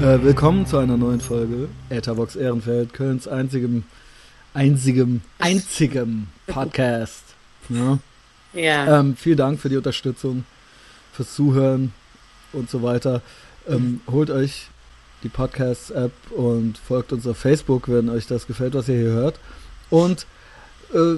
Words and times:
Äh, 0.00 0.22
willkommen 0.22 0.64
zu 0.64 0.78
einer 0.78 0.96
neuen 0.96 1.20
Folge 1.20 1.68
Etherbox 1.90 2.34
Ehrenfeld, 2.34 2.94
Kölns 2.94 3.28
einzigem, 3.28 3.84
einzigem, 4.54 5.20
einzigem 5.38 6.28
Podcast. 6.46 7.22
Ja. 7.68 7.98
Ja. 8.54 9.00
Ähm, 9.00 9.14
vielen 9.14 9.36
Dank 9.36 9.60
für 9.60 9.68
die 9.68 9.76
Unterstützung, 9.76 10.44
fürs 11.12 11.34
Zuhören 11.34 11.92
und 12.54 12.70
so 12.70 12.82
weiter. 12.82 13.20
Ähm, 13.68 14.00
holt 14.10 14.30
euch 14.30 14.68
die 15.22 15.28
Podcasts-App 15.28 16.12
und 16.30 16.78
folgt 16.78 17.12
uns 17.12 17.26
auf 17.26 17.36
Facebook, 17.36 17.86
wenn 17.88 18.08
euch 18.08 18.26
das 18.26 18.46
gefällt, 18.46 18.72
was 18.72 18.88
ihr 18.88 18.96
hier 18.96 19.12
hört. 19.12 19.38
Und 19.90 20.24
äh, 20.94 21.16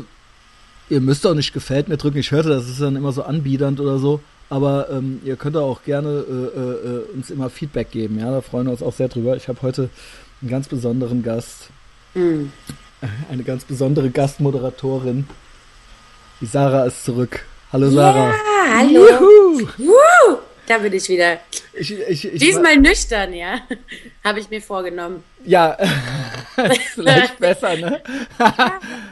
ihr 0.93 1.01
müsst 1.01 1.25
auch 1.25 1.35
nicht 1.35 1.53
gefällt 1.53 1.87
mir 1.87 1.99
drücken. 1.99 2.19
Ich 2.19 2.33
hörte, 2.33 2.49
das 2.49 2.69
ist 2.69 2.81
dann 2.81 2.97
immer 2.97 3.13
so 3.13 3.23
anbiedernd 3.23 3.79
oder 3.79 3.99
so. 4.01 4.21
Aber 4.53 4.91
ähm, 4.91 5.23
ihr 5.25 5.37
könnt 5.37 5.57
auch 5.57 5.83
gerne 5.83 6.11
äh, 6.29 6.59
äh, 6.61 7.15
uns 7.15 7.31
immer 7.31 7.49
Feedback 7.49 7.91
geben. 7.91 8.19
Ja, 8.19 8.31
da 8.31 8.43
freuen 8.43 8.67
wir 8.67 8.73
uns 8.73 8.83
auch 8.83 8.93
sehr 8.93 9.09
drüber. 9.09 9.35
Ich 9.35 9.49
habe 9.49 9.63
heute 9.63 9.89
einen 10.43 10.51
ganz 10.51 10.69
besonderen 10.69 11.23
Gast, 11.23 11.71
Hm. 12.13 12.53
eine 13.31 13.45
ganz 13.45 13.65
besondere 13.65 14.11
Gastmoderatorin. 14.11 15.27
Die 16.43 16.47
Sarah 16.47 16.85
ist 16.85 17.03
zurück. 17.03 17.47
Hallo 17.73 17.89
Sarah. 17.89 18.29
Ja, 18.29 18.77
hallo. 18.77 19.07
Juhu. 19.09 19.69
Wuhu, 19.79 20.39
da 20.67 20.77
bin 20.77 20.93
ich 20.93 21.09
wieder. 21.09 21.39
Ich, 21.73 21.91
ich, 21.91 22.27
ich, 22.27 22.39
Diesmal 22.39 22.77
nüchtern, 22.77 23.33
ja. 23.33 23.59
Habe 24.23 24.41
ich 24.41 24.51
mir 24.51 24.61
vorgenommen. 24.61 25.25
Ja, 25.47 25.79
vielleicht 26.95 27.39
besser, 27.39 27.75
ne? 27.77 28.03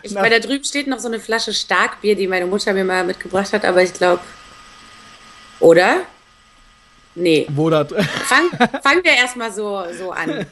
Ich, 0.03 0.15
weil 0.15 0.29
da 0.29 0.39
drüben 0.39 0.65
steht 0.65 0.87
noch 0.87 0.99
so 0.99 1.09
eine 1.09 1.19
Flasche 1.19 1.55
Starkbier, 1.55 2.15
die 2.15 2.27
meine 2.27 2.45
Mutter 2.45 2.75
mir 2.75 2.85
mal 2.85 3.05
mitgebracht 3.05 3.55
hat, 3.55 3.65
aber 3.65 3.83
ich 3.83 3.95
glaube. 3.95 4.21
Oder? 5.61 6.03
Nee. 7.17 7.47
Wo 7.51 7.69
da, 7.71 7.85
Fang, 7.85 8.51
fangen 8.83 9.03
wir 9.03 9.13
erstmal 9.13 9.53
so, 9.53 9.83
so 9.99 10.13
an. 10.13 10.47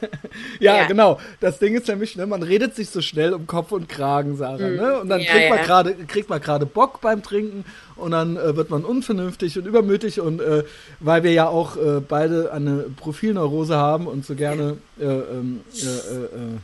ja, 0.59 0.77
Ja. 0.77 0.87
genau. 0.87 1.19
Das 1.39 1.57
Ding 1.57 1.73
ist 1.73 1.87
nämlich, 1.87 2.17
ne, 2.17 2.25
man 2.25 2.43
redet 2.43 2.75
sich 2.75 2.89
so 2.89 3.01
schnell 3.01 3.33
um 3.33 3.47
Kopf 3.47 3.71
und 3.71 3.87
Kragen, 3.87 4.35
Sarah, 4.35 4.57
ne? 4.67 4.99
Und 4.99 5.09
dann. 5.09 5.21
Ja, 5.21 5.31
kriegt 5.31 5.49
man 5.49 5.59
ja. 5.65 6.05
kriegt 6.07 6.29
man 6.29 6.41
gerade 6.41 6.65
Bock 6.65 6.99
beim 6.99 7.23
Trinken 7.23 7.63
und 7.95 8.11
dann 8.11 8.35
äh, 8.35 8.55
wird 8.57 8.69
man 8.69 8.83
unvernünftig 8.83 9.57
und 9.57 9.67
übermütig 9.67 10.19
und 10.19 10.41
äh, 10.41 10.63
weil 10.99 11.23
wir 11.23 11.31
ja 11.31 11.47
auch 11.47 11.77
äh, 11.77 12.01
beide 12.01 12.51
eine 12.51 12.85
Profilneurose 12.97 13.77
haben 13.77 14.05
und 14.05 14.25
so 14.25 14.35
gerne 14.35 14.77
äh, 14.99 15.05
ähm, 15.05 15.61
äh, 15.75 15.85
äh, 15.85 16.23
äh, 16.23 16.57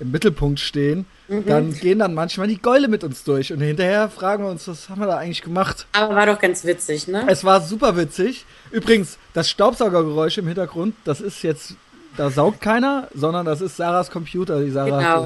im 0.00 0.10
Mittelpunkt 0.10 0.60
stehen, 0.60 1.06
Mhm. 1.28 1.44
dann 1.46 1.74
gehen 1.74 1.98
dann 1.98 2.14
manchmal 2.14 2.46
die 2.48 2.56
Gäule 2.60 2.88
mit 2.88 3.04
uns 3.04 3.22
durch 3.24 3.52
und 3.52 3.60
hinterher 3.60 4.08
fragen 4.08 4.44
wir 4.44 4.50
uns, 4.50 4.66
was 4.68 4.88
haben 4.88 5.00
wir 5.00 5.06
da 5.06 5.18
eigentlich 5.18 5.42
gemacht? 5.42 5.86
Aber 5.92 6.14
war 6.16 6.24
doch 6.26 6.38
ganz 6.38 6.64
witzig, 6.64 7.06
ne? 7.08 7.24
Es 7.28 7.44
war 7.44 7.60
super 7.60 7.96
witzig. 7.96 8.46
Übrigens, 8.70 9.18
das 9.34 9.50
Staubsaugergeräusch 9.50 10.38
im 10.38 10.46
Hintergrund, 10.46 10.94
das 11.04 11.20
ist 11.20 11.42
jetzt, 11.42 11.74
da 12.16 12.30
saugt 12.30 12.60
keiner, 12.62 13.08
sondern 13.14 13.44
das 13.44 13.60
ist 13.60 13.76
Sarahs 13.76 14.10
Computer. 14.10 14.60
Die 14.62 14.70
Sarah 14.70 14.98
Genau. 14.98 15.24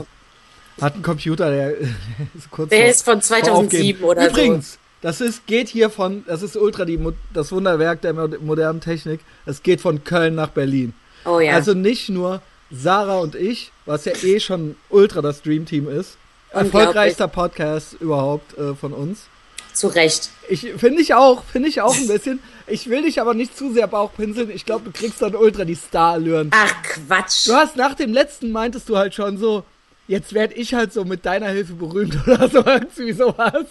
hat, 0.78 0.82
hat 0.82 0.94
einen 0.94 1.02
Computer, 1.02 1.50
der 1.50 1.76
ist 2.34 2.50
kurz 2.50 2.70
Der 2.70 2.80
vor- 2.80 2.88
ist 2.90 3.04
von 3.04 3.14
vor 3.14 3.22
2007 3.22 3.54
Aufgeben. 3.96 4.04
oder 4.04 4.28
Übrigens, 4.28 4.78
das 5.02 5.20
ist, 5.20 5.46
geht 5.46 5.68
hier 5.68 5.88
von, 5.90 6.24
das 6.26 6.42
ist 6.42 6.56
ultra 6.56 6.84
die, 6.84 6.98
das 7.32 7.52
Wunderwerk 7.52 8.00
der 8.00 8.14
mo- 8.14 8.28
modernen 8.40 8.80
Technik. 8.80 9.20
Es 9.46 9.62
geht 9.62 9.80
von 9.80 10.02
Köln 10.04 10.34
nach 10.34 10.48
Berlin. 10.50 10.94
so. 11.24 11.30
Oh 11.36 11.40
ja. 11.40 11.52
Also 11.52 11.74
nicht 11.74 12.08
nur 12.08 12.40
Sarah 12.72 13.18
und 13.18 13.34
ich, 13.34 13.70
was 13.84 14.04
ja 14.04 14.12
eh 14.22 14.40
schon 14.40 14.76
ultra 14.88 15.20
das 15.20 15.42
Dreamteam 15.42 15.88
ist. 15.88 16.16
Unglaublich. 16.52 16.74
Erfolgreichster 16.74 17.28
Podcast 17.28 17.94
überhaupt 18.00 18.56
äh, 18.58 18.74
von 18.74 18.92
uns. 18.92 19.26
Zu 19.72 19.88
Recht. 19.88 20.30
Ich 20.48 20.60
finde 20.76 21.00
ich 21.00 21.14
auch, 21.14 21.44
finde 21.44 21.68
ich 21.68 21.80
auch 21.80 21.96
ein 21.96 22.06
bisschen. 22.06 22.40
Ich 22.66 22.90
will 22.90 23.02
dich 23.02 23.20
aber 23.20 23.32
nicht 23.34 23.56
zu 23.56 23.72
sehr 23.72 23.86
Bauchpinseln. 23.86 24.50
Ich 24.50 24.66
glaube, 24.66 24.84
du 24.84 24.90
kriegst 24.90 25.22
dann 25.22 25.34
ultra 25.34 25.64
die 25.64 25.76
Starallüren. 25.76 26.50
Ach, 26.52 26.74
Quatsch. 26.82 27.46
Du 27.46 27.54
hast 27.54 27.76
nach 27.76 27.94
dem 27.94 28.12
letzten 28.12 28.52
meintest 28.52 28.88
du 28.88 28.98
halt 28.98 29.14
schon 29.14 29.38
so, 29.38 29.64
jetzt 30.08 30.34
werd 30.34 30.56
ich 30.56 30.74
halt 30.74 30.92
so 30.92 31.04
mit 31.04 31.24
deiner 31.24 31.48
Hilfe 31.48 31.74
berühmt 31.74 32.16
oder 32.26 32.48
so 32.50 32.58
irgendwie 32.64 33.12
sowas. 33.12 33.64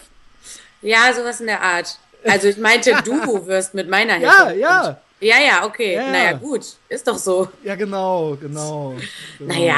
Ja, 0.80 1.12
sowas 1.14 1.40
in 1.40 1.46
der 1.46 1.62
Art. 1.62 1.98
Also 2.24 2.48
ich 2.48 2.56
meinte, 2.56 2.96
du 3.04 3.46
wirst 3.46 3.74
mit 3.74 3.88
meiner 3.88 4.14
Hilfe. 4.14 4.34
Ja, 4.38 4.50
ja, 4.52 5.00
Ja, 5.22 5.36
ja, 5.40 5.64
okay. 5.64 5.94
Ja, 5.94 6.02
ja. 6.06 6.10
Naja, 6.12 6.32
gut. 6.34 6.64
Ist 6.88 7.06
doch 7.06 7.16
so. 7.18 7.48
ja 7.62 7.74
genau, 7.76 8.36
genau. 8.40 8.96
genau. 9.38 9.52
Naja, 9.54 9.76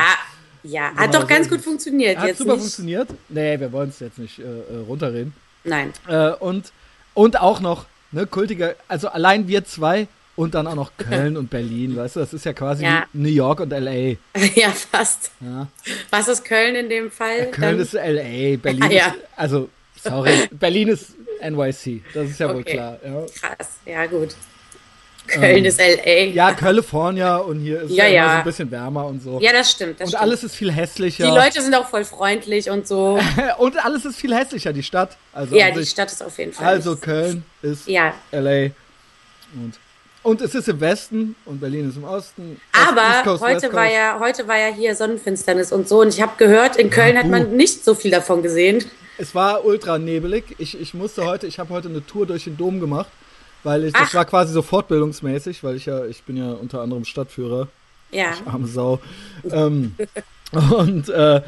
ja, 0.63 0.85
hat 0.95 1.11
Genau, 1.11 1.21
doch 1.21 1.27
ganz 1.29 1.49
so- 1.49 1.55
gut 1.55 1.65
funktioniert. 1.65 2.17
Hat 2.19 2.29
jetzt 2.29 2.39
super 2.39 2.53
nicht. 2.55 2.63
funktioniert. 2.63 3.09
Nee, 3.29 3.61
wir 3.61 3.71
wollen 3.71 3.91
es 3.91 4.01
jetzt 4.01 4.19
nicht 4.19 4.39
äh, 4.39 4.43
äh, 4.43 4.77
runterreden. 4.89 5.35
Nein. 5.65 5.93
Äh, 6.09 6.31
und, 6.31 6.73
und 7.13 7.39
auch 7.41 7.61
noch, 7.61 7.85
ne, 8.13 8.27
kultiger, 8.27 8.75
also 8.89 9.09
allein 9.09 9.47
wir 9.47 9.65
zwei 9.67 10.09
und 10.37 10.55
dann 10.55 10.67
auch 10.67 10.75
noch 10.75 10.93
Köln 10.99 11.37
und 11.37 11.51
Berlin, 11.51 11.95
weißt 11.97 12.17
du, 12.17 12.21
das 12.21 12.33
ist 12.33 12.45
ja 12.47 12.55
quasi 12.55 12.83
Ja. 12.85 13.05
New 13.13 13.29
York 13.29 13.61
und 13.61 13.71
LA. 13.71 13.93
ja, 14.55 14.71
fast. 14.71 15.31
Ja. 15.41 15.69
Was 16.11 16.29
ist 16.29 16.45
Köln 16.45 16.75
in 16.75 16.89
dem 16.89 17.11
Fall? 17.11 17.51
Köln 17.51 17.77
Dann- 17.77 17.81
ist 17.81 17.93
LA, 17.93 18.57
Berlin 18.57 18.91
ja. 18.91 19.09
ist, 19.09 19.17
also, 19.37 19.69
sorry, 20.03 20.49
Berlin 20.53 20.89
ist 20.89 21.11
NYC, 21.43 22.03
das 22.15 22.31
ist 22.31 22.41
ja 22.41 22.49
wohl 22.49 22.63
Okay. 22.63 22.73
klar. 22.73 22.99
Ja, 23.05 23.27
krass. 23.39 23.69
Ja, 23.85 24.07
gut. 24.07 24.35
Köln 25.27 25.65
ist 25.65 25.81
L.A. 25.81 26.25
ja 26.33 26.53
California 26.53 27.37
und 27.39 27.61
hier 27.61 27.83
ist 27.83 27.91
Ja, 27.93 28.05
ja, 28.05 28.09
immer 28.09 28.17
ja. 28.17 28.33
so 28.33 28.39
ein 28.39 28.45
bisschen 28.45 28.71
wärmer 28.71 29.07
und 29.07 29.23
so. 29.23 29.41
Ja, 29.41 29.53
das 29.53 29.71
stimmt. 29.71 30.01
Das 30.01 30.07
und 30.07 30.09
stimmt. 30.11 30.23
alles 30.23 30.45
ist 30.45 30.55
viel 30.55 30.71
hässlicher. 30.71 31.25
Die 31.25 31.31
Leute 31.35 31.63
sind 31.63 31.75
auch 31.75 31.89
voll 31.89 32.05
freundlich 32.05 32.69
und 32.71 32.87
so. 32.87 33.19
und 33.59 33.85
alles 33.85 34.05
ist 34.05 34.17
viel 34.17 34.35
hässlicher, 34.35 34.73
die 34.73 34.83
Stadt. 34.83 35.17
Also, 35.33 35.57
ja, 35.57 35.71
die. 35.71 35.85
Stadt 35.87 36.13
ist 36.13 36.23
auf 36.23 36.39
jeden 36.39 36.53
Fall. 36.53 36.67
also 36.67 36.97
Köln 36.97 37.45
ist 37.63 37.89
Ja, 37.89 38.13
LA. 38.33 38.71
Und, 39.55 39.75
und 40.23 40.41
es 40.41 40.55
ist 40.55 40.69
im 40.69 40.81
Westen 40.81 41.37
und 41.45 41.61
Berlin 41.61 41.89
ist 41.89 41.97
im 41.97 42.05
Osten. 42.05 42.61
Ost- 42.73 42.81
East 42.83 42.89
aber 42.99 43.23
Coast, 43.23 43.43
heute 43.43 43.73
war 43.73 43.91
ja 43.91 44.19
heute 44.21 44.47
war 44.49 44.59
ja 44.59 44.69
hier 44.75 44.95
Sonnenfinsternis 44.95 45.71
und 45.73 45.89
so 45.89 46.01
und 46.01 46.09
ich 46.09 46.21
habe 46.21 46.33
gehört, 46.39 46.77
in 46.77 46.91
Köln 46.91 47.17
hat 47.17 47.25
buh. 47.25 47.31
man 47.31 47.57
nicht 47.57 47.85
so 47.85 47.95
viel 47.95 48.11
davon 48.11 48.43
gesehen. 48.43 48.85
Es 49.17 49.35
war 49.35 49.65
ultra 49.65 49.97
nebelig. 49.99 50.57
Ich, 50.59 50.81
ich 50.81 50.93
musste 50.93 51.25
heute, 51.25 51.47
ich 51.47 51.59
habe 51.61 51.73
heute 51.73 51.89
eine 51.89 52.05
Tour 52.05 52.27
durch 52.27 52.45
den 52.45 52.57
Dom 52.57 52.81
gemacht, 52.81 53.09
weil 53.65 53.85
ich, 53.85 53.93
das 53.93 54.11
Ach. 54.11 54.15
war 54.15 54.25
quasi 54.25 54.53
so 54.53 54.63
fortbildungsmäßig, 54.63 55.65
weil 55.65 55.77
ich 55.77 55.87
ja, 55.87 56.05
ich 56.07 56.23
bin 56.23 56.37
ja 56.37 56.53
unter 56.53 56.81
anderem 56.81 57.05
Stadtführer, 57.05 57.69
Ja. 58.13 58.33
arme 58.47 58.67
Sau. 58.69 59.01
ähm, 59.51 59.95
und 60.77 61.09
äh, 61.09 61.43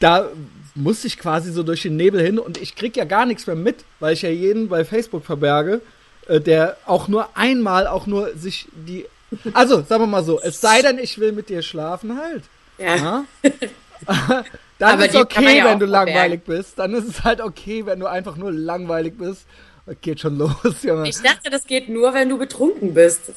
da 0.00 0.28
musste 0.74 1.06
ich 1.06 1.18
quasi 1.18 1.52
so 1.52 1.62
durch 1.62 1.82
den 1.82 1.96
Nebel 1.96 2.20
hin 2.22 2.38
und 2.38 2.58
ich 2.58 2.74
krieg 2.76 2.96
ja 2.96 3.04
gar 3.04 3.26
nichts 3.26 3.46
mehr 3.46 3.56
mit, 3.56 3.84
weil 3.98 4.12
ich 4.14 4.22
ja 4.22 4.30
jeden 4.30 4.68
bei 4.68 4.84
Facebook 4.84 5.24
verberge, 5.24 5.80
äh, 6.28 6.40
der 6.40 6.76
auch 6.86 7.08
nur 7.08 7.36
einmal 7.36 7.86
auch 7.86 8.06
nur 8.06 8.36
sich 8.36 8.68
die. 8.72 9.06
Also, 9.52 9.82
sagen 9.82 10.02
wir 10.02 10.06
mal 10.06 10.24
so, 10.24 10.40
es 10.40 10.60
sei 10.60 10.82
denn, 10.82 10.98
ich 10.98 11.18
will 11.18 11.32
mit 11.32 11.48
dir 11.48 11.62
schlafen 11.62 12.18
halt. 12.18 12.44
Ja. 12.78 12.96
Ja? 12.96 13.24
Dann 14.78 14.94
Aber 14.94 15.06
ist 15.06 15.12
man 15.14 15.22
okay, 15.24 15.58
ja 15.58 15.64
wenn 15.66 15.78
du 15.78 15.86
verbergen. 15.86 15.90
langweilig 15.90 16.40
bist. 16.44 16.78
Dann 16.78 16.94
ist 16.94 17.06
es 17.06 17.22
halt 17.22 17.40
okay, 17.42 17.84
wenn 17.84 18.00
du 18.00 18.06
einfach 18.06 18.36
nur 18.36 18.50
langweilig 18.50 19.18
bist. 19.18 19.44
Das 19.86 19.96
geht 20.00 20.20
schon 20.20 20.36
los, 20.38 20.52
Junge. 20.82 21.08
Ich 21.08 21.18
dachte, 21.20 21.50
das 21.50 21.66
geht 21.66 21.88
nur, 21.88 22.12
wenn 22.14 22.28
du 22.28 22.38
betrunken 22.38 22.94
bist. 22.94 23.32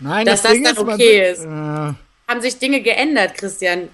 Nein, 0.00 0.26
dass 0.26 0.42
das 0.42 0.52
dann 0.62 0.62
man- 0.86 0.94
okay 0.94 1.30
ist. 1.32 1.44
Äh, 1.44 1.46
Haben 1.48 2.40
sich 2.40 2.58
Dinge 2.58 2.80
geändert, 2.82 3.34
Christian? 3.34 3.88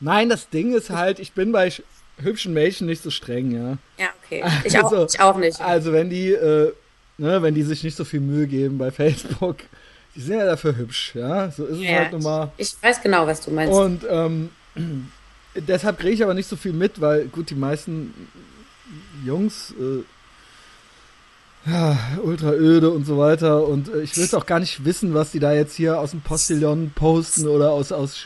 nein, 0.00 0.28
das 0.28 0.48
Ding 0.50 0.74
ist 0.74 0.90
halt, 0.90 1.18
ich 1.18 1.32
bin 1.32 1.52
bei 1.52 1.68
sch- 1.68 1.82
hübschen 2.18 2.52
Mädchen 2.54 2.86
nicht 2.86 3.02
so 3.02 3.10
streng, 3.10 3.50
ja. 3.50 3.78
Ja, 3.98 4.10
okay. 4.24 4.44
Ich 4.64 4.78
auch, 4.78 4.92
Also- 4.92 5.06
ich 5.14 5.20
auch 5.20 5.36
nicht. 5.38 5.60
Also 5.60 5.92
wenn 5.92 6.10
die, 6.10 6.32
äh, 6.32 6.72
ne, 7.18 7.42
wenn 7.42 7.54
die 7.54 7.62
sich 7.62 7.82
nicht 7.82 7.96
so 7.96 8.04
viel 8.04 8.20
Mühe 8.20 8.46
geben 8.46 8.76
bei 8.78 8.90
Facebook, 8.90 9.56
die 10.14 10.20
sind 10.20 10.38
ja 10.38 10.44
dafür 10.46 10.76
hübsch, 10.76 11.14
ja. 11.14 11.50
So 11.50 11.64
ist 11.66 11.78
es 11.78 11.82
Ja, 11.84 11.98
halt 12.00 12.12
nun 12.12 12.22
mal. 12.22 12.52
Ich 12.56 12.74
weiß 12.82 13.02
genau, 13.02 13.26
was 13.26 13.40
du 13.42 13.50
meinst. 13.50 13.72
Und 13.74 14.06
ähm, 14.08 14.50
deshalb 15.54 15.98
kriege 15.98 16.14
ich 16.14 16.22
aber 16.22 16.34
nicht 16.34 16.48
so 16.48 16.56
viel 16.56 16.72
mit, 16.72 17.00
weil 17.00 17.26
gut, 17.26 17.50
die 17.50 17.54
meisten 17.54 18.12
Jungs 19.24 19.72
äh, 19.78 20.02
ja, 21.66 21.98
ultra 22.22 22.52
öde 22.52 22.90
und 22.90 23.04
so 23.06 23.18
weiter 23.18 23.66
und 23.66 23.88
äh, 23.92 24.02
ich 24.02 24.16
will 24.16 24.24
es 24.24 24.34
auch 24.34 24.46
gar 24.46 24.60
nicht 24.60 24.84
wissen, 24.84 25.14
was 25.14 25.32
die 25.32 25.40
da 25.40 25.52
jetzt 25.52 25.74
hier 25.74 25.98
aus 25.98 26.12
dem 26.12 26.20
Postillon 26.20 26.92
posten 26.94 27.48
oder 27.48 27.70
aus, 27.72 27.92
aus 27.92 28.16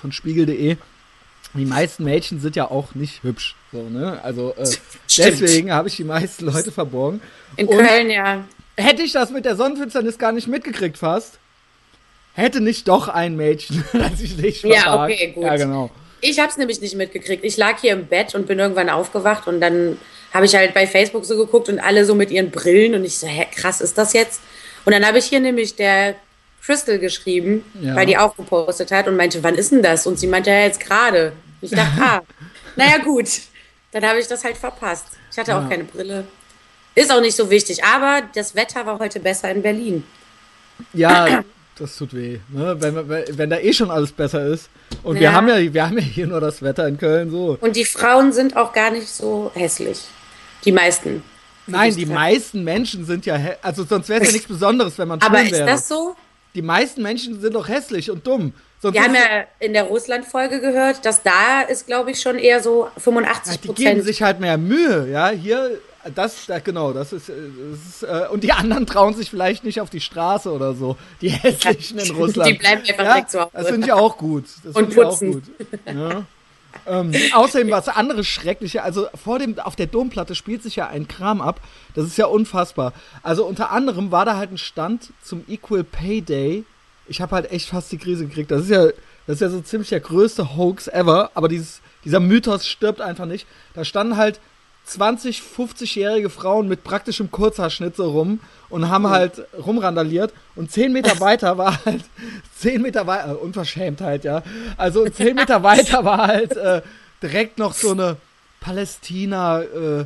von 0.00 0.12
Spiegel.de. 0.12 0.76
Die 1.56 1.64
meisten 1.66 2.02
Mädchen 2.04 2.40
sind 2.40 2.56
ja 2.56 2.68
auch 2.70 2.94
nicht 2.96 3.22
hübsch, 3.22 3.54
so, 3.72 3.82
ne? 3.88 4.18
Also 4.24 4.54
äh, 4.56 4.68
deswegen 5.16 5.72
habe 5.72 5.86
ich 5.88 5.96
die 5.96 6.04
meisten 6.04 6.46
Leute 6.46 6.72
verborgen. 6.72 7.20
In 7.56 7.68
und- 7.68 7.78
Köln, 7.78 8.10
ja. 8.10 8.44
Hätte 8.76 9.02
ich 9.02 9.12
das 9.12 9.30
mit 9.30 9.44
der 9.44 9.54
Sonnenfinsternis 9.54 10.18
gar 10.18 10.32
nicht 10.32 10.48
mitgekriegt 10.48 10.98
fast, 10.98 11.38
hätte 12.32 12.60
nicht 12.60 12.88
doch 12.88 13.06
ein 13.06 13.36
Mädchen, 13.36 13.84
das 13.92 14.20
ich 14.20 14.36
nicht 14.36 14.64
Ja, 14.64 14.80
verbarg. 14.82 15.12
okay, 15.12 15.32
gut. 15.32 15.44
Ja, 15.44 15.56
genau. 15.56 15.90
Ich 16.20 16.40
habe 16.40 16.48
es 16.48 16.56
nämlich 16.56 16.80
nicht 16.80 16.96
mitgekriegt. 16.96 17.44
Ich 17.44 17.56
lag 17.56 17.78
hier 17.80 17.92
im 17.92 18.06
Bett 18.06 18.34
und 18.34 18.46
bin 18.48 18.58
irgendwann 18.58 18.88
aufgewacht 18.90 19.46
und 19.46 19.60
dann 19.60 19.96
habe 20.34 20.44
ich 20.46 20.54
halt 20.54 20.74
bei 20.74 20.86
Facebook 20.86 21.24
so 21.24 21.36
geguckt 21.36 21.68
und 21.70 21.78
alle 21.78 22.04
so 22.04 22.14
mit 22.14 22.30
ihren 22.30 22.50
Brillen 22.50 22.94
und 22.94 23.04
ich 23.04 23.18
so, 23.18 23.26
hä, 23.26 23.46
krass, 23.54 23.80
ist 23.80 23.96
das 23.96 24.12
jetzt? 24.12 24.40
Und 24.84 24.92
dann 24.92 25.06
habe 25.06 25.18
ich 25.18 25.24
hier 25.26 25.40
nämlich 25.40 25.76
der 25.76 26.16
Crystal 26.62 26.98
geschrieben, 26.98 27.64
Ja. 27.80 27.94
weil 27.96 28.06
die 28.06 28.18
auch 28.18 28.36
gepostet 28.36 28.90
hat 28.90 29.06
und 29.08 29.16
meinte, 29.16 29.42
wann 29.42 29.54
ist 29.54 29.70
denn 29.72 29.82
das? 29.82 30.06
Und 30.06 30.18
sie 30.18 30.26
meinte, 30.26 30.50
ja, 30.50 30.60
jetzt 30.60 30.80
gerade. 30.80 31.32
Ich 31.62 31.70
dachte, 31.70 31.92
ah, 32.02 32.22
naja, 32.76 32.98
gut. 32.98 33.28
Dann 33.92 34.04
habe 34.04 34.18
ich 34.18 34.26
das 34.26 34.42
halt 34.44 34.56
verpasst. 34.56 35.06
Ich 35.30 35.38
hatte 35.38 35.52
Ja. 35.52 35.60
auch 35.64 35.68
keine 35.70 35.84
Brille. 35.84 36.24
Ist 36.96 37.12
auch 37.12 37.20
nicht 37.20 37.36
so 37.36 37.48
wichtig, 37.50 37.84
aber 37.84 38.22
das 38.34 38.54
Wetter 38.54 38.84
war 38.86 38.98
heute 38.98 39.20
besser 39.20 39.50
in 39.50 39.62
Berlin. 39.62 40.04
Ja, 40.92 41.44
das 41.78 41.96
tut 41.96 42.12
weh. 42.14 42.38
Ne? 42.48 42.76
Wenn, 42.80 43.08
wenn, 43.08 43.24
wenn 43.38 43.50
da 43.50 43.58
eh 43.58 43.72
schon 43.72 43.90
alles 43.90 44.10
besser 44.12 44.44
ist. 44.46 44.68
Und 45.02 45.16
Ja. 45.16 45.20
wir 45.22 45.32
haben 45.32 45.48
ja, 45.48 45.72
wir 45.74 45.86
haben 45.86 45.98
ja 45.98 46.04
hier 46.04 46.26
nur 46.26 46.40
das 46.40 46.60
Wetter 46.62 46.88
in 46.88 46.98
Köln 46.98 47.30
so. 47.30 47.56
Und 47.60 47.76
die 47.76 47.84
Frauen 47.84 48.32
sind 48.32 48.56
auch 48.56 48.72
gar 48.72 48.90
nicht 48.90 49.08
so 49.08 49.50
hässlich. 49.54 50.00
Die 50.64 50.72
meisten. 50.72 51.22
Nein, 51.66 51.94
die 51.96 52.04
meisten 52.06 52.62
Menschen 52.62 53.06
sind 53.06 53.24
ja, 53.24 53.38
also 53.62 53.84
sonst 53.84 54.08
wäre 54.10 54.20
es 54.20 54.26
ja 54.28 54.32
nichts 54.32 54.48
Besonderes, 54.48 54.98
wenn 54.98 55.08
man 55.08 55.20
Aber 55.22 55.38
schwul 55.38 55.46
ist 55.46 55.52
wäre. 55.52 55.66
das 55.66 55.88
so? 55.88 56.14
Die 56.54 56.62
meisten 56.62 57.02
Menschen 57.02 57.40
sind 57.40 57.54
doch 57.54 57.68
hässlich 57.68 58.10
und 58.10 58.26
dumm. 58.26 58.52
Sonst 58.80 58.94
Wir 58.94 59.02
haben 59.02 59.14
ist- 59.14 59.20
ja 59.24 59.44
in 59.60 59.72
der 59.72 59.84
Russland-Folge 59.84 60.60
gehört, 60.60 61.04
dass 61.06 61.22
da 61.22 61.62
ist, 61.62 61.86
glaube 61.86 62.10
ich, 62.10 62.20
schon 62.20 62.38
eher 62.38 62.62
so 62.62 62.88
85% 63.02 63.62
die 63.62 63.68
geben 63.68 63.74
Prozent. 63.74 64.04
sich 64.04 64.22
halt 64.22 64.40
mehr 64.40 64.58
Mühe, 64.58 65.08
ja. 65.10 65.30
Hier, 65.30 65.78
das, 66.14 66.44
da, 66.46 66.58
genau, 66.58 66.92
das 66.92 67.14
ist, 67.14 67.30
äh, 67.30 67.32
das 67.70 67.96
ist 67.96 68.02
äh, 68.02 68.28
und 68.30 68.44
die 68.44 68.52
anderen 68.52 68.86
trauen 68.86 69.14
sich 69.14 69.30
vielleicht 69.30 69.64
nicht 69.64 69.80
auf 69.80 69.88
die 69.88 70.00
Straße 70.02 70.52
oder 70.52 70.74
so. 70.74 70.96
Die 71.22 71.28
hässlichen 71.30 71.98
in 71.98 72.10
Russland. 72.10 72.50
Die 72.50 72.54
bleiben 72.58 72.82
einfach 72.86 73.04
ja, 73.04 73.12
direkt 73.14 73.30
zu 73.30 73.40
Hause. 73.40 73.50
Das 73.54 73.68
finde 73.68 73.86
ich 73.86 73.92
auch 73.94 74.18
gut. 74.18 74.44
Das 74.64 74.76
Und 74.76 74.92
ich 74.92 74.98
auch 75.00 75.08
putzen. 75.18 75.32
gut. 75.32 75.42
Ja. 75.86 76.24
ähm, 76.86 77.12
außerdem 77.32 77.70
was 77.70 77.88
anderes 77.88 78.26
Schreckliche, 78.26 78.82
also 78.82 79.08
vor 79.14 79.38
dem, 79.38 79.58
auf 79.58 79.76
der 79.76 79.86
Domplatte 79.86 80.34
spielt 80.34 80.62
sich 80.62 80.76
ja 80.76 80.88
ein 80.88 81.08
Kram 81.08 81.40
ab. 81.40 81.60
Das 81.94 82.06
ist 82.06 82.18
ja 82.18 82.26
unfassbar. 82.26 82.92
Also 83.22 83.44
unter 83.44 83.70
anderem 83.70 84.10
war 84.10 84.24
da 84.24 84.36
halt 84.36 84.52
ein 84.52 84.58
Stand 84.58 85.12
zum 85.22 85.44
Equal 85.48 85.84
Pay 85.84 86.22
Day. 86.22 86.64
Ich 87.06 87.20
habe 87.20 87.34
halt 87.34 87.50
echt 87.50 87.68
fast 87.68 87.92
die 87.92 87.98
Krise 87.98 88.26
gekriegt. 88.26 88.50
Das 88.50 88.62
ist 88.62 88.70
ja, 88.70 88.86
das 89.26 89.36
ist 89.36 89.40
ja 89.40 89.48
so 89.50 89.60
ziemlich 89.60 89.90
der 89.90 90.00
größte 90.00 90.56
Hoax 90.56 90.88
ever. 90.88 91.30
Aber 91.34 91.48
dieses, 91.48 91.80
dieser 92.04 92.20
Mythos 92.20 92.66
stirbt 92.66 93.00
einfach 93.00 93.26
nicht. 93.26 93.46
Da 93.74 93.84
standen 93.84 94.16
halt 94.16 94.40
20, 94.86 95.40
50-jährige 95.40 96.28
Frauen 96.28 96.68
mit 96.68 96.84
praktischem 96.84 97.30
Kurzhaarschnitt 97.30 97.96
so 97.96 98.10
rum 98.10 98.40
und 98.68 98.90
haben 98.90 99.08
halt 99.08 99.42
rumrandaliert. 99.56 100.32
Und 100.56 100.70
10 100.70 100.92
Meter 100.92 101.20
weiter 101.20 101.56
war 101.56 101.84
halt, 101.84 102.04
10 102.64 102.82
Meter 102.82 103.06
weiter, 103.06 103.30
äh, 103.32 103.34
Unverschämtheit, 103.34 104.24
ja. 104.24 104.42
Also 104.76 105.08
10 105.08 105.34
Meter 105.36 105.62
weiter 105.62 106.04
war 106.04 106.26
halt 106.26 106.56
äh, 106.56 106.80
direkt 107.22 107.58
noch 107.58 107.74
so 107.74 107.92
eine 107.92 108.16
Palästina, 108.60 109.60
äh, 109.62 110.04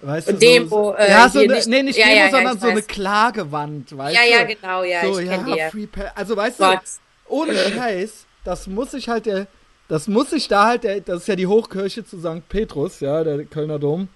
weißt 0.00 0.28
du, 0.30 0.32
Demo, 0.34 0.68
so, 0.68 0.94
äh, 0.96 1.10
ja, 1.10 1.28
so 1.28 1.40
eine, 1.40 1.54
nicht- 1.54 1.66
nee, 1.68 1.82
nicht 1.82 1.98
ja, 1.98 2.06
Demo, 2.06 2.16
ja, 2.18 2.24
ja, 2.24 2.30
sondern 2.30 2.54
ich 2.56 2.60
so 2.62 2.66
eine 2.68 2.76
weiß. 2.78 2.86
Klagewand, 2.86 3.96
weißt 3.96 4.16
Ja, 4.16 4.22
du? 4.22 4.30
ja, 4.30 4.44
genau, 4.44 4.82
ja, 4.84 5.00
so, 5.12 5.18
ich 5.18 5.26
ja, 5.28 5.46
ja. 5.56 5.70
Free 5.70 5.86
Pa- 5.86 6.12
also 6.14 6.36
weißt 6.36 6.58
Gott. 6.58 6.80
du, 7.26 7.32
ohne 7.34 7.54
Scheiß, 7.54 8.24
das 8.44 8.66
muss 8.66 8.94
ich 8.94 9.08
halt 9.08 9.26
der, 9.26 9.46
das 9.88 10.08
muss 10.08 10.32
ich 10.32 10.48
da 10.48 10.66
halt, 10.66 10.84
der, 10.84 11.00
das 11.00 11.22
ist 11.22 11.28
ja 11.28 11.36
die 11.36 11.46
Hochkirche 11.46 12.04
zu 12.06 12.18
St. 12.20 12.48
Petrus, 12.48 13.00
ja, 13.00 13.22
der 13.24 13.44
Kölner 13.44 13.78
Dom. 13.78 14.08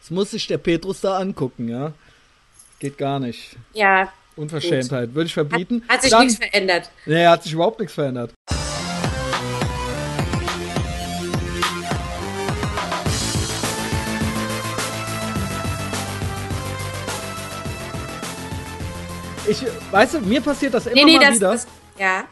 Das 0.00 0.10
muss 0.10 0.30
sich 0.32 0.46
der 0.46 0.58
Petrus 0.58 1.00
da 1.00 1.18
angucken, 1.18 1.68
ja. 1.68 1.92
Geht 2.80 2.98
gar 2.98 3.18
nicht. 3.20 3.56
Ja, 3.74 4.12
Unverschämtheit. 4.36 5.14
Würde 5.14 5.26
ich 5.26 5.36
hat, 5.36 5.48
verbieten. 5.48 5.82
hat 5.88 6.02
sich 6.02 6.10
Dann, 6.10 6.26
nichts 6.26 6.38
verändert. 6.38 6.90
Nee, 7.06 7.26
hat 7.26 7.42
sich 7.42 7.52
überhaupt 7.52 7.80
nichts 7.80 7.94
verändert. 7.94 8.32
Ich, 19.48 19.62
weißt 19.90 20.14
du, 20.14 20.20
mir 20.20 20.40
passiert 20.40 20.72
das 20.72 20.86
immer 20.86 20.94
Nee, 20.94 21.04
nee, 21.04 21.16
mal 21.16 21.26
das, 21.26 21.36
wieder. 21.36 21.50
das 21.50 21.66
ja. 21.98 22.24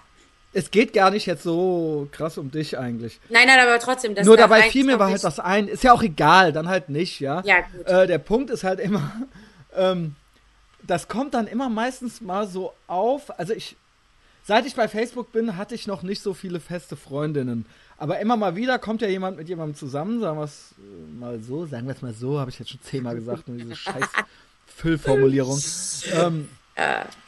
es 0.52 0.70
geht 0.70 0.92
gar 0.92 1.10
nicht 1.10 1.26
jetzt 1.26 1.42
so 1.42 2.08
krass 2.12 2.38
um 2.38 2.50
dich 2.50 2.78
eigentlich. 2.78 3.20
Nein, 3.28 3.46
nein, 3.46 3.58
aber 3.60 3.78
trotzdem. 3.80 4.14
Das 4.14 4.24
Nur 4.24 4.36
dabei 4.36 4.62
fiel 4.70 4.84
mir 4.84 4.98
war 4.98 5.10
halt 5.10 5.24
was 5.24 5.40
ein. 5.40 5.66
Ist 5.68 5.82
ja 5.82 5.92
auch 5.92 6.02
egal, 6.02 6.52
dann 6.52 6.68
halt 6.68 6.88
nicht, 6.88 7.20
ja. 7.20 7.42
Ja, 7.44 7.60
gut. 7.60 7.86
Äh, 7.86 8.06
der 8.06 8.18
Punkt 8.18 8.48
ist 8.50 8.62
halt 8.62 8.78
immer, 8.78 9.12
ähm, 9.76 10.14
das 10.86 11.08
kommt 11.08 11.34
dann 11.34 11.46
immer 11.46 11.68
meistens 11.68 12.20
mal 12.20 12.46
so 12.46 12.72
auf. 12.86 13.38
Also 13.38 13.52
ich, 13.52 13.76
seit 14.44 14.66
ich 14.66 14.74
bei 14.74 14.88
Facebook 14.88 15.32
bin, 15.32 15.56
hatte 15.56 15.74
ich 15.74 15.86
noch 15.86 16.02
nicht 16.02 16.22
so 16.22 16.34
viele 16.34 16.60
feste 16.60 16.96
Freundinnen. 16.96 17.66
Aber 17.98 18.18
immer 18.20 18.36
mal 18.36 18.56
wieder 18.56 18.78
kommt 18.78 19.02
ja 19.02 19.08
jemand 19.08 19.36
mit 19.36 19.48
jemandem 19.48 19.76
zusammen, 19.76 20.20
sagen 20.20 20.38
wir 20.38 20.44
es 20.44 20.74
äh, 20.78 21.20
mal 21.20 21.40
so, 21.40 21.66
sagen 21.66 21.86
wir 21.86 21.94
es 21.94 22.02
mal 22.02 22.14
so, 22.14 22.40
habe 22.40 22.50
ich 22.50 22.58
jetzt 22.58 22.70
schon 22.70 22.82
zehnmal 22.82 23.14
gesagt, 23.14 23.46
nur 23.46 23.58
diese 23.58 23.76
scheiß 23.76 24.06
Füllformulierung. 24.66 25.60
ähm, 26.14 26.48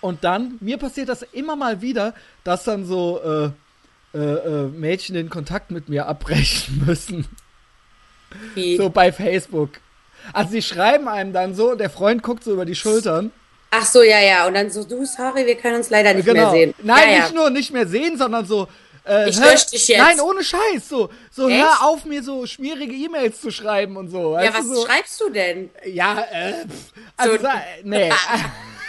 und 0.01 0.25
dann, 0.25 0.57
mir 0.61 0.79
passiert 0.79 1.09
das 1.11 1.23
immer 1.23 1.57
mal 1.57 1.83
wieder, 1.83 2.15
dass 2.43 2.65
dann 2.65 2.87
so 2.87 3.21
äh, 3.23 3.51
äh, 4.15 4.19
äh, 4.19 4.69
Mädchen 4.69 5.15
den 5.15 5.31
Kontakt 5.31 5.71
mit 5.71 5.89
mir 5.89 6.07
abbrechen 6.07 6.85
müssen. 6.87 7.27
Wie? 8.55 8.77
So 8.77 8.91
bei 8.91 9.13
Facebook. 9.13 9.81
Also 10.33 10.53
die 10.53 10.63
schreiben 10.63 11.09
einem 11.09 11.33
dann 11.33 11.55
so, 11.55 11.75
der 11.75 11.91
Freund 11.91 12.23
guckt 12.23 12.45
so 12.45 12.53
über 12.53 12.65
die 12.65 12.75
Schultern. 12.75 13.31
Ach 13.75 13.87
so, 13.87 14.03
ja, 14.03 14.21
ja. 14.21 14.47
Und 14.47 14.55
dann 14.55 14.71
so, 14.71 14.85
du, 14.85 15.05
sorry, 15.07 15.47
wir 15.47 15.55
können 15.57 15.77
uns 15.77 15.89
leider 15.89 16.13
nicht 16.13 16.31
mehr 16.31 16.51
sehen. 16.51 16.75
Genau. 16.77 16.95
Nein, 16.95 17.11
ja, 17.11 17.19
nicht 17.21 17.29
ja. 17.31 17.35
nur 17.41 17.51
nicht 17.51 17.73
mehr 17.73 17.87
sehen, 17.87 18.19
sondern 18.19 18.45
so. 18.45 18.69
Äh, 19.05 19.31
Ich 19.31 19.41
hör- 19.41 19.51
lösch 19.51 19.67
dich 19.67 19.89
jetzt. 19.89 19.99
Nein, 20.01 20.21
ohne 20.21 20.45
Scheiß. 20.45 20.89
So, 20.89 21.09
so 21.31 21.49
Echt? 21.49 21.61
hör 21.65 21.89
auf, 21.89 22.05
mir 22.05 22.23
so 22.23 22.47
schmierige 22.47 22.93
E-Mails 22.95 23.41
zu 23.41 23.51
schreiben 23.51 23.97
und 23.97 24.11
so. 24.11 24.39
Ja, 24.39 24.53
was 24.55 24.67
so. 24.67 24.85
schreibst 24.87 25.21
du 25.21 25.31
denn? 25.31 25.71
Ja, 25.87 26.21
äh, 26.31 26.53
pff, 26.69 26.93
also, 27.17 27.37
So- 27.39 27.49
nee, 27.85 28.13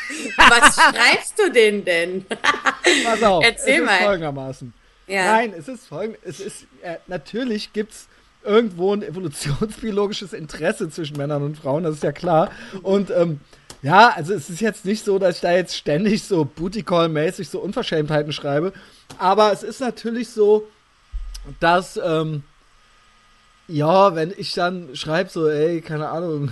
Was 0.38 0.75
schreibst 0.75 1.39
du 1.39 1.50
denn 1.51 1.83
denn? 1.86 2.25
pass 3.06 3.24
auf. 3.24 3.44
Erzähl 3.44 3.75
es 3.75 3.79
ist 3.79 3.86
mal. 3.86 4.00
folgendermaßen. 4.03 4.74
Ja. 5.07 5.25
Nein, 5.33 5.53
es 5.57 5.68
ist 5.68 5.88
folgend. 5.88 6.18
Es 6.24 6.39
ist, 6.39 6.65
äh, 6.81 6.97
natürlich 7.07 7.74
gibt's 7.74 8.07
irgendwo 8.44 8.94
ein 8.94 9.01
evolutionsbiologisches 9.01 10.33
Interesse 10.33 10.89
zwischen 10.89 11.18
Männern 11.18 11.44
und 11.44 11.57
Frauen, 11.57 11.83
das 11.83 11.95
ist 11.95 12.03
ja 12.03 12.12
klar. 12.12 12.51
Und 12.81 13.09
ähm, 13.09 13.39
ja, 13.83 14.13
also 14.15 14.33
es 14.33 14.50
ist 14.50 14.62
jetzt 14.62 14.85
nicht 14.85 15.03
so, 15.03 15.19
dass 15.19 15.35
ich 15.35 15.41
da 15.41 15.51
jetzt 15.51 15.75
ständig 15.75 16.24
so 16.24 16.45
Booty 16.45 16.83
Call-mäßig 16.83 17.50
so 17.50 17.59
Unverschämtheiten 17.59 18.31
schreibe. 18.31 18.71
Aber 19.19 19.51
es 19.51 19.62
ist 19.62 19.81
natürlich 19.81 20.30
so, 20.30 20.68
dass, 21.59 22.00
ähm, 22.03 22.44
ja, 23.68 24.15
wenn 24.15 24.33
ich 24.35 24.53
dann 24.53 24.95
schreibe 24.95 25.30
so, 25.30 25.50
ey, 25.50 25.81
keine 25.81 26.07
Ahnung, 26.09 26.50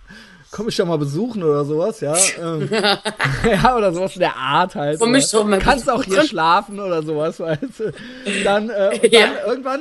komm 0.50 0.68
ich 0.68 0.76
doch 0.76 0.86
mal 0.86 0.96
besuchen 0.98 1.42
oder 1.42 1.66
sowas, 1.66 2.00
ja. 2.00 2.16
Ähm, 2.40 2.68
ja, 3.44 3.76
oder 3.76 3.92
sowas 3.92 4.14
in 4.14 4.20
der 4.20 4.36
Art 4.36 4.74
halt. 4.74 4.98
Komm 4.98 5.12
mich 5.12 5.30
doch 5.30 5.44
mal 5.44 5.58
Kannst 5.58 5.90
auch 5.90 6.02
hier 6.02 6.22
schlafen 6.24 6.80
oder 6.80 7.02
sowas, 7.02 7.38
weißt 7.38 7.62
du. 7.78 7.92
Dann, 8.42 8.70
äh, 8.70 8.98
und 9.02 9.12
Ja. 9.12 9.20
dann 9.26 9.36
irgendwann, 9.46 9.80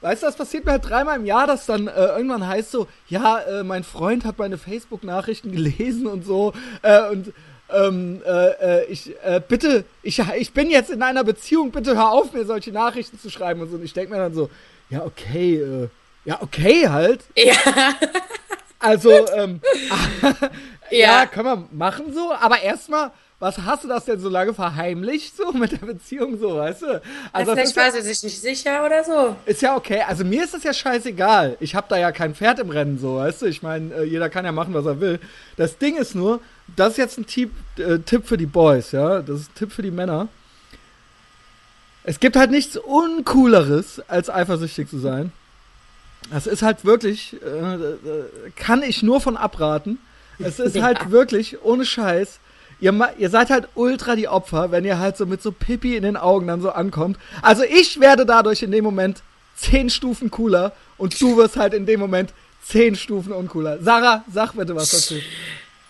weißt 0.00 0.22
du, 0.22 0.26
das 0.26 0.36
passiert 0.36 0.64
mir 0.64 0.72
halt 0.72 0.88
dreimal 0.88 1.16
im 1.18 1.26
Jahr, 1.26 1.46
dass 1.46 1.66
dann 1.66 1.86
äh, 1.88 2.06
irgendwann 2.06 2.46
heißt 2.46 2.70
so, 2.70 2.86
ja, 3.08 3.38
äh, 3.40 3.62
mein 3.62 3.84
Freund 3.84 4.24
hat 4.24 4.38
meine 4.38 4.58
Facebook-Nachrichten 4.58 5.52
gelesen 5.52 6.06
und 6.06 6.24
so, 6.24 6.52
äh, 6.82 7.08
und 7.08 7.32
ähm, 7.72 8.20
äh, 8.26 8.80
äh, 8.80 8.84
ich, 8.86 9.14
äh, 9.22 9.40
bitte, 9.46 9.84
ich, 10.02 10.20
ich 10.38 10.52
bin 10.52 10.70
jetzt 10.70 10.90
in 10.90 11.02
einer 11.02 11.22
Beziehung, 11.22 11.70
bitte 11.70 11.96
hör 11.96 12.10
auf, 12.10 12.32
mir 12.32 12.44
solche 12.44 12.72
Nachrichten 12.72 13.18
zu 13.20 13.30
schreiben 13.30 13.60
und 13.60 13.70
so. 13.70 13.76
Und 13.76 13.84
ich 13.84 13.92
denke 13.92 14.10
mir 14.12 14.18
dann 14.18 14.34
so, 14.34 14.50
ja, 14.88 15.04
okay, 15.04 15.56
äh, 15.56 15.88
ja, 16.24 16.38
okay 16.42 16.88
halt. 16.88 17.20
Ja, 17.36 17.54
Also, 18.80 19.10
ähm, 19.34 19.60
ja, 20.90 20.98
Ja. 21.22 21.26
können 21.26 21.44
wir 21.46 21.68
machen 21.70 22.12
so, 22.14 22.32
aber 22.32 22.60
erstmal, 22.62 23.12
was 23.40 23.58
hast 23.58 23.82
du 23.84 23.88
das 23.88 24.04
denn 24.04 24.20
so 24.20 24.28
lange 24.28 24.54
verheimlicht, 24.54 25.36
so 25.36 25.50
mit 25.52 25.72
der 25.72 25.78
Beziehung, 25.86 26.38
so, 26.38 26.56
weißt 26.56 26.82
du? 26.82 27.02
Also, 27.32 27.54
das 27.54 27.72
vielleicht 27.72 27.76
ist 27.92 27.94
war 27.96 28.02
sie 28.02 28.02
sich 28.02 28.22
nicht 28.22 28.40
sicher 28.40 28.84
oder 28.86 29.02
so. 29.02 29.34
ist 29.46 29.62
ja 29.62 29.74
okay. 29.76 30.02
Also, 30.06 30.24
mir 30.24 30.44
ist 30.44 30.54
das 30.54 30.62
ja 30.62 30.72
scheißegal. 30.74 31.56
Ich 31.58 31.74
habe 31.74 31.86
da 31.88 31.96
ja 31.96 32.12
kein 32.12 32.34
Pferd 32.34 32.58
im 32.60 32.70
Rennen, 32.70 32.98
so, 32.98 33.16
weißt 33.16 33.42
du? 33.42 33.46
Ich 33.46 33.62
meine, 33.62 33.94
äh, 33.94 34.04
jeder 34.04 34.28
kann 34.28 34.44
ja 34.44 34.52
machen, 34.52 34.74
was 34.74 34.84
er 34.86 35.00
will. 35.00 35.18
Das 35.56 35.78
Ding 35.78 35.96
ist 35.96 36.14
nur, 36.14 36.40
das 36.76 36.92
ist 36.92 36.98
jetzt 36.98 37.18
ein 37.18 37.26
Tipp, 37.26 37.50
äh, 37.78 37.98
Tipp 37.98 38.26
für 38.26 38.36
die 38.36 38.46
Boys, 38.46 38.92
ja? 38.92 39.22
Das 39.22 39.40
ist 39.40 39.50
ein 39.50 39.54
Tipp 39.54 39.72
für 39.72 39.82
die 39.82 39.90
Männer. 39.90 40.28
Es 42.02 42.20
gibt 42.20 42.36
halt 42.36 42.50
nichts 42.50 42.76
Uncooleres, 42.76 44.00
als 44.08 44.30
eifersüchtig 44.30 44.88
zu 44.88 44.98
sein. 44.98 45.32
Das 46.30 46.46
ist 46.46 46.62
halt 46.62 46.84
wirklich, 46.84 47.36
äh, 47.42 47.46
äh, 47.46 47.96
kann 48.56 48.82
ich 48.82 49.02
nur 49.02 49.20
von 49.20 49.36
abraten. 49.36 49.98
Es 50.38 50.58
ist 50.58 50.76
Ja. 50.76 50.82
halt 50.82 51.10
wirklich, 51.10 51.62
ohne 51.62 51.84
Scheiß, 51.84 52.38
ihr, 52.80 53.10
ihr 53.18 53.30
seid 53.30 53.50
halt 53.50 53.68
ultra 53.74 54.16
die 54.16 54.28
Opfer, 54.28 54.70
wenn 54.70 54.84
ihr 54.84 54.98
halt 54.98 55.16
so 55.16 55.26
mit 55.26 55.42
so 55.42 55.52
Pipi 55.52 55.96
in 55.96 56.02
den 56.02 56.16
Augen 56.16 56.46
dann 56.46 56.60
so 56.60 56.70
ankommt. 56.70 57.18
Also 57.42 57.62
ich 57.64 58.00
werde 58.00 58.26
dadurch 58.26 58.62
in 58.62 58.70
dem 58.72 58.84
Moment 58.84 59.22
zehn 59.56 59.90
Stufen 59.90 60.30
cooler 60.30 60.72
und 60.96 61.20
du 61.20 61.36
wirst 61.36 61.56
halt 61.56 61.74
in 61.74 61.86
dem 61.86 62.00
Moment 62.00 62.32
zehn 62.64 62.94
Stufen 62.96 63.32
uncooler. 63.32 63.78
Sarah, 63.82 64.24
sag 64.32 64.52
bitte 64.52 64.74
was 64.74 64.90
dazu. 64.90 65.14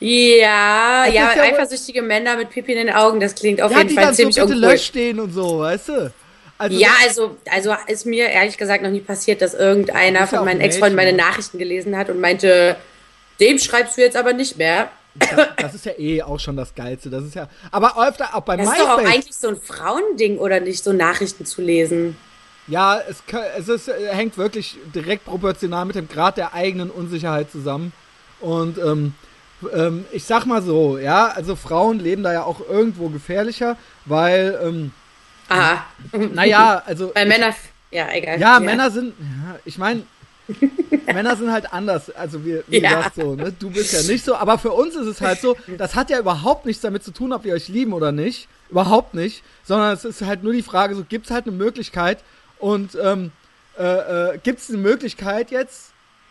Ja, 0.00 1.04
ja, 1.06 1.12
ja 1.12 1.42
eifersüchtige 1.42 2.00
Männer 2.02 2.36
mit 2.36 2.50
Pipi 2.50 2.72
in 2.72 2.86
den 2.86 2.94
Augen, 2.94 3.20
das 3.20 3.34
klingt 3.34 3.60
auf 3.60 3.70
Ja, 3.70 3.78
jeden 3.78 3.90
die 3.90 3.94
Fall 3.94 4.04
dann 4.04 4.14
so 4.14 4.16
ziemlich 4.22 4.36
bitte 4.36 4.54
uncool. 4.54 4.78
den 4.94 5.20
und 5.20 5.32
so, 5.32 5.58
weißt 5.60 5.88
du? 5.88 6.12
Also 6.56 6.78
Ja, 6.78 6.88
also, 7.04 7.36
also 7.50 7.74
ist 7.86 8.06
mir 8.06 8.28
ehrlich 8.28 8.56
gesagt 8.56 8.82
noch 8.82 8.90
nie 8.90 9.00
passiert, 9.00 9.42
dass 9.42 9.54
irgendeiner 9.54 10.26
von 10.26 10.44
meinen 10.44 10.60
ein 10.60 10.60
Ex-Freunden 10.62 10.96
meine. 10.96 11.12
Nachrichten 11.12 11.58
gelesen 11.58 11.96
hat 11.96 12.08
und 12.10 12.20
meinte, 12.20 12.76
dem 13.40 13.58
schreibst 13.58 13.96
du 13.98 14.02
jetzt 14.02 14.16
aber 14.16 14.32
nicht 14.32 14.56
mehr. 14.58 14.90
Das 15.56 15.74
ist 15.74 15.84
ja 15.84 15.92
eh 15.98 16.22
auch 16.22 16.38
schon 16.38 16.56
das 16.56 16.74
Geilste. 16.74 17.10
Das 17.10 17.24
ist 17.24 17.34
ja, 17.34 17.48
aber 17.70 17.96
öfter 18.06 18.34
auch 18.34 18.42
bei 18.42 18.56
Das 18.56 18.66
ist 18.68 18.78
doch 18.78 18.90
auch 18.90 18.96
MySpace. 18.98 19.14
eigentlich 19.14 19.36
so 19.36 19.48
ein 19.48 19.60
Frauending, 19.60 20.38
oder 20.38 20.60
nicht, 20.60 20.82
so 20.82 20.92
Nachrichten 20.92 21.44
zu 21.44 21.62
lesen. 21.62 22.16
Ja, 22.66 22.98
es, 22.98 23.22
es 23.58 23.68
ist, 23.68 23.88
äh, 23.88 24.14
hängt 24.14 24.38
wirklich 24.38 24.78
direkt 24.94 25.24
proportional 25.24 25.84
mit 25.84 25.96
dem 25.96 26.08
Grad 26.08 26.36
der 26.36 26.54
eigenen 26.54 26.90
Unsicherheit 26.90 27.50
zusammen. 27.50 27.92
Und 28.40 28.78
ähm, 28.78 29.14
ähm, 29.74 30.04
ich 30.12 30.24
sag 30.24 30.46
mal 30.46 30.62
so, 30.62 30.98
ja, 30.98 31.26
also 31.28 31.56
Frauen 31.56 31.98
leben 31.98 32.22
da 32.22 32.32
ja 32.32 32.44
auch 32.44 32.60
irgendwo 32.68 33.08
gefährlicher, 33.08 33.76
weil, 34.04 34.58
ähm, 34.62 34.92
Aha. 35.48 35.84
naja, 36.32 36.82
also. 36.86 37.12
Weil 37.14 37.26
Männer, 37.26 37.54
ja, 37.90 38.08
egal. 38.12 38.40
Ja, 38.40 38.60
Männer 38.60 38.90
sind, 38.90 39.14
ja, 39.18 39.58
ich 39.64 39.76
meine, 39.76 40.04
Männer 41.06 41.36
sind 41.36 41.52
halt 41.52 41.72
anders. 41.72 42.10
Also 42.10 42.44
wie, 42.44 42.60
wie 42.66 42.78
Ja. 42.80 42.90
gesagt 42.96 43.14
so, 43.16 43.34
ne? 43.34 43.52
Du 43.58 43.70
bist 43.70 43.92
ja 43.92 44.02
nicht 44.02 44.24
so, 44.24 44.34
aber 44.34 44.58
für 44.58 44.72
uns 44.72 44.94
ist 44.96 45.06
es 45.06 45.20
halt 45.20 45.40
so, 45.40 45.56
das 45.78 45.94
hat 45.94 46.10
ja 46.10 46.18
überhaupt 46.18 46.66
nichts 46.66 46.82
damit 46.82 47.02
zu 47.04 47.12
tun, 47.12 47.32
ob 47.32 47.44
wir 47.44 47.54
euch 47.54 47.68
lieben 47.68 47.92
oder 47.92 48.12
nicht. 48.12 48.48
Überhaupt 48.70 49.14
nicht. 49.14 49.42
Sondern 49.64 49.92
es 49.92 50.04
ist 50.04 50.22
halt 50.22 50.42
nur 50.42 50.52
die 50.52 50.62
Frage, 50.62 50.94
so 50.94 51.04
gibt 51.04 51.26
es 51.26 51.32
halt 51.32 51.46
eine 51.46 51.56
Möglichkeit 51.56 52.18
und 52.58 52.96
ähm, 53.02 53.32
äh, 53.78 54.34
äh, 54.34 54.38
gibt 54.42 54.60
es 54.60 54.68
eine 54.68 54.78
Möglichkeit 54.78 55.50
jetzt, 55.50 55.90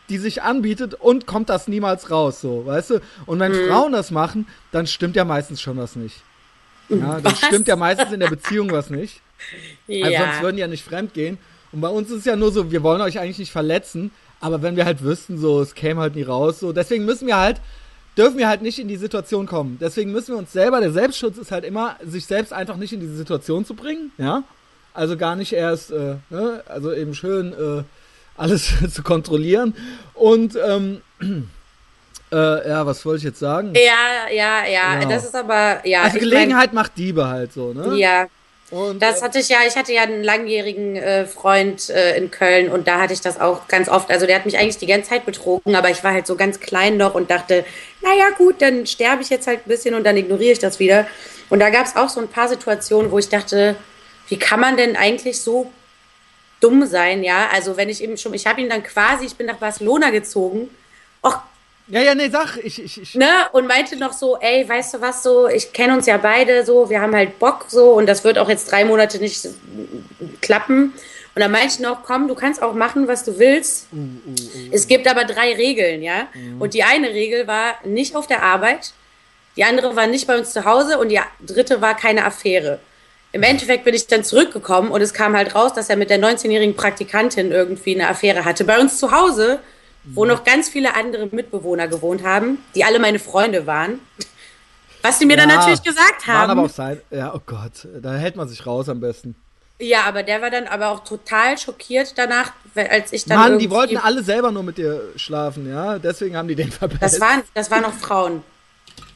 die 0.10 0.18
sich 0.18 0.42
anbietet 0.42 0.96
und 0.96 1.25
kommt 1.28 1.50
das 1.50 1.68
niemals 1.68 2.10
raus, 2.10 2.42
so, 2.42 2.66
weißt 2.66 2.89
du? 2.92 3.00
Und 3.25 3.39
wenn 3.39 3.54
Frauen 3.54 3.92
das 3.92 4.10
machen, 4.12 4.48
dann 4.72 4.88
stimmt 4.88 5.16
ja 5.16 5.24
meistens 5.24 5.62
schon 5.62 5.78
was 5.78 5.96
nicht. 5.96 6.22
Ja, 6.89 7.20
dann 7.22 7.25
Was? 7.25 7.38
stimmt 7.46 7.68
ja 7.68 7.75
meistens 7.75 8.12
in 8.12 8.20
der 8.20 8.30
Beziehung 8.30 8.72
was 8.72 8.89
nicht. 8.89 9.22
ja. 9.88 10.08
Also 10.08 10.18
sonst 10.24 10.42
würden 10.42 10.56
die 10.56 10.62
ja 10.62 10.68
nicht 10.68 10.84
fremd 10.84 11.13
gehen. 11.13 11.38
Und 11.72 11.82
bei 11.82 11.90
uns 11.90 12.10
ist 12.12 12.26
ja 12.26 12.36
nur 12.36 12.52
so, 12.52 12.72
wir 12.72 12.84
wollen 12.84 13.02
euch 13.02 13.20
eigentlich 13.20 13.40
nicht 13.40 13.52
verletzen, 13.52 14.12
aber 14.40 14.62
wenn 14.62 14.76
wir 14.76 14.86
halt 14.86 15.04
wüssten, 15.04 15.38
so, 15.38 15.62
es 15.62 15.76
käme 15.76 16.02
halt 16.02 16.16
nie 16.16 16.24
raus, 16.24 16.60
so, 16.60 16.72
deswegen 16.72 17.06
müssen 17.06 17.28
wir 17.28 17.38
halt, 17.38 17.62
dürfen 18.18 18.38
wir 18.38 18.48
halt 18.48 18.62
nicht 18.62 18.80
in 18.80 18.88
die 18.88 18.98
Situation 18.98 19.46
kommen. 19.46 19.78
Deswegen 19.80 20.12
müssen 20.12 20.34
wir 20.34 20.38
uns 20.38 20.52
selber, 20.52 20.80
der 20.80 20.92
Selbstschutz 20.92 21.38
ist 21.38 21.52
halt 21.52 21.64
immer, 21.64 21.96
sich 22.04 22.26
selbst 22.26 22.54
einfach 22.54 22.76
nicht 22.78 22.94
in 22.94 23.00
diese 23.00 23.16
Situation 23.16 23.66
zu 23.66 23.74
bringen, 23.74 24.12
ja. 24.18 24.44
Also 24.94 25.16
gar 25.16 25.36
nicht 25.36 25.54
erst, 25.54 25.92
äh, 25.92 26.16
ne? 26.30 26.64
also 26.68 26.92
eben 26.92 27.14
schön 27.14 27.54
äh, 27.54 27.84
alles 28.36 28.74
zu 28.94 29.04
kontrollieren. 29.04 29.76
Und, 30.16 30.58
ähm, 30.68 31.02
äh, 32.32 32.70
ja, 32.70 32.86
was 32.86 33.06
wollte 33.06 33.20
ich 33.20 33.24
jetzt 33.24 33.40
sagen? 33.40 33.74
ja, 33.76 34.34
ja, 34.34 34.66
ja, 34.66 34.96
Genau. 35.00 35.10
das 35.10 35.26
ist 35.26 35.36
aber, 35.36 35.86
ja. 35.88 36.04
also 36.04 36.18
ich 36.18 36.24
mein, 36.24 36.32
Gelegenheit 36.32 36.74
macht 36.74 36.98
Diebe 36.98 37.28
halt 37.28 37.54
so, 37.54 37.74
ne? 37.74 37.98
Ja, 37.98 38.28
Und, 38.72 39.02
Das 39.02 39.22
äh, 39.22 39.24
hatte 39.24 39.40
ich 39.40 39.50
ja, 39.50 39.60
ich 39.68 39.76
hatte 39.76 39.94
ja 39.94 40.04
einen 40.04 40.24
langjährigen 40.24 40.96
äh, 40.96 41.26
Freund 41.26 41.90
äh, 41.90 42.18
in 42.18 42.30
Köln 42.30 42.70
und 42.70 42.88
da 42.88 43.00
hatte 43.00 43.14
ich 43.14 43.22
das 43.22 43.40
auch 43.40 43.68
ganz 43.68 43.90
oft. 43.90 44.10
Also 44.12 44.26
der 44.26 44.36
hat 44.36 44.46
mich 44.46 44.58
eigentlich 44.58 44.78
die 44.78 44.86
ganze 44.86 45.10
Zeit 45.10 45.26
betrogen, 45.26 45.76
aber 45.76 45.90
ich 45.90 46.04
war 46.04 46.14
halt 46.14 46.28
so 46.28 46.36
ganz 46.36 46.60
klein 46.60 46.98
noch 46.98 47.16
und 47.16 47.32
dachte, 47.32 47.66
naja 48.02 48.30
gut, 48.38 48.62
dann 48.62 48.86
sterbe 48.86 49.22
ich 49.22 49.30
jetzt 49.30 49.48
halt 49.48 49.66
ein 49.66 49.70
bisschen 49.70 49.96
und 49.96 50.04
dann 50.04 50.18
ignoriere 50.18 50.54
ich 50.54 50.60
das 50.60 50.80
wieder. 50.80 51.08
Und 51.50 51.60
da 51.60 51.70
gab 51.70 51.86
es 51.86 51.96
auch 51.96 52.10
so 52.10 52.20
ein 52.20 52.28
paar 52.28 52.48
Situationen, 52.48 53.12
wo 53.12 53.18
ich 53.18 53.30
dachte, 53.30 53.76
wie 54.28 54.38
kann 54.38 54.60
man 54.60 54.78
denn 54.78 54.96
eigentlich 54.96 55.42
so 55.42 55.72
dumm 56.60 56.86
sein, 56.86 57.24
ja? 57.24 57.50
Also 57.52 57.78
wenn 57.78 57.90
ich 57.90 58.04
eben 58.04 58.18
schon, 58.18 58.34
ich 58.34 58.46
habe 58.46 58.62
ihn 58.62 58.70
dann 58.70 58.84
quasi, 58.84 59.26
ich 59.26 59.36
bin 59.36 59.48
nach 59.48 59.58
Barcelona 59.58 60.12
gezogen, 60.12 60.70
och, 61.24 61.40
ja, 61.89 62.01
ja, 62.01 62.15
nee, 62.15 62.29
sag, 62.29 62.58
ich, 62.58 62.84
ich, 62.84 63.01
ich, 63.01 63.15
ne, 63.15 63.27
und 63.51 63.67
meinte 63.67 63.98
noch 63.98 64.13
so, 64.13 64.38
ey, 64.38 64.67
weißt 64.67 64.93
du 64.93 65.01
was, 65.01 65.24
so, 65.24 65.48
ich 65.48 65.74
kenne 65.74 65.93
uns 65.93 66.05
ja 66.05 66.17
beide 66.17 66.63
so, 66.63 66.89
wir 66.89 67.01
haben 67.01 67.15
halt 67.15 67.39
Bock 67.39 67.65
so 67.67 67.91
und 67.93 68.05
das 68.05 68.24
wird 68.24 68.38
auch 68.38 68.50
jetzt 68.50 68.72
drei 68.72 68.86
Monate 68.86 69.17
nicht 69.17 69.48
klappen. 70.41 70.93
Und 71.36 71.41
dann 71.41 71.51
meinte 71.51 71.67
ich 71.75 71.79
noch, 71.79 72.03
komm, 72.03 72.27
du 72.27 72.36
kannst 72.36 72.62
auch 72.62 72.74
machen, 72.74 73.08
was 73.08 73.24
du 73.24 73.39
willst. 73.39 73.88
Es 74.72 74.88
gibt 74.88 75.08
aber 75.08 75.25
drei 75.25 75.53
Regeln, 75.53 76.01
ja. 76.01 76.27
Und 76.60 76.74
die 76.74 76.84
eine 76.84 77.10
Regel 77.10 77.48
war 77.48 77.75
nicht 77.86 78.15
auf 78.15 78.27
der 78.27 78.43
Arbeit, 78.43 78.93
die 79.55 79.63
andere 79.63 79.96
war 79.96 80.08
nicht 80.08 80.27
bei 80.27 80.38
uns 80.38 80.51
zu 80.51 80.65
Hause 80.65 80.98
und 80.98 81.10
die 81.10 81.19
dritte 81.46 81.81
war 81.81 81.96
keine 81.96 82.25
Affäre. 82.25 82.79
Im 83.31 83.43
Endeffekt 83.43 83.84
bin 83.84 83.93
ich 83.93 84.08
dann 84.08 84.24
zurückgekommen 84.24 84.89
und 84.91 85.01
es 85.01 85.13
kam 85.13 85.36
halt 85.36 85.53
raus, 85.53 85.74
dass 85.74 85.89
er 85.89 85.98
mit 85.98 86.10
der 86.10 86.19
19-jährigen 86.19 86.75
Praktikantin 86.75 87.51
irgendwie 87.51 87.96
eine 87.96 88.10
Affäre 88.10 88.43
hatte. 88.43 88.63
Bei 88.63 88.79
uns 88.79 88.98
zu 88.98 89.12
Hause, 89.12 89.60
wo 90.03 90.25
noch 90.25 90.44
ganz 90.44 90.70
viele 90.70 90.96
andere 90.96 91.27
Mitbewohner 91.32 91.88
gewohnt 91.88 92.24
haben, 92.24 92.60
die 92.75 92.84
alle 92.84 93.00
meine 93.00 93.20
Freunde 93.20 93.68
waren. 93.68 94.00
Was 95.01 95.20
sie 95.20 95.25
mir 95.25 95.38
dann 95.38 95.50
Ja, 95.50 95.58
natürlich 95.58 95.82
gesagt 95.84 96.27
waren 96.27 96.36
aber 96.50 96.50
haben. 96.51 96.60
auch 96.65 96.70
sein, 96.70 97.00
ja, 97.10 97.34
oh 97.34 97.39
Gott, 97.46 97.88
da 98.01 98.13
hält 98.15 98.36
man 98.36 98.48
sich 98.50 98.65
raus 98.65 98.89
am 98.89 99.00
besten. 99.00 99.36
Ja, 99.82 100.03
aber 100.03 100.24
der 100.24 100.41
war 100.41 100.50
dann 100.50 100.68
aber 100.68 100.89
auch 100.89 101.06
total 101.06 101.58
schockiert 101.58 102.18
danach, 102.18 102.51
als 102.75 103.13
ich 103.13 103.24
dann 103.24 103.38
Mann, 103.39 103.60
die 103.60 103.70
wollten 103.70 103.96
alle 103.96 104.22
selber 104.24 104.51
nur 104.51 104.63
mit 104.63 104.77
dir 104.77 105.01
schlafen, 105.15 105.70
ja, 105.70 105.98
deswegen 106.00 106.36
haben 106.36 106.50
die 106.50 106.56
den 106.56 106.70
verbessert. 106.72 107.01
das 107.01 107.22
waren, 107.22 107.44
das 107.53 107.72
waren 107.72 107.84
noch 107.84 107.94
Frauen. 107.94 108.44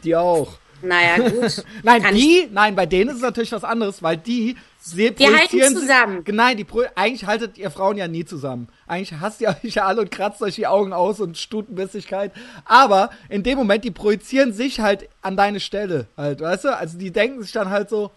die 0.06 0.16
auch. 0.16 0.54
Naja, 0.84 1.30
gut. 1.30 1.64
Nein, 1.84 2.04
Kann 2.04 2.14
die, 2.16 2.48
nein, 2.52 2.76
bei 2.76 2.86
denen 2.86 3.10
ist 3.10 3.16
es 3.18 3.22
natürlich 3.22 3.52
was 3.54 3.64
anderes, 3.64 4.04
weil 4.04 4.18
die, 4.18 4.58
sie 4.82 5.12
Die 5.12 5.28
halten 5.28 5.76
zusammen. 5.76 6.24
sich- 6.26 6.36
Nein, 6.36 6.58
die 6.58 6.66
eigentlich 6.96 7.26
haltet 7.26 7.58
ihr 7.58 7.72
Frauen 7.72 7.96
ja 7.98 8.08
nie 8.08 8.26
zusammen. 8.26 8.68
Eigentlich 8.86 9.20
hasst 9.20 9.40
ihr 9.42 9.50
euch 9.64 9.76
ja 9.76 9.86
alle 9.86 10.02
und 10.02 10.12
kratzt 10.12 10.42
euch 10.42 10.56
die 10.56 10.68
Augen 10.68 10.92
aus 10.94 11.20
und 11.22 11.38
Stutenbissigkeit. 11.38 12.32
Aber 12.66 13.10
in 13.30 13.44
dem 13.44 13.58
Moment, 13.58 13.84
die 13.86 13.92
projizieren 13.92 14.52
sich 14.54 14.80
halt 14.82 15.08
an 15.22 15.38
deine 15.38 15.60
Stelle, 15.62 16.08
halt, 16.18 16.42
weißt 16.42 16.66
du? 16.66 16.78
Also 16.78 16.98
die 16.98 17.12
denken 17.12 17.42
sich 17.42 17.52
dann 17.54 17.70
halt 17.70 17.90
so, 17.90 18.12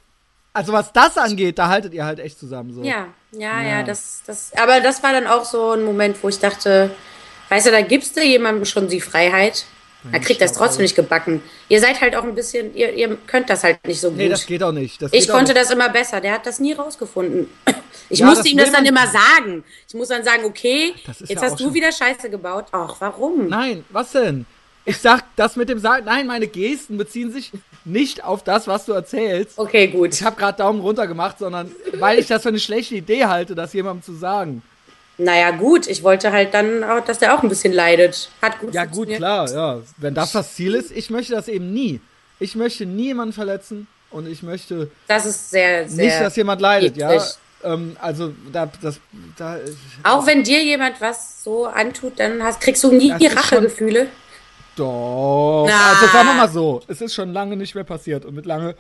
also 0.53 0.73
was 0.73 0.93
das 0.93 1.17
angeht, 1.19 1.59
da 1.59 1.69
haltet 1.69 1.95
ihr 1.95 2.05
halt 2.05 2.19
echt 2.19 2.39
zusammen 2.39 2.73
so. 2.75 2.83
Ja, 2.83 3.07
ja, 3.33 3.63
Ja. 3.63 3.69
ja, 3.69 3.83
das, 3.85 4.23
das, 4.27 4.53
aber 4.57 4.81
das 4.81 5.03
war 5.03 5.13
dann 5.13 5.27
auch 5.27 5.45
so 5.45 5.71
ein 5.73 5.85
Moment, 5.85 6.17
wo 6.23 6.29
ich 6.29 6.39
dachte, 6.41 6.91
weißt 7.51 7.67
du, 7.67 7.71
da 7.71 7.83
gibst 7.83 8.17
du 8.17 8.23
jemandem 8.25 8.65
schon 8.65 8.89
die 8.89 9.01
Freiheit. 9.01 9.67
Er 10.13 10.21
kriegt 10.21 10.41
das 10.41 10.53
trotzdem 10.53 10.83
nicht 10.83 10.97
gebacken. 10.97 11.43
Ihr 11.69 11.81
seid 11.81 12.01
halt 12.01 12.17
auch 12.17 12.23
ein 12.25 12.35
bisschen, 12.35 12.75
ihr, 12.75 12.93
ihr 12.93 13.17
könnt 13.27 13.51
das 13.51 13.65
halt 13.65 13.85
nicht 13.87 14.01
so 14.01 14.09
gut. 14.09 14.19
Nee, 14.19 14.29
das 14.29 14.47
geht 14.47 14.63
auch 14.63 14.73
nicht. 14.73 15.03
Ich 15.03 15.11
geht 15.11 15.31
auch 15.31 15.35
konnte 15.35 15.53
nicht. 15.53 15.65
das 15.65 15.71
immer 15.71 15.89
besser. 15.89 16.21
Der 16.21 16.33
hat 16.33 16.47
das 16.47 16.61
nie 16.61 16.73
rausgefunden. 16.73 17.49
Ich 18.09 18.21
Ja, 18.21 18.27
musste 18.27 18.49
ihm 18.49 18.59
das 18.59 18.71
dann 18.71 18.85
immer 18.85 19.05
sagen. 19.09 19.65
Ich 19.89 19.95
muss 19.95 20.07
dann 20.09 20.23
sagen, 20.23 20.45
okay, 20.45 20.95
jetzt 21.07 21.29
ja 21.29 21.41
hast 21.41 21.59
du 21.59 21.75
wieder 21.75 21.91
Scheiße 21.91 22.31
gebaut. 22.31 22.67
Ach, 22.71 22.95
warum? 23.01 23.49
Nein, 23.49 23.85
was 23.89 24.13
denn? 24.13 24.47
Ich 24.85 24.99
sag 24.99 25.25
das 25.35 25.57
mit 25.57 25.69
dem 25.69 25.81
Sagen. 25.81 26.05
Nein, 26.05 26.29
meine 26.29 26.47
Gesten 26.47 26.97
beziehen 26.97 27.33
sich 27.33 27.51
nicht 27.85 28.23
auf 28.23 28.45
das, 28.45 28.69
was 28.69 28.85
du 28.87 28.93
erzählst. 28.93 29.59
Okay, 29.59 29.89
gut. 29.89 30.15
Ich 30.15 30.23
habe 30.23 30.37
gerade 30.37 30.59
Daumen 30.59 30.81
runter 30.81 31.09
gemacht, 31.09 31.41
sondern 31.41 31.73
weil 31.95 32.21
ich 32.21 32.29
das 32.29 32.43
für 32.43 32.51
eine 32.51 32.61
schlechte 32.61 32.95
Idee 32.95 33.25
halte, 33.25 33.57
das 33.57 33.73
jemandem 33.73 34.05
zu 34.05 34.15
sagen. 34.15 34.63
Naja, 35.19 35.51
gut. 35.53 35.87
Ich 35.87 36.03
wollte 36.03 36.33
halt 36.33 36.53
dann, 36.53 36.85
auch, 36.85 37.05
dass 37.05 37.19
der 37.19 37.35
auch 37.35 37.43
ein 37.43 37.49
bisschen 37.49 37.73
leidet. 37.73 38.31
Hat 38.43 38.59
gut 38.59 38.75
Ja, 38.75 38.85
gut, 38.85 39.09
klar, 39.09 39.51
ja. 39.51 39.81
Wenn 39.97 40.15
das 40.15 40.33
das 40.33 40.55
Ziel 40.55 40.75
ist, 40.75 40.91
ich 40.91 41.11
möchte 41.11 41.35
das 41.35 41.49
eben 41.49 41.73
nie. 41.73 42.01
Ich 42.39 42.55
möchte 42.55 42.85
nie 42.85 43.07
jemanden 43.07 43.33
verletzen 43.33 43.87
und 44.11 44.29
ich 44.29 44.43
möchte 44.43 44.91
Das 45.09 45.25
ist 45.25 45.51
sehr, 45.51 45.89
sehr. 45.89 46.05
nicht, 46.05 46.21
dass 46.21 46.37
jemand 46.37 46.61
leidet, 46.61 46.97
ja. 46.97 47.23
Ähm, 47.65 47.97
also, 48.01 48.35
da, 48.53 48.71
das, 48.83 49.01
da, 49.37 49.59
Auch 50.03 50.27
wenn 50.27 50.43
dir 50.43 50.63
jemand 50.63 51.01
was 51.01 51.43
so 51.43 51.67
antut, 51.67 52.19
dann 52.21 52.43
hast, 52.43 52.61
kriegst 52.61 52.85
du 52.85 52.93
nie 52.93 53.11
ist 53.11 53.37
Rachegefühle. 53.37 54.09
Doch. 54.77 55.67
Na. 55.67 55.93
Also 55.93 56.07
sagen 56.13 56.29
wir 56.29 56.35
mal 56.35 56.51
so, 56.51 56.83
es 56.87 57.01
ist 57.01 57.15
schon 57.15 57.33
lange 57.33 57.57
nicht 57.57 57.75
mehr 57.75 57.85
passiert. 57.85 58.25
Und 58.25 58.35
mit 58.35 58.45
lange 58.45 58.77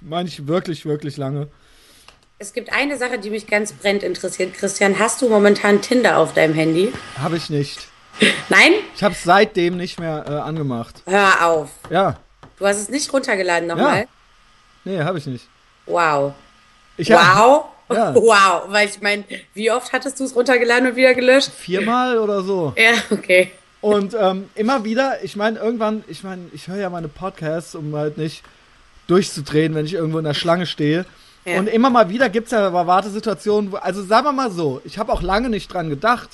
meine 0.00 0.28
ich 0.28 0.46
wirklich, 0.46 0.86
wirklich 0.86 1.16
lange. 1.18 1.48
Es 2.38 2.52
gibt 2.52 2.72
eine 2.72 2.98
Sache, 2.98 3.18
die 3.18 3.30
mich 3.30 3.46
ganz 3.46 3.72
brennend 3.72 4.02
interessiert. 4.02 4.54
Christian, 4.54 4.98
hast 4.98 5.22
du 5.22 5.28
momentan 5.28 5.80
Tinder 5.82 6.18
auf 6.18 6.34
deinem 6.34 6.54
Handy? 6.54 6.92
Habe 7.16 7.36
ich 7.36 7.48
nicht. 7.48 7.86
Nein? 8.48 8.72
Ich 8.96 9.04
habe 9.04 9.14
es 9.14 9.22
seitdem 9.22 9.76
nicht 9.76 10.00
mehr 10.00 10.24
äh, 10.26 10.32
angemacht. 10.32 11.02
Hör 11.06 11.46
auf. 11.46 11.70
Ja. 11.90 12.16
Du 12.58 12.66
hast 12.66 12.78
es 12.78 12.88
nicht 12.88 13.12
runtergeladen 13.12 13.68
nochmal? 13.68 14.08
Nee, 14.84 15.00
habe 15.00 15.18
ich 15.18 15.26
nicht. 15.26 15.46
Wow. 15.86 16.34
Ich 16.96 17.10
hab 17.10 17.36
Wow. 17.36 17.64
Ja. 17.92 18.14
Wow. 18.14 18.62
Weil 18.68 18.88
ich 18.88 19.00
meine, 19.02 19.24
wie 19.52 19.70
oft 19.70 19.92
hattest 19.92 20.18
du 20.18 20.24
es 20.24 20.34
runtergeladen 20.34 20.88
und 20.88 20.96
wieder 20.96 21.14
gelöscht? 21.14 21.50
viermal 21.50 22.18
oder 22.18 22.42
so. 22.42 22.72
Ja, 22.76 22.92
okay. 23.10 23.52
Und 23.82 24.16
ähm, 24.18 24.48
immer 24.54 24.84
wieder, 24.84 25.22
ich 25.22 25.36
meine, 25.36 25.58
irgendwann, 25.58 26.02
ich 26.08 26.24
meine, 26.24 26.46
ich 26.52 26.66
höre 26.66 26.78
ja 26.78 26.88
meine 26.88 27.08
Podcasts, 27.08 27.74
um 27.74 27.94
halt 27.94 28.16
nicht 28.16 28.42
durchzudrehen, 29.06 29.74
wenn 29.74 29.84
ich 29.84 29.92
irgendwo 29.92 30.18
in 30.18 30.24
der 30.24 30.32
Schlange 30.34 30.66
stehe. 30.66 31.04
Ja. 31.44 31.58
Und 31.58 31.68
immer 31.68 31.90
mal 31.90 32.08
wieder 32.08 32.28
gibt 32.28 32.46
es 32.46 32.52
ja 32.52 32.66
aber 32.66 32.86
Wartesituationen, 32.86 33.72
wo, 33.72 33.76
also 33.76 34.02
sagen 34.02 34.26
wir 34.26 34.32
mal 34.32 34.50
so, 34.50 34.80
ich 34.84 34.98
habe 34.98 35.12
auch 35.12 35.22
lange 35.22 35.50
nicht 35.50 35.72
dran 35.72 35.90
gedacht. 35.90 36.30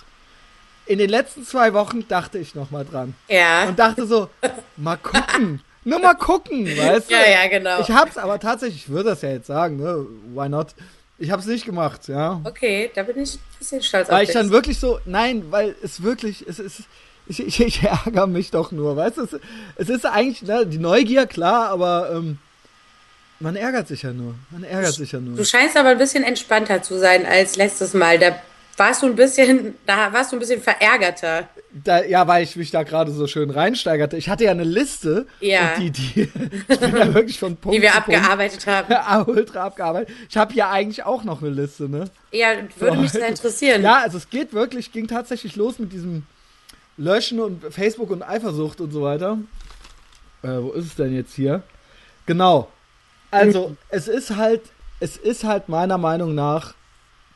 In 0.87 0.99
den 0.99 1.11
letzten 1.11 1.45
zwei 1.45 1.73
Wochen 1.73 2.07
dachte 2.09 2.39
ich 2.39 2.55
noch 2.55 2.71
mal 2.71 2.85
dran. 2.85 3.15
Ja. 3.29 3.69
Und 3.69 3.79
dachte 3.79 4.07
so, 4.07 4.29
mal 4.77 4.97
gucken. 4.97 5.63
Nur 5.85 5.99
mal 5.99 6.15
gucken, 6.15 6.67
weißt 6.67 7.11
du? 7.11 7.15
Ja, 7.15 7.43
ja, 7.43 7.49
genau. 7.49 7.81
Ich 7.81 7.91
hab's 7.91 8.19
aber 8.19 8.39
tatsächlich, 8.39 8.83
ich 8.83 8.89
würde 8.91 9.11
das 9.11 9.23
ja 9.23 9.31
jetzt 9.31 9.47
sagen, 9.47 9.77
ne? 9.77 10.07
Why 10.35 10.49
not? 10.49 10.75
Ich 11.19 11.31
hab's 11.31 11.47
nicht 11.47 11.65
gemacht, 11.65 12.09
ja. 12.09 12.41
Okay, 12.45 12.91
da 12.95 13.03
bin 13.03 13.19
ich 13.21 13.35
ein 13.35 13.41
bisschen 13.59 13.83
stolz 13.83 14.09
Weil 14.09 14.17
auf 14.17 14.23
ich 14.23 14.29
dich. 14.29 14.35
dann 14.37 14.51
wirklich 14.51 14.79
so, 14.79 15.01
nein, 15.07 15.45
weil 15.51 15.75
es 15.83 16.03
wirklich, 16.03 16.47
es 16.47 16.59
ist, 16.59 16.83
ich, 17.27 17.41
ich, 17.41 17.61
ich 17.61 17.83
ärgere 17.83 18.27
mich 18.27 18.51
doch 18.51 18.73
nur, 18.73 18.97
weißt 18.97 19.19
du? 19.19 19.23
Es, 19.23 19.41
es 19.77 19.89
ist 19.89 20.07
eigentlich, 20.07 20.43
ne, 20.43 20.67
die 20.67 20.79
Neugier, 20.79 21.27
klar, 21.27 21.69
aber 21.69 22.11
ähm, 22.13 22.39
man 23.41 23.57
ärgert 23.57 23.89
sich 23.89 24.03
ja 24.03 24.13
nur. 24.13 24.35
Man 24.51 24.65
ärgert 24.65 24.95
sich 24.95 25.13
ja 25.13 25.19
Du 25.19 25.25
nur. 25.25 25.45
scheinst 25.45 25.77
aber 25.77 25.91
ein 25.91 25.99
bisschen 25.99 26.25
entspannter 26.25 26.83
zu 26.83 26.99
sein 26.99 27.27
als 27.27 27.57
letztes 27.57 27.95
Mal. 27.95 28.19
Da 28.19 28.41
warst 28.77 29.03
du 29.03 29.07
ein 29.07 29.17
bisschen, 29.17 29.75
da 29.87 30.13
warst 30.13 30.33
du 30.33 30.37
ein 30.37 30.39
bisschen 30.39 30.63
verärgerter. 30.63 31.49
Da, 31.85 32.03
ja, 32.05 32.27
weil 32.27 32.43
ich 32.43 32.57
mich 32.57 32.71
da 32.71 32.83
gerade 32.83 33.13
so 33.13 33.27
schön 33.27 33.51
reinsteigerte. 33.51 34.17
Ich 34.17 34.29
hatte 34.29 34.45
ja 34.45 34.51
eine 34.53 34.65
Liste. 34.65 35.27
Ja. 35.41 35.75
Die, 35.79 35.91
die, 35.91 36.23
ich 36.69 36.81
bin 36.81 36.97
ja 36.97 37.13
wirklich 37.15 37.39
von 37.39 37.57
Punkt 37.57 37.77
Die 37.77 37.83
wir 37.83 37.93
zu 37.93 38.01
Punkt 38.03 38.19
abgearbeitet 38.19 38.67
haben. 38.67 38.91
Ja, 38.91 39.23
ultra 39.27 39.65
abgearbeitet. 39.67 40.15
Ich 40.29 40.37
habe 40.37 40.53
hier 40.55 40.69
eigentlich 40.69 41.05
auch 41.05 41.25
noch 41.25 41.43
eine 41.43 41.51
Liste, 41.51 41.89
ne? 41.89 42.11
Ja, 42.33 42.49
würde 42.79 42.97
mich 42.99 43.13
sehr 43.13 43.29
interessieren. 43.29 43.83
Ja, 43.83 43.99
also 44.03 44.17
es 44.19 44.31
geht 44.31 44.53
wirklich, 44.53 44.93
ging 44.93 45.07
tatsächlich 45.09 45.57
los 45.57 45.79
mit 45.79 45.93
diesem 45.93 46.25
Löschen 46.97 47.41
und 47.41 47.63
Facebook 47.73 48.11
und 48.11 48.23
Eifersucht 48.23 48.81
und 48.81 48.91
so 48.93 49.03
weiter. 49.03 49.39
Äh, 50.43 50.49
wo 50.49 50.71
ist 50.73 50.87
es 50.87 50.95
denn 50.97 51.15
jetzt 51.15 51.35
hier? 51.35 51.63
Genau. 52.27 52.69
Also, 53.31 53.77
es 53.89 54.09
ist 54.09 54.37
halt, 54.37 54.63
es 54.99 55.17
ist 55.17 55.45
halt 55.45 55.69
meiner 55.69 55.99
Meinung 55.99 56.35
nach 56.35 56.75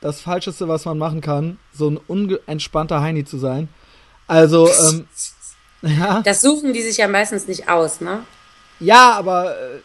das 0.00 0.20
Falscheste, 0.20 0.68
was 0.68 0.84
man 0.84 0.98
machen 0.98 1.20
kann, 1.20 1.58
so 1.72 1.88
ein 1.88 1.96
unentspannter 1.96 3.00
Heini 3.00 3.24
zu 3.24 3.38
sein. 3.38 3.68
Also, 4.26 4.68
ähm, 4.68 5.06
ja. 5.82 6.20
Das 6.22 6.40
suchen 6.40 6.72
die 6.72 6.82
sich 6.82 6.98
ja 6.98 7.08
meistens 7.08 7.46
nicht 7.46 7.68
aus, 7.68 8.00
ne? 8.00 8.24
Ja, 8.80 9.12
aber. 9.12 9.54
Äh, 9.56 9.80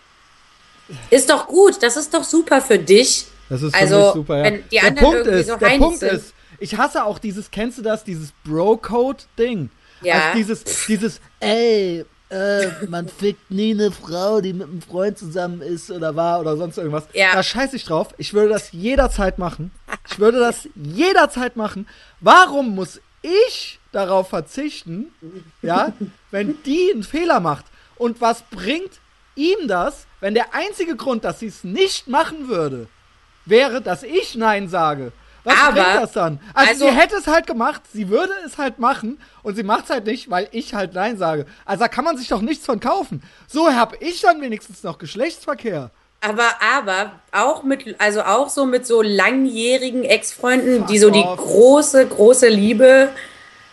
ist 1.16 1.30
doch 1.30 1.48
gut, 1.48 1.82
das 1.84 1.98
ist 1.98 2.14
doch 2.14 2.24
super 2.24 2.62
für 2.62 2.80
dich. 2.80 3.28
Das 3.48 3.62
ist 3.62 3.74
also, 3.76 4.14
super, 4.14 4.38
ja. 4.38 4.44
wenn 4.44 4.64
die 4.70 4.76
der 4.76 4.84
anderen 4.88 5.06
Punkt 5.06 5.18
irgendwie 5.18 5.40
ist, 5.40 5.48
so 5.48 5.56
der 5.56 5.70
Heinis 5.70 5.80
Punkt 5.80 6.00
sind. 6.00 6.12
ist, 6.14 6.34
ich 6.60 6.78
hasse 6.78 7.04
auch 7.04 7.20
dieses, 7.20 7.52
kennst 7.52 7.78
du 7.78 7.82
das, 7.82 8.04
dieses 8.04 8.32
Bro-Code-Ding? 8.44 9.70
Ja. 10.02 10.16
Also 10.16 10.38
dieses, 10.38 10.64
dieses, 10.88 11.22
ey, 11.40 12.06
äh, 12.30 12.86
man 12.88 13.08
fickt 13.08 13.50
nie 13.50 13.72
eine 13.72 13.92
Frau, 13.92 14.40
die 14.42 14.54
mit 14.54 14.68
einem 14.68 14.82
Freund 14.82 15.18
zusammen 15.18 15.62
ist 15.62 15.90
oder 15.90 16.16
war 16.16 16.40
oder 16.40 16.58
sonst 16.58 16.78
irgendwas. 16.78 17.06
Ja. 17.14 17.34
Da 17.34 17.42
scheiß 17.42 17.74
ich 17.74 17.86
drauf. 17.86 18.14
Ich 18.18 18.34
würde 18.34 18.50
das 18.50 18.72
jederzeit 18.72 19.40
machen. 19.40 19.72
Ich 20.08 20.20
würde 20.20 20.40
das 20.40 20.68
jederzeit 20.76 21.56
machen. 21.56 21.88
Warum 22.20 22.76
muss 22.76 23.02
ich 23.22 23.80
darauf 23.92 24.30
verzichten, 24.30 25.08
ja, 25.62 25.94
wenn 26.32 26.58
die 26.64 26.92
einen 26.94 27.04
Fehler 27.04 27.40
macht? 27.40 27.66
Und 27.96 28.22
was 28.22 28.44
bringt 28.44 29.00
ihm 29.36 29.68
das, 29.68 30.06
wenn 30.20 30.34
der 30.34 30.54
einzige 30.54 30.96
Grund, 30.96 31.24
dass 31.24 31.40
sie 31.40 31.48
es 31.48 31.64
nicht 31.64 32.08
machen 32.08 32.48
würde, 32.48 32.88
wäre, 33.46 33.82
dass 33.82 34.04
ich 34.04 34.36
Nein 34.36 34.70
sage? 34.70 35.12
Was 35.44 35.58
Aber, 35.58 35.74
bringt 35.74 36.04
das 36.04 36.12
dann? 36.12 36.40
Also, 36.54 36.72
also- 36.72 36.86
sie 36.86 36.92
hätte 36.92 37.16
es 37.16 37.28
halt 37.28 37.48
gemacht, 37.48 37.82
sie 37.94 38.10
würde 38.10 38.34
es 38.46 38.58
halt 38.58 38.80
machen 38.80 39.20
und 39.44 39.56
sie 39.56 39.64
macht 39.64 39.86
es 39.86 39.90
halt 39.90 40.06
nicht, 40.06 40.30
weil 40.30 40.48
ich 40.52 40.74
halt 40.74 40.94
Nein 40.94 41.18
sage. 41.18 41.46
Also 41.66 41.84
da 41.84 41.88
kann 41.88 42.04
man 42.06 42.18
sich 42.18 42.28
doch 42.28 42.42
nichts 42.42 42.66
von 42.66 42.80
kaufen. 42.80 43.24
So 43.48 43.74
habe 43.74 43.98
ich 44.00 44.22
dann 44.22 44.42
wenigstens 44.42 44.84
noch 44.84 44.98
Geschlechtsverkehr. 44.98 45.92
Aber, 46.22 46.50
aber 46.62 47.14
auch 47.32 47.64
mit, 47.64 47.96
also 48.00 48.22
auch 48.24 48.50
so 48.50 48.66
mit 48.66 48.86
so 48.86 49.02
langjährigen 49.02 50.04
Ex-Freunden, 50.04 50.86
die 50.88 51.00
so 51.00 51.10
die 51.10 51.20
off. 51.20 51.38
große, 51.38 52.08
große 52.08 52.50
Liebe 52.50 53.10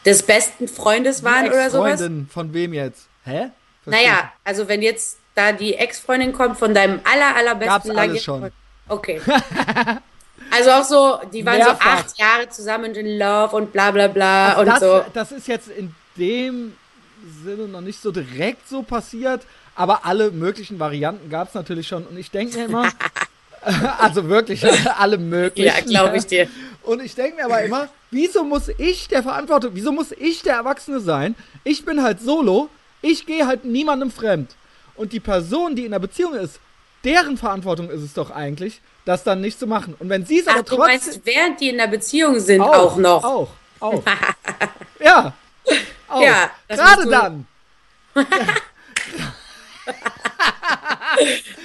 des 0.04 0.22
besten 0.22 0.68
Freundes 0.68 1.24
waren 1.24 1.48
oder 1.48 1.70
sowas. 1.70 1.94
Ex-Freundin, 1.94 2.28
Von 2.32 2.54
wem 2.54 2.72
jetzt? 2.72 3.08
Hä? 3.24 3.50
Versteh 3.82 4.04
Naja, 4.04 4.32
also 4.44 4.68
wenn 4.68 4.80
jetzt 4.80 5.18
da 5.34 5.52
die 5.52 5.74
Ex-Freundin 5.74 6.32
kommt 6.32 6.56
von 6.56 6.72
deinem 6.72 7.00
aller, 7.04 7.34
allerbesten 7.36 7.66
Gab's 7.66 7.90
alles 7.90 8.22
schon. 8.22 8.50
Okay. 8.88 9.20
Also 10.50 10.70
auch 10.70 10.84
so, 10.84 11.20
die 11.32 11.44
waren 11.44 11.58
Mehrfach. 11.58 11.98
so 11.98 12.04
acht 12.06 12.18
Jahre 12.18 12.48
zusammen 12.48 12.86
und 12.86 12.96
in 12.96 13.18
Love 13.18 13.56
und 13.56 13.72
bla 13.72 13.90
bla 13.90 14.08
bla 14.08 14.54
Also 14.54 14.60
und 14.60 14.66
das, 14.66 14.80
so. 14.80 15.04
das 15.12 15.32
ist 15.32 15.48
jetzt 15.48 15.68
in 15.68 15.94
dem 16.16 16.72
Sinne 17.44 17.68
noch 17.68 17.80
nicht 17.80 18.00
so 18.00 18.10
direkt 18.10 18.68
so 18.68 18.82
passiert, 18.82 19.42
aber 19.74 20.06
alle 20.06 20.30
möglichen 20.30 20.78
Varianten 20.78 21.28
gab 21.28 21.48
es 21.48 21.54
natürlich 21.54 21.88
schon. 21.88 22.06
Und 22.06 22.16
ich 22.16 22.30
denke 22.30 22.56
mir 22.56 22.64
immer, 22.66 22.88
also 23.98 24.28
wirklich 24.28 24.62
alle 24.98 25.18
möglichen. 25.18 25.68
Ja, 25.68 25.80
glaube 25.80 26.16
ich 26.16 26.26
dir. 26.26 26.48
Und 26.82 27.02
ich 27.02 27.14
denke 27.14 27.36
mir 27.36 27.46
aber 27.46 27.62
immer, 27.62 27.88
wieso 28.10 28.44
muss 28.44 28.68
ich 28.78 29.08
der 29.08 29.22
Verantwortung, 29.22 29.72
wieso 29.74 29.92
muss 29.92 30.12
ich 30.12 30.42
der 30.42 30.54
Erwachsene 30.54 31.00
sein? 31.00 31.34
Ich 31.64 31.84
bin 31.84 32.02
halt 32.02 32.20
solo, 32.20 32.68
ich 33.02 33.26
gehe 33.26 33.46
halt 33.46 33.64
niemandem 33.64 34.10
fremd. 34.10 34.54
Und 34.94 35.12
die 35.12 35.20
Person, 35.20 35.74
die 35.74 35.84
in 35.84 35.90
der 35.90 35.98
Beziehung 35.98 36.34
ist, 36.34 36.60
deren 37.04 37.36
Verantwortung 37.36 37.90
ist 37.90 38.02
es 38.02 38.14
doch 38.14 38.30
eigentlich, 38.30 38.80
das 39.06 39.24
dann 39.24 39.40
nicht 39.40 39.58
zu 39.58 39.66
machen. 39.66 39.94
Und 39.98 40.10
wenn 40.10 40.26
sie 40.26 40.40
es 40.40 40.46
aber 40.46 40.58
du 40.62 40.76
trotzdem 40.76 40.86
meinst, 40.86 41.20
während 41.24 41.60
die 41.60 41.70
in 41.70 41.78
der 41.78 41.86
Beziehung 41.86 42.38
sind 42.38 42.60
auch, 42.60 42.96
noch. 42.96 43.24
Auch, 43.24 43.48
auch. 43.80 44.02
ja. 45.00 45.32
Auch. 46.08 46.20
Ja, 46.20 46.50
das 46.68 46.78
Gerade 46.78 47.02
du- 47.04 47.10
dann. 47.10 47.46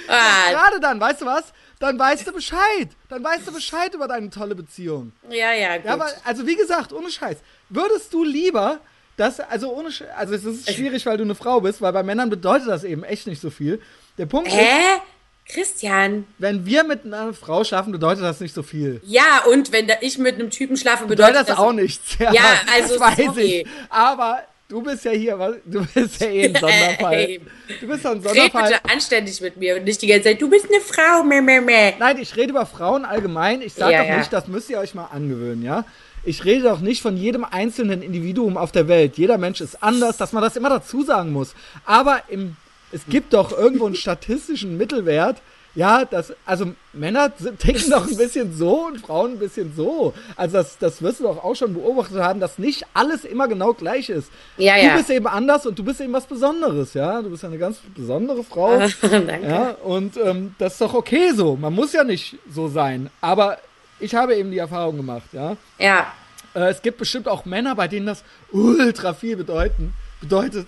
Ah, 0.08 0.50
Gerade 0.50 0.80
dann, 0.80 1.00
weißt 1.00 1.20
du 1.22 1.26
was? 1.26 1.52
Dann 1.78 1.98
weißt 1.98 2.26
du 2.26 2.32
Bescheid. 2.32 2.88
Dann 3.08 3.24
weißt 3.24 3.46
du 3.48 3.52
Bescheid 3.52 3.92
über 3.94 4.06
deine 4.06 4.30
tolle 4.30 4.54
Beziehung. 4.54 5.12
ja, 5.28 5.52
ja, 5.52 5.76
gut. 5.76 5.86
Ja, 5.86 5.94
aber, 5.94 6.08
also 6.24 6.46
wie 6.46 6.54
gesagt, 6.54 6.92
ohne 6.92 7.10
Scheiß. 7.10 7.38
Würdest 7.68 8.14
du 8.14 8.22
lieber, 8.24 8.78
dass, 9.16 9.40
also 9.40 9.72
ohne 9.72 9.88
also 10.16 10.34
es 10.34 10.44
ist 10.44 10.72
schwierig, 10.72 11.04
weil 11.06 11.16
du 11.16 11.24
eine 11.24 11.34
Frau 11.34 11.60
bist, 11.60 11.82
weil 11.82 11.92
bei 11.92 12.02
Männern 12.04 12.30
bedeutet 12.30 12.68
das 12.68 12.84
eben 12.84 13.02
echt 13.02 13.26
nicht 13.26 13.40
so 13.42 13.50
viel. 13.50 13.82
Der 14.16 14.26
Punkt 14.26 14.48
ist, 14.48 14.54
Hä? 14.54 15.00
Christian? 15.48 16.24
wenn 16.38 16.64
wir 16.66 16.84
mit 16.84 17.04
einer 17.04 17.34
Frau 17.34 17.64
schlafen, 17.64 17.92
bedeutet 17.92 18.22
das 18.24 18.40
nicht 18.40 18.54
so 18.54 18.62
viel. 18.62 19.00
Ja, 19.04 19.42
und 19.50 19.72
wenn 19.72 19.90
ich 20.00 20.18
mit 20.18 20.36
einem 20.36 20.50
Typen 20.50 20.76
schlafe, 20.76 21.06
Bedeutet 21.06 21.32
bedeutet 21.34 21.48
das 21.50 21.58
auch 21.58 21.72
nichts. 21.72 22.18
Ja, 22.18 22.32
Ja, 22.32 22.42
also 22.74 22.98
das 22.98 23.00
weiß 23.18 23.24
sorry. 23.26 23.60
ich. 23.62 23.66
Aber 23.90 24.42
du 24.68 24.80
bist 24.82 25.04
ja 25.04 25.10
hier, 25.10 25.38
was- 25.38 25.56
du 25.64 25.84
bist 25.84 26.20
ja 26.20 26.28
eh 26.28 26.44
ein 26.46 26.54
Sonderfall. 26.60 27.14
Ey. 27.14 27.40
Du 27.80 27.86
bist 27.88 28.04
ja 28.04 28.10
ein 28.12 28.18
Red 28.18 28.28
Sonderfall. 28.28 28.70
bitte 28.70 28.84
anständig 28.90 29.40
mit 29.40 29.56
mir 29.56 29.76
und 29.76 29.84
nicht 29.84 30.00
die 30.00 30.06
ganze 30.06 30.24
Zeit, 30.24 30.40
du 30.40 30.48
bist 30.48 30.66
eine 30.70 30.80
Frau, 30.80 31.22
meh, 31.24 31.40
meh, 31.40 31.60
meh. 31.60 31.94
Nein, 31.98 32.18
ich 32.18 32.34
rede 32.36 32.50
über 32.50 32.64
Frauen 32.64 33.04
allgemein. 33.04 33.60
Ich 33.62 33.74
sage 33.74 33.92
Ja, 33.92 34.02
doch 34.02 34.08
ja. 34.08 34.18
nicht, 34.18 34.32
das 34.32 34.46
müsst 34.48 34.70
ihr 34.70 34.78
euch 34.78 34.94
mal 34.94 35.06
angewöhnen, 35.12 35.62
ja? 35.62 35.84
Ich 36.24 36.44
rede 36.44 36.62
doch 36.62 36.78
nicht 36.78 37.02
von 37.02 37.16
jedem 37.16 37.44
einzelnen 37.44 38.00
Individuum 38.00 38.56
auf 38.56 38.70
der 38.70 38.86
Welt. 38.86 39.18
Jeder 39.18 39.38
Mensch 39.38 39.60
ist 39.60 39.82
anders, 39.82 40.16
dass 40.18 40.32
man 40.32 40.40
das 40.40 40.54
immer 40.56 40.68
dazu 40.70 41.02
sagen 41.02 41.32
muss. 41.32 41.52
Aber 41.84 42.22
im, 42.28 42.56
es 42.92 43.06
gibt 43.06 43.32
doch 43.32 43.52
irgendwo 43.52 43.86
einen 43.86 43.94
statistischen 43.94 44.76
Mittelwert. 44.76 45.38
Ja, 45.74 46.04
das, 46.04 46.34
also 46.44 46.74
Männer 46.92 47.32
ticken 47.58 47.90
doch 47.90 48.06
ein 48.06 48.16
bisschen 48.16 48.54
so 48.54 48.88
und 48.88 49.00
Frauen 49.00 49.32
ein 49.32 49.38
bisschen 49.38 49.72
so. 49.74 50.12
Also 50.36 50.58
das, 50.58 50.76
das 50.76 51.00
wirst 51.00 51.20
du 51.20 51.24
doch 51.24 51.42
auch 51.42 51.56
schon 51.56 51.72
beobachtet 51.72 52.18
haben, 52.18 52.40
dass 52.40 52.58
nicht 52.58 52.84
alles 52.92 53.24
immer 53.24 53.48
genau 53.48 53.72
gleich 53.72 54.10
ist. 54.10 54.30
Ja, 54.58 54.76
du 54.76 54.86
ja. 54.86 54.96
bist 54.96 55.08
eben 55.08 55.26
anders 55.26 55.64
und 55.64 55.78
du 55.78 55.82
bist 55.82 56.02
eben 56.02 56.12
was 56.12 56.26
Besonderes, 56.26 56.92
ja. 56.92 57.22
Du 57.22 57.30
bist 57.30 57.42
ja 57.42 57.48
eine 57.48 57.56
ganz 57.56 57.78
besondere 57.94 58.44
Frau. 58.44 58.78
Danke. 59.00 59.40
Ja, 59.42 59.70
und 59.82 60.18
ähm, 60.18 60.54
das 60.58 60.74
ist 60.74 60.82
doch 60.82 60.92
okay 60.92 61.32
so. 61.34 61.56
Man 61.56 61.72
muss 61.72 61.94
ja 61.94 62.04
nicht 62.04 62.36
so 62.50 62.68
sein. 62.68 63.08
Aber 63.22 63.56
ich 63.98 64.14
habe 64.14 64.34
eben 64.34 64.50
die 64.50 64.58
Erfahrung 64.58 64.98
gemacht, 64.98 65.28
ja. 65.32 65.56
Ja. 65.78 66.12
Äh, 66.54 66.68
es 66.70 66.82
gibt 66.82 66.98
bestimmt 66.98 67.28
auch 67.28 67.46
Männer, 67.46 67.74
bei 67.74 67.88
denen 67.88 68.06
das 68.06 68.24
ultra 68.50 69.14
viel 69.14 69.36
bedeuten, 69.36 69.94
bedeutet, 70.20 70.66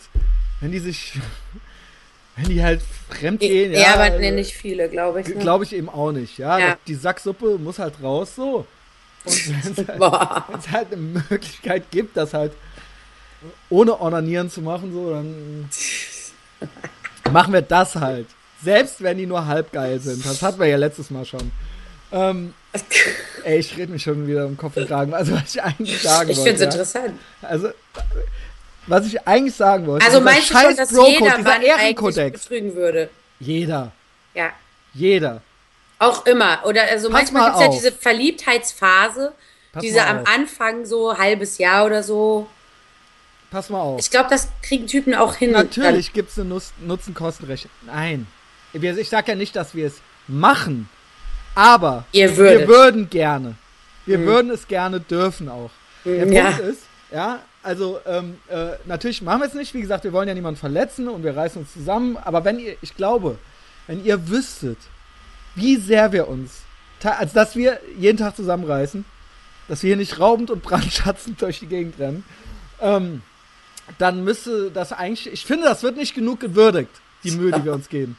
wenn 0.61 0.73
die 0.73 0.79
sich, 0.79 1.13
wenn 2.37 2.47
die 2.47 2.63
halt 2.63 2.83
fremd 3.09 3.41
gehen. 3.41 3.73
Ja, 3.73 3.81
Ja, 3.81 3.95
aber 3.95 4.07
äh, 4.15 4.31
nicht 4.31 4.55
viele, 4.55 4.89
glaube 4.89 5.21
ich. 5.21 5.29
Ne? 5.29 5.37
Glaube 5.37 5.65
ich 5.65 5.73
eben 5.73 5.89
auch 5.89 6.13
nicht, 6.13 6.39
ja. 6.39 6.59
Ja. 6.59 6.79
Die 6.87 6.95
Sacksuppe 6.95 7.59
muss 7.59 7.79
halt 7.79 7.95
raus, 8.03 8.35
so. 8.35 8.67
Und 9.25 9.49
wenn 9.65 9.73
es 9.73 9.89
halt, 9.89 10.73
halt 10.73 10.93
eine 10.93 11.01
Möglichkeit 11.31 11.91
gibt, 11.91 12.17
das 12.17 12.35
halt 12.35 12.53
ohne 13.69 14.01
Onanieren 14.01 14.51
zu 14.51 14.63
machen, 14.63 14.93
so, 14.93 15.11
dann 15.11 15.69
machen 17.33 17.53
wir 17.53 17.63
das 17.63 17.97
halt. 17.97 18.27
Selbst 18.63 19.03
wenn 19.03 19.19
die 19.19 19.27
nur 19.27 19.47
halb 19.47 19.73
geil 19.73 20.01
sind. 20.01 20.25
Das 20.25 20.43
hatten 20.43 20.59
wir 20.59 20.67
ja 20.67 20.77
letztes 20.77 21.11
Mal 21.11 21.25
schon. 21.25 21.53
Ähm, 22.13 22.55
ey, 23.45 23.59
ich 23.59 23.77
rede 23.77 23.93
mich 23.93 24.03
schon 24.03 24.27
wieder 24.27 24.47
um 24.47 24.57
Kopf 24.57 24.77
und 24.77 24.87
Kragen. 24.87 25.13
Also, 25.13 25.33
was 25.33 25.55
ich 25.55 25.63
eigentlich 25.63 26.01
sagen 26.01 26.31
Ich 26.31 26.39
wollte. 26.39 26.51
finde 26.51 26.69
es 26.69 26.75
ja. 26.75 26.81
interessant. 26.81 27.21
Also, 27.43 27.69
was 28.87 29.07
ich 29.07 29.27
eigentlich 29.27 29.55
sagen 29.55 29.87
wollte. 29.87 30.05
Also 30.07 30.21
meinst 30.21 30.51
du 30.51 30.59
schon, 30.59 30.77
dass 30.77 30.91
jeder 30.91 31.39
Mann 31.39 31.63
Ehrenkodex. 31.63 32.43
betrügen 32.43 32.75
würde? 32.75 33.11
Jeder. 33.41 33.93
Ja. 34.35 34.51
Jeder. 34.93 35.41
Auch 35.99 36.27
immer. 36.27 36.61
Oder 36.65 36.83
also 36.91 37.09
Pass 37.09 37.33
manchmal 37.33 37.43
mal 37.43 37.59
gibt 37.59 37.75
es 37.75 37.83
ja 37.85 37.91
diese 37.91 37.93
Verliebtheitsphase, 37.93 39.33
Pass 39.73 39.83
diese 39.83 40.05
am 40.07 40.21
auf. 40.21 40.29
Anfang 40.29 40.85
so 40.87 41.17
halbes 41.17 41.59
Jahr 41.59 41.87
oder 41.87 42.03
so. 42.03 42.47
Pass 43.51 43.71
mal 43.71 43.81
auf. 43.81 44.01
Ich 44.01 44.11
glaube, 44.11 44.29
das 44.31 44.49
kriegen 44.63 44.87
Typen 44.87 45.15
auch 45.15 45.35
hin. 45.35 45.53
Natürlich 45.53 46.13
gibt 46.13 46.31
es 46.31 46.39
eine 46.39 46.49
Nutz- 46.49 46.73
Nutzen-Kosten-Rechnung. 46.81 47.71
Nein. 47.87 48.27
Ich 48.73 49.09
sage 49.09 49.33
ja 49.33 49.35
nicht, 49.37 49.55
dass 49.55 49.75
wir 49.77 49.87
es 49.87 49.95
machen, 50.27 50.89
aber 51.55 52.05
wir 52.11 52.37
würden 52.67 53.09
gerne. 53.09 53.55
Wir 54.05 54.19
würden 54.21 54.51
es 54.51 54.67
gerne 54.67 54.99
dürfen 55.01 55.49
auch. 55.49 55.71
Der 56.05 56.27
Mhm, 56.27 56.33
ja. 56.33 56.45
Punkt 56.51 56.61
ist, 56.61 56.83
ja, 57.13 57.39
also 57.65 57.99
ähm, 58.07 58.39
äh, 58.49 58.73
natürlich 58.85 59.23
machen 59.23 59.41
wir 59.41 59.49
es 59.49 59.55
nicht. 59.55 59.75
Wie 59.75 59.81
gesagt, 59.81 60.05
wir 60.05 60.13
wollen 60.13 60.29
ja 60.29 60.35
niemanden 60.35 60.61
verletzen 60.61 61.09
und 61.09 61.23
wir 61.25 61.37
reißen 61.37 61.63
uns 61.63 61.73
zusammen. 61.73 62.17
Aber 62.17 62.45
wenn 62.45 62.59
ihr, 62.59 62.77
ich 62.83 62.97
glaube, 62.97 63.39
wenn 63.87 64.05
ihr 64.05 64.29
wüsstet, 64.29 64.79
wie 65.55 65.77
sehr 65.77 66.13
wir 66.13 66.29
uns, 66.29 66.63
ta- 67.01 67.17
als 67.17 67.33
dass 67.33 67.57
wir 67.57 67.81
jeden 67.99 68.19
Tag 68.19 68.37
zusammenreißen, 68.37 69.05
dass 69.69 69.83
wir 69.83 69.89
hier 69.89 69.97
nicht 69.97 70.21
raubend 70.21 70.51
und 70.51 70.63
brandschatzend 70.63 71.41
durch 71.43 71.61
die 71.61 71.67
Gegend 71.67 71.99
rennen, 71.99 72.25
ähm, 72.81 73.23
dann 73.99 74.25
müsste 74.25 74.71
das 74.71 74.93
eigentlich, 74.93 75.33
ich 75.33 75.45
finde, 75.45 75.65
das 75.67 75.83
wird 75.83 75.97
nicht 75.97 76.15
genug 76.15 76.41
gewürdigt, 76.41 76.91
die 77.23 77.31
Mühe, 77.33 77.53
die 77.53 77.65
wir 77.65 77.73
uns 77.73 77.89
geben. 77.89 78.17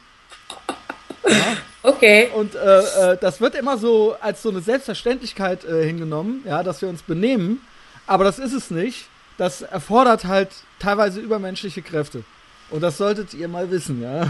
Okay. 1.82 2.28
Und 2.34 2.54
äh, 2.54 3.12
äh, 3.12 3.16
das 3.20 3.40
wird 3.40 3.54
immer 3.54 3.78
so 3.78 4.16
als 4.20 4.42
so 4.42 4.50
eine 4.50 4.60
Selbstverständlichkeit 4.60 5.64
äh, 5.64 5.84
hingenommen, 5.84 6.42
ja, 6.44 6.62
dass 6.62 6.82
wir 6.82 6.88
uns 6.88 7.02
benehmen. 7.02 7.60
Aber 8.06 8.24
das 8.24 8.38
ist 8.38 8.52
es 8.52 8.70
nicht. 8.70 9.08
Das 9.38 9.62
erfordert 9.62 10.24
halt 10.24 10.48
teilweise 10.78 11.20
übermenschliche 11.20 11.82
Kräfte. 11.82 12.24
Und 12.70 12.80
das 12.82 12.96
solltet 12.96 13.34
ihr 13.34 13.48
mal 13.48 13.70
wissen, 13.70 14.02
ja. 14.02 14.28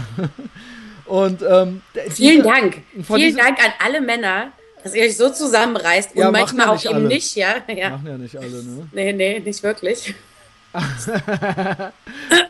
Und 1.05 1.41
ähm, 1.41 1.81
Vielen 2.09 2.37
diese- 2.37 2.41
Dank. 2.43 2.81
Vielen 3.03 3.37
Dank 3.37 3.57
an 3.63 3.71
alle 3.83 4.01
Männer, 4.01 4.51
dass 4.83 4.93
ihr 4.93 5.03
euch 5.03 5.15
so 5.17 5.29
zusammenreißt 5.29 6.11
und 6.15 6.19
Ja, 6.21 6.31
machen 6.31 6.57
manchmal 6.57 6.65
ja 6.67 6.71
auch 6.71 6.75
nicht 6.75 6.85
eben 6.85 6.95
alle. 6.95 7.07
nicht, 7.07 7.35
ja. 7.35 7.55
ja. 7.73 7.89
Machen 7.91 8.07
ja 8.07 8.17
nicht 8.17 8.37
alle, 8.37 8.63
ne? 8.63 8.89
Nee, 8.91 9.13
nee, 9.13 9.39
nicht 9.39 9.63
wirklich. 9.63 10.13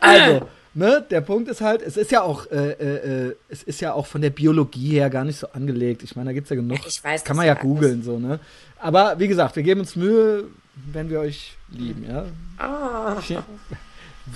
Also, 0.00 0.48
ne, 0.74 1.04
der 1.10 1.20
Punkt 1.20 1.48
ist 1.48 1.60
halt, 1.60 1.82
es 1.82 1.96
ist 1.96 2.10
ja 2.10 2.22
auch, 2.22 2.46
äh, 2.50 2.72
äh, 2.72 3.36
es 3.48 3.62
ist 3.62 3.80
ja 3.80 3.92
auch 3.92 4.06
von 4.06 4.20
der 4.20 4.30
Biologie 4.30 4.90
her 4.98 5.10
gar 5.10 5.24
nicht 5.24 5.38
so 5.38 5.48
angelegt. 5.52 6.02
Ich 6.02 6.16
meine, 6.16 6.30
da 6.30 6.32
gibt's 6.34 6.50
ja 6.50 6.56
genug. 6.56 6.78
Ich 6.86 7.02
weiß, 7.02 7.24
kann 7.24 7.36
man 7.36 7.46
ja 7.46 7.54
ja 7.54 7.60
googeln, 7.60 8.02
so, 8.02 8.18
ne? 8.18 8.40
Aber 8.78 9.18
wie 9.18 9.28
gesagt, 9.28 9.56
wir 9.56 9.62
geben 9.62 9.80
uns 9.80 9.96
Mühe, 9.96 10.44
wenn 10.92 11.10
wir 11.10 11.20
euch 11.20 11.56
lieben, 11.70 12.04
ja. 12.08 12.24
Ah. 12.58 13.16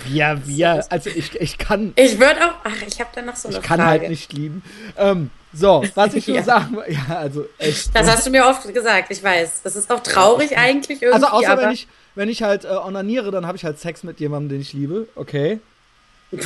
Wir, 0.05 0.41
wir, 0.45 0.85
also 0.89 1.09
ich, 1.09 1.35
ich 1.39 1.57
kann, 1.57 1.93
Ich 1.95 2.19
würde 2.19 2.45
auch. 2.45 2.53
Ach, 2.63 2.81
ich 2.87 2.99
habe 2.99 3.11
da 3.13 3.21
noch 3.21 3.35
so 3.35 3.47
eine 3.49 3.57
ich 3.57 3.63
kann 3.63 3.79
Frage. 3.79 3.89
halt 4.01 4.09
nicht 4.09 4.33
lieben. 4.33 4.63
Ähm, 4.97 5.29
so, 5.53 5.83
was 5.93 6.15
ich 6.15 6.27
nur 6.27 6.37
Ja. 6.37 6.43
sagen 6.43 6.75
will, 6.77 6.85
ja, 6.87 7.17
also 7.17 7.45
echt. 7.59 7.95
Das 7.95 8.09
hast 8.09 8.25
du 8.25 8.31
mir 8.31 8.45
oft 8.45 8.71
gesagt, 8.73 9.11
ich 9.11 9.21
weiß. 9.21 9.61
Das 9.63 9.75
ist 9.75 9.91
auch 9.91 9.99
traurig 10.01 10.57
eigentlich 10.57 11.01
irgendwie. 11.01 11.23
also 11.23 11.27
außer 11.27 11.57
wenn 11.57 11.71
ich, 11.71 11.87
wenn 12.15 12.29
ich 12.29 12.41
halt 12.41 12.65
äh, 12.65 12.69
onaniere, 12.69 13.29
dann 13.29 13.45
habe 13.45 13.55
ich 13.57 13.65
halt 13.65 13.79
Sex 13.79 14.03
mit 14.03 14.19
jemandem, 14.19 14.49
den 14.49 14.61
ich 14.61 14.73
liebe, 14.73 15.07
okay. 15.15 15.59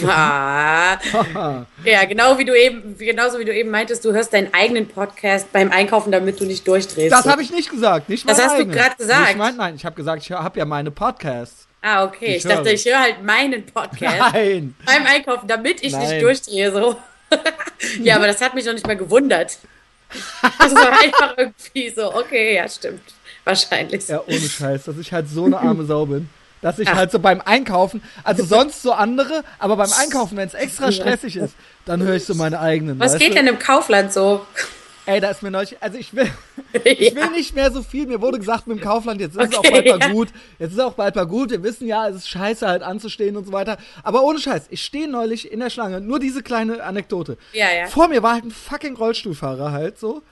Ah, 0.05 0.97
ja, 1.83 2.05
genau 2.05 2.37
wie 2.37 2.45
du 2.45 2.53
eben, 2.57 2.97
genauso 2.97 3.39
wie 3.39 3.45
du 3.45 3.53
eben 3.53 3.69
meintest, 3.69 4.03
du 4.05 4.11
hörst 4.13 4.33
deinen 4.33 4.53
eigenen 4.53 4.87
Podcast 4.87 5.51
beim 5.53 5.71
Einkaufen, 5.71 6.11
damit 6.11 6.39
du 6.39 6.45
nicht 6.45 6.67
durchdrehst. 6.67 7.11
das 7.11 7.25
habe 7.25 7.41
ich 7.41 7.51
nicht 7.51 7.69
gesagt, 7.69 8.09
nicht 8.09 8.27
Das 8.29 8.41
hast 8.41 8.55
du 8.57 8.61
eigenes. 8.61 8.75
grad 8.77 8.97
gesagt. 8.97 9.27
Nicht 9.27 9.37
mein, 9.37 9.55
nein, 9.55 9.75
ich 9.75 9.85
habe 9.85 9.95
gesagt, 9.95 10.23
ich 10.23 10.31
habe 10.31 10.59
ja 10.59 10.65
meine 10.65 10.91
Podcasts. 10.91 11.67
ah, 11.81 12.03
okay. 12.03 12.35
Ich 12.35 12.37
Ich, 12.37 12.43
dachte, 12.43 12.69
ich 12.71 12.85
höre 12.85 12.99
halt 12.99 13.23
meinen 13.23 13.65
Podcast 13.65 14.19
Nein. 14.33 14.75
beim 14.85 15.05
Einkaufen, 15.05 15.47
damit 15.47 15.83
ich 15.83 15.93
Nein. 15.93 16.09
nicht 16.09 16.21
durchdrehe. 16.21 16.71
So. 16.71 16.95
ja, 18.03 18.15
aber 18.15 18.27
das 18.27 18.41
hat 18.41 18.55
mich 18.55 18.65
noch 18.65 18.73
nicht 18.73 18.87
mal 18.87 18.97
gewundert. 18.97 19.57
Das 20.59 20.73
war 20.73 20.91
einfach 21.03 21.35
irgendwie 21.37 21.89
so, 21.89 22.13
okay, 22.15 22.55
ja, 22.55 22.67
stimmt. 22.67 23.01
Wahrscheinlich. 23.43 24.07
Ja, 24.07 24.21
ohne 24.25 24.39
Scheiß, 24.39 24.85
dass 24.85 24.97
ich 24.97 25.11
halt 25.13 25.29
so 25.29 25.45
eine 25.45 25.57
arme 25.57 25.85
Sau 25.85 26.05
bin. 26.05 26.29
Dass 26.61 26.79
ich 26.79 26.87
Ach. 26.89 26.95
halt 26.95 27.11
so 27.11 27.19
beim 27.19 27.41
Einkaufen, 27.41 28.01
also 28.23 28.43
sonst 28.45 28.81
so 28.81 28.93
andere, 28.93 29.43
aber 29.59 29.77
beim 29.77 29.91
Einkaufen, 29.93 30.37
wenn 30.37 30.47
es 30.47 30.53
extra 30.53 30.91
stressig 30.91 31.35
ist, 31.37 31.55
dann 31.85 32.01
höre 32.01 32.15
ich 32.15 32.25
so 32.25 32.33
meine 32.33 32.59
eigenen. 32.59 32.99
Was 32.99 33.17
geht 33.17 33.31
du? 33.31 33.35
denn 33.35 33.47
im 33.47 33.59
Kaufland 33.59 34.11
so? 34.11 34.45
Ey, 35.07 35.21
da 35.21 35.29
ist 35.29 35.41
mir 35.41 35.51
neulich, 35.51 35.77
also 35.79 35.97
ich 35.97 36.13
will, 36.13 36.29
ich 36.83 37.15
will 37.15 37.23
ja. 37.23 37.29
nicht 37.29 37.55
mehr 37.55 37.71
so 37.71 37.81
viel. 37.81 38.07
Mir 38.07 38.19
wurde 38.21 38.39
gesagt 38.39 38.67
mit 38.67 38.77
dem 38.77 38.83
Kaufland, 38.83 39.21
jetzt 39.21 39.37
ist 39.37 39.53
es 39.53 39.55
auch 39.55 39.59
Okay, 39.59 39.71
bald 39.71 39.87
mal 39.87 39.99
ja. 40.01 40.09
gut. 40.09 40.27
Jetzt 40.59 40.71
ist 40.71 40.77
es 40.79 40.83
auch 40.83 40.95
bald 40.95 41.15
mal 41.15 41.25
gut. 41.25 41.49
Wir 41.49 41.63
wissen 41.63 41.87
ja, 41.87 42.09
es 42.09 42.17
ist 42.17 42.29
scheiße 42.29 42.67
halt 42.67 42.83
anzustehen 42.83 43.37
und 43.37 43.45
so 43.45 43.53
weiter. 43.53 43.77
Aber 44.03 44.23
ohne 44.23 44.37
Scheiß, 44.37 44.63
ich 44.69 44.83
stehe 44.83 45.07
neulich 45.07 45.49
in 45.49 45.61
der 45.61 45.69
Schlange. 45.69 46.01
Nur 46.01 46.19
diese 46.19 46.43
kleine 46.43 46.83
Anekdote. 46.83 47.37
Ja, 47.53 47.71
ja. 47.71 47.87
Vor 47.87 48.09
mir 48.09 48.21
war 48.21 48.33
halt 48.33 48.43
ein 48.43 48.51
fucking 48.51 48.97
Rollstuhlfahrer 48.97 49.71
halt 49.71 49.97
so. 49.97 50.23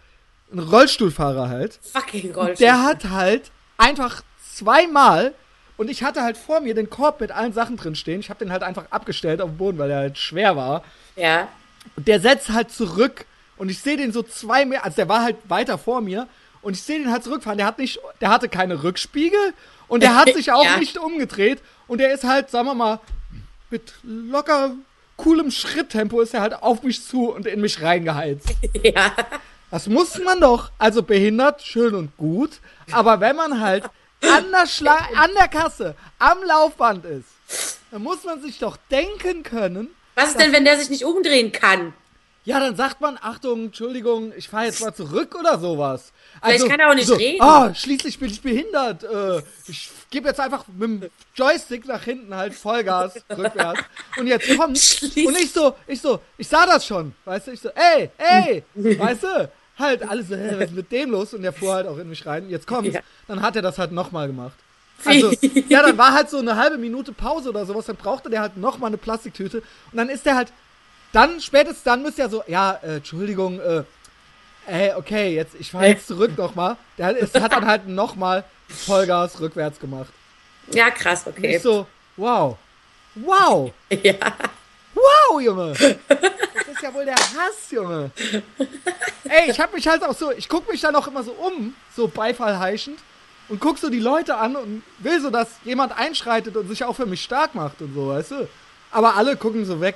Ein 0.52 0.60
Rollstuhlfahrer 0.60 1.48
halt. 1.48 1.80
Fucking 1.94 2.34
Rollstuhl. 2.34 2.56
Der 2.58 2.84
hat 2.84 3.10
halt 3.10 3.52
einfach 3.78 4.24
zweimal 4.54 5.34
und 5.78 5.90
ich 5.90 6.04
hatte 6.04 6.22
halt 6.22 6.38
vor 6.38 6.60
mir 6.62 6.74
den 6.74 6.90
Korb 6.90 7.20
mit 7.22 7.32
allen 7.32 7.54
Sachen 7.54 7.78
drin 7.78 7.96
stehen. 7.96 8.20
Ich 8.20 8.30
habe 8.30 8.40
den 8.40 8.52
halt 8.52 8.64
einfach 8.64 8.86
abgestellt 8.92 9.42
auf 9.42 9.50
den 9.50 9.58
Boden, 9.58 9.78
weil 9.78 9.92
er 9.92 9.98
halt 9.98 10.18
schwer 10.18 10.56
war. 10.56 10.84
Ja. 11.16 11.48
Und 11.96 12.08
der 12.08 12.20
setzt 12.20 12.50
halt 12.50 12.72
zurück 12.72 13.26
und 13.58 13.70
ich 13.70 13.80
sehe 13.80 13.98
den 13.98 14.12
so 14.12 14.24
zwei 14.24 14.66
mehr, 14.66 14.84
also 14.86 14.96
der 14.96 15.10
war 15.10 15.22
halt 15.24 15.38
weiter 15.48 15.78
vor 15.78 16.02
mir 16.02 16.28
und 16.62 16.74
ich 16.74 16.82
sehe 16.84 17.00
den 17.00 17.12
halt 17.12 17.24
zurückfahren. 17.24 17.58
Der 17.58 17.68
hat 17.68 17.78
nicht, 17.80 18.00
der 18.22 18.30
hatte 18.30 18.50
keine 18.50 18.84
Rückspiegel 18.84 19.54
und 19.88 20.02
der 20.04 20.16
hat 20.16 20.30
sich 20.36 20.52
auch 20.52 20.64
Ja. 20.66 20.78
nicht 20.78 20.98
umgedreht 20.98 21.62
und 21.88 22.00
der 22.00 22.14
ist 22.14 22.24
halt, 22.24 22.50
sagen 22.50 22.68
wir 22.68 22.74
mal, 22.74 23.00
mit 23.70 23.94
locker 24.04 24.72
coolem 25.18 25.50
Schritttempo 25.52 26.20
ist 26.22 26.34
er 26.34 26.42
halt 26.42 26.62
auf 26.62 26.84
mich 26.84 27.04
zu 27.06 27.32
und 27.32 27.46
in 27.46 27.62
mich 27.62 27.82
reingeheizt. 27.82 28.50
Ja. 28.84 29.12
Das 29.72 29.88
muss 29.88 30.18
man 30.24 30.40
doch. 30.40 30.72
Also 30.78 31.04
behindert, 31.04 31.62
schön 31.62 31.96
und 31.96 32.16
gut. 32.18 32.60
Aber 32.92 33.20
wenn 33.20 33.36
man 33.36 33.60
halt 33.62 33.84
an 34.30 34.52
der, 34.52 34.68
Schla 34.68 34.98
an 35.16 35.32
der 35.38 35.48
Kasse, 35.48 35.96
am 36.20 36.44
Laufband 36.44 37.06
ist, 37.06 37.80
dann 37.92 38.04
muss 38.04 38.24
man 38.24 38.42
sich 38.42 38.60
doch 38.60 38.78
denken 38.92 39.44
können, 39.44 39.90
Was 40.16 40.30
ist 40.30 40.40
denn, 40.40 40.52
wenn 40.52 40.66
der 40.66 40.78
sich 40.80 40.90
nicht 40.90 41.06
umdrehen 41.06 41.52
kann? 41.52 41.94
ja, 42.46 42.60
dann 42.60 42.76
sagt 42.76 43.02
man, 43.02 43.18
Achtung, 43.20 43.66
Entschuldigung, 43.66 44.32
ich 44.38 44.48
fahre 44.48 44.66
jetzt 44.66 44.80
mal 44.80 44.94
zurück 44.94 45.36
oder 45.38 45.58
sowas. 45.58 46.14
Vielleicht 46.44 46.70
kann 46.70 46.80
er 46.80 46.92
auch 46.92 46.94
nicht 46.94 47.08
so, 47.08 47.16
reden. 47.16 47.42
Ah, 47.42 47.74
schließlich 47.74 48.20
bin 48.20 48.30
ich 48.30 48.40
behindert. 48.40 49.04
Äh, 49.04 49.42
ich 49.68 49.90
gebe 50.12 50.28
jetzt 50.28 50.40
einfach 50.40 50.66
mit 50.68 51.02
dem 51.02 51.10
Joystick 51.34 51.88
nach 51.88 52.04
hinten 52.04 52.36
halt 52.36 52.54
Vollgas 52.54 53.16
rückwärts. 53.36 53.82
Und 54.18 54.28
jetzt 54.28 54.48
kommt 54.56 54.78
und 54.78 55.38
ich 55.38 55.52
so, 55.52 55.76
ich 55.88 56.00
so, 56.00 56.20
ich 56.38 56.48
sah 56.48 56.68
das 56.68 56.86
schon, 56.86 57.16
weißt 57.26 57.48
du, 57.48 57.52
ich 57.52 57.62
so, 57.62 57.70
ey, 57.70 58.12
ey, 58.16 58.64
weißt 59.00 59.24
du, 59.24 59.52
halt 59.78 60.08
alles 60.08 60.28
so, 60.30 60.36
was 60.38 60.70
ist 60.70 60.74
mit 60.76 60.92
dem 60.92 61.12
los? 61.12 61.34
Und 61.34 61.42
der 61.44 61.54
fuhr 61.54 61.74
halt 61.74 61.88
auch 61.88 61.98
in 61.98 62.10
mich 62.10 62.26
rein. 62.26 62.50
Jetzt 62.50 62.68
kommt's, 62.68 62.94
Ja. 62.94 63.02
dann 63.28 63.42
hat 63.42 63.56
er 63.56 63.62
das 63.62 63.78
halt 63.78 63.92
nochmal 63.92 64.28
gemacht. 64.28 64.54
Also, 65.04 65.32
ja, 65.68 65.82
dann 65.84 65.98
war 65.98 66.14
halt 66.14 66.30
so 66.30 66.38
eine 66.38 66.56
halbe 66.56 66.78
Minute 66.78 67.12
Pause 67.12 67.50
oder 67.50 67.66
sowas, 67.66 67.86
dann 67.86 67.98
brauchte 67.98 68.30
der 68.30 68.40
halt 68.42 68.56
nochmal 68.58 68.88
eine 68.88 68.98
Plastiktüte 68.98 69.58
und 69.92 69.98
dann 69.98 70.08
ist 70.10 70.26
der 70.26 70.36
halt, 70.36 70.54
dann, 71.12 71.42
spätestens 71.42 71.84
dann 71.84 72.02
müsste 72.02 72.22
er 72.22 72.30
so, 72.30 72.44
ja, 72.48 72.80
äh, 72.82 72.96
Entschuldigung, 72.98 73.60
äh, 73.60 73.84
ey, 74.68 74.94
okay, 74.96 75.36
jetzt, 75.36 75.54
ich 75.60 75.72
fahr 75.72 75.86
jetzt 75.86 76.08
zurück 76.08 76.38
nochmal. 76.38 76.78
Der 76.98 77.08
hat, 77.08 77.18
es 77.18 77.34
hat 77.36 77.52
dann 77.52 77.66
halt 77.68 77.88
nochmal 77.90 78.46
Vollgas 78.70 79.40
rückwärts 79.42 79.80
gemacht. 79.80 80.10
Ja, 80.72 80.90
krass, 80.90 81.28
Und 81.28 81.38
okay. 81.38 81.58
ich 81.58 81.62
so, 81.62 81.86
wow, 82.16 82.58
wow, 83.16 83.72
Ja. 84.04 84.16
Wow, 85.06 85.41
Junge. 85.41 85.74
Das 85.74 86.68
ist 86.76 86.82
ja 86.82 86.94
wohl 86.94 87.06
der 87.06 87.15
Hass, 87.15 87.72
Junge. 87.72 88.12
Ey, 89.28 89.50
ich 89.52 89.60
hab 89.60 89.74
mich 89.74 89.88
halt 89.88 90.04
auch 90.04 90.15
so, 90.15 90.32
ich 90.32 90.48
guck 90.50 90.70
mich 90.72 90.82
dann 90.82 90.96
auch 90.96 91.08
immer 91.08 91.24
so 91.24 91.32
um, 91.32 91.74
so 91.96 92.08
Beifall 92.08 92.60
heischend 92.60 93.00
und 93.50 93.60
guck 93.60 93.78
so 93.78 93.89
die 93.89 94.00
Leute 94.00 94.36
an 94.38 94.56
und 94.56 94.84
will 95.00 95.20
so, 95.22 95.30
dass 95.30 95.48
jemand 95.63 95.98
einschreitet 95.98 96.56
und 96.56 96.68
sich 96.68 96.84
auch 96.84 96.96
für 96.96 97.06
mich 97.06 97.24
stark 97.24 97.56
macht 97.56 97.82
und 97.82 97.94
so, 97.94 98.08
weißt 98.10 98.32
du? 98.32 98.48
Aber 98.91 99.15
alle 99.15 99.36
gucken 99.36 99.65
so 99.65 99.82
weg. 99.82 99.96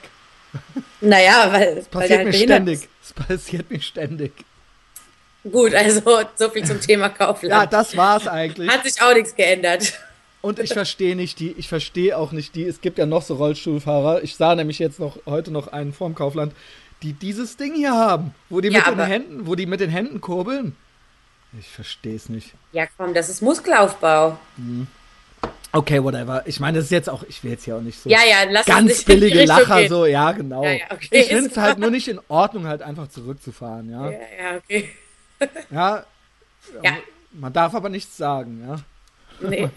Naja, 1.01 1.49
weil, 1.51 1.85
weil 1.91 2.07
der 2.07 2.15
Passiert 2.17 2.17
halt 2.19 2.25
mir 2.27 2.33
ständig. 2.33 2.89
Es 3.03 3.13
passiert 3.13 3.69
mir 3.71 3.81
ständig. 3.81 4.33
Gut, 5.49 5.73
also 5.73 6.01
so 6.35 6.49
viel 6.49 6.65
zum 6.65 6.81
Thema 6.81 7.05
Ja, 7.07 7.09
Kaufland. 7.09 7.71
das 7.71 7.95
war's 7.95 8.27
eigentlich. 8.27 8.69
Hat 8.69 8.83
sich 8.83 9.01
auch 9.01 9.13
nichts 9.13 9.35
geändert. 9.35 9.93
Und 10.41 10.59
ich 10.59 10.71
verstehe 10.73 11.15
nicht 11.15 11.39
die, 11.39 11.51
ich 11.51 11.67
verstehe 11.67 12.17
auch 12.17 12.31
nicht 12.31 12.55
die, 12.55 12.63
es 12.63 12.79
gibt 12.81 12.97
ja 12.97 13.05
noch 13.05 13.23
so 13.23 13.35
Rollstuhlfahrer, 13.35 14.23
ich 14.23 14.35
sah 14.35 14.55
nämlich 14.55 14.79
jetzt 14.79 14.99
noch 14.99 15.17
heute 15.25 15.51
noch 15.51 15.67
einen 15.67 15.91
vorm 15.91 16.15
Kaufland, 16.15 16.53
die 17.01 17.13
dieses 17.13 17.57
Ding 17.57 17.75
hier 17.75 17.91
haben, 17.93 18.33
wo 18.49 18.61
die 18.61 18.69
Ja, 18.69 18.89
mit 18.89 18.99
den 18.99 19.05
Händen, 19.05 19.47
wo 19.47 19.55
die 19.55 19.65
mit 19.65 19.79
den 19.81 19.89
Händen 19.89 20.21
kurbeln. 20.21 20.75
Ich 21.59 21.67
verstehe 21.67 22.15
es 22.15 22.29
nicht. 22.29 22.53
Ja, 22.71 22.85
komm, 22.97 23.13
das 23.13 23.27
ist 23.27 23.41
Muskelaufbau. 23.41 24.37
Okay, 25.71 26.03
whatever. 26.03 26.43
Ich 26.45 26.59
meine, 26.59 26.77
das 26.77 26.85
ist 26.85 26.91
jetzt 26.91 27.09
auch, 27.09 27.23
ich 27.23 27.43
will 27.43 27.51
jetzt 27.51 27.65
hier 27.65 27.75
auch 27.75 27.81
nicht 27.81 27.99
so 28.01 28.09
Ja, 28.09 28.19
ja, 28.27 28.49
lass 28.49 28.65
ganz 28.65 29.03
billige 29.03 29.45
Lacher 29.45 29.81
gehen. 29.81 29.89
so, 29.89 30.05
ja, 30.05 30.31
genau. 30.31 30.63
Ja, 30.63 30.71
ja, 30.71 30.85
okay. 30.91 31.07
Ich 31.11 31.27
finde 31.27 31.49
es 31.49 31.57
halt 31.57 31.79
nur 31.79 31.91
nicht 31.91 32.07
in 32.07 32.19
Ordnung, 32.27 32.65
halt 32.65 32.81
einfach 32.81 33.07
zurückzufahren, 33.07 33.89
ja. 33.91 34.09
Ja, 34.09 34.19
ja, 34.19 34.57
okay. 34.57 34.89
Ja, 35.69 36.05
Ja, 36.83 36.97
man 37.33 37.53
darf 37.53 37.73
aber 37.75 37.89
nichts 37.89 38.17
sagen, 38.17 38.63
ja. 38.67 39.47
nee. 39.47 39.69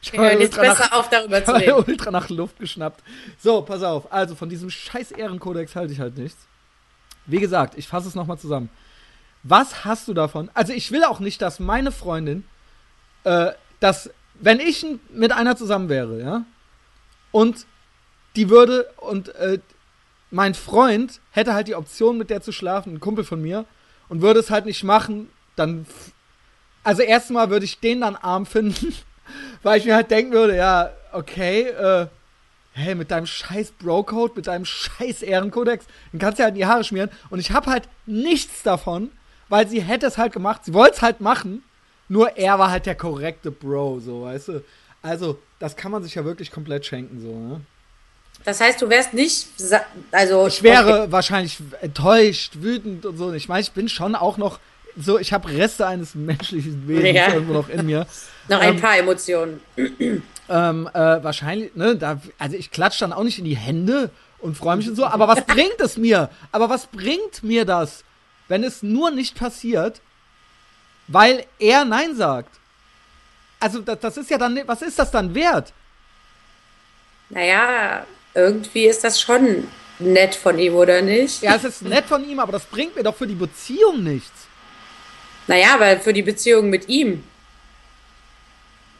Ich 0.00 0.12
Wir 0.12 0.20
hören 0.20 0.40
jetzt 0.40 0.58
ultra 0.58 0.66
nach- 0.72 0.78
besser 0.78 0.96
auf, 0.96 1.08
darüber 1.10 1.44
zu 1.44 1.52
reden. 1.54 1.84
ultra 1.86 2.10
nach 2.10 2.28
Luft 2.28 2.58
geschnappt. 2.58 3.02
So, 3.38 3.62
pass 3.62 3.82
auf. 3.82 4.12
Also 4.12 4.34
von 4.34 4.48
diesem 4.48 4.70
scheiß 4.70 5.12
Ehrenkodex 5.12 5.76
halte 5.76 5.92
ich 5.92 6.00
halt 6.00 6.16
nichts. 6.18 6.46
Wie 7.26 7.38
gesagt, 7.38 7.74
ich 7.78 7.86
fasse 7.88 8.08
es 8.08 8.14
nochmal 8.14 8.38
zusammen. 8.38 8.68
Was 9.44 9.84
hast 9.84 10.08
du 10.08 10.14
davon? 10.14 10.50
Also 10.54 10.72
ich 10.72 10.90
will 10.92 11.04
auch 11.04 11.20
nicht, 11.20 11.40
dass 11.42 11.60
meine 11.60 11.92
Freundin, 11.92 12.44
äh, 13.24 13.52
dass, 13.80 14.10
wenn 14.34 14.60
ich 14.60 14.84
mit 15.12 15.32
einer 15.32 15.56
zusammen 15.56 15.88
wäre, 15.88 16.20
ja, 16.20 16.44
und 17.32 17.66
die 18.36 18.48
würde, 18.50 18.88
und 18.98 19.34
äh, 19.36 19.58
mein 20.30 20.54
Freund 20.54 21.20
hätte 21.32 21.54
halt 21.54 21.68
die 21.68 21.74
Option, 21.74 22.18
mit 22.18 22.30
der 22.30 22.40
zu 22.40 22.52
schlafen, 22.52 22.94
ein 22.94 23.00
Kumpel 23.00 23.24
von 23.24 23.40
mir, 23.42 23.64
und 24.08 24.22
würde 24.22 24.40
es 24.40 24.50
halt 24.50 24.64
nicht 24.66 24.84
machen, 24.84 25.28
dann, 25.56 25.86
also 26.84 27.02
erstmal 27.02 27.50
würde 27.50 27.64
ich 27.64 27.80
den 27.80 28.00
dann 28.00 28.16
arm 28.16 28.46
finden, 28.46 28.94
weil 29.62 29.78
ich 29.78 29.84
mir 29.84 29.94
halt 29.94 30.10
denken 30.10 30.32
würde, 30.32 30.56
ja, 30.56 30.90
okay, 31.12 31.62
äh, 31.68 32.06
hey, 32.74 32.94
mit 32.94 33.10
deinem 33.10 33.26
scheiß 33.26 33.72
Bro-Code, 33.72 34.34
mit 34.36 34.46
deinem 34.46 34.64
scheiß 34.64 35.22
Ehrenkodex, 35.22 35.84
dann 36.12 36.20
kannst 36.20 36.38
du 36.38 36.44
halt 36.44 36.54
in 36.54 36.60
die 36.60 36.66
Haare 36.66 36.84
schmieren. 36.84 37.10
Und 37.30 37.38
ich 37.38 37.50
habe 37.50 37.70
halt 37.70 37.88
nichts 38.06 38.62
davon, 38.62 39.10
weil 39.48 39.68
sie 39.68 39.82
hätte 39.82 40.06
es 40.06 40.18
halt 40.18 40.32
gemacht, 40.32 40.64
sie 40.64 40.74
wollte 40.74 40.96
es 40.96 41.02
halt 41.02 41.20
machen, 41.20 41.62
nur 42.08 42.36
er 42.36 42.58
war 42.58 42.70
halt 42.70 42.86
der 42.86 42.94
korrekte 42.94 43.50
Bro, 43.50 44.00
so, 44.00 44.22
weißt 44.22 44.48
du. 44.48 44.64
Also, 45.02 45.38
das 45.58 45.76
kann 45.76 45.92
man 45.92 46.02
sich 46.02 46.14
ja 46.14 46.24
wirklich 46.24 46.50
komplett 46.50 46.86
schenken, 46.86 47.20
so, 47.20 47.38
ne? 47.38 47.60
Das 48.44 48.60
heißt, 48.60 48.82
du 48.82 48.88
wärst 48.88 49.14
nicht, 49.14 49.48
also 50.10 50.48
Ich 50.48 50.62
wäre 50.62 51.12
wahrscheinlich 51.12 51.58
enttäuscht, 51.80 52.54
wütend 52.56 53.06
und 53.06 53.16
so. 53.16 53.32
Ich 53.32 53.48
meine, 53.48 53.60
ich 53.60 53.72
bin 53.72 53.88
schon 53.88 54.16
auch 54.16 54.36
noch 54.36 54.58
so, 54.96 55.18
ich 55.18 55.32
habe 55.32 55.48
Reste 55.48 55.86
eines 55.86 56.14
menschlichen 56.14 56.86
Wesens 56.86 57.16
Ja. 57.16 57.32
irgendwo 57.34 57.54
noch 57.54 57.68
in 57.68 57.86
mir. 57.86 58.06
noch 58.48 58.60
ein 58.60 58.74
ähm, 58.74 58.80
paar 58.80 58.98
Emotionen. 58.98 59.60
Ähm, 60.48 60.88
äh, 60.92 60.98
wahrscheinlich, 61.22 61.74
ne, 61.74 61.96
da, 61.96 62.20
also 62.38 62.56
ich 62.56 62.70
klatsch 62.70 63.00
dann 63.00 63.12
auch 63.12 63.22
nicht 63.24 63.38
in 63.38 63.44
die 63.44 63.56
Hände 63.56 64.10
und 64.38 64.56
freue 64.56 64.76
mich 64.76 64.88
und 64.88 64.96
so, 64.96 65.06
aber 65.06 65.28
was 65.28 65.44
bringt 65.46 65.80
es 65.80 65.96
mir? 65.96 66.28
Aber 66.50 66.68
was 66.68 66.86
bringt 66.86 67.42
mir 67.42 67.64
das, 67.64 68.04
wenn 68.48 68.64
es 68.64 68.82
nur 68.82 69.10
nicht 69.10 69.36
passiert, 69.36 70.00
weil 71.08 71.44
er 71.58 71.84
Nein 71.84 72.14
sagt? 72.16 72.58
Also, 73.60 73.80
das, 73.80 74.00
das 74.00 74.16
ist 74.16 74.30
ja 74.30 74.38
dann, 74.38 74.58
was 74.66 74.82
ist 74.82 74.98
das 74.98 75.10
dann 75.10 75.34
wert? 75.34 75.72
Naja, 77.30 78.04
irgendwie 78.34 78.86
ist 78.86 79.04
das 79.04 79.20
schon 79.20 79.68
nett 79.98 80.34
von 80.34 80.58
ihm, 80.58 80.74
oder 80.74 81.00
nicht? 81.00 81.42
Ja, 81.42 81.54
es 81.54 81.64
ist 81.64 81.82
nett 81.82 82.04
von 82.06 82.28
ihm, 82.28 82.40
aber 82.40 82.52
das 82.52 82.64
bringt 82.64 82.96
mir 82.96 83.02
doch 83.02 83.14
für 83.14 83.26
die 83.26 83.34
Beziehung 83.34 84.02
nichts. 84.02 84.41
Naja, 85.46 85.74
aber 85.74 85.98
für 86.00 86.12
die 86.12 86.22
Beziehung 86.22 86.70
mit 86.70 86.88
ihm. 86.88 87.24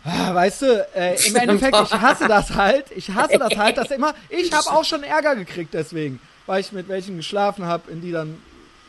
Ah, 0.04 0.34
Weißt 0.34 0.62
du, 0.62 0.86
äh, 0.96 1.14
im 1.28 1.36
Endeffekt, 1.36 1.76
ich 1.80 1.92
hasse 1.92 2.26
das 2.26 2.54
halt. 2.54 2.86
Ich 2.96 3.10
hasse 3.10 3.38
das 3.38 3.56
halt, 3.56 3.76
dass 3.76 3.90
immer. 3.92 4.14
Ich 4.30 4.52
habe 4.52 4.66
auch 4.70 4.84
schon 4.84 5.04
Ärger 5.04 5.36
gekriegt 5.36 5.72
deswegen, 5.74 6.20
weil 6.46 6.60
ich 6.60 6.72
mit 6.72 6.88
welchen 6.88 7.16
geschlafen 7.16 7.66
habe, 7.66 7.88
in 7.92 8.00
die 8.00 8.10
dann, 8.10 8.36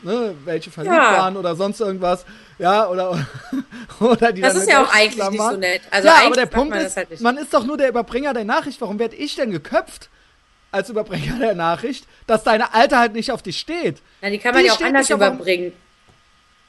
ne, 0.02 0.34
welche 0.44 0.72
verliebt 0.72 0.96
Ja. 0.96 1.18
waren 1.18 1.36
oder 1.36 1.54
sonst 1.54 1.78
irgendwas. 1.80 2.24
Ja, 2.58 2.88
oder, 2.88 3.24
oder 4.00 4.32
die 4.32 4.40
Das 4.40 4.54
dann 4.54 4.62
ist 4.62 4.68
ja 4.70 4.82
auch 4.82 4.92
eigentlich 4.92 5.12
zusammen 5.12 5.30
nicht 5.32 5.40
so 5.40 5.46
waren. 5.46 5.60
nett. 5.60 5.82
Also 5.92 6.08
ja, 6.08 6.14
aber 6.26 6.34
der 6.34 6.46
Punkt 6.46 6.70
man 6.74 6.84
ist, 6.84 6.96
halt 6.96 7.20
man 7.20 7.36
ist 7.36 7.54
doch 7.54 7.64
nur 7.64 7.76
der 7.76 7.88
Überbringer 7.90 8.34
der 8.34 8.44
Nachricht. 8.44 8.80
Warum 8.80 8.98
werde 8.98 9.14
ich 9.14 9.36
denn 9.36 9.52
geköpft 9.52 10.08
als 10.72 10.88
Überbringer 10.90 11.38
der 11.38 11.54
Nachricht, 11.54 12.06
dass 12.26 12.42
deine 12.42 12.74
Alte 12.74 12.98
halt 12.98 13.12
nicht 13.12 13.30
auf 13.30 13.42
dich 13.42 13.60
steht? 13.60 13.98
Na, 14.20 14.30
die 14.30 14.38
kann 14.38 14.52
man 14.52 14.62
die 14.64 14.66
ja 14.68 14.72
auch 14.74 14.80
anders 14.80 15.08
überbringen. 15.10 15.72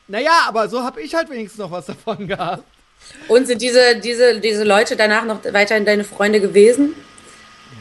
Naja, 0.08 0.46
aber 0.48 0.70
so 0.70 0.84
habe 0.84 1.02
ich 1.02 1.16
halt 1.16 1.30
wenigstens 1.30 1.60
noch 1.60 1.72
was 1.72 1.86
davon 1.88 2.28
gehabt. 2.28 2.64
Und 3.28 3.48
sind 3.48 3.62
diese, 3.62 4.00
diese, 4.00 4.40
diese 4.40 4.64
Leute 4.64 4.96
danach 4.96 5.26
noch 5.26 5.44
weiterhin 5.52 5.86
deine 5.86 6.04
Freunde 6.04 6.40
gewesen? 6.42 6.96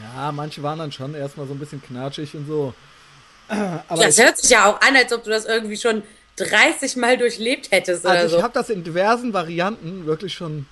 Ja, 0.03 0.31
manche 0.31 0.61
waren 0.61 0.79
dann 0.79 0.91
schon 0.91 1.15
erstmal 1.15 1.47
so 1.47 1.53
ein 1.53 1.59
bisschen 1.59 1.81
knatschig 1.81 2.35
und 2.35 2.47
so. 2.47 2.73
Aber 3.47 4.03
das 4.03 4.17
ich, 4.17 4.23
hört 4.23 4.37
sich 4.37 4.49
ja 4.49 4.65
auch 4.65 4.81
an, 4.81 4.95
als 4.95 5.11
ob 5.13 5.23
du 5.23 5.29
das 5.29 5.45
irgendwie 5.45 5.77
schon 5.77 6.03
30 6.37 6.97
Mal 6.97 7.17
durchlebt 7.17 7.71
hättest 7.71 8.05
also 8.05 8.25
ich 8.25 8.31
so. 8.33 8.43
habe 8.43 8.53
das 8.53 8.69
in 8.69 8.83
diversen 8.83 9.31
Varianten 9.31 10.05
wirklich 10.05 10.33
schon 10.33 10.65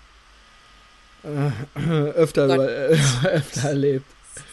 äh, 1.23 1.79
öfter, 2.15 2.45
über, 2.45 2.69
äh, 2.69 2.97
öfter 3.23 3.69
erlebt. 3.69 4.05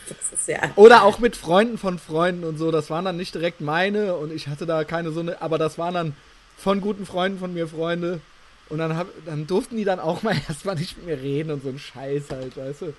Das 0.09 0.41
ist 0.41 0.49
ja. 0.49 0.59
Oder 0.77 1.05
auch 1.05 1.19
mit 1.19 1.37
Freunden 1.37 1.79
von 1.79 1.99
Freunden 1.99 2.45
und 2.45 2.59
so. 2.59 2.71
Das 2.71 2.91
waren 2.91 3.05
dann 3.05 3.17
nicht 3.17 3.35
direkt 3.35 3.61
meine 3.61 4.15
und 4.17 4.33
ich 4.33 4.49
hatte 4.49 4.67
da 4.67 4.85
keine 4.85 5.11
so 5.11 5.21
eine, 5.21 5.41
aber 5.41 5.59
das 5.59 5.79
waren 5.79 5.95
dann 5.95 6.17
von 6.63 6.81
guten 6.81 7.07
Freunden 7.07 7.39
von 7.39 7.53
mir 7.55 7.69
Freunde. 7.69 8.21
Und 8.69 8.79
dann, 8.79 8.97
hab, 8.97 9.09
dann 9.27 9.47
durften 9.47 9.77
die 9.77 9.85
dann 9.85 9.99
auch 9.99 10.23
mal 10.23 10.37
erstmal 10.49 10.77
nicht 10.77 10.97
mit 10.99 11.07
mir 11.07 11.21
reden 11.21 11.51
und 11.51 11.63
so 11.63 11.71
ein 11.71 11.79
Scheiß 11.79 12.25
halt, 12.31 12.57
weißt 12.57 12.83
du. 12.83 12.95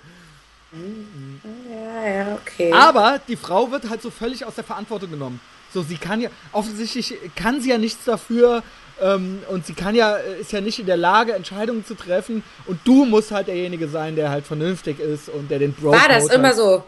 Ja, 1.70 2.08
ja, 2.08 2.34
okay. 2.34 2.72
Aber 2.72 3.20
die 3.28 3.36
Frau 3.36 3.70
wird 3.70 3.88
halt 3.90 4.00
so 4.00 4.10
völlig 4.10 4.44
aus 4.44 4.54
der 4.54 4.64
Verantwortung 4.64 5.10
genommen. 5.10 5.40
So, 5.72 5.82
sie 5.82 5.96
kann 5.96 6.20
ja, 6.20 6.30
offensichtlich 6.52 7.14
kann 7.34 7.60
sie 7.60 7.70
ja 7.70 7.78
nichts 7.78 8.04
dafür 8.04 8.62
ähm, 9.00 9.40
und 9.48 9.66
sie 9.66 9.74
kann 9.74 9.94
ja, 9.94 10.16
äh, 10.16 10.40
ist 10.40 10.52
ja 10.52 10.60
nicht 10.60 10.78
in 10.78 10.86
der 10.86 10.98
Lage, 10.98 11.32
Entscheidungen 11.32 11.84
zu 11.84 11.94
treffen 11.94 12.42
und 12.66 12.80
du 12.84 13.06
musst 13.06 13.30
halt 13.32 13.48
derjenige 13.48 13.88
sein, 13.88 14.16
der 14.16 14.30
halt 14.30 14.46
vernünftig 14.46 14.98
ist 15.00 15.28
und 15.28 15.50
der 15.50 15.58
den 15.58 15.72
Bro 15.72 15.92
War 15.92 16.08
das 16.08 16.28
immer 16.28 16.54
so? 16.54 16.84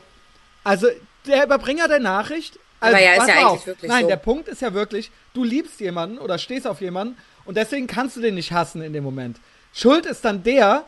Also, 0.65 0.89
der 1.27 1.45
Überbringer 1.45 1.89
der 1.89 2.01
Nachricht. 2.01 2.59
Also, 2.85 2.97
Aber 2.97 3.05
ja, 3.05 3.13
ist 3.23 3.29
ja 3.29 3.47
auf. 3.47 3.53
eigentlich 3.53 3.67
wirklich 3.67 3.89
Nein, 3.91 4.03
so. 4.03 4.09
der 4.09 4.17
Punkt 4.17 4.49
ist 4.49 4.63
ja 4.63 4.75
wirklich, 4.75 5.11
du 5.33 5.45
liebst 5.45 5.81
jemanden 5.81 6.19
oder 6.19 6.39
stehst 6.39 6.67
auf 6.67 6.81
jemanden 6.81 7.17
und 7.45 7.57
deswegen 7.57 7.87
kannst 7.87 8.17
du 8.17 8.21
den 8.21 8.35
nicht 8.35 8.53
hassen 8.53 8.83
in 8.83 8.93
dem 8.93 9.05
Moment. 9.05 9.39
Schuld 9.73 10.07
ist 10.07 10.25
dann 10.25 10.43
der, 10.43 10.85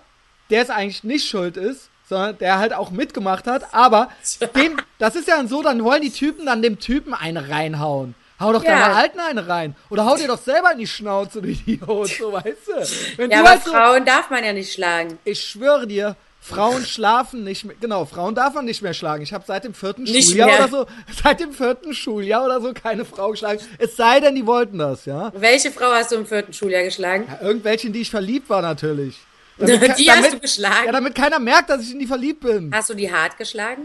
der 0.50 0.62
es 0.62 0.70
eigentlich 0.70 1.04
nicht 1.04 1.28
schuld 1.28 1.56
ist, 1.56 1.88
sondern 2.08 2.38
der 2.38 2.58
halt 2.58 2.72
auch 2.72 2.90
mitgemacht 2.90 3.46
hat, 3.46 3.74
aber 3.74 4.10
dem, 4.56 4.76
das 4.98 5.16
ist 5.16 5.26
ja 5.26 5.36
dann 5.36 5.48
so, 5.48 5.62
dann 5.62 5.82
wollen 5.82 6.02
die 6.02 6.12
Typen 6.12 6.46
dann 6.46 6.62
dem 6.62 6.78
Typen 6.78 7.14
eine 7.14 7.48
reinhauen. 7.48 8.14
Hau 8.38 8.52
doch 8.52 8.62
Ja. 8.62 8.72
deiner 8.78 8.94
Alten 8.96 9.18
eine 9.18 9.48
rein. 9.48 9.74
Oder 9.88 10.04
hau 10.04 10.14
dir 10.14 10.28
doch 10.28 10.38
selber 10.38 10.70
in 10.72 10.78
die 10.78 10.86
Schnauze, 10.86 11.40
du 11.40 11.48
Idiot, 11.48 12.08
so 12.08 12.32
weißt 12.34 12.68
du. 12.68 13.16
Wenn 13.16 13.30
Ja, 13.30 13.38
du 13.38 13.40
aber 13.42 13.50
halt 13.52 13.64
so, 13.64 13.70
Frauen 13.72 14.04
darf 14.04 14.28
man 14.28 14.44
ja 14.44 14.52
nicht 14.52 14.72
schlagen. 14.74 15.18
ich 15.24 15.40
schwöre 15.42 15.86
dir, 15.86 16.16
Frauen 16.46 16.84
schlafen 16.84 17.42
nicht 17.44 17.64
mehr. 17.64 17.74
Genau, 17.80 18.04
Frauen 18.04 18.34
darf 18.34 18.54
man 18.54 18.64
nicht 18.64 18.80
mehr 18.80 18.94
schlagen. 18.94 19.22
Ich 19.22 19.32
habe 19.32 19.44
seit 19.46 19.64
dem 19.64 19.74
vierten 19.74 20.04
Nicht 20.04 20.28
Schuljahr 20.28 20.46
mehr. 20.48 20.58
oder 20.60 20.68
so, 20.68 20.86
seit 21.22 21.40
dem 21.40 21.52
vierten 21.52 21.92
Schuljahr 21.92 22.44
oder 22.44 22.60
so 22.60 22.72
keine 22.72 23.04
Frau 23.04 23.30
geschlagen. 23.32 23.60
Es 23.78 23.96
sei 23.96 24.20
denn, 24.20 24.34
die 24.36 24.46
wollten 24.46 24.78
das, 24.78 25.06
ja. 25.06 25.32
Welche 25.34 25.72
Frau 25.72 25.90
hast 25.90 26.12
du 26.12 26.16
im 26.16 26.26
vierten 26.26 26.52
Schuljahr 26.52 26.84
geschlagen? 26.84 27.26
ja 27.28 27.46
irgendwelche, 27.46 27.88
in 27.88 27.92
die 27.92 28.02
ich 28.02 28.10
verliebt 28.10 28.48
war, 28.48 28.62
natürlich. 28.62 29.18
Die 29.58 30.10
hast 30.10 30.34
du 30.34 30.38
geschlagen? 30.38 30.84
Ja, 30.84 30.92
damit 30.92 31.14
keiner 31.14 31.38
merkt, 31.38 31.70
dass 31.70 31.80
ich 31.80 31.90
in 31.92 31.98
die 31.98 32.06
verliebt 32.06 32.40
bin. 32.40 32.70
Hast 32.74 32.90
du 32.90 32.94
die 32.94 33.10
hart 33.10 33.38
geschlagen? 33.38 33.84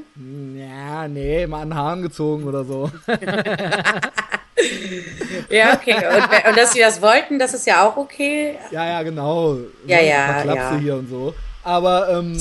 Ja, 0.54 1.08
nee, 1.08 1.48
mal 1.48 1.62
an 1.62 1.70
den 1.70 1.78
Haaren 1.78 2.02
gezogen 2.02 2.44
oder 2.44 2.66
so. 2.66 2.92
Ja, 5.50 5.74
okay. 5.74 5.96
Und, 5.96 6.50
und 6.50 6.58
dass 6.58 6.74
sie 6.74 6.80
das 6.80 7.02
wollten, 7.02 7.40
das 7.40 7.54
ist 7.54 7.66
ja 7.66 7.86
auch 7.88 7.98
okay. 7.98 8.58
Ja, 8.70 8.86
ja, 8.86 9.04
genau. 9.04 9.58
Ja, 9.88 9.98
Ne, 9.98 10.08
ja, 10.10 10.26
Verklapse 10.34 10.74
ja. 10.76 10.80
hier 10.80 10.96
und 10.96 11.10
so. 11.10 11.34
Aber, 11.64 12.10
ähm, 12.10 12.40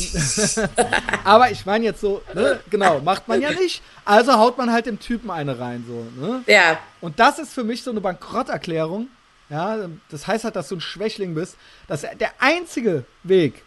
aber 1.24 1.50
ich 1.50 1.66
meine 1.66 1.84
jetzt 1.84 2.00
so, 2.00 2.22
ne, 2.34 2.60
genau, 2.70 3.00
macht 3.00 3.28
man 3.28 3.40
ja 3.40 3.50
nicht. 3.50 3.82
Also 4.04 4.34
haut 4.34 4.56
man 4.56 4.72
halt 4.72 4.86
dem 4.86 4.98
Typen 4.98 5.30
eine 5.30 5.58
rein, 5.58 5.84
so, 5.86 6.06
ne? 6.20 6.42
Ja, 6.46 6.78
Und 7.00 7.20
das 7.20 7.38
ist 7.38 7.52
für 7.52 7.64
mich 7.64 7.82
so 7.82 7.90
eine 7.90 8.00
Bankrotterklärung. 8.00 9.08
Ja, 9.50 9.76
das 10.10 10.26
heißt 10.26 10.44
halt, 10.44 10.56
dass 10.56 10.68
du 10.68 10.76
ein 10.76 10.80
Schwächling 10.80 11.34
bist. 11.34 11.56
Dass 11.88 12.02
der 12.02 12.32
einzige 12.38 13.04
Weg, 13.24 13.62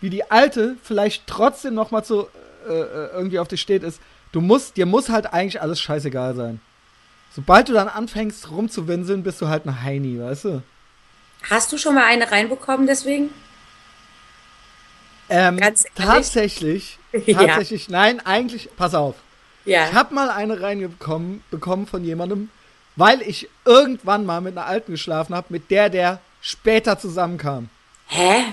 wie 0.00 0.10
die 0.10 0.30
Alte 0.30 0.76
vielleicht 0.82 1.26
trotzdem 1.26 1.74
noch 1.74 1.90
mal 1.90 2.04
so 2.04 2.28
äh, 2.68 2.72
äh, 2.72 3.10
irgendwie 3.12 3.38
auf 3.38 3.48
dich 3.48 3.60
steht, 3.60 3.82
ist, 3.82 4.00
du 4.32 4.40
musst, 4.40 4.76
dir 4.76 4.86
muss 4.86 5.08
halt 5.08 5.32
eigentlich 5.32 5.60
alles 5.60 5.80
scheißegal 5.80 6.34
sein. 6.34 6.60
Sobald 7.34 7.68
du 7.68 7.72
dann 7.72 7.88
anfängst 7.88 8.50
rumzuwinseln, 8.50 9.22
bist 9.22 9.40
du 9.40 9.48
halt 9.48 9.66
ein 9.66 9.82
Heini, 9.82 10.20
weißt 10.20 10.44
du? 10.44 10.62
hast 11.50 11.72
du 11.72 11.78
schon 11.78 11.94
mal 11.94 12.04
eine 12.04 12.30
reinbekommen 12.30 12.86
deswegen? 12.86 13.30
Ähm, 15.28 15.56
Ganz 15.58 15.84
ehrlich? 15.84 16.06
tatsächlich, 16.08 16.98
Ja. 17.26 17.38
tatsächlich, 17.44 17.88
nein, 17.88 18.20
eigentlich, 18.24 18.68
pass 18.76 18.94
auf. 18.94 19.16
Ja. 19.64 19.86
Ich 19.88 19.94
habe 19.94 20.14
mal 20.14 20.30
eine 20.30 20.60
reingekommen 20.60 21.42
bekommen 21.50 21.86
von 21.86 22.04
jemandem, 22.04 22.50
weil 22.94 23.20
ich 23.22 23.48
irgendwann 23.64 24.24
mal 24.24 24.40
mit 24.40 24.56
einer 24.56 24.66
Alten 24.66 24.92
geschlafen 24.92 25.34
habe, 25.34 25.46
mit 25.50 25.70
der 25.70 25.90
der 25.90 26.20
später 26.40 26.98
zusammenkam. 26.98 27.68
Hä? 28.06 28.44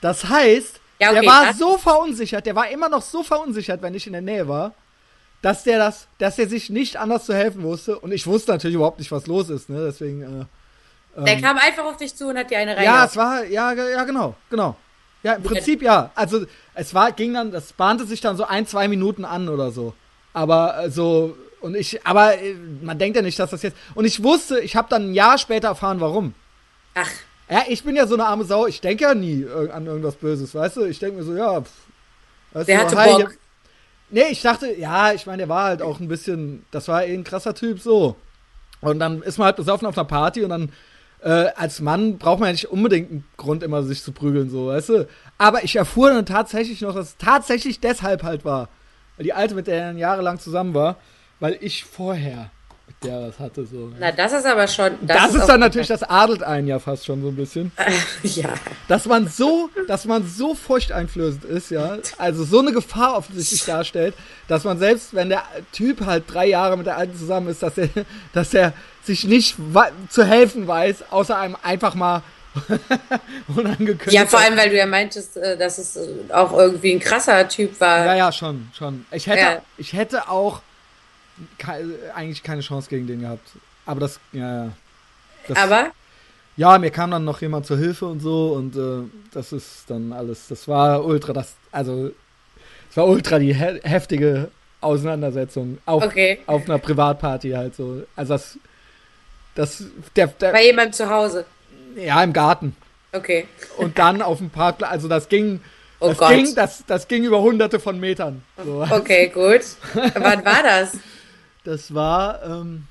Das 0.00 0.28
heißt, 0.28 0.80
Ja, 0.98 1.10
okay, 1.10 1.20
der 1.20 1.30
war 1.30 1.44
das- 1.46 1.58
so 1.58 1.78
verunsichert, 1.78 2.44
der 2.46 2.56
war 2.56 2.68
immer 2.68 2.88
noch 2.88 3.02
so 3.02 3.22
verunsichert, 3.22 3.80
wenn 3.82 3.94
ich 3.94 4.06
in 4.06 4.12
der 4.14 4.22
Nähe 4.22 4.48
war, 4.48 4.72
dass 5.42 5.62
der 5.62 5.78
das, 5.78 6.08
dass 6.18 6.34
der 6.36 6.48
sich 6.48 6.68
nicht 6.70 6.96
anders 6.96 7.24
zu 7.26 7.32
helfen 7.34 7.62
wusste. 7.62 7.96
Und 8.00 8.10
ich 8.10 8.26
wusste 8.26 8.50
natürlich 8.50 8.74
überhaupt 8.74 8.98
nicht, 8.98 9.12
was 9.12 9.28
los 9.28 9.48
ist, 9.50 9.68
ne? 9.70 9.84
Deswegen, 9.86 10.22
äh, 11.16 11.24
Der 11.24 11.40
kam 11.40 11.56
einfach 11.58 11.84
auf 11.84 11.96
dich 11.96 12.14
zu 12.16 12.26
und 12.26 12.36
hat 12.36 12.50
dir 12.50 12.58
eine 12.58 12.72
ja, 12.72 12.76
reingehauen. 12.78 13.06
es 13.08 13.16
war, 13.16 13.44
ja, 13.44 13.72
ja, 13.72 14.02
genau, 14.04 14.34
genau. 14.50 14.74
Ja, 15.22 15.34
im 15.34 15.42
Prinzip 15.42 15.82
ja. 15.82 16.10
Also 16.14 16.46
es 16.74 16.94
war, 16.94 17.12
ging 17.12 17.34
dann, 17.34 17.50
das 17.50 17.72
bahnte 17.72 18.06
sich 18.06 18.20
dann 18.20 18.36
so 18.36 18.44
ein, 18.44 18.66
zwei 18.66 18.88
Minuten 18.88 19.24
an 19.24 19.48
oder 19.48 19.70
so. 19.72 19.94
Aber 20.32 20.84
äh, 20.84 20.90
so, 20.90 21.36
und 21.60 21.74
ich, 21.76 22.06
aber 22.06 22.38
äh, 22.40 22.54
man 22.82 22.98
denkt 22.98 23.16
ja 23.16 23.22
nicht, 23.22 23.38
dass 23.38 23.50
das 23.50 23.62
jetzt. 23.62 23.76
Und 23.94 24.04
ich 24.04 24.22
wusste, 24.22 24.60
ich 24.60 24.76
habe 24.76 24.88
dann 24.88 25.10
ein 25.10 25.14
Jahr 25.14 25.38
später 25.38 25.68
erfahren, 25.68 26.00
warum. 26.00 26.34
Ach, 26.94 27.10
Ja, 27.50 27.64
ich 27.68 27.82
bin 27.82 27.96
ja 27.96 28.06
so 28.06 28.14
eine 28.14 28.26
arme 28.26 28.44
Sau, 28.44 28.66
ich 28.66 28.80
denke 28.80 29.04
ja 29.04 29.14
nie 29.14 29.44
ir- 29.44 29.70
an 29.72 29.86
irgendwas 29.86 30.14
Böses, 30.16 30.54
weißt 30.54 30.76
du? 30.76 30.84
Ich 30.84 30.98
denke 30.98 31.16
mir 31.18 31.24
so, 31.24 31.34
ja, 31.34 31.60
pff, 31.62 31.70
weißt 32.52 32.68
Der 32.68 32.78
du, 32.78 32.84
hatte 32.84 32.96
hi, 32.98 33.22
Bock. 33.22 33.34
Nee, 34.10 34.26
ich 34.30 34.40
dachte, 34.42 34.72
ja, 34.74 35.12
ich 35.12 35.26
meine, 35.26 35.38
der 35.38 35.48
war 35.48 35.64
halt 35.64 35.82
auch 35.82 35.98
ein 36.00 36.08
bisschen, 36.08 36.64
das 36.70 36.88
war 36.88 37.04
eh 37.04 37.12
ein 37.12 37.24
krasser 37.24 37.54
Typ, 37.54 37.80
so. 37.80 38.16
Und 38.80 39.00
dann 39.00 39.22
ist 39.22 39.38
man 39.38 39.46
halt 39.46 39.56
besoffen 39.56 39.86
auf 39.88 39.98
einer 39.98 40.06
Party 40.06 40.44
und 40.44 40.50
dann, 40.50 40.72
äh, 41.22 41.46
als 41.56 41.80
Mann 41.80 42.18
braucht 42.18 42.40
man 42.40 42.48
ja 42.48 42.52
nicht 42.52 42.70
unbedingt 42.70 43.10
einen 43.10 43.24
Grund, 43.36 43.62
immer 43.62 43.82
sich 43.82 44.02
zu 44.02 44.12
prügeln, 44.12 44.50
so, 44.50 44.68
weißt 44.68 44.88
du? 44.90 45.08
Aber 45.36 45.64
ich 45.64 45.76
erfuhr 45.76 46.10
dann 46.10 46.26
tatsächlich 46.26 46.80
noch, 46.80 46.94
dass 46.94 47.08
es 47.08 47.16
tatsächlich 47.16 47.80
deshalb 47.80 48.22
halt 48.22 48.44
war. 48.44 48.68
Weil 49.16 49.24
die 49.24 49.32
Alte, 49.32 49.54
mit 49.54 49.66
der 49.66 49.82
er 49.82 49.92
jahrelang 49.92 50.38
zusammen 50.38 50.74
war, 50.74 50.96
weil 51.40 51.58
ich 51.60 51.84
vorher 51.84 52.50
der 53.04 53.28
was 53.28 53.38
hatte, 53.38 53.64
so. 53.66 53.92
na 53.98 54.10
das 54.12 54.32
ist 54.32 54.44
aber 54.46 54.66
schon. 54.66 54.92
Das, 55.02 55.34
ist 55.34 55.42
auch- 55.42 55.46
dann 55.46 55.60
natürlich, 55.60 55.88
das 55.88 56.02
adelt 56.02 56.42
einen 56.42 56.66
ja 56.66 56.78
fast 56.78 57.06
schon 57.06 57.22
so 57.22 57.28
ein 57.28 57.36
bisschen 57.36 57.70
Ja. 58.22 58.48
dass 58.88 59.06
man 59.06 59.28
so, 59.28 59.70
dass 59.86 60.04
man 60.04 60.26
so 60.26 60.54
furchteinflößend 60.54 61.44
ist, 61.44 61.70
ja, 61.70 61.98
also 62.18 62.44
so 62.44 62.58
eine 62.60 62.72
Gefahr 62.72 63.16
offensichtlich 63.16 63.64
darstellt, 63.64 64.14
dass 64.48 64.64
man 64.64 64.78
selbst, 64.78 65.14
wenn 65.14 65.28
der 65.28 65.42
Typ 65.72 66.04
halt 66.06 66.24
drei 66.26 66.46
Jahre 66.46 66.76
mit 66.76 66.86
der 66.86 66.96
Alten 66.96 67.16
zusammen 67.16 67.48
ist, 67.48 67.62
dass 67.62 67.78
er, 67.78 67.88
dass 68.32 68.52
er 68.54 68.72
sich 69.04 69.24
nicht 69.24 69.56
zu 70.08 70.24
helfen 70.24 70.66
weiß, 70.66 71.04
außer 71.10 71.36
einem 71.38 71.56
einfach 71.62 71.94
mal 71.94 72.22
unangekündigt. 73.48 74.12
Ja, 74.12 74.26
vor 74.26 74.40
allem, 74.40 74.56
weil 74.56 74.70
du 74.70 74.76
ja 74.76 74.86
meintest, 74.86 75.36
äh, 75.36 75.56
dass 75.56 75.78
es 75.78 75.96
äh, 75.96 76.08
auch 76.32 76.52
irgendwie 76.52 76.92
ein 76.92 76.98
krasser 77.00 77.46
Typ 77.48 77.80
war. 77.80 78.04
Ja, 78.06 78.14
ja, 78.16 78.32
schon, 78.32 78.68
schon. 78.76 79.06
Ich 79.12 79.26
hätte, 79.26 79.38
Ja. 79.40 79.62
ich 79.76 79.92
hätte 79.92 80.28
auch 80.28 80.62
kei- 81.58 81.84
eigentlich 82.14 82.42
keine 82.42 82.60
Chance 82.62 82.88
gegen 82.90 83.06
den 83.06 83.20
gehabt. 83.20 83.48
Aber 83.86 84.00
das, 84.00 84.18
ja, 84.32 84.64
ja. 84.64 84.72
Das, 85.46 85.56
Aber 85.58 85.90
Ja, 86.56 86.76
mir 86.78 86.90
kam 86.90 87.10
dann 87.10 87.24
noch 87.24 87.40
jemand 87.40 87.66
zur 87.66 87.78
Hilfe 87.78 88.06
und 88.06 88.20
so 88.20 88.52
und 88.52 88.76
äh, 88.76 89.08
das 89.32 89.52
ist 89.52 89.84
dann 89.88 90.12
alles, 90.12 90.48
das 90.48 90.66
war 90.68 91.04
ultra, 91.04 91.32
das, 91.32 91.54
also, 91.72 92.10
es 92.90 92.96
war 92.96 93.06
ultra 93.06 93.38
die 93.38 93.54
he 93.54 93.80
heftige 93.82 94.50
Auseinandersetzung 94.80 95.78
auf, 95.86 96.04
Okay. 96.04 96.40
auf 96.46 96.64
einer 96.64 96.78
Privatparty 96.78 97.50
halt 97.50 97.74
so. 97.76 98.02
Also 98.16 98.34
das, 98.34 98.58
das, 99.54 99.84
der, 100.16 100.26
der 100.28 100.52
bei 100.52 100.66
jemandem 100.66 100.92
zu 100.92 101.08
Hause. 101.10 101.44
ja, 101.96 102.22
im 102.22 102.32
Garten. 102.32 102.76
Okay. 103.12 103.46
Und 103.78 103.98
dann 103.98 104.20
auf 104.22 104.38
dem 104.38 104.50
Parkplatz, 104.50 104.90
also 104.90 105.08
das 105.08 105.28
ging 105.28 105.60
Oh 106.00 106.08
das 106.10 106.18
Gott. 106.18 106.30
Ging, 106.30 106.54
das, 106.54 106.84
das 106.86 107.08
ging 107.08 107.24
über 107.24 107.40
hunderte 107.40 107.80
von 107.80 107.98
Metern. 107.98 108.42
So. 108.64 108.86
Okay, 108.88 109.28
gut. 109.34 109.62
Wann 110.14 110.44
war 110.44 110.62
das? 110.62 110.92
Das 111.68 111.92
war, 111.94 112.42
ähm, 112.44 112.86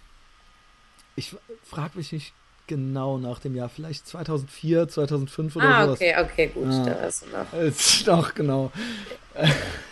ich 1.15 1.35
frage 1.63 1.91
mich 1.97 2.11
nicht 2.11 2.31
genau 2.67 3.17
nach 3.17 3.39
dem 3.39 3.55
Jahr, 3.55 3.69
vielleicht 3.69 4.05
2004, 4.07 4.87
2005 4.87 5.55
oder 5.55 5.65
Ah, 5.67 5.85
sowas. 5.85 5.95
okay, 5.99 6.15
okay, 6.21 6.47
gut. 6.53 6.71
Ja. 6.71 6.85
Da 6.85 6.93
du 6.93 7.25
noch. 7.35 7.53
Ist 7.59 8.05
noch 8.05 8.35
genau. 8.35 8.71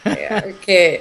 Ja, 0.04 0.38
okay. 0.46 1.00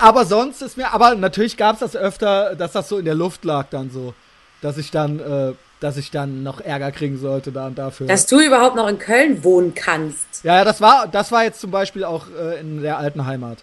Aber 0.00 0.24
sonst 0.24 0.62
ist 0.62 0.78
mir, 0.78 0.90
aber 0.94 1.14
natürlich 1.14 1.58
gab 1.58 1.74
es 1.74 1.80
das 1.80 1.96
öfter, 1.96 2.54
dass 2.56 2.72
das 2.72 2.88
so 2.88 2.96
in 2.96 3.04
der 3.04 3.14
Luft 3.14 3.44
lag 3.44 3.66
dann 3.68 3.90
so, 3.90 4.14
dass 4.62 4.78
ich 4.78 4.90
dann, 4.90 5.18
äh, 5.20 5.52
dass 5.80 5.98
ich 5.98 6.10
dann 6.10 6.42
noch 6.42 6.62
Ärger 6.62 6.92
kriegen 6.92 7.18
sollte 7.18 7.52
da 7.52 7.66
und 7.66 7.76
dafür. 7.76 8.06
Dass 8.06 8.24
du 8.24 8.40
überhaupt 8.40 8.74
noch 8.76 8.88
in 8.88 8.98
Köln 8.98 9.44
wohnen 9.44 9.74
kannst. 9.74 10.44
ja, 10.44 10.56
ja, 10.56 10.64
das 10.64 10.80
war, 10.80 11.08
das 11.08 11.30
war 11.30 11.44
jetzt 11.44 11.60
zum 11.60 11.70
Beispiel 11.70 12.04
auch 12.04 12.26
äh, 12.30 12.58
in 12.60 12.80
der 12.80 12.96
alten 12.96 13.26
Heimat. 13.26 13.58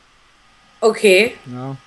Okay. 0.82 1.34
Ja. 1.52 1.78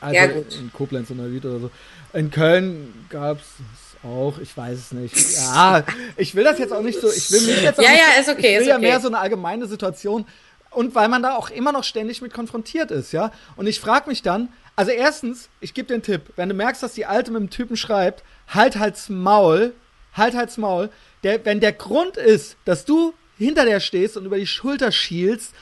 Also 0.00 0.14
Ja, 0.14 0.24
in 0.24 0.72
Koblenz 0.72 1.10
oder 1.10 1.22
Neuwied 1.22 1.44
oder 1.44 1.58
so. 1.60 1.70
In 2.12 2.30
Köln 2.30 3.06
gab 3.08 3.38
es 3.38 4.04
auch, 4.04 4.38
ich 4.38 4.56
weiß 4.56 4.78
es 4.78 4.92
nicht. 4.92 5.14
Ja, 5.36 5.84
ich 6.16 6.34
will 6.34 6.44
das 6.44 6.58
jetzt 6.58 6.72
auch 6.72 6.82
nicht 6.82 7.00
so, 7.00 7.10
ich 7.10 7.30
will 7.30 7.40
mich 7.42 7.62
jetzt 7.62 7.78
auch 7.78 7.82
Ja, 7.82 7.90
nicht, 7.90 8.00
ja, 8.00 8.20
ist 8.20 8.28
okay, 8.28 8.38
Ich 8.38 8.54
will 8.54 8.62
ist 8.62 8.68
ja 8.68 8.76
okay. 8.76 8.86
mehr 8.86 9.00
so 9.00 9.08
eine 9.08 9.18
allgemeine 9.18 9.66
Situation 9.66 10.26
und 10.70 10.94
weil 10.94 11.08
man 11.08 11.22
da 11.22 11.34
auch 11.34 11.50
immer 11.50 11.72
noch 11.72 11.84
ständig 11.84 12.20
mit 12.20 12.34
konfrontiert 12.34 12.90
ist, 12.90 13.12
ja. 13.12 13.32
Und 13.56 13.66
ich 13.66 13.80
frage 13.80 14.08
mich 14.08 14.22
dann, 14.22 14.50
also 14.76 14.90
erstens, 14.90 15.48
ich 15.60 15.72
gebe 15.72 15.88
dir 15.88 15.94
einen 15.94 16.02
Tipp, 16.02 16.22
wenn 16.36 16.50
du 16.50 16.54
merkst, 16.54 16.82
dass 16.82 16.92
die 16.92 17.06
Alte 17.06 17.30
mit 17.30 17.40
dem 17.40 17.50
Typen 17.50 17.76
schreibt, 17.76 18.22
halt 18.48 18.78
halt's 18.78 19.08
Maul, 19.08 19.72
halt 20.12 20.34
halt's 20.34 20.58
Maul. 20.58 20.90
Der, 21.22 21.42
wenn 21.46 21.60
der 21.60 21.72
Grund 21.72 22.18
ist, 22.18 22.56
dass 22.66 22.84
du 22.84 23.14
hinter 23.38 23.64
der 23.64 23.80
stehst 23.80 24.16
und 24.16 24.26
über 24.26 24.36
die 24.36 24.46
Schulter 24.46 24.92
schielst, 24.92 25.52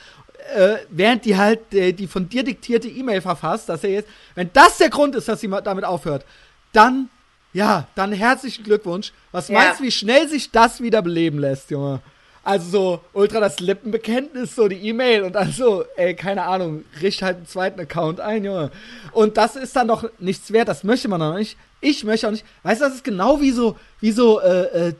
äh, 0.55 0.77
während 0.89 1.25
die 1.25 1.37
halt 1.37 1.73
äh, 1.73 1.91
die 1.93 2.07
von 2.07 2.29
dir 2.29 2.43
diktierte 2.43 2.87
E-Mail 2.87 3.21
verfasst, 3.21 3.69
dass 3.69 3.83
er 3.83 3.91
jetzt, 3.91 4.09
wenn 4.35 4.49
das 4.53 4.77
der 4.77 4.89
Grund 4.89 5.15
ist, 5.15 5.27
dass 5.27 5.41
sie 5.41 5.49
damit 5.63 5.85
aufhört, 5.85 6.25
dann, 6.73 7.09
ja, 7.53 7.87
dann 7.95 8.11
herzlichen 8.11 8.63
Glückwunsch. 8.63 9.11
Was 9.31 9.47
Ja. 9.47 9.59
meinst 9.59 9.79
du, 9.79 9.83
wie 9.85 9.91
schnell 9.91 10.27
sich 10.27 10.51
das 10.51 10.81
wieder 10.81 11.01
beleben 11.01 11.39
lässt, 11.39 11.71
Junge? 11.71 12.01
Also 12.43 12.69
so 12.69 13.01
ultra 13.13 13.39
das 13.39 13.59
Lippenbekenntnis, 13.59 14.55
so 14.55 14.67
die 14.67 14.87
E-Mail 14.87 15.23
und 15.23 15.33
dann 15.33 15.51
so, 15.51 15.83
ey, 15.95 16.13
keine 16.13 16.43
Ahnung, 16.43 16.85
richte 17.01 17.25
halt 17.25 17.37
einen 17.37 17.47
zweiten 17.47 17.79
Account 17.79 18.19
ein, 18.19 18.45
Junge. 18.45 18.69
Und 19.13 19.37
das 19.37 19.55
ist 19.55 19.75
dann 19.75 19.87
doch 19.87 20.07
nichts 20.19 20.51
wert, 20.53 20.67
das 20.67 20.83
möchte 20.83 21.07
man 21.07 21.21
doch 21.21 21.33
nicht. 21.33 21.57
Ich 21.81 22.03
möchte 22.03 22.27
auch 22.27 22.31
nicht. 22.31 22.45
Weißt 22.61 22.81
du, 22.81 22.85
das 22.85 22.93
ist 22.95 23.03
genau 23.03 23.41
wie 23.41 23.51
so, 23.51 23.77
wie 23.99 24.11
so 24.11 24.39
äh, 24.41 24.89
äh, 24.89 24.93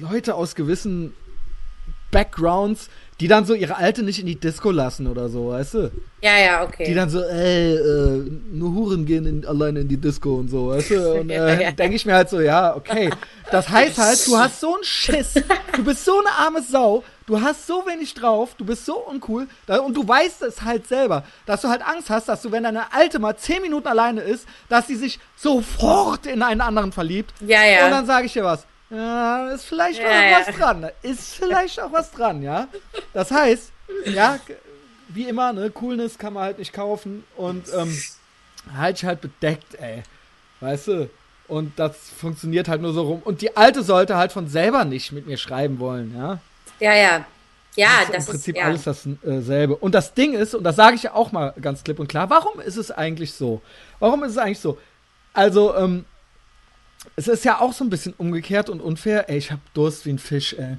Leute 0.00 0.36
aus 0.36 0.54
gewissen 0.54 1.14
Backgrounds, 2.10 2.88
die 3.20 3.26
dann 3.26 3.44
so 3.44 3.54
ihre 3.54 3.76
Alte 3.76 4.02
nicht 4.04 4.20
in 4.20 4.26
die 4.26 4.38
Disco 4.38 4.70
lassen 4.70 5.08
oder 5.08 5.28
so, 5.28 5.48
weißt 5.48 5.74
du? 5.74 5.90
Ja, 6.22 6.38
ja, 6.38 6.62
okay. 6.62 6.84
Die 6.86 6.94
dann 6.94 7.10
so, 7.10 7.20
ey, 7.20 7.74
äh, 7.74 8.30
nur 8.52 8.72
Huren 8.74 9.06
gehen 9.06 9.26
in, 9.26 9.44
alleine 9.44 9.80
in 9.80 9.88
die 9.88 9.96
Disco 9.96 10.36
und 10.36 10.48
so, 10.48 10.68
weißt 10.68 10.90
du? 10.90 11.12
Und 11.20 11.30
Ja, 11.30 11.48
äh, 11.48 11.62
ja. 11.64 11.70
denke 11.72 11.96
ich 11.96 12.06
mir 12.06 12.14
halt 12.14 12.28
so, 12.28 12.40
ja, 12.40 12.76
okay. 12.76 13.10
Das 13.50 13.68
heißt 13.68 13.98
halt, 13.98 14.26
du 14.26 14.36
hast 14.36 14.60
so 14.60 14.74
einen 14.74 14.84
Schiss, 14.84 15.34
du 15.74 15.84
bist 15.84 16.04
so 16.04 16.18
eine 16.20 16.30
arme 16.46 16.62
Sau, 16.62 17.02
du 17.26 17.40
hast 17.40 17.66
so 17.66 17.82
wenig 17.86 18.14
drauf, 18.14 18.50
du 18.56 18.64
bist 18.64 18.86
so 18.86 18.98
uncool 18.98 19.48
und 19.84 19.96
du 19.96 20.06
weißt 20.06 20.42
es 20.42 20.62
halt 20.62 20.86
selber, 20.86 21.24
dass 21.46 21.62
du 21.62 21.68
halt 21.68 21.82
Angst 21.82 22.10
hast, 22.10 22.28
dass 22.28 22.42
du, 22.42 22.52
wenn 22.52 22.62
deine 22.62 22.92
Alte 22.92 23.18
mal 23.18 23.36
zehn 23.36 23.62
Minuten 23.62 23.88
alleine 23.88 24.20
ist, 24.20 24.46
dass 24.68 24.86
sie 24.86 24.96
sich 24.96 25.18
sofort 25.34 26.26
in 26.26 26.42
einen 26.42 26.60
anderen 26.60 26.92
verliebt. 26.92 27.32
Ja, 27.40 27.64
ja. 27.64 27.86
Und 27.86 27.90
dann 27.90 28.06
sage 28.06 28.26
ich 28.26 28.32
dir 28.32 28.44
was. 28.44 28.66
Ja, 28.90 29.50
ist 29.50 29.64
vielleicht 29.64 30.00
Ja, 30.00 30.06
auch 30.08 30.12
ja. 30.12 30.40
was 30.46 30.56
dran. 30.56 30.82
Da 30.82 30.90
Ist 31.02 31.34
vielleicht 31.34 31.80
auch 31.80 31.92
was 31.92 32.10
dran, 32.10 32.42
ja. 32.42 32.68
Das 33.12 33.30
heißt, 33.30 33.70
ja, 34.06 34.38
wie 35.08 35.28
immer, 35.28 35.52
ne, 35.52 35.70
Coolness 35.70 36.18
kann 36.18 36.32
man 36.34 36.44
halt 36.44 36.58
nicht 36.58 36.72
kaufen 36.72 37.24
und 37.36 37.66
ähm, 37.74 37.96
halt 38.76 39.02
halt 39.02 39.20
bedeckt, 39.20 39.74
ey. 39.80 40.02
Weißt 40.60 40.88
du? 40.88 41.10
Und 41.48 41.78
das 41.78 41.96
funktioniert 42.10 42.68
halt 42.68 42.82
nur 42.82 42.92
so 42.92 43.02
rum. 43.02 43.22
Und 43.24 43.40
die 43.40 43.56
Alte 43.56 43.82
sollte 43.82 44.16
halt 44.16 44.32
von 44.32 44.48
selber 44.48 44.84
nicht 44.84 45.12
mit 45.12 45.26
mir 45.26 45.38
schreiben 45.38 45.78
wollen, 45.78 46.14
ja. 46.16 46.38
ja, 46.80 46.94
ja. 46.94 47.24
Ja, 47.76 47.88
Das 48.00 48.08
ist 48.08 48.14
das 48.14 48.26
im 48.26 48.32
Prinzip 48.32 48.56
ist 48.56 48.60
ja. 48.60 48.66
alles 48.66 49.18
dasselbe. 49.22 49.76
Und 49.76 49.94
das 49.94 50.12
Ding 50.12 50.34
ist, 50.34 50.54
und 50.54 50.64
das 50.64 50.76
sage 50.76 50.96
ich 50.96 51.04
ja 51.04 51.14
auch 51.14 51.30
mal 51.30 51.54
ganz 51.60 51.84
klipp 51.84 52.00
und 52.00 52.08
klar, 52.08 52.28
warum 52.28 52.60
ist 52.60 52.76
es 52.76 52.90
eigentlich 52.90 53.32
so? 53.34 53.62
Warum 54.00 54.24
ist 54.24 54.32
es 54.32 54.38
eigentlich 54.38 54.58
so? 54.58 54.78
Also, 55.32 55.76
ähm, 55.76 56.04
es 57.16 57.28
ist 57.28 57.44
ja 57.44 57.60
auch 57.60 57.72
so 57.72 57.84
ein 57.84 57.90
bisschen 57.90 58.14
umgekehrt 58.18 58.68
und 58.70 58.80
unfair. 58.80 59.28
Ey, 59.28 59.38
ich 59.38 59.50
hab 59.50 59.58
Durst 59.74 60.04
wie 60.06 60.10
ein 60.10 60.18
Fisch, 60.18 60.54
ey. 60.58 60.76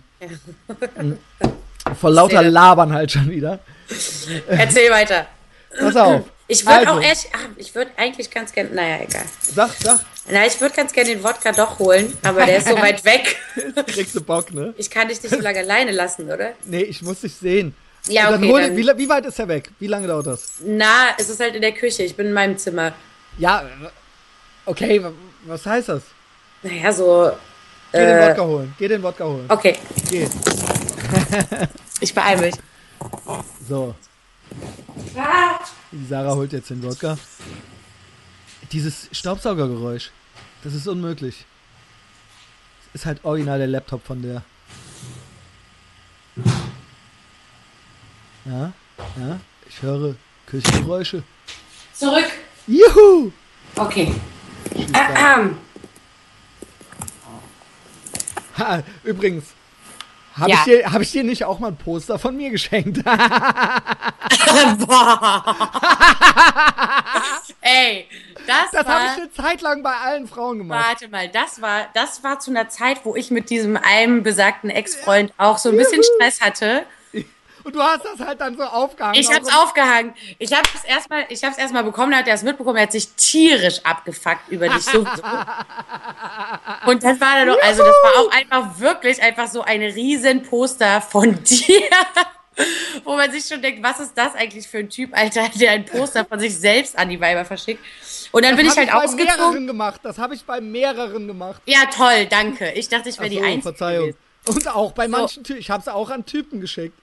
Vor 1.99 2.11
lauter. 2.11 2.41
Labern 2.41 2.93
halt 2.93 3.11
schon 3.11 3.29
wieder. 3.29 3.59
Erzähl 4.47 4.91
weiter. 4.91 5.27
Pass 5.77 5.95
auf. 5.95 6.21
Ich 6.51 6.65
würde 6.65 6.79
Also. 6.87 6.91
auch 6.93 7.01
echt, 7.03 7.27
ach, 7.31 7.45
ich 7.57 7.75
würde 7.75 7.91
eigentlich 7.95 8.31
ganz 8.31 8.51
gerne, 8.51 8.71
naja, 8.71 9.03
egal. 9.07 9.21
Sag, 9.39 9.69
sag, 9.79 9.99
Na, 10.31 10.47
ich 10.47 10.59
würde 10.59 10.75
ganz 10.75 10.91
gerne 10.91 11.11
den 11.11 11.23
Wodka 11.23 11.51
doch 11.51 11.77
holen, 11.77 12.17
aber 12.23 12.43
der 12.43 12.57
ist 12.57 12.67
so 12.67 12.75
weit 12.75 13.05
weg. 13.05 13.35
kriegst 13.85 14.15
du 14.15 14.21
Bock, 14.21 14.51
ne? 14.51 14.73
Ich 14.77 14.89
kann 14.89 15.07
dich 15.07 15.21
nicht 15.21 15.33
so 15.35 15.39
lange 15.41 15.59
alleine 15.59 15.91
lassen, 15.91 16.23
oder? 16.31 16.53
Nee, 16.65 16.81
ich 16.81 17.03
muss 17.03 17.21
dich 17.21 17.35
sehen. 17.35 17.75
Ja, 18.07 18.33
okay, 18.33 18.47
hol, 18.49 18.61
dann- 18.61 18.75
wie, 18.75 18.87
wie 18.97 19.09
weit 19.09 19.27
ist 19.27 19.37
er 19.37 19.47
weg? 19.47 19.69
Wie 19.77 19.85
lange 19.85 20.07
dauert 20.07 20.25
das? 20.25 20.53
Na, 20.65 21.09
es 21.19 21.29
ist 21.29 21.39
halt 21.39 21.53
in 21.53 21.61
der 21.61 21.71
Küche. 21.73 22.01
Ich 22.01 22.15
bin 22.15 22.25
in 22.27 22.33
meinem 22.33 22.57
Zimmer. 22.57 22.93
Ja, 23.37 23.63
okay, 24.65 25.03
wa- 25.03 25.11
was 25.45 25.65
heißt 25.65 25.89
das? 25.89 26.03
Naja, 26.63 26.91
so. 26.91 27.31
Geh 27.91 27.97
den 27.99 28.17
Äh, 28.17 28.29
Wodka 28.29 28.41
holen. 28.43 28.75
Geh 28.77 28.87
den 28.87 29.03
Wodka 29.03 29.23
holen. 29.25 29.45
okay, 29.49 29.77
Geh. 30.09 30.27
ich 32.01 32.13
beeile 32.13 32.41
mich. 32.41 32.55
So. 33.67 33.95
Die 35.91 36.05
Sarah 36.07 36.35
holt 36.35 36.53
jetzt 36.53 36.69
den 36.69 36.83
Wodka. 36.83 37.17
Dieses 38.71 39.07
Staubsaugergeräusch, 39.11 40.11
das 40.63 40.73
ist 40.75 40.87
unmöglich. 40.87 41.45
Das 42.93 43.01
ist 43.01 43.05
halt 43.05 43.23
original 43.25 43.57
der 43.57 43.67
Laptop 43.67 44.05
von 44.05 44.21
der. 44.21 44.43
Ja, 48.45 48.71
ja, 49.17 49.39
ich 49.67 49.81
höre 49.81 50.15
Küchengeräusche. 50.45 51.23
Zurück. 51.93 52.25
Juhu! 52.67 53.31
Okay. 53.75 54.13
Ahem. 54.93 55.57
Ha, 58.57 58.83
übrigens, 59.03 59.45
habe 60.35 60.49
Ja. 60.51 60.57
ich, 60.57 60.63
dir- 60.63 60.91
hab 60.91 61.01
ich 61.01 61.11
dir 61.11 61.23
nicht 61.23 61.45
auch 61.45 61.59
mal 61.59 61.69
ein 61.69 61.77
Poster 61.77 62.19
von 62.19 62.35
mir 62.35 62.49
geschenkt? 62.49 62.97
Ey, 67.61 68.07
das, 68.47 68.71
Das 68.71 68.85
habe 68.87 69.05
ich 69.05 69.11
eine 69.21 69.31
Zeit 69.31 69.61
lang 69.61 69.83
bei 69.83 69.93
allen 69.95 70.27
Frauen 70.27 70.57
gemacht. 70.59 70.85
Warte 70.87 71.07
mal, 71.09 71.27
das 71.29 71.61
war, 71.61 71.87
das 71.93 72.23
war 72.23 72.39
zu 72.39 72.51
einer 72.51 72.69
Zeit, 72.69 73.01
wo 73.05 73.15
ich 73.15 73.31
mit 73.31 73.49
diesem 73.49 73.77
einem 73.77 74.23
besagten 74.23 74.69
Ex-Freund 74.69 75.33
auch 75.37 75.57
so 75.57 75.69
ein 75.69 75.77
bisschen 75.77 76.01
Stress 76.03 76.41
hatte. 76.41 76.83
Und 77.63 77.75
du 77.75 77.81
hast 77.81 78.03
das 78.05 78.19
halt 78.25 78.39
dann 78.41 78.55
so 78.57 78.63
aufgehangen. 78.63 79.19
Ich 79.19 79.29
hab's 79.33 79.53
aufgehangen. 79.53 80.13
Ich 80.37 80.51
hab's 80.53 80.83
erstmal, 80.85 81.25
ich 81.29 81.43
hab's 81.43 81.57
erstmal 81.57 81.83
bekommen, 81.83 82.11
dann 82.11 82.21
hat 82.21 82.27
er 82.27 82.35
es 82.35 82.43
mitbekommen, 82.43 82.77
er 82.77 82.83
hat 82.83 82.91
sich 82.91 83.09
tierisch 83.09 83.79
abgefuckt 83.83 84.47
über 84.49 84.69
dich. 84.69 84.83
So, 84.83 85.03
so. 85.03 85.23
Und 86.85 87.03
dann 87.03 87.19
war 87.19 87.35
da 87.35 87.45
doch, 87.45 87.61
also 87.61 87.83
das 87.83 87.95
war 88.03 88.21
auch 88.23 88.31
einfach 88.31 88.79
wirklich 88.79 89.21
einfach 89.21 89.47
so 89.47 89.61
ein 89.61 89.81
riesen 89.81 90.43
Poster 90.43 91.01
von 91.01 91.43
dir. 91.43 91.89
Wo 93.05 93.15
man 93.15 93.31
sich 93.31 93.45
schon 93.45 93.61
denkt, 93.61 93.81
was 93.83 94.01
ist 94.01 94.17
das 94.17 94.35
eigentlich 94.35 94.67
für 94.67 94.79
ein 94.79 94.89
Typ, 94.89 95.15
Alter, 95.17 95.47
der 95.55 95.71
ein 95.71 95.85
Poster 95.85 96.25
von 96.25 96.39
sich 96.39 96.57
selbst 96.57 96.97
an 96.97 97.07
die 97.07 97.19
Weiber 97.21 97.45
verschickt. 97.45 97.79
Und 98.33 98.43
dann 98.43 98.57
bin 98.57 98.65
das 98.65 98.75
ich 98.75 98.81
hab 98.81 98.91
halt 98.91 98.99
bei 99.01 99.05
ausgezogen. 99.05 99.37
mehreren 99.37 99.67
gemacht. 99.67 100.01
Das 100.03 100.17
habe 100.17 100.35
ich 100.35 100.43
bei 100.43 100.59
mehreren 100.59 101.25
gemacht. 101.27 101.61
Ja, 101.65 101.85
toll, 101.85 102.25
danke. 102.29 102.71
Ich 102.73 102.89
dachte, 102.89 103.07
ich 103.09 103.17
wäre 103.17 103.27
Ach 103.27 103.31
die 103.31 103.37
so, 103.37 103.43
Einzige. 103.43 103.61
Verzeihung. 103.61 104.07
gewesen. 104.07 104.17
Und 104.45 104.67
auch 104.75 104.91
bei 104.91 105.07
manchen 105.07 105.43
Typen. 105.43 105.59
Ich 105.59 105.69
habe 105.69 105.81
es 105.81 105.87
auch 105.87 106.09
an 106.09 106.25
Typen 106.25 106.59
geschickt. 106.59 106.97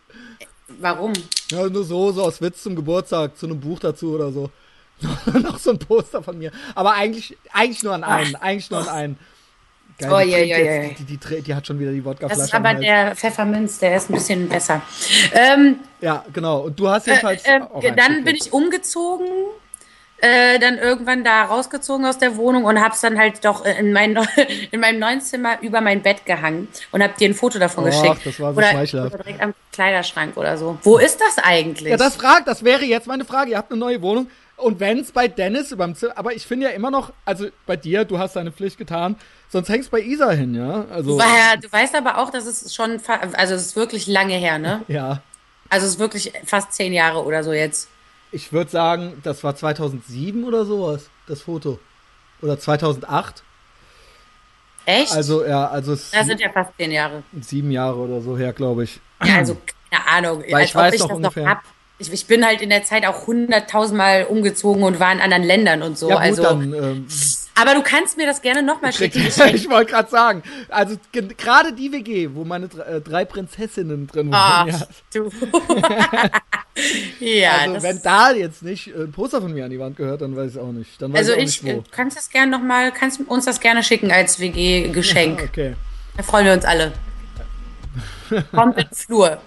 Warum? 0.80 1.12
Ja, 1.50 1.68
nur 1.68 1.84
so, 1.84 2.10
so 2.12 2.22
aus 2.22 2.40
Witz 2.40 2.62
zum 2.62 2.74
Geburtstag, 2.76 3.36
zu 3.36 3.46
einem 3.46 3.60
Buch 3.60 3.78
dazu 3.78 4.14
oder 4.14 4.32
so. 4.32 4.50
Noch 5.32 5.58
so 5.58 5.70
ein 5.70 5.78
Poster 5.78 6.22
von 6.22 6.38
mir. 6.38 6.50
Aber 6.74 6.94
eigentlich, 6.94 7.36
eigentlich 7.52 7.82
nur 7.82 7.92
an 7.94 8.02
einen. 8.02 8.34
Eigentlich 8.36 8.70
nur 8.70 8.80
an 8.80 8.88
einen. 8.88 9.18
Geil, 9.98 10.12
Oh, 10.12 10.18
die, 10.22 10.30
je, 10.30 10.38
je, 10.44 10.46
je. 10.46 10.64
jetzt, 10.88 10.98
die, 11.00 11.04
die, 11.16 11.42
die, 11.42 11.54
hat 11.54 11.66
schon 11.66 11.78
wieder 11.78 11.90
die 11.92 11.98
Das 12.02 12.06
Wodkaflasche. 12.06 12.42
ist 12.42 12.54
aber 12.54 12.74
der 12.74 13.14
Pfefferminz, 13.16 13.78
der 13.78 13.96
ist 13.96 14.10
ein 14.10 14.14
bisschen 14.14 14.48
besser. 14.48 14.82
Ähm, 15.32 15.76
Ja, 16.02 16.24
genau. 16.32 16.60
Und 16.62 16.78
du 16.78 16.88
hast 16.88 17.06
jedenfalls. 17.06 17.44
äh, 17.46 17.60
auch 17.60 17.82
äh, 17.82 17.88
ein 17.88 17.96
dann 17.96 18.24
bin 18.24 18.36
ich 18.36 18.52
umgezogen, 18.52 19.26
äh, 20.18 20.58
dann 20.58 20.78
irgendwann 20.78 21.24
da 21.24 21.44
rausgezogen 21.44 22.06
aus 22.06 22.18
der 22.18 22.36
Wohnung 22.36 22.64
und 22.64 22.82
hab's 22.82 23.02
dann 23.02 23.18
halt 23.18 23.44
doch 23.44 23.64
äh, 23.64 23.78
in, 23.78 23.92
mein, 23.92 24.16
in 24.70 24.80
meinem 24.80 24.98
neuen 24.98 25.20
Zimmer 25.20 25.60
über 25.60 25.80
mein 25.80 26.02
Bett 26.02 26.24
gehangen 26.24 26.68
und 26.92 27.02
hab 27.02 27.16
dir 27.18 27.28
ein 27.28 27.34
Foto 27.34 27.58
davon 27.58 27.84
Och, 27.84 27.90
geschickt. 27.90 28.24
das 28.24 28.40
war 28.40 28.52
so 28.52 28.58
oder, 28.58 28.70
schmeichelhaft. 28.70 29.12
direkt 29.12 29.42
am 29.42 29.54
Kleiderschrank 29.72 30.36
oder 30.36 30.56
so. 30.56 30.78
Wo 30.82 30.98
ist 30.98 31.20
das 31.20 31.38
eigentlich? 31.44 31.90
Ja, 31.90 31.96
das 31.96 32.16
fragt, 32.16 32.48
das 32.48 32.64
wäre 32.64 32.84
jetzt 32.84 33.06
meine 33.06 33.24
Frage. 33.24 33.50
Ihr 33.50 33.58
habt 33.58 33.70
eine 33.70 33.78
neue 33.78 34.00
Wohnung. 34.00 34.28
Und 34.56 34.80
wenn 34.80 35.00
es 35.00 35.12
bei 35.12 35.28
Dennis 35.28 35.70
überm 35.70 35.94
Zimmer, 35.94 36.16
aber 36.16 36.32
ich 36.32 36.46
finde 36.46 36.66
ja 36.66 36.72
immer 36.72 36.90
noch, 36.90 37.12
also 37.26 37.48
bei 37.66 37.76
dir, 37.76 38.06
du 38.06 38.18
hast 38.18 38.36
deine 38.36 38.52
Pflicht 38.52 38.78
getan, 38.78 39.16
sonst 39.50 39.68
hängst 39.68 39.90
bei 39.90 40.00
Isa 40.00 40.30
hin, 40.30 40.54
ja? 40.54 40.86
Also, 40.90 41.18
Daher, 41.18 41.58
du 41.58 41.70
weißt 41.70 41.94
aber 41.94 42.16
auch, 42.16 42.30
dass 42.30 42.46
es 42.46 42.74
schon, 42.74 42.98
also 43.34 43.54
es 43.54 43.66
ist 43.66 43.76
wirklich 43.76 44.06
lange 44.06 44.34
her, 44.34 44.58
ne? 44.58 44.82
ja. 44.88 45.20
Also 45.68 45.84
es 45.84 45.94
ist 45.94 45.98
wirklich 45.98 46.32
fast 46.46 46.72
zehn 46.72 46.92
Jahre 46.92 47.24
oder 47.24 47.44
so 47.44 47.52
jetzt. 47.52 47.88
Ich 48.36 48.52
würde 48.52 48.70
sagen, 48.70 49.18
das 49.22 49.42
war 49.44 49.56
2007 49.56 50.44
oder 50.44 50.66
sowas, 50.66 51.08
das 51.26 51.40
Foto. 51.40 51.78
Oder 52.42 52.58
2008. 52.58 53.42
Echt? 54.84 55.12
Also, 55.12 55.42
ja, 55.42 55.66
also 55.68 55.94
es 55.94 56.10
das 56.10 56.26
sind 56.26 56.38
ja 56.42 56.50
fast 56.50 56.70
zehn 56.76 56.92
Jahre. 56.92 57.22
sieben 57.40 57.70
Jahre 57.70 57.96
oder 57.96 58.20
so 58.20 58.36
her, 58.36 58.52
glaube 58.52 58.84
ich. 58.84 59.00
Ja, 59.24 59.36
also 59.36 59.56
keine 59.90 60.06
Ahnung. 60.06 60.44
Weil 60.50 60.66
ich 60.66 60.74
weiß 60.74 60.92
ich 60.92 61.00
noch 61.00 61.08
das 61.08 61.16
ungefähr. 61.16 61.46
noch. 61.46 61.60
Ich, 61.98 62.12
ich 62.12 62.26
bin 62.26 62.44
halt 62.44 62.60
in 62.60 62.68
der 62.68 62.84
Zeit 62.84 63.06
auch 63.06 63.26
hunderttausendmal 63.26 64.24
umgezogen 64.24 64.82
und 64.82 65.00
war 65.00 65.12
in 65.12 65.20
anderen 65.20 65.42
Ländern 65.42 65.80
und 65.80 65.96
so. 65.96 66.10
Ja, 66.10 66.16
gut, 66.16 66.24
also, 66.24 66.42
dann. 66.42 66.74
Ähm, 66.74 67.06
aber 67.58 67.74
du 67.74 67.82
kannst 67.82 68.16
mir 68.16 68.26
das 68.26 68.42
gerne 68.42 68.62
nochmal 68.62 68.92
schicken. 68.92 69.26
Ich, 69.26 69.38
ich 69.54 69.68
wollte 69.70 69.92
gerade 69.92 70.10
sagen, 70.10 70.42
also 70.68 70.96
ge- 71.12 71.28
gerade 71.36 71.72
die 71.72 71.90
WG, 71.90 72.30
wo 72.34 72.44
meine 72.44 72.66
äh, 72.66 73.00
drei 73.00 73.24
Prinzessinnen 73.24 74.06
drin 74.06 74.28
Ach, 74.32 74.66
waren, 74.66 74.68
ja. 74.68 74.86
du. 75.14 75.30
ja, 77.24 77.52
Also, 77.62 77.82
wenn 77.82 78.02
da 78.02 78.32
jetzt 78.32 78.62
nicht 78.62 78.88
äh, 78.88 79.04
ein 79.04 79.12
Poster 79.12 79.40
von 79.40 79.52
mir 79.52 79.64
an 79.64 79.70
die 79.70 79.78
Wand 79.78 79.96
gehört, 79.96 80.20
dann 80.20 80.36
weiß 80.36 80.52
ich 80.52 80.58
auch 80.58 80.72
nicht. 80.72 81.00
Dann 81.00 81.12
weiß 81.12 81.18
also 81.20 81.32
ich 81.32 81.60
auch 81.60 81.64
ich, 81.64 81.74
du 81.74 81.84
kannst 81.90 82.16
das 82.16 82.28
gerne 82.30 82.50
nochmal, 82.50 82.92
kannst 82.92 83.20
uns 83.20 83.44
das 83.46 83.60
gerne 83.60 83.82
schicken 83.82 84.10
als 84.12 84.38
WG-Geschenk. 84.38 85.42
Okay. 85.42 85.74
Da 86.16 86.22
freuen 86.22 86.46
wir 86.46 86.52
uns 86.52 86.64
alle. 86.64 86.92
Kommt 88.52 88.76
in 88.76 88.84
den 88.84 88.94
Flur. 88.94 89.38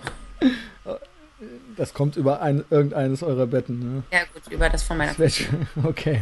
Das 1.80 1.93
kommt 1.93 2.17
über 2.17 2.41
ein, 2.41 2.65
irgendeines 2.69 3.23
eurer 3.23 3.47
Betten, 3.47 3.80
ne? 3.80 4.03
Ja 4.11 4.19
gut, 4.34 4.51
über 4.51 4.67
das 4.67 4.84
von 4.84 4.97
meiner 4.97 5.17
Welche? 5.17 5.45
Okay. 5.86 6.19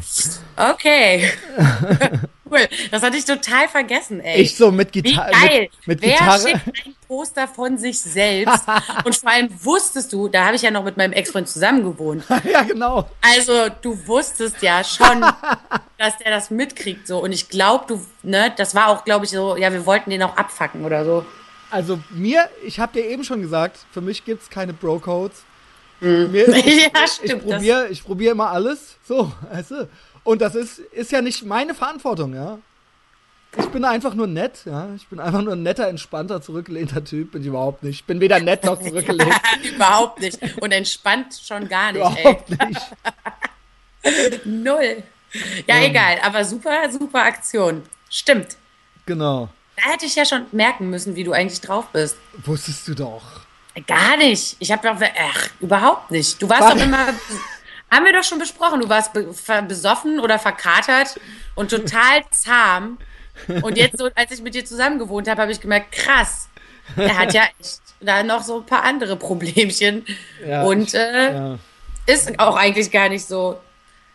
Okay. 0.55 1.31
cool. 2.51 2.59
Das 2.91 3.01
hatte 3.01 3.17
ich 3.17 3.25
total 3.25 3.67
vergessen, 3.67 4.19
ey. 4.19 4.39
Ich 4.39 4.55
so 4.55 4.71
mit 4.71 4.93
Wie 4.93 5.01
Gitarre. 5.01 5.31
geil. 5.31 5.61
Mit, 5.61 5.87
mit 5.87 6.01
Wer 6.03 6.11
Gitarre. 6.11 6.47
schickt 6.47 6.85
ein 6.85 6.95
Poster 7.07 7.47
von 7.47 7.79
sich 7.79 7.99
selbst? 7.99 8.65
Und 9.03 9.15
vor 9.15 9.31
allem 9.31 9.49
wusstest 9.63 10.13
du, 10.13 10.27
da 10.27 10.45
habe 10.45 10.57
ich 10.57 10.61
ja 10.61 10.69
noch 10.69 10.83
mit 10.83 10.95
meinem 10.95 11.13
Ex-Freund 11.13 11.49
zusammen 11.49 11.83
gewohnt. 11.83 12.23
ja, 12.43 12.61
genau. 12.61 13.09
Also 13.21 13.69
du 13.81 13.97
wusstest 14.05 14.61
ja 14.61 14.83
schon, 14.83 15.21
dass 15.97 16.19
der 16.19 16.29
das 16.29 16.51
mitkriegt 16.51 17.07
so. 17.07 17.17
Und 17.17 17.31
ich 17.31 17.49
glaube, 17.49 17.85
du, 17.87 18.05
ne, 18.21 18.53
das 18.55 18.75
war 18.75 18.89
auch, 18.89 19.05
glaube 19.05 19.25
ich, 19.25 19.31
so, 19.31 19.57
ja, 19.57 19.73
wir 19.73 19.87
wollten 19.87 20.11
den 20.11 20.21
auch 20.21 20.37
abfacken 20.37 20.85
oder 20.85 21.03
so. 21.03 21.25
Also 21.69 21.99
mir, 22.11 22.49
ich 22.65 22.79
habe 22.79 22.93
dir 22.93 23.05
eben 23.07 23.23
schon 23.23 23.41
gesagt, 23.41 23.77
für 23.91 24.01
mich 24.01 24.23
gibt 24.25 24.43
es 24.43 24.49
keine 24.49 24.73
Bro-Codes. 24.73 25.43
Mhm. 25.99 26.31
Mir, 26.31 26.47
ich, 26.55 26.83
Ja, 26.83 26.89
ich 27.05 27.11
stimmt, 27.11 27.43
das- 27.43 27.51
probiere 27.55 27.87
ich 27.89 28.03
probier 28.03 28.31
immer 28.31 28.49
alles. 28.51 28.95
So, 29.07 29.31
weißt 29.51 29.71
du? 29.71 29.89
Und 30.23 30.41
das 30.41 30.55
ist, 30.55 30.79
ist 30.79 31.11
ja 31.11 31.21
nicht 31.21 31.43
meine 31.45 31.73
Verantwortung, 31.73 32.33
ja. 32.35 32.59
Ich 33.57 33.65
bin 33.67 33.85
einfach 33.85 34.13
nur 34.13 34.27
nett, 34.27 34.59
ja. 34.65 34.89
Ich 34.95 35.07
bin 35.07 35.19
einfach 35.19 35.41
nur 35.41 35.53
ein 35.53 35.63
netter, 35.63 35.87
entspannter, 35.87 36.41
zurückgelehnter 36.41 37.03
Typ. 37.03 37.31
Bin 37.31 37.41
ich 37.41 37.47
überhaupt 37.47 37.81
nicht. 37.81 38.01
Ich 38.01 38.05
bin 38.05 38.19
weder 38.19 38.39
nett 38.39 38.65
noch 38.65 38.79
zurückgelehnt. 38.83 39.33
Überhaupt 39.75 40.19
nicht. 40.19 40.37
Und 40.61 40.71
entspannt 40.73 41.41
schon 41.43 41.67
gar 41.69 41.91
nicht, 41.93 42.03
ey. 42.03 42.21
überhaupt 42.21 42.49
nicht. 42.49 42.81
Null. 44.45 45.03
Ja, 45.67 45.81
egal. 45.81 46.17
Aber 46.23 46.43
super, 46.45 46.89
super 46.91 47.23
Aktion. 47.23 47.83
Stimmt. 48.09 48.57
Genau. 49.05 49.49
Da 49.77 49.91
hätte 49.91 50.05
ich 50.05 50.15
ja 50.15 50.25
schon 50.25 50.45
merken 50.51 50.89
müssen, 50.89 51.15
wie 51.15 51.23
du 51.23 51.31
eigentlich 51.33 51.61
drauf 51.61 51.85
bist. 51.93 52.17
Wusstest 52.45 52.87
du 52.87 52.95
doch. 52.95 53.21
Gar 53.85 54.17
nicht. 54.17 54.55
Ich 54.59 54.71
habe 54.71 54.87
doch, 54.87 54.99
ach, 54.99 55.49
überhaupt 55.59 56.09
nicht. 56.11 56.41
Du 56.41 56.49
warst 56.49 56.63
Was? 56.63 56.73
doch 56.73 56.81
immer, 56.81 57.07
haben 57.91 58.05
wir 58.05 58.11
doch 58.11 58.23
schon 58.23 58.39
besprochen, 58.39 58.81
du 58.81 58.89
warst 58.89 59.13
be 59.13 59.31
besoffen 59.67 60.19
oder 60.19 60.39
verkatert 60.39 61.19
und 61.55 61.69
total 61.69 62.23
zahm. 62.31 62.97
Und 63.61 63.77
jetzt, 63.77 63.99
so, 63.99 64.09
als 64.15 64.31
ich 64.31 64.41
mit 64.41 64.55
dir 64.55 64.65
zusammen 64.65 64.97
gewohnt 64.97 65.27
habe, 65.27 65.43
habe 65.43 65.51
ich 65.51 65.61
gemerkt, 65.61 65.91
krass, 65.91 66.49
er 66.95 67.15
hat 67.15 67.33
ja 67.35 67.43
echt 67.59 67.81
da 68.01 68.23
noch 68.23 68.41
so 68.41 68.57
ein 68.61 68.65
paar 68.65 68.83
andere 68.83 69.15
Problemchen. 69.15 70.05
Ja, 70.45 70.63
und 70.63 70.95
äh, 70.95 71.33
Ja, 71.33 71.59
ist 72.07 72.39
auch 72.39 72.55
eigentlich 72.55 72.89
gar 72.89 73.09
nicht 73.09 73.27
so 73.27 73.59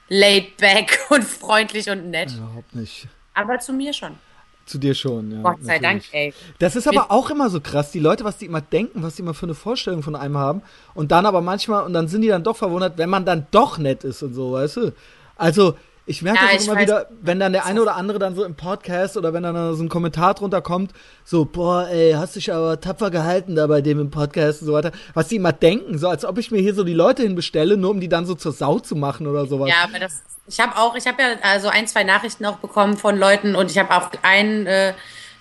laid 0.08 0.56
back 0.56 0.98
und 1.10 1.22
freundlich 1.22 1.88
und 1.88 2.10
nett. 2.10 2.32
überhaupt 2.32 2.74
nicht. 2.74 3.06
Aber 3.34 3.60
zu 3.60 3.72
mir 3.72 3.92
schon. 3.92 4.18
Zu 4.64 4.78
dir 4.78 4.94
schon, 4.94 5.32
ja. 5.32 5.42
Gott 5.42 5.58
sei 5.60 5.78
natürlich. 5.78 6.10
Dank, 6.10 6.14
ey. 6.14 6.34
Das 6.58 6.76
ist 6.76 6.86
aber 6.86 7.10
auch 7.10 7.30
immer 7.30 7.50
so 7.50 7.60
krass, 7.60 7.90
die 7.90 7.98
Leute, 7.98 8.24
was 8.24 8.38
die 8.38 8.46
immer 8.46 8.60
denken, 8.60 9.02
was 9.02 9.16
die 9.16 9.22
immer 9.22 9.34
für 9.34 9.46
eine 9.46 9.54
Vorstellung 9.54 10.02
von 10.02 10.14
einem 10.14 10.38
haben 10.38 10.62
und 10.94 11.10
dann 11.10 11.26
aber 11.26 11.40
manchmal, 11.40 11.84
und 11.84 11.92
dann 11.92 12.06
sind 12.06 12.22
die 12.22 12.28
dann 12.28 12.44
doch 12.44 12.56
verwundert, 12.56 12.96
wenn 12.96 13.10
man 13.10 13.24
dann 13.24 13.46
doch 13.50 13.78
nett 13.78 14.04
ist 14.04 14.22
und 14.22 14.34
so, 14.34 14.52
weißt 14.52 14.76
du? 14.76 14.92
Also, 15.36 15.76
ich 16.04 16.22
merke 16.22 16.38
Ja, 16.38 16.44
das 16.46 16.50
auch 16.52 16.60
ich 16.60 16.66
immer 16.66 16.76
weiß. 16.76 16.82
wieder, 16.82 17.06
wenn 17.20 17.38
dann 17.38 17.52
der 17.52 17.64
eine 17.64 17.80
oder 17.80 17.94
andere 17.96 18.18
dann 18.18 18.34
so 18.34 18.44
im 18.44 18.54
Podcast 18.56 19.16
oder 19.16 19.32
wenn 19.32 19.42
dann 19.44 19.74
so 19.76 19.82
ein 19.82 19.88
Kommentar 19.88 20.34
drunter 20.34 20.60
kommt, 20.60 20.92
so, 21.24 21.44
boah, 21.44 21.88
ey, 21.88 22.12
hast 22.12 22.34
dich 22.36 22.52
aber 22.52 22.80
tapfer 22.80 23.10
gehalten 23.10 23.54
da 23.54 23.66
bei 23.68 23.80
dem 23.80 24.00
im 24.00 24.10
Podcast 24.10 24.62
und 24.62 24.66
so 24.66 24.72
weiter, 24.72 24.90
was 25.14 25.28
die 25.28 25.36
immer 25.36 25.52
denken, 25.52 25.98
so 25.98 26.08
als 26.08 26.24
ob 26.24 26.38
ich 26.38 26.50
mir 26.50 26.60
hier 26.60 26.74
so 26.74 26.82
die 26.84 26.94
Leute 26.94 27.22
hinbestelle, 27.22 27.76
nur 27.76 27.90
um 27.90 28.00
die 28.00 28.08
dann 28.08 28.26
so 28.26 28.34
zur 28.34 28.52
Sau 28.52 28.78
zu 28.80 28.96
machen 28.96 29.26
oder 29.26 29.46
sowas. 29.46 29.68
Ja, 29.68 29.84
aber 29.84 30.00
das, 30.00 30.22
ich 30.48 30.58
habe 30.58 30.76
auch, 30.76 30.96
ich 30.96 31.06
habe 31.06 31.22
ja 31.22 31.28
also 31.42 31.68
ein, 31.68 31.86
zwei 31.86 32.02
Nachrichten 32.02 32.44
auch 32.46 32.56
bekommen 32.56 32.96
von 32.96 33.16
Leuten 33.16 33.54
und 33.54 33.70
ich 33.70 33.78
habe 33.78 33.94
auch 33.94 34.10
einen, 34.22 34.66
äh, 34.66 34.94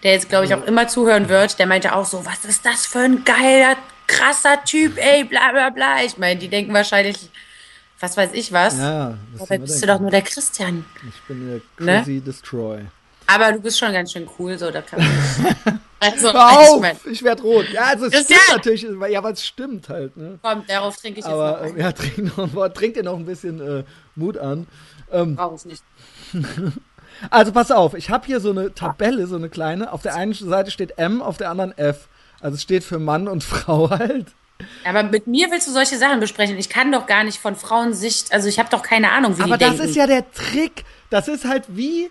der 0.03 0.11
jetzt, 0.13 0.29
glaube 0.29 0.45
ich, 0.45 0.53
auch 0.53 0.63
immer 0.65 0.87
zuhören 0.87 1.27
wird, 1.29 1.57
der 1.59 1.65
meinte 1.67 1.95
auch 1.95 2.05
so, 2.05 2.25
was 2.25 2.45
ist 2.45 2.65
das 2.65 2.85
für 2.85 2.99
ein 2.99 3.23
geiler, 3.23 3.75
krasser 4.07 4.63
Typ, 4.63 4.97
ey, 4.97 5.23
bla 5.23 5.51
bla 5.51 5.69
bla. 5.69 6.03
Ich 6.05 6.17
meine, 6.17 6.39
die 6.39 6.49
denken 6.49 6.73
wahrscheinlich, 6.73 7.29
was 8.01 8.17
weiß 8.17 8.31
ich 8.33 8.51
was. 8.51 8.77
Ja, 8.77 9.17
was 9.33 9.47
Dabei 9.47 9.57
bist 9.59 9.81
du 9.81 9.87
doch 9.87 9.99
nur 9.99 10.11
der 10.11 10.21
Christian. 10.21 10.85
Ich 11.07 11.21
bin 11.27 11.47
der 11.77 11.85
Ne? 11.85 12.01
Crazy 12.01 12.19
Destroy. 12.21 12.81
Aber 13.27 13.51
du 13.53 13.59
bist 13.59 13.79
schon 13.79 13.93
ganz 13.93 14.11
schön 14.11 14.27
cool, 14.39 14.57
so, 14.57 14.71
da 14.71 14.81
kann 14.81 14.99
man. 14.99 15.79
Also, 16.03 16.33
Hör 16.33 16.49
ich 16.63 16.69
auf, 16.69 16.81
mein, 16.81 16.97
ich 17.11 17.21
werd 17.21 17.43
rot. 17.43 17.69
Ja, 17.71 17.83
also 17.83 18.07
es 18.07 18.11
Christian! 18.11 18.39
stimmt 18.39 18.57
natürlich, 18.65 19.11
ja, 19.13 19.23
weil 19.23 19.33
es 19.33 19.45
stimmt 19.45 19.87
halt, 19.87 20.17
ne? 20.17 20.39
komm, 20.41 20.63
darauf 20.67 20.97
trinke 20.97 21.19
ich 21.19 21.25
jetzt 21.27 21.31
Aber 21.31 21.51
noch 21.51 21.67
ähm, 21.67 21.75
ein. 21.75 21.79
ja, 21.79 21.91
trink, 21.91 22.17
noch 22.37 22.43
ein 22.45 22.53
Wort, 22.55 22.75
trink 22.75 22.95
dir 22.95 23.03
noch 23.03 23.15
ein 23.15 23.25
bisschen 23.27 23.61
äh, 23.61 23.83
Mut 24.15 24.35
an. 24.39 24.65
Ähm, 25.11 25.35
Brauch 25.35 25.55
ich 25.57 25.65
nicht. 25.65 25.83
also 27.29 27.51
pass 27.51 27.69
auf, 27.69 27.93
ich 27.93 28.09
habe 28.09 28.25
hier 28.25 28.39
so 28.39 28.49
eine 28.49 28.73
Tabelle, 28.73 29.27
so 29.27 29.35
eine 29.35 29.49
kleine. 29.49 29.93
Auf 29.93 30.01
der 30.01 30.15
einen 30.15 30.33
Seite 30.33 30.71
steht 30.71 30.97
M, 30.97 31.21
auf 31.21 31.37
der 31.37 31.51
anderen 31.51 31.77
F. 31.77 32.07
Also 32.39 32.55
es 32.55 32.63
steht 32.63 32.83
für 32.83 32.97
Mann 32.97 33.27
und 33.27 33.43
Frau 33.43 33.91
halt. 33.91 34.25
Aber 34.85 35.03
mit 35.03 35.27
mir 35.27 35.49
willst 35.51 35.67
du 35.67 35.71
solche 35.71 35.97
Sachen 35.97 36.19
besprechen. 36.19 36.57
Ich 36.57 36.69
kann 36.69 36.91
doch 36.91 37.05
gar 37.07 37.23
nicht 37.23 37.39
von 37.39 37.55
Frauensicht, 37.55 38.31
also 38.33 38.47
ich 38.47 38.59
habe 38.59 38.69
doch 38.69 38.81
keine 38.83 39.11
Ahnung, 39.11 39.37
wie 39.37 39.43
Aber 39.43 39.57
die 39.57 39.65
das 39.65 39.75
denken. 39.77 39.89
ist 39.89 39.95
ja 39.95 40.07
der 40.07 40.31
Trick. 40.31 40.83
Das 41.09 41.27
ist 41.27 41.45
halt 41.45 41.65
wie. 41.69 42.09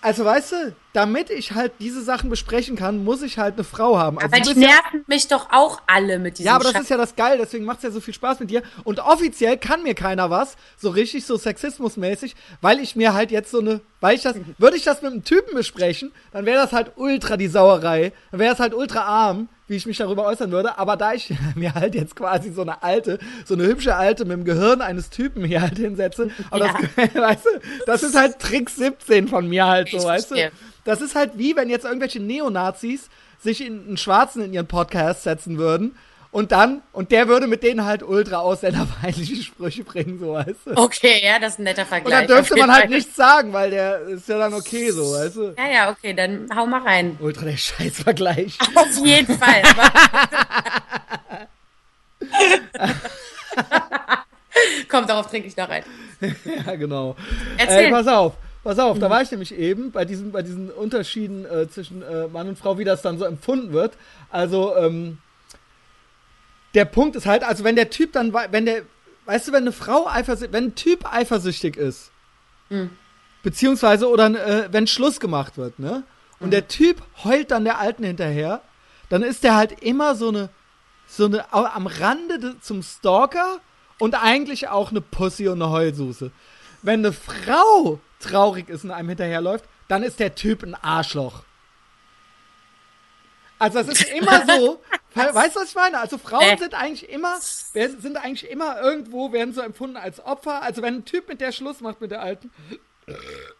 Also 0.00 0.24
weißt 0.24 0.52
du, 0.52 0.76
damit 0.92 1.30
ich 1.30 1.52
halt 1.52 1.72
diese 1.80 2.02
Sachen 2.02 2.28
besprechen 2.28 2.76
kann, 2.76 3.02
muss 3.04 3.22
ich 3.22 3.38
halt 3.38 3.54
eine 3.54 3.64
Frau 3.64 3.98
haben. 3.98 4.18
Also 4.18 4.34
aber 4.34 4.42
die 4.42 4.54
bist 4.54 4.60
ja, 4.60 4.68
nerven 4.68 5.04
mich 5.06 5.28
doch 5.28 5.48
auch 5.50 5.80
alle 5.86 6.18
mit 6.18 6.38
diesem 6.38 6.46
Ja, 6.48 6.54
aber 6.54 6.64
das 6.64 6.72
Scheiß. 6.72 6.82
ist 6.82 6.88
ja 6.90 6.96
das 6.98 7.16
Geil, 7.16 7.38
deswegen 7.40 7.64
macht 7.64 7.78
es 7.78 7.84
ja 7.84 7.90
so 7.90 8.00
viel 8.00 8.14
Spaß 8.14 8.40
mit 8.40 8.50
dir. 8.50 8.62
Und 8.84 9.00
offiziell 9.00 9.56
kann 9.56 9.82
mir 9.82 9.94
keiner 9.94 10.28
was, 10.30 10.56
so 10.76 10.90
richtig 10.90 11.24
so 11.24 11.36
sexismusmäßig, 11.36 12.36
weil 12.60 12.78
ich 12.78 12.94
mir 12.96 13.14
halt 13.14 13.30
jetzt 13.30 13.50
so 13.50 13.60
eine, 13.60 13.80
weil 14.00 14.16
ich 14.16 14.22
das, 14.22 14.36
würde 14.58 14.76
ich 14.76 14.84
das 14.84 15.00
mit 15.02 15.12
einem 15.12 15.24
Typen 15.24 15.54
besprechen, 15.54 16.12
dann 16.32 16.44
wäre 16.44 16.62
das 16.62 16.72
halt 16.72 16.92
ultra 16.96 17.36
die 17.36 17.48
Sauerei, 17.48 18.12
dann 18.30 18.40
wäre 18.40 18.50
das 18.50 18.60
halt 18.60 18.74
ultra 18.74 19.00
arm, 19.02 19.48
wie 19.68 19.76
ich 19.76 19.86
mich 19.86 19.96
darüber 19.96 20.26
äußern 20.26 20.50
würde. 20.50 20.76
Aber 20.76 20.98
da 20.98 21.14
ich 21.14 21.32
mir 21.54 21.74
halt 21.74 21.94
jetzt 21.94 22.16
quasi 22.16 22.52
so 22.52 22.60
eine 22.62 22.82
alte, 22.82 23.18
so 23.46 23.54
eine 23.54 23.64
hübsche 23.64 23.96
alte 23.96 24.24
mit 24.26 24.36
dem 24.36 24.44
Gehirn 24.44 24.82
eines 24.82 25.08
Typen 25.08 25.44
hier 25.44 25.62
halt 25.62 25.78
hinsetze, 25.78 26.30
aber 26.50 26.66
das, 26.66 26.74
weißt 27.14 27.46
du, 27.46 27.50
das 27.86 28.02
ist 28.02 28.14
halt 28.14 28.38
Trick 28.38 28.68
17 28.68 29.28
von 29.28 29.48
mir 29.48 29.66
halt 29.66 29.88
so, 29.88 29.96
Ich 29.96 30.04
weißt 30.04 30.32
du. 30.32 30.50
Das 30.84 31.00
ist 31.00 31.14
halt 31.14 31.32
wie, 31.36 31.56
wenn 31.56 31.68
jetzt 31.68 31.84
irgendwelche 31.84 32.20
Neonazis 32.20 33.08
sich 33.40 33.64
in 33.64 33.86
einen 33.86 33.96
Schwarzen 33.96 34.42
in 34.42 34.52
ihren 34.52 34.68
Podcast 34.68 35.24
setzen 35.24 35.58
würden 35.58 35.96
und 36.32 36.50
dann, 36.50 36.80
und 36.92 37.12
der 37.12 37.28
würde 37.28 37.46
mit 37.46 37.62
denen 37.62 37.84
halt 37.84 38.02
ultra 38.02 38.38
ausländerfeindliche 38.38 39.36
Sprüche 39.42 39.84
bringen, 39.84 40.18
so 40.18 40.32
weißt 40.32 40.60
du. 40.64 40.76
Okay, 40.76 41.20
ja, 41.22 41.38
das 41.38 41.52
ist 41.52 41.58
ein 41.58 41.64
netter 41.64 41.82
und 41.82 41.88
Vergleich. 41.88 42.26
dann 42.26 42.28
dürfte 42.36 42.56
man 42.56 42.72
halt 42.72 42.84
Fall. 42.84 42.90
nichts 42.90 43.14
sagen, 43.14 43.52
weil 43.52 43.70
der 43.70 44.00
ist 44.08 44.28
ja 44.28 44.38
dann 44.38 44.54
okay 44.54 44.90
so, 44.90 45.12
weißt 45.12 45.36
du. 45.36 45.54
Ja, 45.58 45.68
ja, 45.70 45.90
okay, 45.90 46.14
dann 46.14 46.48
hau 46.56 46.66
mal 46.66 46.80
rein. 46.80 47.18
Ultra 47.20 47.44
der 47.44 47.58
Scheißvergleich. 47.58 48.58
Auf 48.74 49.04
jeden 49.04 49.38
Fall. 49.38 49.62
Komm, 54.88 55.06
darauf 55.06 55.28
trinke 55.28 55.48
ich 55.48 55.56
noch 55.56 55.68
ein. 55.68 55.84
ja, 56.66 56.74
genau. 56.76 57.16
Erzähl. 57.58 57.86
Ey, 57.86 57.90
pass 57.90 58.06
auf. 58.06 58.34
Pass 58.64 58.78
auf, 58.78 58.98
da 58.98 59.10
war 59.10 59.22
ich 59.22 59.30
nämlich 59.30 59.54
eben 59.54 59.90
bei 59.90 60.04
diesen, 60.04 60.30
bei 60.30 60.42
diesen 60.42 60.70
Unterschieden 60.70 61.44
äh, 61.46 61.68
zwischen 61.68 62.02
äh, 62.02 62.28
Mann 62.28 62.48
und 62.48 62.58
Frau, 62.58 62.78
wie 62.78 62.84
das 62.84 63.02
dann 63.02 63.18
so 63.18 63.24
empfunden 63.24 63.72
wird. 63.72 63.94
Also, 64.30 64.76
ähm, 64.76 65.18
der 66.74 66.84
Punkt 66.84 67.16
ist 67.16 67.26
halt, 67.26 67.42
also 67.44 67.64
wenn 67.64 67.76
der 67.76 67.90
Typ 67.90 68.12
dann, 68.12 68.32
wenn 68.32 68.64
der, 68.64 68.82
weißt 69.26 69.48
du, 69.48 69.52
wenn 69.52 69.64
eine 69.64 69.72
Frau 69.72 70.06
eifersüchtig, 70.08 70.52
wenn 70.52 70.64
ein 70.66 70.74
Typ 70.74 71.12
eifersüchtig 71.12 71.76
ist, 71.76 72.10
beziehungsweise 73.42 74.08
oder 74.08 74.26
äh, 74.26 74.68
wenn 74.72 74.86
Schluss 74.86 75.20
gemacht 75.20 75.58
wird, 75.58 75.78
ne? 75.78 76.04
Und 76.40 76.50
der 76.52 76.68
Typ 76.68 77.02
heult 77.22 77.50
dann 77.50 77.64
der 77.64 77.78
Alten 77.78 78.04
hinterher, 78.04 78.62
dann 79.10 79.22
ist 79.22 79.44
der 79.44 79.54
halt 79.54 79.82
immer 79.82 80.14
so 80.14 80.28
eine, 80.28 80.48
so 81.06 81.26
eine 81.26 81.52
am 81.52 81.86
Rande 81.86 82.38
de, 82.38 82.52
zum 82.60 82.82
Stalker 82.82 83.60
und 83.98 84.14
eigentlich 84.14 84.68
auch 84.68 84.90
eine 84.90 85.00
Pussy 85.00 85.48
und 85.48 85.62
eine 85.62 85.70
Heulsuse. 85.70 86.32
Wenn 86.82 87.00
eine 87.00 87.12
Frau 87.12 88.00
traurig 88.20 88.68
ist 88.68 88.84
und 88.84 88.90
einem 88.90 89.08
hinterherläuft, 89.08 89.64
dann 89.88 90.02
ist 90.02 90.20
der 90.20 90.34
Typ 90.34 90.62
ein 90.62 90.74
Arschloch. 90.74 91.42
Also 93.58 93.78
das 93.82 93.88
ist 94.00 94.10
immer 94.12 94.44
so, 94.46 94.82
We- 95.14 95.34
Weißt 95.34 95.54
du, 95.56 95.60
was 95.60 95.68
ich 95.68 95.74
meine? 95.74 95.98
Also 95.98 96.16
Frauen 96.18 96.42
Äh. 96.42 96.56
sind 96.58 96.74
eigentlich 96.74 97.08
immer, 97.10 97.36
sind 97.40 98.16
eigentlich 98.16 98.50
immer 98.50 98.80
irgendwo, 98.80 99.30
werden 99.32 99.52
so 99.52 99.60
empfunden 99.60 99.96
als 99.98 100.24
Opfer. 100.24 100.62
Also 100.62 100.80
wenn 100.82 100.96
ein 100.96 101.04
Typ 101.04 101.28
mit 101.28 101.40
der 101.40 101.52
Schluss 101.52 101.80
macht 101.80 102.00
mit 102.00 102.10
der 102.10 102.22
alten, 102.22 102.50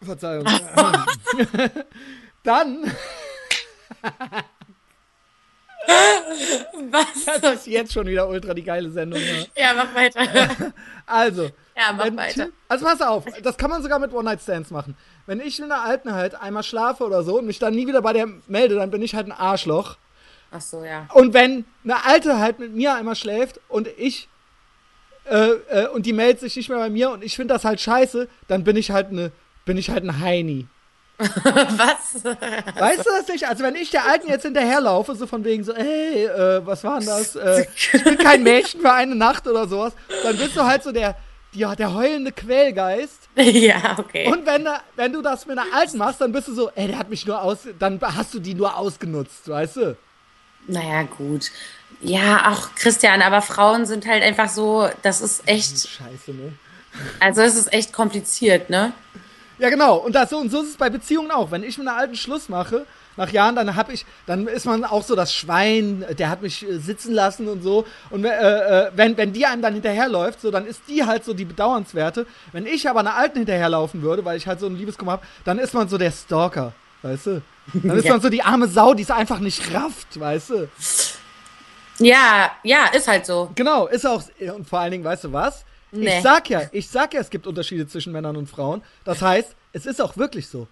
Verzeihung, 0.00 0.46
dann, 2.42 2.90
Was? 6.90 7.40
das 7.40 7.54
ist 7.54 7.66
jetzt 7.66 7.92
schon 7.92 8.06
wieder 8.06 8.28
ultra 8.28 8.54
die 8.54 8.62
geile 8.62 8.90
Sendung. 8.90 9.20
Ja. 9.20 9.62
Ja, 9.62 9.74
mach 9.74 9.94
weiter. 9.94 10.22
Also, 11.06 11.50
Ja, 11.76 11.92
mach 11.92 12.16
weiter. 12.16 12.48
Also 12.68 12.86
pass 12.86 13.00
auf, 13.02 13.24
das 13.42 13.56
kann 13.56 13.70
man 13.70 13.82
sogar 13.82 13.98
mit 13.98 14.12
One-Night-Stands 14.12 14.70
machen. 14.70 14.96
Wenn 15.26 15.40
ich 15.40 15.58
mit 15.58 15.70
einer 15.70 15.82
Alten 15.82 16.14
halt 16.14 16.34
einmal 16.34 16.62
schlafe 16.62 17.04
oder 17.04 17.22
so 17.22 17.38
und 17.38 17.46
mich 17.46 17.58
dann 17.58 17.74
nie 17.74 17.86
wieder 17.86 18.02
bei 18.02 18.12
der 18.12 18.28
melde, 18.46 18.76
dann 18.76 18.90
bin 18.90 19.02
ich 19.02 19.14
halt 19.14 19.26
ein 19.26 19.32
Arschloch. 19.32 19.96
Ach 20.52 20.60
so, 20.60 20.84
ja. 20.84 21.08
Und 21.12 21.34
wenn 21.34 21.64
eine 21.82 22.04
Alte 22.04 22.38
halt 22.38 22.58
mit 22.58 22.74
mir 22.74 22.94
einmal 22.94 23.16
schläft 23.16 23.60
und 23.68 23.88
ich 23.96 24.28
äh, 25.24 25.50
äh, 25.70 25.88
und 25.88 26.04
die 26.06 26.12
meldet 26.12 26.40
sich 26.40 26.56
nicht 26.56 26.68
mehr 26.68 26.78
bei 26.78 26.90
mir 26.90 27.10
und 27.10 27.22
ich 27.24 27.36
finde 27.36 27.54
das 27.54 27.64
halt 27.64 27.80
scheiße, 27.80 28.28
dann 28.48 28.64
bin 28.64 28.76
ich 28.76 28.90
halt 28.90 29.08
eine 29.08 29.32
bin 29.64 29.78
ich 29.78 29.90
halt 29.90 30.04
ein 30.04 30.20
Heini. 30.20 30.66
Was? 31.44 32.24
Weißt 32.24 32.98
du 33.06 33.10
das 33.18 33.28
nicht? 33.28 33.48
Also 33.48 33.62
wenn 33.62 33.74
ich 33.76 33.90
der 33.90 34.06
Alten 34.06 34.28
jetzt 34.28 34.42
hinterherlaufe, 34.42 35.14
so 35.14 35.26
von 35.26 35.44
wegen 35.44 35.64
so, 35.64 35.74
hey, 35.74 36.24
äh, 36.26 36.66
was 36.66 36.82
war 36.84 36.98
denn 36.98 37.06
das? 37.08 37.36
Äh, 37.36 37.66
ich 37.74 38.04
bin 38.04 38.18
kein 38.18 38.42
Mädchen 38.42 38.80
für 38.80 38.92
eine 38.92 39.14
Nacht 39.14 39.46
oder 39.46 39.68
sowas, 39.68 39.92
dann 40.22 40.36
bist 40.36 40.56
du 40.56 40.64
halt 40.64 40.82
so 40.82 40.92
der, 40.92 41.16
ja, 41.52 41.74
der 41.76 41.94
heulende 41.94 42.32
Quellgeist. 42.32 43.28
ja, 43.36 43.96
okay. 43.98 44.26
Und 44.28 44.46
wenn, 44.46 44.64
da- 44.64 44.80
wenn 44.96 45.12
du 45.12 45.22
das 45.22 45.46
mit 45.46 45.58
einer 45.58 45.72
Alten 45.74 45.98
machst, 45.98 46.20
dann 46.20 46.32
bist 46.32 46.48
du 46.48 46.54
so, 46.54 46.70
ey, 46.74 46.88
der 46.88 46.98
hat 46.98 47.10
mich 47.10 47.26
nur 47.26 47.40
aus, 47.40 47.58
dann 47.78 48.00
hast 48.02 48.34
du 48.34 48.38
die 48.40 48.54
nur 48.54 48.76
ausgenutzt, 48.76 49.48
weißt 49.48 49.76
du? 49.76 49.96
Naja, 50.66 51.02
gut. 51.02 51.50
Ja, 52.00 52.50
auch 52.52 52.74
Christian, 52.74 53.22
aber 53.22 53.42
Frauen 53.42 53.86
sind 53.86 54.06
halt 54.06 54.22
einfach 54.22 54.48
so, 54.48 54.88
das 55.02 55.20
ist 55.20 55.42
echt, 55.46 55.88
Scheiße, 55.88 56.32
ne? 56.32 56.52
also 57.20 57.42
es 57.42 57.54
ist 57.54 57.72
echt 57.72 57.92
kompliziert, 57.92 58.70
ne? 58.70 58.92
Ja, 59.62 59.70
genau. 59.70 59.94
Und, 59.98 60.16
das, 60.16 60.30
so, 60.30 60.38
und 60.38 60.50
so 60.50 60.60
ist 60.62 60.70
es 60.70 60.76
bei 60.76 60.90
Beziehungen 60.90 61.30
auch. 61.30 61.52
Wenn 61.52 61.62
ich 61.62 61.78
mit 61.78 61.86
einer 61.86 61.96
alten 61.96 62.16
Schluss 62.16 62.48
mache, 62.48 62.84
nach 63.16 63.30
Jahren, 63.30 63.54
dann 63.54 63.76
hab 63.76 63.92
ich, 63.92 64.04
dann 64.26 64.48
ist 64.48 64.66
man 64.66 64.84
auch 64.84 65.04
so 65.04 65.14
das 65.14 65.32
Schwein, 65.32 66.04
der 66.18 66.30
hat 66.30 66.42
mich 66.42 66.68
äh, 66.68 66.78
sitzen 66.78 67.12
lassen 67.14 67.46
und 67.46 67.62
so. 67.62 67.86
Und 68.10 68.24
äh, 68.24 68.86
äh, 68.86 68.90
wenn, 68.96 69.16
wenn 69.16 69.32
die 69.32 69.46
einem 69.46 69.62
dann 69.62 69.74
hinterherläuft, 69.74 70.40
so, 70.40 70.50
dann 70.50 70.66
ist 70.66 70.80
die 70.88 71.04
halt 71.04 71.24
so 71.24 71.32
die 71.32 71.44
bedauernswerte. 71.44 72.26
Wenn 72.50 72.66
ich 72.66 72.88
aber 72.90 72.98
einer 73.00 73.14
alten 73.14 73.38
hinterherlaufen 73.38 74.02
würde, 74.02 74.24
weil 74.24 74.36
ich 74.36 74.48
halt 74.48 74.58
so 74.58 74.66
ein 74.66 74.74
Liebeskummer 74.76 75.12
habe, 75.12 75.26
dann 75.44 75.60
ist 75.60 75.74
man 75.74 75.88
so 75.88 75.96
der 75.96 76.10
Stalker, 76.10 76.72
weißt 77.02 77.26
du? 77.26 77.42
Dann 77.72 77.96
ist 77.98 78.06
Ja. 78.06 78.12
man 78.14 78.20
so 78.20 78.30
die 78.30 78.42
arme 78.42 78.66
Sau, 78.66 78.94
die 78.94 79.04
es 79.04 79.12
einfach 79.12 79.38
nicht 79.38 79.72
rafft, 79.72 80.18
weißt 80.18 80.50
du? 80.50 80.68
Ja, 82.00 82.50
ja, 82.64 82.86
ist 82.92 83.06
halt 83.06 83.26
so. 83.26 83.48
Genau, 83.54 83.86
ist 83.86 84.04
auch, 84.04 84.24
und 84.56 84.68
vor 84.68 84.80
allen 84.80 84.90
Dingen, 84.90 85.04
weißt 85.04 85.22
du 85.22 85.32
was? 85.32 85.64
Nee. 85.92 86.16
Ich 86.18 86.22
sag 86.22 86.48
ja, 86.50 86.62
ich 86.72 86.88
sag 86.88 87.14
ja, 87.14 87.20
es 87.20 87.30
gibt 87.30 87.46
Unterschiede 87.46 87.86
zwischen 87.86 88.12
Männern 88.12 88.36
und 88.36 88.48
Frauen. 88.48 88.82
Das 89.04 89.20
heißt, 89.22 89.54
es 89.72 89.86
ist 89.86 90.00
auch 90.00 90.16
wirklich 90.16 90.48
so. 90.48 90.66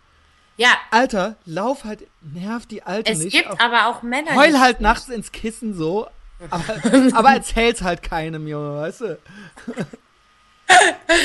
Ja, 0.57 0.71
Alter, 0.91 1.37
lauf 1.47 1.85
halt, 1.85 2.07
nerv 2.21 2.67
die 2.67 2.83
Alte 2.83 3.13
es 3.13 3.19
nicht. 3.21 3.33
gibt 3.37 3.49
Auch- 3.51 3.59
aber 3.61 3.87
auch 3.87 4.03
Männer. 4.03 4.35
Heul 4.35 4.59
halt 4.59 4.81
nachts 4.81 5.09
ins 5.09 5.31
Kissen 5.33 5.75
so, 5.75 6.07
aber, 6.51 6.65
aber 7.15 7.31
erzähl's 7.31 7.83
halt 7.83 8.03
keinem, 8.03 8.47
Junge, 8.49 8.81
weißt 8.81 9.01
du? 9.03 9.19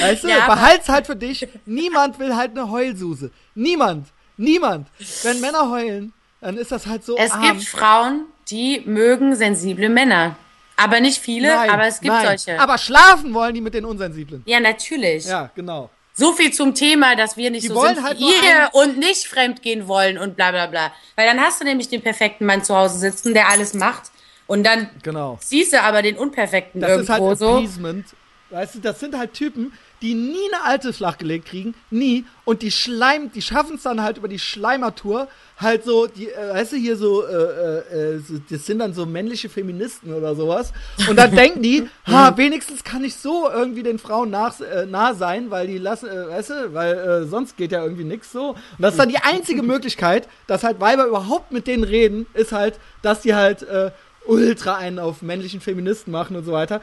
Weißt 0.02 0.24
du, 0.24 0.28
Ja, 0.30 0.46
aber- 0.46 0.56
behalt's 0.56 0.90
halt 0.90 1.06
für 1.06 1.16
dich. 1.16 1.48
Niemand 1.66 2.18
will 2.20 2.36
halt 2.36 2.52
eine 2.52 2.70
Heulsuse. 2.72 3.32
Niemand. 3.54 4.08
Niemand. 4.38 4.88
Wenn 5.24 5.40
Männer 5.40 5.70
heulen, 5.70 6.14
dann 6.42 6.58
ist 6.58 6.72
das 6.72 6.88
halt 6.88 7.06
so 7.06 7.16
Es 7.18 7.32
arm. 7.32 7.42
gibt 7.44 7.64
Frauen, 7.66 8.26
die 8.50 8.82
mögen 8.86 9.36
sensible 9.36 9.90
Männer. 9.90 10.36
Aber 10.78 11.00
nicht 11.00 11.20
viele, 11.20 11.48
Nein, 11.56 11.70
aber 11.70 11.86
es 11.88 12.00
gibt 12.02 12.14
nein. 12.14 12.38
solche. 12.38 12.60
Aber 12.60 12.78
schlafen 12.78 13.34
wollen 13.34 13.54
die 13.54 13.62
mit 13.62 13.74
den 13.74 13.86
Unsensiblen. 13.86 14.44
ja, 14.46 14.60
natürlich. 14.60 15.26
Ja, 15.26 15.50
genau. 15.56 15.90
So 16.18 16.32
viel 16.32 16.52
zum 16.54 16.74
Thema, 16.74 17.16
dass 17.16 17.36
wir 17.36 17.52
nicht 17.52 17.64
Die 17.64 17.68
so 17.68 17.76
wollen 17.76 17.96
sind 17.96 18.04
halt 18.06 18.18
wie 18.20 18.24
ihr 18.24 18.70
und 18.72 18.98
nicht 18.98 19.28
fremdgehen 19.28 19.88
wollen 19.88 20.18
und 20.18 20.36
bla 20.38 20.52
bla 20.52 20.68
bla. 20.68 20.94
Weil 21.16 21.28
dann 21.28 21.40
hast 21.42 21.60
du 21.60 21.66
nämlich 21.66 21.90
den 21.90 22.02
perfekten 22.02 22.46
Mann 22.46 22.64
zu 22.64 22.76
Hause 22.76 23.00
sitzen, 23.00 23.34
der 23.34 23.50
alles 23.50 23.74
macht. 23.74 24.12
Und 24.48 24.64
dann 24.64 24.90
Genau. 25.04 25.38
siehst 25.42 25.74
du 25.74 25.82
aber 25.82 26.02
den 26.02 26.18
Unperfekten 26.18 26.80
Das 26.80 27.02
ist 27.02 27.10
halt 27.10 27.22
irgendwo 27.22 27.36
so. 27.36 28.04
Weißt 28.52 28.76
du, 28.76 28.80
das 28.80 29.00
sind 29.00 29.18
halt 29.18 29.34
Typen, 29.34 29.74
die 30.06 30.14
nie 30.14 30.38
eine 30.54 30.64
alte 30.64 30.94
flachgelegt 30.94 31.48
kriegen, 31.48 31.74
nie. 31.90 32.26
Und 32.44 32.62
die 32.62 32.70
schleim, 32.70 33.32
die 33.32 33.42
schaffen 33.42 33.78
es 33.78 33.82
dann 33.82 34.04
halt 34.04 34.18
über 34.18 34.28
die 34.28 34.38
Schleimertour, 34.38 35.28
halt 35.58 35.84
so, 35.84 36.06
die, 36.06 36.30
äh, 36.30 36.54
weißt 36.54 36.74
du, 36.74 36.76
hier 36.78 36.96
so, 36.96 37.26
äh, 37.26 37.34
äh, 37.34 38.16
äh, 38.16 38.20
so, 38.20 38.36
das 38.48 38.68
sind 38.68 38.80
dann 38.80 38.94
so 38.94 39.08
männliche 39.08 39.50
Feministen 39.50 40.14
oder 40.14 40.36
sowas. 40.36 40.72
Und 41.10 41.16
dann 41.16 41.36
denken 41.36 41.64
die, 41.64 41.90
ha, 42.06 42.38
wenigstens 42.38 42.84
kann 42.84 43.04
ich 43.04 43.16
so 43.16 43.50
irgendwie 43.50 43.82
den 43.82 43.98
Frauen 43.98 44.30
nach, 44.30 44.60
äh, 44.60 44.86
nah 44.86 45.16
sein, 45.16 45.50
weil 45.50 45.66
die 45.66 45.80
lassen, 45.80 46.08
äh, 46.08 46.30
weißt 46.30 46.50
du, 46.52 46.74
weil 46.76 46.94
äh, 46.94 47.26
sonst 47.26 47.58
geht 47.58 47.72
ja 47.72 47.82
irgendwie 47.82 48.04
nix 48.04 48.32
so. 48.32 48.50
Und 48.50 48.60
das 48.78 48.94
ist 48.94 49.00
dann 49.00 49.10
die 49.10 49.18
einzige 49.18 49.64
Möglichkeit, 49.64 50.28
dass 50.46 50.64
halt 50.64 50.80
Weiber 50.80 51.08
überhaupt 51.08 51.52
mit 51.52 51.66
denen 51.66 51.84
reden, 51.84 52.28
ist 52.36 52.52
halt, 52.52 52.80
dass 53.02 53.22
die 53.22 53.34
halt, 53.34 53.64
äh, 53.64 53.90
ultra 54.28 54.76
einen 54.76 55.00
auf 55.00 55.22
männlichen 55.22 55.62
Feministen 55.62 56.12
machen 56.12 56.36
und 56.36 56.44
so 56.46 56.52
weiter. 56.52 56.82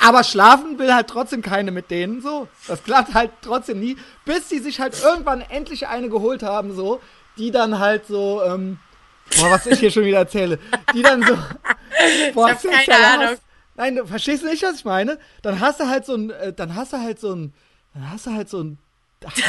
Aber 0.00 0.24
schlafen 0.24 0.78
will 0.78 0.92
halt 0.92 1.08
trotzdem 1.08 1.42
keine 1.42 1.70
mit 1.70 1.90
denen 1.90 2.20
so. 2.20 2.48
Das 2.66 2.82
klappt 2.82 3.14
halt 3.14 3.30
trotzdem 3.42 3.80
nie, 3.80 3.96
bis 4.24 4.48
die 4.48 4.58
sich 4.58 4.80
halt 4.80 5.00
irgendwann 5.02 5.40
endlich 5.40 5.88
eine 5.88 6.08
geholt 6.08 6.42
haben, 6.42 6.74
so, 6.74 7.00
die 7.36 7.50
dann 7.50 7.78
halt 7.78 8.06
so, 8.06 8.42
ähm, 8.44 8.78
boah, 9.36 9.50
was 9.50 9.66
ich 9.66 9.80
hier 9.80 9.90
schon 9.90 10.04
wieder 10.04 10.18
erzähle, 10.18 10.58
die 10.94 11.02
dann 11.02 11.22
so, 11.22 11.34
boah, 12.34 12.50
Ich 12.50 12.70
hab 12.70 12.86
keine 12.86 13.06
Ahnung. 13.06 13.26
Hass. 13.28 13.40
Nein, 13.76 13.96
du 13.96 14.06
verstehst 14.06 14.44
nicht, 14.44 14.62
was 14.62 14.76
ich 14.76 14.84
meine? 14.84 15.18
Dann 15.42 15.60
hast 15.60 15.78
du 15.80 15.88
halt 15.88 16.04
so 16.04 16.14
ein, 16.14 16.30
äh, 16.30 16.52
dann 16.52 16.74
hast 16.74 16.92
du 16.92 16.98
halt 16.98 17.20
so 17.20 17.32
ein, 17.32 17.54
dann 17.94 18.10
hast 18.10 18.26
du 18.26 18.32
halt 18.32 18.48
so 18.48 18.60
ein 18.60 18.78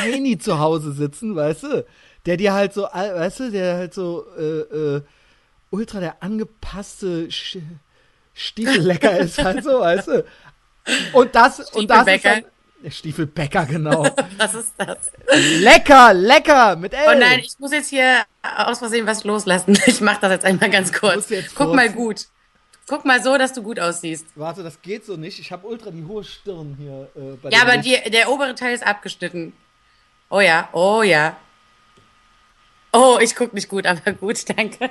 Heini 0.01 0.37
zu 0.37 0.59
Hause 0.59 0.91
sitzen, 0.91 1.35
weißt 1.35 1.63
du? 1.63 1.85
Der 2.25 2.37
dir 2.37 2.53
halt 2.53 2.73
so, 2.73 2.83
weißt 2.83 3.39
du, 3.39 3.51
der 3.51 3.75
halt 3.77 3.93
so, 3.93 4.25
äh, 4.37 4.43
äh, 4.43 5.01
ultra 5.71 5.99
der 5.99 6.21
angepasste 6.23 7.29
Sch 7.31 7.57
Stiefellecker 8.33 9.17
ist 9.19 9.37
halt 9.43 9.63
so, 9.63 9.81
weißt 9.81 10.07
du? 10.07 10.25
Und 11.13 11.35
das, 11.35 11.59
und 11.71 11.89
das 11.89 11.99
ist 12.07 12.13
Stiefelbäcker. 12.13 12.29
halt, 12.29 12.45
Stiefelbäcker, 12.93 13.65
genau. 13.65 14.03
Was 14.37 14.53
ist 14.55 14.73
das? 14.77 15.11
lecker, 15.59 16.13
lecker, 16.13 16.75
mit 16.77 16.93
L. 16.93 16.99
Oh 17.09 17.19
nein, 17.19 17.39
ich 17.39 17.59
muss 17.59 17.71
jetzt 17.73 17.89
hier 17.89 18.23
aus 18.41 18.79
Versehen 18.79 19.05
was 19.05 19.23
loslassen. 19.25 19.77
Ich 19.85 19.99
mach 19.99 20.17
das 20.19 20.31
jetzt 20.31 20.45
einmal 20.45 20.69
ganz 20.69 20.93
kurz. 20.93 21.27
Guck 21.29 21.55
kurz- 21.55 21.75
mal 21.75 21.89
gut. 21.91 22.25
Guck 22.87 23.05
mal 23.05 23.21
so, 23.21 23.37
dass 23.37 23.53
du 23.53 23.61
gut 23.61 23.79
aussiehst. 23.79 24.25
Warte, 24.35 24.63
das 24.63 24.81
geht 24.81 25.05
so 25.05 25.15
nicht. 25.17 25.37
Ich 25.39 25.51
habe 25.51 25.67
ultra 25.67 25.91
die 25.91 26.05
hohe 26.05 26.23
Stirn 26.23 26.75
hier. 26.79 27.07
Äh, 27.15 27.49
Ja, 27.53 27.61
aber 27.61 27.77
die, 27.77 27.95
der 28.09 28.31
obere 28.31 28.55
Teil 28.55 28.73
ist 28.73 28.83
abgeschnitten. 28.87 29.53
Oh 30.31 30.39
ja, 30.39 30.69
oh 30.71 31.03
ja. 31.03 31.35
Oh, 32.91 33.17
ich 33.21 33.35
guck 33.35 33.53
nicht 33.53 33.69
gut, 33.69 33.85
aber 33.85 34.11
gut, 34.13 34.37
danke. 34.57 34.89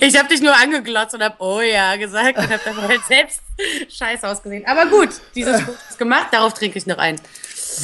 Ich 0.00 0.16
habe 0.16 0.28
dich 0.28 0.40
nur 0.40 0.54
angeglotzt 0.54 1.14
und 1.14 1.22
hab 1.22 1.40
oh 1.40 1.60
ja 1.60 1.96
gesagt 1.96 2.38
und 2.38 2.48
hab 2.48 2.64
dabei 2.64 2.82
halt 2.88 3.04
selbst 3.04 3.40
scheiße 3.88 4.28
ausgesehen. 4.28 4.64
Aber 4.66 4.86
gut, 4.86 5.08
dieses 5.34 5.60
Foto 5.62 5.76
ist 5.88 5.98
gemacht, 5.98 6.28
darauf 6.30 6.54
trinke 6.54 6.78
ich 6.78 6.86
noch 6.86 6.98
ein. 6.98 7.20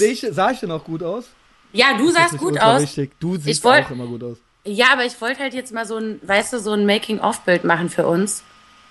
Ich, 0.01 0.27
sah 0.31 0.51
ich 0.51 0.61
denn 0.61 0.71
auch 0.71 0.85
gut 0.85 1.03
aus? 1.03 1.25
Ja, 1.73 1.97
du 1.97 2.11
sahst 2.11 2.37
gut 2.39 2.61
aus. 2.61 2.83
Wichtig. 2.83 3.13
Du 3.19 3.37
siehst 3.37 3.65
wollt- 3.65 3.87
auch 3.87 3.91
immer 3.91 4.07
gut 4.07 4.23
aus. 4.23 4.37
Ja, 4.65 4.93
aber 4.93 5.05
ich 5.05 5.21
wollte 5.21 5.41
halt 5.41 5.55
jetzt 5.55 5.73
mal 5.73 5.87
so 5.87 5.97
ein, 5.97 6.21
weißt 6.23 6.53
du, 6.53 6.61
so 6.61 6.73
ein 6.73 6.87
Making-of-Bild 6.87 7.65
machen 7.65 7.91
für 7.91 8.07
uns. 8.07 8.45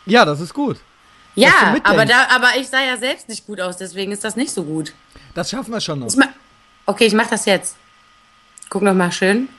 Ja, 0.05 0.25
das 0.25 0.41
ist 0.41 0.53
gut. 0.53 0.77
Ja, 1.35 1.77
aber 1.83 2.05
da, 2.05 2.27
aber 2.29 2.57
ich 2.57 2.67
sah 2.67 2.81
ja 2.83 2.97
selbst 2.97 3.29
nicht 3.29 3.45
gut 3.45 3.61
aus, 3.61 3.77
deswegen 3.77 4.11
ist 4.11 4.25
das 4.25 4.35
nicht 4.35 4.51
so 4.51 4.63
gut. 4.63 4.93
Das 5.33 5.49
schaffen 5.49 5.71
wir 5.71 5.79
schon 5.79 5.99
noch. 5.99 6.07
Ich 6.07 6.17
okay, 6.85 7.05
ich 7.05 7.13
mach 7.13 7.27
das 7.27 7.45
jetzt. 7.45 7.77
Guck 8.71 8.81
noch 8.83 8.93
mal 8.93 9.11
schön. 9.11 9.49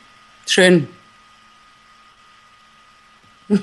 Schön. 0.47 0.89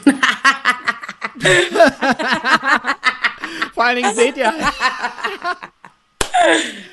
Vor 3.74 3.84
allen 3.84 3.96
Dingen 3.96 4.14
seht 4.14 4.38
ihr, 4.38 4.54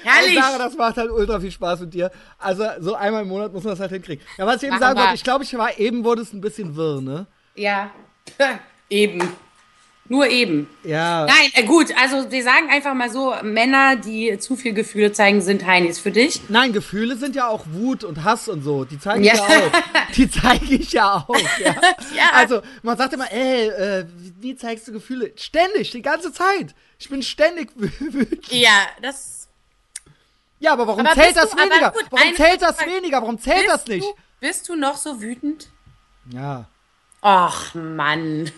Herrlich. 0.02 0.38
Sarah, 0.38 0.56
das 0.56 0.74
macht 0.74 0.96
halt 0.96 1.10
ultra 1.10 1.38
viel 1.38 1.50
Spaß 1.50 1.80
mit 1.80 1.92
dir. 1.92 2.10
Also 2.38 2.64
so 2.80 2.94
einmal 2.94 3.24
im 3.24 3.28
Monat 3.28 3.52
muss 3.52 3.62
man 3.62 3.72
das 3.72 3.80
halt 3.80 3.92
hinkriegen. 3.92 4.24
Ja, 4.38 4.46
was 4.46 4.56
ich 4.56 4.62
eben 4.62 4.70
Machen 4.70 4.80
sagen 4.80 4.96
wir. 4.96 5.02
wollte, 5.02 5.16
ich 5.16 5.24
glaube, 5.24 5.44
ich 5.44 5.52
war 5.58 5.78
eben 5.78 6.02
wurde 6.02 6.22
es 6.22 6.32
ein 6.32 6.40
bisschen 6.40 6.74
wirr, 6.76 7.02
ne? 7.02 7.26
Ja. 7.56 7.90
eben. 8.88 9.36
Nur 10.08 10.28
eben. 10.28 10.68
Ja. 10.84 11.26
Nein, 11.26 11.50
äh, 11.54 11.64
gut, 11.64 11.88
also 12.00 12.30
wir 12.30 12.42
sagen 12.44 12.68
einfach 12.70 12.94
mal 12.94 13.10
so, 13.10 13.34
Männer, 13.42 13.96
die 13.96 14.38
zu 14.38 14.54
viel 14.56 14.72
Gefühle 14.72 15.12
zeigen, 15.12 15.40
sind 15.42 15.66
Heinis 15.66 15.98
für 15.98 16.12
dich. 16.12 16.40
Nein, 16.48 16.72
Gefühle 16.72 17.16
sind 17.16 17.34
ja 17.34 17.48
auch 17.48 17.64
Wut 17.72 18.04
und 18.04 18.22
Hass 18.22 18.48
und 18.48 18.62
so. 18.62 18.84
Die 18.84 19.00
zeige 19.00 19.22
ich 19.22 19.26
Ja. 19.26 19.34
ja, 19.34 19.42
auch. 19.66 19.72
Die 20.16 20.30
zeige 20.30 20.74
ich 20.76 20.92
ja 20.92 21.24
auch. 21.28 21.36
Ja. 21.58 21.74
Ja. 22.14 22.30
Also, 22.34 22.62
man 22.82 22.96
sagt 22.96 23.12
immer, 23.14 23.30
ey, 23.32 23.68
äh, 23.68 24.06
wie 24.40 24.54
zeigst 24.56 24.86
du 24.88 24.92
Gefühle? 24.92 25.32
Ständig, 25.36 25.90
die 25.90 26.02
ganze 26.02 26.32
Zeit. 26.32 26.74
Ich 26.98 27.08
bin 27.08 27.22
ständig 27.22 27.70
wü- 27.76 27.90
wütend. 28.12 28.46
Ja, 28.52 28.86
das. 29.02 29.48
Ja, 30.60 30.72
aber 30.72 30.86
warum 30.86 31.04
Aber 31.04 31.14
zählt 31.20 31.36
das 31.36 31.50
du- 31.50 31.56
weniger? 31.58 31.90
gut, 31.90 32.06
warum 32.10 32.34
zählt 32.34 32.62
das 32.62 32.76
Frage. 32.76 32.90
weniger? 32.92 33.20
Warum 33.20 33.38
zählt 33.38 33.64
Bist 33.64 33.68
das 33.74 33.86
nicht? 33.88 34.06
Du, 34.06 34.14
bist 34.40 34.68
du 34.68 34.76
noch 34.76 34.96
so 34.96 35.20
wütend? 35.20 35.68
Ja. 36.32 36.64
Och, 37.22 37.74
Mann. 37.74 38.50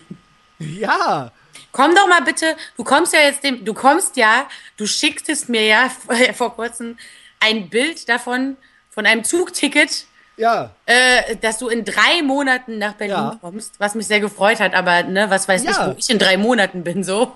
Ja. 0.59 1.31
Komm 1.71 1.93
doch 1.95 2.07
mal 2.07 2.21
bitte, 2.21 2.55
du 2.77 2.83
kommst 2.83 3.13
ja 3.13 3.19
jetzt 3.21 3.43
dem, 3.43 3.63
du 3.63 3.73
kommst 3.73 4.17
ja, 4.17 4.47
du 4.77 4.85
schicktest 4.87 5.49
mir 5.49 5.63
ja 5.65 5.89
vor 6.33 6.55
kurzem 6.55 6.97
ein 7.39 7.69
Bild 7.69 8.09
davon, 8.09 8.57
von 8.89 9.05
einem 9.05 9.23
Zugticket, 9.23 10.05
Ja. 10.35 10.71
äh, 10.85 11.35
dass 11.37 11.59
du 11.59 11.67
in 11.69 11.85
drei 11.85 12.21
Monaten 12.23 12.77
nach 12.79 12.93
Berlin 12.93 13.15
Ja. 13.15 13.37
kommst, 13.39 13.79
was 13.79 13.95
mich 13.95 14.07
sehr 14.07 14.19
gefreut 14.19 14.59
hat, 14.59 14.73
aber 14.73 15.03
ne, 15.03 15.29
was 15.29 15.47
weiß 15.47 15.63
Ja. 15.63 15.71
ich, 15.71 15.77
wo 15.77 15.95
ich 15.97 16.09
in 16.09 16.17
drei 16.19 16.37
Monaten 16.37 16.83
bin, 16.83 17.03
so. 17.03 17.35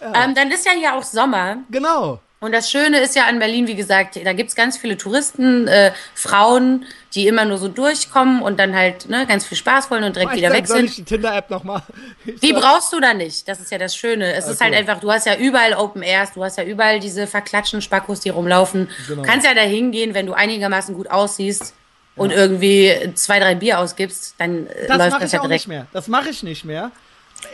Ähm, 0.00 0.34
dann 0.34 0.50
ist 0.50 0.64
ja 0.66 0.72
hier 0.72 0.94
auch 0.94 1.02
Sommer. 1.02 1.58
Genau. 1.70 2.20
Und 2.46 2.52
das 2.52 2.70
Schöne 2.70 3.00
ist 3.00 3.16
ja 3.16 3.26
an 3.26 3.38
Berlin, 3.40 3.66
wie 3.66 3.74
gesagt, 3.74 4.18
da 4.24 4.32
gibt's 4.32 4.54
ganz 4.54 4.78
viele 4.78 4.96
Touristen, 4.96 5.66
äh, 5.66 5.90
Frauen, 6.14 6.86
die 7.14 7.26
immer 7.26 7.44
nur 7.44 7.58
so 7.58 7.66
durchkommen 7.66 8.40
und 8.40 8.58
dann 8.60 8.74
halt 8.76 9.08
ne, 9.08 9.26
ganz 9.26 9.44
viel 9.44 9.58
Spaß 9.58 9.90
wollen 9.90 10.04
und 10.04 10.14
direkt 10.14 10.34
wieder 10.36 10.52
weg 10.52 10.66
Soll 10.68 10.76
sind. 10.78 10.86
ich 10.90 10.94
die 10.96 11.02
Tinder-App 11.04 11.50
nochmal? 11.50 11.82
Die 12.42 12.52
brauchst 12.52 12.92
du 12.92 13.00
da 13.00 13.14
nicht. 13.14 13.48
Das 13.48 13.58
ist 13.60 13.70
ja 13.72 13.78
das 13.78 13.96
Schöne. 13.96 14.32
Es 14.34 14.46
ist 14.46 14.60
Okay. 14.60 14.64
halt 14.64 14.74
einfach, 14.74 15.00
du 15.00 15.10
hast 15.10 15.26
ja 15.26 15.34
überall 15.36 15.74
Open 15.74 16.02
Airs, 16.02 16.32
du 16.34 16.44
hast 16.44 16.56
ja 16.56 16.64
überall 16.64 17.00
diese 17.00 17.26
verklatschten 17.26 17.82
Spackos, 17.82 18.20
die 18.20 18.28
rumlaufen. 18.28 18.88
Genau. 19.08 19.22
Du 19.22 19.28
kannst 19.28 19.44
ja 19.44 19.52
da 19.54 19.62
hingehen, 19.62 20.14
wenn 20.14 20.26
du 20.26 20.32
einigermaßen 20.34 20.94
gut 20.94 21.10
aussiehst 21.10 21.74
und 22.14 22.30
irgendwie 22.30 23.12
zwei, 23.14 23.40
drei 23.40 23.56
Bier 23.56 23.80
ausgibst, 23.80 24.36
dann 24.38 24.66
äh, 24.68 24.86
Das 24.86 24.98
läuft 24.98 25.10
mache 25.10 25.20
das 25.22 25.28
ich 25.30 25.32
ja 25.32 25.40
auch 25.40 25.44
direkt. 25.44 25.50
nicht 25.62 25.68
mehr. 25.68 25.86
Das 25.92 26.06
mache 26.08 26.28
ich 26.30 26.42
nicht 26.44 26.64
mehr. 26.64 26.92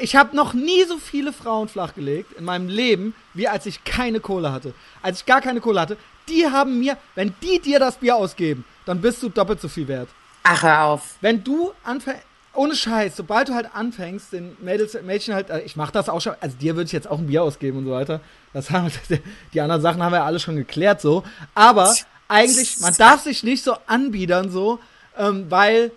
Ich 0.01 0.17
habe 0.17 0.37
noch 0.37 0.55
nie 0.55 0.85
so 0.85 0.99
viele 0.99 1.33
Frauen 1.33 1.69
flachgelegt 1.69 2.33
in 2.33 2.45
meinem 2.45 2.69
Leben, 2.69 3.15
wie 3.35 3.49
als 3.49 3.67
ich 3.67 3.85
keine 3.85 4.21
Kohle 4.21 4.53
hatte. 4.53 4.75
Als 5.03 5.21
ich 5.21 5.27
gar 5.27 5.41
keine 5.41 5.61
Kohle 5.61 5.81
hatte, 5.81 5.97
die 6.29 6.47
haben 6.47 6.79
mir, 6.79 6.97
wenn 7.15 7.35
die 7.43 7.61
dir 7.61 7.79
das 7.79 7.97
Bier 7.97 8.17
ausgeben, 8.17 8.65
dann 8.85 9.01
bist 9.01 9.23
du 9.23 9.29
doppelt 9.29 9.61
so 9.61 9.69
viel 9.69 9.89
wert. 9.89 10.09
Ach, 10.45 10.63
hör 10.63 10.85
auf. 10.85 11.17
Wenn 11.21 11.45
du 11.45 11.73
anfängst, 11.85 12.23
ohne 12.55 12.75
Scheiß, 12.75 13.17
sobald 13.17 13.49
du 13.49 13.55
halt 13.55 13.75
anfängst, 13.75 14.33
den 14.33 14.57
Mädels, 14.61 14.97
Mädchen 15.03 15.35
halt, 15.35 15.51
äh, 15.51 15.61
ich 15.61 15.77
mache 15.77 15.93
das 15.93 16.09
auch 16.09 16.21
schon, 16.21 16.35
also 16.41 16.57
dir 16.57 16.77
würde 16.77 16.87
ich 16.87 16.93
jetzt 16.93 17.09
auch 17.09 17.19
ein 17.19 17.27
Bier 17.27 17.43
ausgeben 17.43 17.79
und 17.79 17.85
so 17.85 17.93
weiter. 17.93 18.21
Das 18.53 18.71
haben, 18.71 18.91
die 19.55 19.61
anderen 19.61 19.83
Sachen 19.83 20.03
haben 20.03 20.13
wir 20.13 20.19
ja 20.19 20.25
alle 20.25 20.39
schon 20.39 20.57
geklärt 20.57 21.01
so. 21.01 21.25
Aber 21.55 21.95
eigentlich, 22.29 22.81
man 22.81 22.95
darf 22.95 23.23
sich 23.23 23.43
nicht 23.43 23.65
so 23.65 23.77
anbiedern 23.87 24.51
so, 24.51 24.81
ähm, 25.17 25.47
weil 25.51 25.93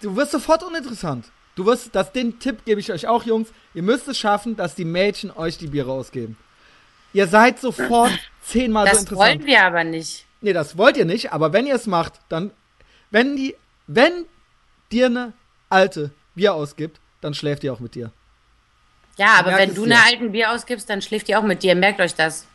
du 0.00 0.16
wirst 0.16 0.32
sofort 0.32 0.62
uninteressant. 0.62 1.26
Du 1.58 1.66
wirst, 1.66 1.92
das, 1.92 2.12
den 2.12 2.38
Tipp 2.38 2.64
gebe 2.64 2.78
ich 2.78 2.92
euch 2.92 3.08
auch, 3.08 3.24
Jungs. 3.24 3.48
Ihr 3.74 3.82
müsst 3.82 4.06
es 4.06 4.16
schaffen, 4.16 4.54
dass 4.54 4.76
die 4.76 4.84
Mädchen 4.84 5.32
euch 5.32 5.58
die 5.58 5.66
Biere 5.66 5.90
ausgeben. 5.90 6.36
Ihr 7.12 7.26
seid 7.26 7.58
sofort 7.58 8.12
zehnmal 8.44 8.86
so 8.86 8.92
Das 8.92 9.00
interessant. 9.00 9.40
wollen 9.40 9.46
wir 9.46 9.64
aber 9.64 9.82
nicht. 9.82 10.24
Nee, 10.40 10.52
das 10.52 10.78
wollt 10.78 10.96
ihr 10.96 11.04
nicht, 11.04 11.32
aber 11.32 11.52
wenn 11.52 11.66
ihr 11.66 11.74
es 11.74 11.88
macht, 11.88 12.12
dann, 12.28 12.52
wenn 13.10 13.34
die, 13.34 13.56
wenn 13.88 14.26
dir 14.92 15.06
eine 15.06 15.32
alte 15.68 16.12
Bier 16.36 16.54
ausgibt, 16.54 17.00
dann 17.22 17.34
schläft 17.34 17.64
die 17.64 17.70
auch 17.70 17.80
mit 17.80 17.96
dir. 17.96 18.12
Ja, 19.16 19.34
aber 19.40 19.50
merkt 19.50 19.62
wenn 19.62 19.74
du 19.74 19.84
dir. 19.84 19.96
eine 19.96 20.04
alten 20.04 20.30
Bier 20.30 20.52
ausgibst, 20.52 20.88
dann 20.88 21.02
schläft 21.02 21.26
die 21.26 21.34
auch 21.34 21.42
mit 21.42 21.64
dir. 21.64 21.74
Merkt 21.74 22.00
euch 22.00 22.14
das. 22.14 22.46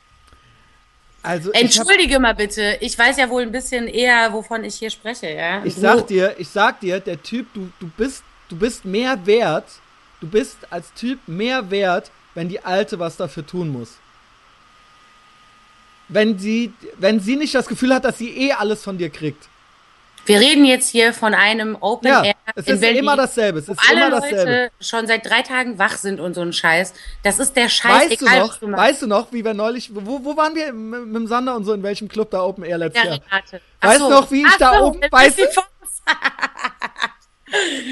Also, 1.22 1.52
ich, 1.52 1.58
hab, 1.58 1.64
Entschuldige 1.66 2.22
mal 2.22 2.36
bitte. 2.36 2.78
Ich 2.80 2.98
weiß 2.98 3.18
ja 3.18 3.30
wohl 3.30 3.42
ein 3.42 3.52
bisschen 3.52 3.90
eher, 3.90 4.32
wovon 4.32 4.64
ich 4.64 4.76
hier 4.76 4.90
spreche, 4.90 5.30
ja. 5.30 5.62
ich 5.66 5.76
sag 5.76 6.08
dir, 6.08 6.36
ich 6.38 6.48
sag 6.48 6.80
dir, 6.80 7.02
der 7.02 7.22
Typ, 7.22 7.54
du, 7.54 7.70
du 7.82 7.90
bist, 7.98 8.24
du 8.54 8.60
bist 8.60 8.86
mehr 8.86 9.26
wert, 9.26 9.66
du 10.22 10.28
bist 10.28 10.58
als 10.70 10.94
Typ 10.94 11.20
mehr 11.28 11.72
wert, 11.72 12.12
wenn 12.36 12.50
die 12.50 12.64
Alte 12.64 13.00
was 13.00 13.18
dafür 13.18 13.46
tun 13.46 13.70
muss. 13.70 13.98
Wenn 16.08 16.38
sie, 16.38 16.72
wenn 16.98 17.20
sie 17.20 17.36
nicht 17.36 17.56
das 17.56 17.66
Gefühl 17.68 17.94
hat, 17.96 18.06
dass 18.06 18.20
sie 18.20 18.30
eh 18.38 18.54
alles 18.54 18.84
von 18.84 18.98
dir 19.00 19.10
kriegt. 19.10 19.48
Wir 20.26 20.40
reden 20.40 20.64
jetzt 20.66 20.90
hier 20.90 21.14
von 21.14 21.34
einem 21.34 21.76
Open 21.82 22.08
Ja, 22.08 22.24
Air 22.24 22.36
es 22.56 22.68
in 22.68 22.76
ist 22.76 22.80
Berlin, 22.82 23.00
immer 23.00 23.18
dasselbe. 23.18 23.60
Es 23.60 23.68
ist 23.68 23.80
alle 23.90 24.06
immer 24.08 24.10
dasselbe. 24.22 24.52
Leute 24.52 24.72
schon 24.80 25.06
seit 25.08 25.26
drei 25.26 25.42
Tagen 25.42 25.80
wach 25.80 25.98
sind 25.98 26.20
und 26.22 26.34
so 26.36 26.42
ein 26.42 26.54
Scheiß. 26.54 26.94
Das 27.24 27.40
ist 27.40 27.56
der 27.58 27.68
Scheiß, 27.68 28.12
Weißt 28.12 28.22
du 28.22 28.26
egal 28.26 28.40
noch, 28.40 28.50
was 28.52 28.60
du 28.60 28.72
weißt 28.72 29.02
du 29.02 29.08
noch, 29.08 29.34
wie 29.34 29.44
wir 29.44 29.54
neulich, 29.54 29.90
wo, 29.94 30.24
wo 30.24 30.38
waren 30.38 30.56
wir 30.56 30.72
mit, 30.72 31.08
mit 31.08 31.16
dem 31.16 31.28
Sander 31.28 31.56
und 31.56 31.66
so, 31.66 31.74
in 31.74 31.84
welchem 31.84 32.08
Club 32.08 32.30
da 32.32 32.42
Open 32.44 32.64
Air 32.64 32.78
letztes 32.78 33.04
Ja, 33.04 33.10
Jahr? 33.10 33.20
Renate. 33.32 33.62
Weißt 33.82 34.00
du 34.00 34.10
noch, 34.10 34.32
wie 34.32 34.42
ich 34.42 34.48
Ach 34.50 34.58
da 34.58 34.78
so, 34.78 34.86
oben- 34.86 35.02
weißt 35.10 35.40
du- 35.40 35.44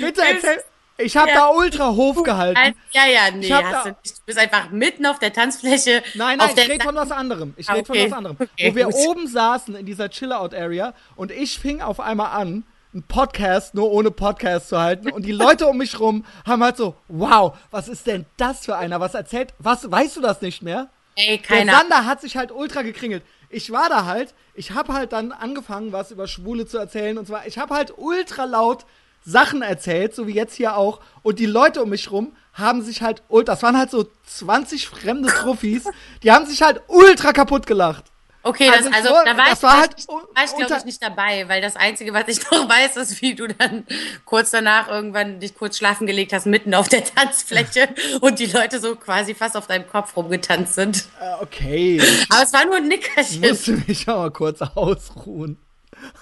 Bitte 0.01 0.21
erzähl, 0.21 0.63
ich 0.97 1.17
habe 1.17 1.29
Ja. 1.29 1.35
da 1.35 1.49
ultra 1.49 1.89
Hof 1.95 2.21
gehalten. 2.23 2.75
Ja, 2.91 3.05
ja, 3.07 3.31
nee, 3.31 3.51
hast 3.51 3.85
du 3.85 3.89
nicht. 3.89 4.17
Du 4.19 4.23
bist 4.25 4.37
einfach 4.37 4.69
mitten 4.69 5.05
auf 5.05 5.19
der 5.19 5.33
Tanzfläche. 5.33 6.03
Nein, 6.13 6.37
nein, 6.37 6.53
der 6.55 6.65
ich 6.65 6.69
rede 6.71 6.83
von 6.83 6.95
was 6.95 7.11
anderem. 7.11 7.53
Ich 7.57 7.69
Ah, 7.69 7.73
rede 7.73 7.85
von 7.85 7.95
okay. 7.97 8.05
was 8.11 8.17
anderem. 8.17 8.37
Okay, 8.39 8.71
Wo 8.71 8.75
wir 8.75 8.85
gut. 8.85 8.95
oben 9.07 9.27
saßen 9.27 9.75
in 9.75 9.85
dieser 9.85 10.09
Chill-Out-Area 10.09 10.93
und 11.15 11.31
ich 11.31 11.57
fing 11.59 11.81
auf 11.81 11.99
einmal 11.99 12.31
an, 12.39 12.63
einen 12.93 13.03
Podcast 13.03 13.73
nur 13.73 13.89
ohne 13.91 14.11
Podcast 14.11 14.67
zu 14.69 14.77
halten 14.79 15.11
und 15.11 15.25
die 15.25 15.31
Leute 15.31 15.65
um 15.67 15.77
mich 15.77 15.97
rum 15.99 16.25
haben 16.45 16.61
halt 16.61 16.75
so, 16.77 16.93
wow, 17.07 17.57
was 17.71 17.87
ist 17.87 18.05
denn 18.05 18.25
das 18.37 18.65
für 18.65 18.75
einer? 18.75 18.99
Was 18.99 19.13
erzählt? 19.13 19.53
Was, 19.59 19.89
weißt 19.89 20.17
du 20.17 20.21
das 20.21 20.41
nicht 20.41 20.61
mehr? 20.61 20.89
Ey, 21.15 21.37
Der 21.37 21.37
keiner. 21.39 21.73
Sander 21.77 22.05
hat 22.05 22.19
sich 22.21 22.35
halt 22.37 22.51
ultra 22.51 22.81
gekringelt. 22.81 23.23
Ich 23.49 23.71
war 23.71 23.87
da 23.89 24.05
halt, 24.05 24.33
ich 24.55 24.71
habe 24.71 24.93
halt 24.93 25.13
dann 25.13 25.31
angefangen, 25.31 25.93
was 25.93 26.11
über 26.11 26.27
Schwule 26.27 26.65
zu 26.67 26.77
erzählen 26.77 27.17
und 27.17 27.25
zwar, 27.27 27.47
ich 27.47 27.57
habe 27.57 27.73
halt 27.75 27.93
ultra 27.97 28.43
laut 28.43 28.85
Sachen 29.23 29.61
erzählt, 29.61 30.15
so 30.15 30.27
wie 30.27 30.33
jetzt 30.33 30.55
hier 30.55 30.75
auch. 30.77 30.99
Und 31.23 31.39
die 31.39 31.45
Leute 31.45 31.83
um 31.83 31.89
mich 31.89 32.11
rum 32.11 32.35
haben 32.53 32.81
sich 32.81 33.01
halt 33.01 33.21
ultra, 33.29 33.53
das 33.53 33.63
waren 33.63 33.77
halt 33.77 33.91
so 33.91 34.05
20 34.25 34.87
fremde 34.87 35.29
Truffis, 35.29 35.83
die 36.23 36.31
haben 36.31 36.45
sich 36.45 36.61
halt 36.61 36.81
ultra 36.87 37.31
kaputt 37.31 37.65
gelacht. 37.67 38.05
Okay, 38.43 38.69
Also 38.69 38.89
das, 38.89 38.97
also, 38.97 39.09
so- 39.09 39.23
da 39.23 39.37
war 39.37 39.45
das 39.49 39.59
ich, 39.59 39.63
war 39.63 39.79
halt 39.79 39.91
ich, 39.97 40.07
war 40.07 40.23
ich 40.43 40.55
glaube 40.55 40.75
ich, 40.79 40.85
nicht 40.85 41.03
dabei, 41.03 41.47
weil 41.47 41.61
das 41.61 41.75
Einzige, 41.75 42.11
was 42.11 42.27
ich 42.27 42.39
noch 42.51 42.67
weiß, 42.67 42.97
ist, 42.97 43.21
wie 43.21 43.35
du 43.35 43.47
dann 43.47 43.85
kurz 44.25 44.49
danach 44.49 44.89
irgendwann 44.89 45.39
dich 45.39 45.53
kurz 45.55 45.77
schlafen 45.77 46.07
gelegt 46.07 46.33
hast, 46.33 46.47
mitten 46.47 46.73
auf 46.73 46.89
der 46.89 47.03
Tanzfläche 47.05 47.89
und 48.21 48.39
die 48.39 48.47
Leute 48.47 48.79
so 48.79 48.95
quasi 48.95 49.35
fast 49.35 49.55
auf 49.55 49.67
deinem 49.67 49.87
Kopf 49.87 50.17
rumgetanzt 50.17 50.73
sind. 50.73 51.05
Äh, 51.21 51.43
okay, 51.43 51.97
ich 51.97 52.31
Aber 52.31 52.41
es 52.41 52.51
war 52.51 52.65
nur 52.65 52.77
ein 52.77 52.87
Nickerchen. 52.87 53.41
musste 53.47 53.73
mich 53.87 54.09
aber 54.09 54.31
kurz 54.31 54.59
ausruhen. 54.61 55.59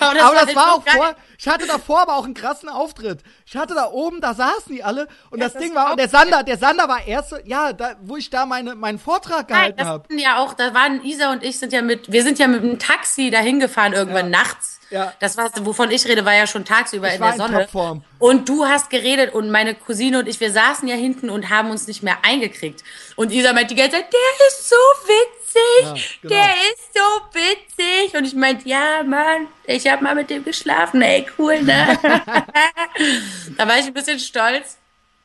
Aber 0.00 0.20
aber 0.22 0.34
das 0.34 0.46
halt 0.46 0.56
war 0.56 1.16
ich 1.44 1.48
hatte 1.48 1.66
davor 1.66 2.02
aber 2.02 2.14
auch 2.14 2.24
einen 2.24 2.34
krassen 2.34 2.68
Auftritt. 2.68 3.18
Ich 3.46 3.56
hatte 3.56 3.74
da 3.74 3.90
oben, 3.90 4.20
da 4.20 4.32
saßen 4.32 4.72
die 4.72 4.84
alle 4.84 5.08
und 5.30 5.40
das, 5.40 5.54
das 5.54 5.62
Ding 5.62 5.74
war 5.74 5.96
der 5.96 6.08
Sander, 6.08 6.44
der 6.44 6.56
Sander 6.56 6.86
war 6.86 7.04
erst, 7.04 7.34
ja, 7.46 7.72
da, 7.72 7.96
wo 8.00 8.16
ich 8.16 8.30
da 8.30 8.46
meine, 8.46 8.76
meinen 8.76 9.00
Vortrag 9.00 9.48
gehalten 9.48 9.84
habe. 9.84 10.06
ja 10.16 10.38
auch, 10.38 10.54
da 10.54 10.72
waren 10.72 11.04
Isa 11.04 11.32
und 11.32 11.42
ich 11.42 11.58
sind 11.58 11.72
ja 11.72 11.82
mit, 11.82 12.12
wir 12.12 12.22
sind 12.22 12.38
ja 12.38 12.46
mit 12.46 12.62
einem 12.62 12.78
Taxi 12.78 13.30
dahin 13.30 13.58
gefahren 13.58 13.92
irgendwann 13.92 14.30
nachts. 14.30 14.78
Ja. 14.90 15.12
Das 15.18 15.36
war, 15.36 15.50
wovon 15.62 15.90
ich 15.90 16.06
rede, 16.06 16.24
war 16.24 16.34
ja 16.34 16.46
schon 16.46 16.64
tagsüber 16.64 17.08
Ich 17.08 17.14
in 17.14 17.22
der 17.22 17.32
in 17.32 17.38
Sonne. 17.38 17.60
Topform. 17.62 18.04
Und 18.20 18.48
du 18.48 18.66
hast 18.66 18.88
geredet 18.90 19.34
und 19.34 19.50
meine 19.50 19.74
Cousine 19.74 20.20
und 20.20 20.28
ich, 20.28 20.38
wir 20.38 20.52
saßen 20.52 20.86
ja 20.86 20.94
hinten 20.94 21.28
und 21.28 21.48
haben 21.50 21.70
uns 21.70 21.88
nicht 21.88 22.02
mehr 22.04 22.18
eingekriegt. 22.22 22.84
Und 23.16 23.32
Isa 23.32 23.52
meint 23.52 23.70
die 23.70 23.74
ganze 23.74 23.96
Zeit, 23.96 24.12
der 24.12 24.46
ist 24.48 24.68
so 24.68 24.76
witzig, 25.06 25.82
Ja, 25.82 25.94
genau. 26.22 26.34
der 26.34 26.54
ist 26.72 26.94
so 26.94 27.38
witzig. 27.38 28.16
Und 28.16 28.24
ich 28.26 28.34
meinte, 28.34 28.68
ja, 28.68 29.02
Mann, 29.02 29.48
ich 29.64 29.86
habe 29.90 30.04
mal 30.04 30.14
mit 30.14 30.28
dem 30.30 30.44
geschlafen, 30.44 31.00
ey, 31.02 31.24
cool, 31.38 31.62
ne? 31.62 31.98
da 33.58 33.68
war 33.68 33.78
ich 33.78 33.86
ein 33.86 33.94
bisschen 33.94 34.18
stolz. 34.18 34.78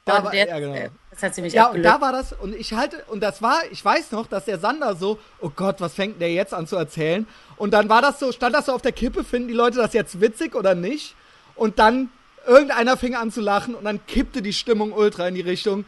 Da 0.05 0.23
war- 0.23 0.31
der- 0.31 0.47
ja, 0.47 0.59
genau. 0.59 0.89
Das 1.11 1.23
hat 1.23 1.35
sie 1.35 1.41
mich 1.41 1.53
Ja, 1.53 1.67
und 1.67 1.81
da 1.81 1.99
war 1.99 2.11
das, 2.11 2.31
und 2.33 2.53
ich 2.55 2.73
halte, 2.73 3.03
und 3.07 3.21
das 3.21 3.41
war, 3.41 3.61
ich 3.71 3.83
weiß 3.83 4.11
noch, 4.11 4.27
dass 4.27 4.45
der 4.45 4.59
Sander 4.59 4.95
so, 4.95 5.17
oh 5.41 5.49
Gott, 5.49 5.81
was 5.81 5.95
fängt 5.95 6.21
der 6.21 6.31
jetzt 6.31 6.53
an 6.53 6.67
zu 6.67 6.75
erzählen? 6.75 7.25
Und 7.55 7.71
dann 7.71 7.89
war 7.89 8.03
das 8.03 8.19
so, 8.19 8.31
stand 8.31 8.53
das 8.53 8.67
so 8.67 8.73
auf 8.73 8.83
der 8.83 8.91
Kippe, 8.91 9.23
finden 9.23 9.47
die 9.47 9.55
Leute 9.55 9.77
das 9.79 9.93
jetzt 9.93 10.21
witzig 10.21 10.53
oder 10.53 10.75
nicht? 10.75 11.15
Und 11.55 11.79
dann, 11.79 12.09
irgendeiner 12.45 12.97
fing 12.97 13.15
an 13.15 13.31
zu 13.31 13.41
lachen 13.41 13.73
und 13.73 13.83
dann 13.85 13.99
kippte 14.05 14.43
die 14.43 14.53
Stimmung 14.53 14.91
ultra 14.93 15.27
in 15.27 15.33
die 15.33 15.41
Richtung. 15.41 15.85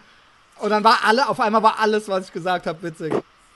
Und 0.57 0.71
dann 0.71 0.83
war 0.83 0.99
alle, 1.05 1.29
auf 1.29 1.39
einmal 1.39 1.61
war 1.61 1.79
alles, 1.79 2.09
was 2.09 2.25
ich 2.25 2.33
gesagt 2.33 2.65
habe, 2.65 2.81
witzig. 2.81 3.13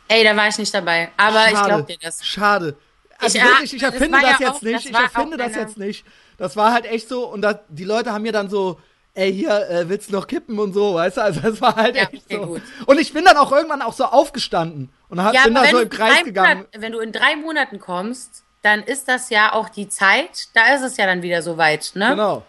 Ey, 0.10 0.24
da 0.24 0.36
war 0.38 0.48
ich 0.48 0.58
nicht 0.60 0.74
dabei. 0.74 1.10
Aber 1.18 1.46
ich 1.48 1.52
Schade. 1.58 1.68
glaub 1.70 1.88
dir 1.88 1.98
das. 2.00 2.24
Schade. 2.24 2.76
Also 3.18 3.38
Ich- 3.40 3.44
wirklich, 3.44 3.74
ich 3.74 3.82
das 3.82 3.94
erfinde 3.96 4.20
das, 4.22 4.30
ja 4.30 4.38
jetzt 4.40 4.50
auch- 4.58 4.62
nicht. 4.62 4.76
das 4.76 4.86
ich 4.86 4.94
erfinde 4.96 5.38
das 5.38 5.56
jetzt 5.56 5.78
nicht. 5.78 6.06
Das 6.38 6.56
war 6.56 6.74
halt 6.74 6.86
echt 6.86 7.10
so. 7.10 7.28
Und 7.28 7.42
da, 7.42 7.60
die 7.70 7.84
Leute 7.86 8.12
haben 8.12 8.24
mir 8.24 8.32
dann 8.32 8.50
so, 8.50 8.80
ey, 9.14 9.32
hier, 9.34 9.70
äh, 9.70 9.90
willst 9.90 10.10
du 10.10 10.14
noch 10.14 10.28
kippen 10.28 10.58
und 10.60 10.74
so, 10.74 10.96
weißt 10.96 11.18
du? 11.18 11.22
Also 11.22 11.40
das 11.42 11.62
war 11.62 11.76
halt 11.76 11.96
Ja, 11.96 12.04
echt 12.12 12.30
so. 12.30 12.46
gut. 12.46 12.62
Und 12.86 13.00
ich 13.00 13.14
bin 13.14 13.26
dann 13.26 13.38
auch 13.38 13.52
irgendwann 13.52 13.82
auch 13.82 13.94
so 13.94 14.06
aufgestanden 14.06 14.90
und 15.10 15.24
hab, 15.24 15.34
Ja, 15.34 15.44
bin 15.44 15.56
aber 15.56 15.66
da 15.66 15.72
wenn, 15.72 15.78
so 15.78 15.84
im 15.84 15.90
Kreis 15.90 16.24
gegangen. 16.24 16.58
Monaten, 16.60 16.82
wenn 16.82 16.92
du 16.92 17.00
in 17.00 17.12
drei 17.12 17.36
Monaten 17.36 17.80
kommst, 17.80 18.44
dann 18.64 18.82
ist 18.82 19.08
das 19.08 19.30
ja 19.30 19.54
auch 19.54 19.70
die 19.70 19.90
Zeit, 19.90 20.48
da 20.54 20.74
ist 20.74 20.82
es 20.82 20.98
ja 20.98 21.06
dann 21.06 21.22
wieder 21.22 21.42
soweit, 21.42 21.92
ne? 21.96 22.10
Genau. 22.10 22.44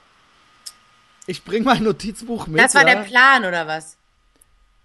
Ich 1.26 1.45
bring 1.45 1.64
mein 1.64 1.82
Notizbuch 1.82 2.47
mit. 2.47 2.61
Das 2.61 2.74
war 2.74 2.87
ja. 2.87 2.95
der 2.95 3.03
Plan, 3.03 3.45
oder 3.45 3.66
was? 3.66 3.97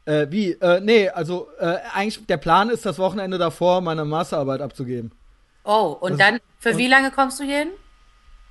Äh, 0.06 0.28
wie? 0.30 0.52
Äh, 0.54 0.80
nee, 0.80 1.10
also 1.10 1.50
äh, 1.60 1.78
eigentlich 1.94 2.26
der 2.26 2.38
Plan 2.38 2.70
ist, 2.70 2.86
das 2.86 2.98
Wochenende 2.98 3.38
davor 3.38 3.82
meine 3.82 4.06
Masterarbeit 4.06 4.62
abzugeben. 4.62 5.12
Oh, 5.66 5.96
und 6.00 6.20
dann, 6.20 6.40
für 6.60 6.78
wie 6.78 6.88
lange 6.88 7.12
kommst 7.12 7.40
du 7.40 7.44
hier 7.44 7.60
hin? 7.60 7.70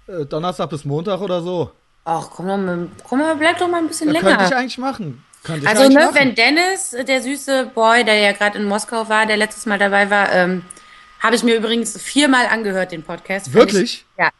Äh, 0.08 0.24
Donnerstag 0.26 0.70
bis 0.70 0.84
Montag 0.84 1.20
oder 1.20 1.42
so. 1.42 1.70
Ach, 2.04 2.28
komm 2.30 2.46
mal, 2.46 2.88
komm 3.04 3.18
mal, 3.18 3.36
bleib 3.36 3.58
doch 3.58 3.68
mal 3.68 3.78
ein 3.78 3.88
bisschen 3.88 4.12
Das 4.12 4.22
könnte 4.22 4.42
ich 4.44 4.48
länger. 4.50 4.60
eigentlich 4.60 4.78
machen. 4.78 5.24
Könnte 5.44 5.62
ich 5.62 5.68
Also, 5.68 5.88
ne, 5.88 5.94
machen. 5.94 6.14
wenn 6.14 6.34
Dennis, 6.34 6.96
der 7.06 7.22
süße 7.22 7.66
Boy, 7.74 8.04
der 8.04 8.14
ja 8.16 8.32
gerade 8.32 8.58
in 8.58 8.64
Moskau 8.64 9.08
war, 9.08 9.26
der 9.26 9.36
letztes 9.36 9.66
Mal 9.66 9.78
dabei 9.78 10.08
war, 10.10 10.32
ähm, 10.32 10.64
habe 11.20 11.36
ich 11.36 11.42
mir 11.42 11.56
übrigens 11.56 12.00
viermal 12.00 12.46
angehört, 12.46 12.92
den 12.92 13.02
Podcast. 13.02 13.52
Wirklich? 13.52 13.82
Ich, 13.82 14.06
ja. 14.18 14.30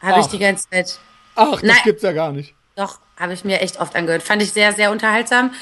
Habe 0.00 0.20
ich 0.20 0.26
die 0.26 0.38
ganze 0.38 0.68
Zeit. 0.70 0.98
Ach, 1.34 1.52
das 1.52 1.62
Nein. 1.62 1.76
gibt's 1.84 2.02
ja 2.02 2.12
gar 2.12 2.30
nicht. 2.30 2.54
Doch, 2.76 3.00
habe 3.18 3.32
ich 3.32 3.44
mir 3.44 3.60
echt 3.60 3.80
oft 3.80 3.96
angehört. 3.96 4.22
Fand 4.22 4.42
ich 4.42 4.52
sehr, 4.52 4.72
sehr 4.74 4.90
unterhaltsam. 4.92 5.52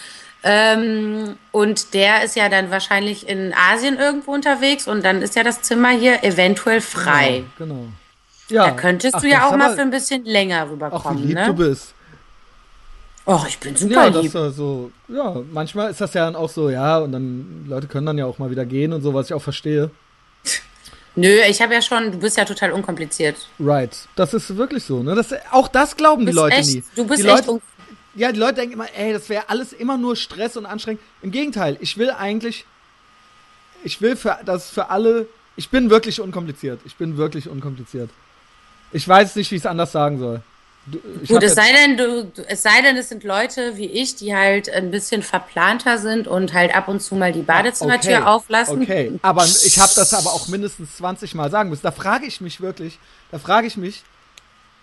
Ähm, 0.42 1.38
und 1.52 1.94
der 1.94 2.24
ist 2.24 2.34
ja 2.34 2.48
dann 2.48 2.70
wahrscheinlich 2.70 3.28
in 3.28 3.54
Asien 3.54 3.96
irgendwo 3.98 4.32
unterwegs 4.34 4.88
und 4.88 5.04
dann 5.04 5.22
ist 5.22 5.36
ja 5.36 5.44
das 5.44 5.62
Zimmer 5.62 5.90
hier 5.90 6.24
eventuell 6.24 6.80
frei. 6.80 7.44
Genau. 7.58 7.74
genau. 7.74 7.88
Ja. 8.48 8.66
Da 8.66 8.70
könntest 8.72 9.14
Ach, 9.16 9.20
du 9.20 9.28
ja 9.28 9.48
auch 9.48 9.56
mal 9.56 9.74
für 9.74 9.82
ein 9.82 9.90
bisschen 9.90 10.24
länger 10.24 10.70
rüberkommen. 10.70 11.04
Ach, 11.04 11.22
wie 11.22 11.26
lieb 11.28 11.36
ne? 11.36 11.46
du 11.46 11.54
bist. 11.54 11.94
Och, 13.24 13.46
ich 13.46 13.58
bin 13.58 13.76
super 13.76 14.08
ja, 14.08 14.20
lieb. 14.20 14.32
Das, 14.32 14.56
so, 14.56 14.90
ja, 15.08 15.36
manchmal 15.52 15.90
ist 15.90 16.00
das 16.00 16.12
ja 16.14 16.24
dann 16.24 16.34
auch 16.34 16.50
so, 16.50 16.70
ja, 16.70 16.98
und 16.98 17.12
dann 17.12 17.66
Leute 17.68 17.86
können 17.86 18.06
dann 18.06 18.18
ja 18.18 18.26
auch 18.26 18.38
mal 18.38 18.50
wieder 18.50 18.64
gehen 18.64 18.92
und 18.92 19.02
so, 19.02 19.14
was 19.14 19.26
ich 19.26 19.34
auch 19.34 19.42
verstehe. 19.42 19.90
Nö, 21.14 21.28
ich 21.48 21.60
habe 21.60 21.74
ja 21.74 21.82
schon, 21.82 22.10
du 22.10 22.18
bist 22.18 22.36
ja 22.36 22.44
total 22.44 22.72
unkompliziert. 22.72 23.36
Right. 23.60 24.08
Das 24.16 24.32
ist 24.34 24.56
wirklich 24.56 24.82
so, 24.82 25.02
ne? 25.02 25.14
Das, 25.14 25.32
auch 25.50 25.68
das 25.68 25.96
glauben 25.96 26.24
die 26.26 26.32
Leute 26.32 26.56
echt, 26.56 26.74
nie. 26.74 26.82
Du 26.96 27.06
bist 27.06 27.22
die 27.22 27.28
echt 27.28 27.46
Leute, 27.46 27.60
Ja, 28.14 28.32
die 28.32 28.40
Leute 28.40 28.54
denken 28.54 28.74
immer, 28.74 28.86
ey, 28.96 29.12
das 29.12 29.28
wäre 29.28 29.48
alles 29.48 29.72
immer 29.72 29.98
nur 29.98 30.16
Stress 30.16 30.56
und 30.56 30.64
anstrengend. 30.64 31.02
Im 31.20 31.30
Gegenteil, 31.30 31.76
ich 31.80 31.98
will 31.98 32.10
eigentlich, 32.10 32.64
ich 33.84 34.00
will 34.00 34.16
für, 34.16 34.38
das 34.44 34.70
für 34.70 34.88
alle, 34.88 35.26
ich 35.54 35.68
bin 35.68 35.90
wirklich 35.90 36.20
unkompliziert. 36.20 36.80
Ich 36.86 36.96
bin 36.96 37.18
wirklich 37.18 37.48
unkompliziert. 37.48 38.10
Ich 38.92 39.06
weiß 39.06 39.36
nicht, 39.36 39.50
wie 39.50 39.56
ich 39.56 39.62
es 39.62 39.66
anders 39.66 39.92
sagen 39.92 40.18
soll. 40.18 40.42
Du, 40.84 40.98
Gut, 41.28 41.44
es 41.44 41.54
sei, 41.54 41.72
denn, 41.72 41.96
du, 41.96 42.32
es 42.48 42.64
sei 42.64 42.82
denn, 42.82 42.96
es 42.96 43.08
sind 43.08 43.22
Leute 43.22 43.76
wie 43.76 43.86
ich, 43.86 44.16
die 44.16 44.34
halt 44.34 44.68
ein 44.68 44.90
bisschen 44.90 45.22
verplanter 45.22 45.98
sind 45.98 46.26
und 46.26 46.52
halt 46.52 46.74
ab 46.74 46.88
und 46.88 47.00
zu 47.00 47.14
mal 47.14 47.32
die 47.32 47.42
Badezimmertür 47.42 48.16
okay, 48.18 48.26
auflassen. 48.26 48.82
Okay, 48.82 49.12
aber 49.22 49.44
ich 49.44 49.78
habe 49.78 49.92
das 49.94 50.12
aber 50.12 50.30
auch 50.30 50.48
mindestens 50.48 50.96
20 50.96 51.36
Mal 51.36 51.52
sagen 51.52 51.70
müssen. 51.70 51.84
Da 51.84 51.92
frage 51.92 52.26
ich 52.26 52.40
mich 52.40 52.60
wirklich, 52.60 52.98
da 53.30 53.38
frage 53.38 53.68
ich 53.68 53.76
mich, 53.76 54.02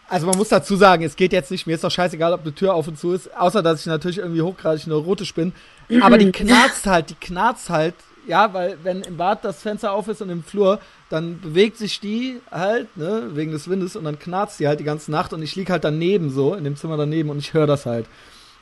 also 0.07 0.25
man 0.25 0.37
muss 0.37 0.47
dazu 0.47 0.77
sagen, 0.77 1.03
es 1.03 1.17
geht 1.17 1.33
jetzt 1.33 1.51
nicht, 1.51 1.67
mir 1.67 1.75
ist 1.75 1.83
doch 1.83 1.91
scheißegal, 1.91 2.31
ob 2.31 2.41
eine 2.41 2.55
Tür 2.55 2.75
auf 2.75 2.87
und 2.87 2.97
zu 2.97 3.11
ist, 3.11 3.35
außer 3.35 3.61
dass 3.61 3.81
ich 3.81 3.85
natürlich 3.85 4.19
irgendwie 4.19 4.41
hochgradig 4.41 4.87
neurotisch 4.87 5.33
bin. 5.33 5.53
Aber 5.99 6.17
die 6.17 6.31
knarzt 6.31 6.87
halt, 6.87 7.09
die 7.09 7.15
knarzt 7.15 7.69
halt 7.69 7.95
ja, 8.29 8.53
weil 8.53 8.77
wenn 8.83 9.01
im 9.01 9.17
Bad 9.17 9.43
das 9.43 9.61
Fenster 9.61 9.91
auf 9.91 10.07
ist 10.07 10.21
und 10.21 10.29
im 10.29 10.43
Flur, 10.43 10.79
dann 11.09 11.41
bewegt 11.41 11.77
sich 11.77 11.99
die 11.99 12.39
halt, 12.51 12.95
ne, 12.95 13.31
wegen 13.33 13.51
des 13.51 13.67
Windes 13.67 13.95
und 13.95 14.03
dann 14.03 14.19
knarzt 14.19 14.59
die 14.59 14.67
halt 14.67 14.79
die 14.79 14.83
ganze 14.83 15.09
Nacht 15.11 15.33
und 15.33 15.41
ich 15.41 15.55
lieg 15.55 15.71
halt 15.71 15.83
daneben 15.83 16.29
so, 16.29 16.53
in 16.53 16.63
dem 16.63 16.75
Zimmer 16.75 16.95
daneben 16.95 17.31
und 17.31 17.39
ich 17.39 17.53
höre 17.53 17.65
das 17.65 17.87
halt. 17.87 18.05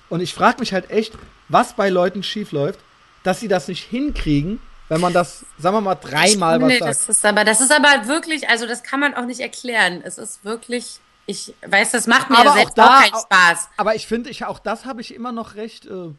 Und 0.10 0.22
ich 0.22 0.34
frage 0.34 0.62
mich 0.62 0.74
halt 0.74 0.90
echt, 0.90 1.14
was 1.50 1.74
bei 1.74 1.90
Leuten 1.90 2.24
schief 2.24 2.54
läuft, 2.54 2.80
dass 3.24 3.42
sie 3.42 3.50
das 3.50 3.68
nicht 3.68 3.84
hinkriegen, 3.84 4.62
wenn 4.88 5.02
man 5.02 5.12
das, 5.12 5.46
sagen 5.58 5.76
wir 5.76 5.82
mal, 5.82 5.96
dreimal 5.96 6.62
was 6.62 6.68
nee, 6.70 6.80
sagt. 6.80 6.92
Das 6.92 7.10
ist 7.10 7.26
aber, 7.26 7.44
das 7.44 7.60
ist 7.60 7.74
aber 7.74 8.08
wirklich, 8.08 8.48
also 8.48 8.66
das 8.68 8.84
kann 8.84 9.02
man 9.02 9.16
auch 9.16 9.26
nicht 9.26 9.42
erklären. 9.42 10.02
Es 10.02 10.18
ist 10.18 10.46
wirklich, 10.46 11.02
ich 11.26 11.54
weiß, 11.66 11.92
das 11.92 12.08
macht 12.08 12.30
mir 12.30 12.38
aber 12.38 12.54
selbst 12.54 12.80
auch, 12.80 12.86
da, 12.86 13.00
auch 13.00 13.02
keinen 13.02 13.20
Spaß. 13.20 13.70
Aber 13.76 13.96
ich 13.96 14.08
finde, 14.08 14.30
ich, 14.30 14.46
auch 14.46 14.60
das 14.60 14.86
habe 14.86 15.02
ich 15.02 15.14
immer 15.14 15.34
noch 15.34 15.56
recht, 15.56 15.88
äh, 15.88 16.12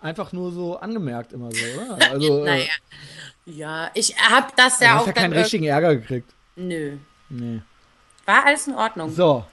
einfach 0.00 0.32
nur 0.32 0.52
so 0.52 0.78
angemerkt 0.78 1.32
immer 1.32 1.50
so, 1.52 1.64
oder? 1.80 1.98
Also, 2.10 2.44
naja. 2.44 2.64
Äh, 2.64 3.50
ja, 3.50 3.90
ich 3.94 4.14
habe 4.18 4.48
das 4.56 4.80
ja 4.80 4.96
auch. 4.98 5.04
Du 5.04 5.08
hast 5.08 5.16
ja 5.16 5.22
keinen 5.22 5.32
richtigen 5.32 5.64
Ärger 5.64 5.96
gekriegt. 5.96 6.30
Nö. 6.56 6.96
Nee. 7.28 7.60
War 8.26 8.44
alles 8.44 8.66
in 8.66 8.74
Ordnung. 8.74 9.10
So. 9.10 9.44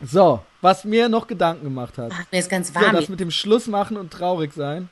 So, 0.00 0.42
was 0.60 0.84
mir 0.84 1.08
noch 1.08 1.26
Gedanken 1.26 1.64
gemacht 1.64 1.96
hat. 1.96 2.12
Ach, 2.12 2.24
mir 2.30 2.38
ist 2.38 2.50
ganz 2.50 2.74
warm. 2.74 2.84
Ja, 2.84 2.92
das 2.92 3.08
mit 3.08 3.20
dem 3.20 3.30
Schluss 3.30 3.66
machen 3.66 3.96
und 3.96 4.12
traurig 4.12 4.52
sein. 4.52 4.88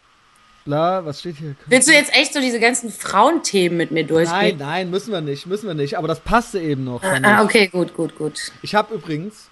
Bla, 0.64 1.04
was 1.04 1.20
steht 1.20 1.36
hier? 1.36 1.56
Willst 1.66 1.88
du 1.88 1.92
jetzt 1.92 2.14
echt 2.16 2.32
so 2.32 2.40
diese 2.40 2.58
ganzen 2.58 2.90
Frauenthemen 2.90 3.76
mit 3.76 3.90
mir 3.90 4.04
durchgehen? 4.04 4.56
Nein, 4.56 4.56
nein, 4.58 4.90
müssen 4.90 5.12
wir 5.12 5.20
nicht, 5.20 5.46
müssen 5.46 5.66
wir 5.66 5.74
nicht. 5.74 5.98
Aber 5.98 6.08
das 6.08 6.20
passte 6.20 6.58
eben 6.58 6.84
noch. 6.84 7.02
Ah, 7.02 7.42
okay, 7.42 7.66
gut, 7.68 7.94
gut, 7.94 8.16
gut. 8.16 8.52
Ich 8.62 8.74
habe 8.74 8.94
übrigens, 8.94 9.50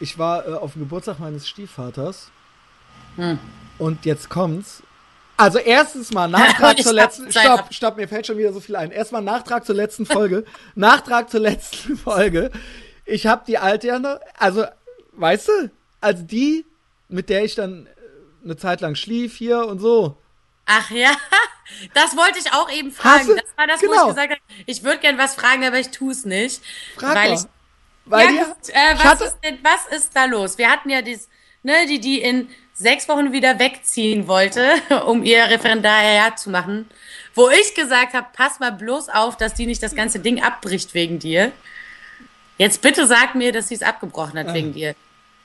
ich 0.00 0.18
war 0.18 0.46
äh, 0.46 0.52
auf 0.52 0.74
dem 0.74 0.82
Geburtstag 0.82 1.18
meines 1.18 1.48
Stiefvaters. 1.48 2.30
Hm. 3.18 3.38
Und 3.78 4.06
jetzt 4.06 4.30
kommt's. 4.30 4.82
Also 5.36 5.58
erstens 5.58 6.12
mal 6.12 6.28
Nachtrag 6.28 6.78
zur 6.82 6.92
letzten. 6.92 7.30
Stopp, 7.30 7.72
stopp, 7.72 7.96
mir 7.96 8.08
fällt 8.08 8.26
schon 8.26 8.38
wieder 8.38 8.52
so 8.52 8.60
viel 8.60 8.76
ein. 8.76 8.90
Erstmal 8.90 9.22
Nachtrag 9.22 9.66
zur 9.66 9.74
letzten 9.74 10.06
Folge. 10.06 10.44
Nachtrag 10.74 11.30
zur 11.30 11.40
letzten 11.40 11.96
Folge. 11.96 12.50
Ich 13.04 13.26
habe 13.26 13.44
die 13.46 13.58
alte 13.58 13.88
ja 13.88 13.98
noch, 13.98 14.18
also, 14.36 14.64
weißt 15.12 15.48
du, 15.48 15.70
also 16.00 16.22
die, 16.22 16.64
mit 17.08 17.28
der 17.28 17.44
ich 17.44 17.54
dann 17.54 17.86
äh, 17.86 17.90
eine 18.44 18.56
Zeit 18.56 18.80
lang 18.80 18.94
schlief 18.94 19.36
hier 19.36 19.66
und 19.66 19.78
so. 19.80 20.16
Ach 20.66 20.90
ja, 20.90 21.12
das 21.94 22.16
wollte 22.16 22.38
ich 22.38 22.52
auch 22.52 22.70
eben 22.70 22.90
fragen. 22.92 23.28
Das 23.28 23.56
war 23.56 23.66
das, 23.66 23.80
genau. 23.80 23.92
wo 23.92 23.94
ich 23.94 24.00
genau. 24.00 24.08
gesagt 24.08 24.30
habe, 24.30 24.40
ich 24.66 24.82
würde 24.82 24.98
gern 24.98 25.18
was 25.18 25.34
fragen, 25.34 25.64
aber 25.64 25.78
ich 25.78 25.90
tue 25.90 26.12
es 26.12 26.24
nicht. 26.24 26.62
Frag 26.96 27.14
weil 27.14 27.34
ich. 27.34 27.40
Weil 28.04 28.34
ja, 28.34 28.44
gut, 28.44 28.68
äh, 28.70 29.04
was, 29.04 29.20
ist 29.20 29.38
denn, 29.44 29.58
was 29.62 29.86
ist 29.96 30.16
da 30.16 30.24
los? 30.24 30.56
Wir 30.56 30.70
hatten 30.70 30.88
ja 30.88 31.02
dieses, 31.02 31.28
ne, 31.62 31.86
die, 31.86 32.00
die 32.00 32.22
in 32.22 32.48
sechs 32.78 33.08
Wochen 33.08 33.32
wieder 33.32 33.58
wegziehen 33.58 34.28
wollte, 34.28 34.62
um 35.06 35.24
ihr 35.24 35.44
Referendariat 35.44 36.38
zu 36.38 36.50
machen, 36.50 36.86
wo 37.34 37.50
ich 37.50 37.74
gesagt 37.74 38.14
habe, 38.14 38.28
pass 38.32 38.60
mal 38.60 38.72
bloß 38.72 39.08
auf, 39.08 39.36
dass 39.36 39.54
die 39.54 39.66
nicht 39.66 39.82
das 39.82 39.94
ganze 39.94 40.20
Ding 40.20 40.42
abbricht 40.42 40.94
wegen 40.94 41.18
dir. 41.18 41.52
Jetzt 42.56 42.80
bitte 42.82 43.06
sag 43.06 43.34
mir, 43.34 43.52
dass 43.52 43.68
sie 43.68 43.74
es 43.74 43.82
abgebrochen 43.82 44.38
hat 44.38 44.52
wegen 44.54 44.72
dir. 44.72 44.94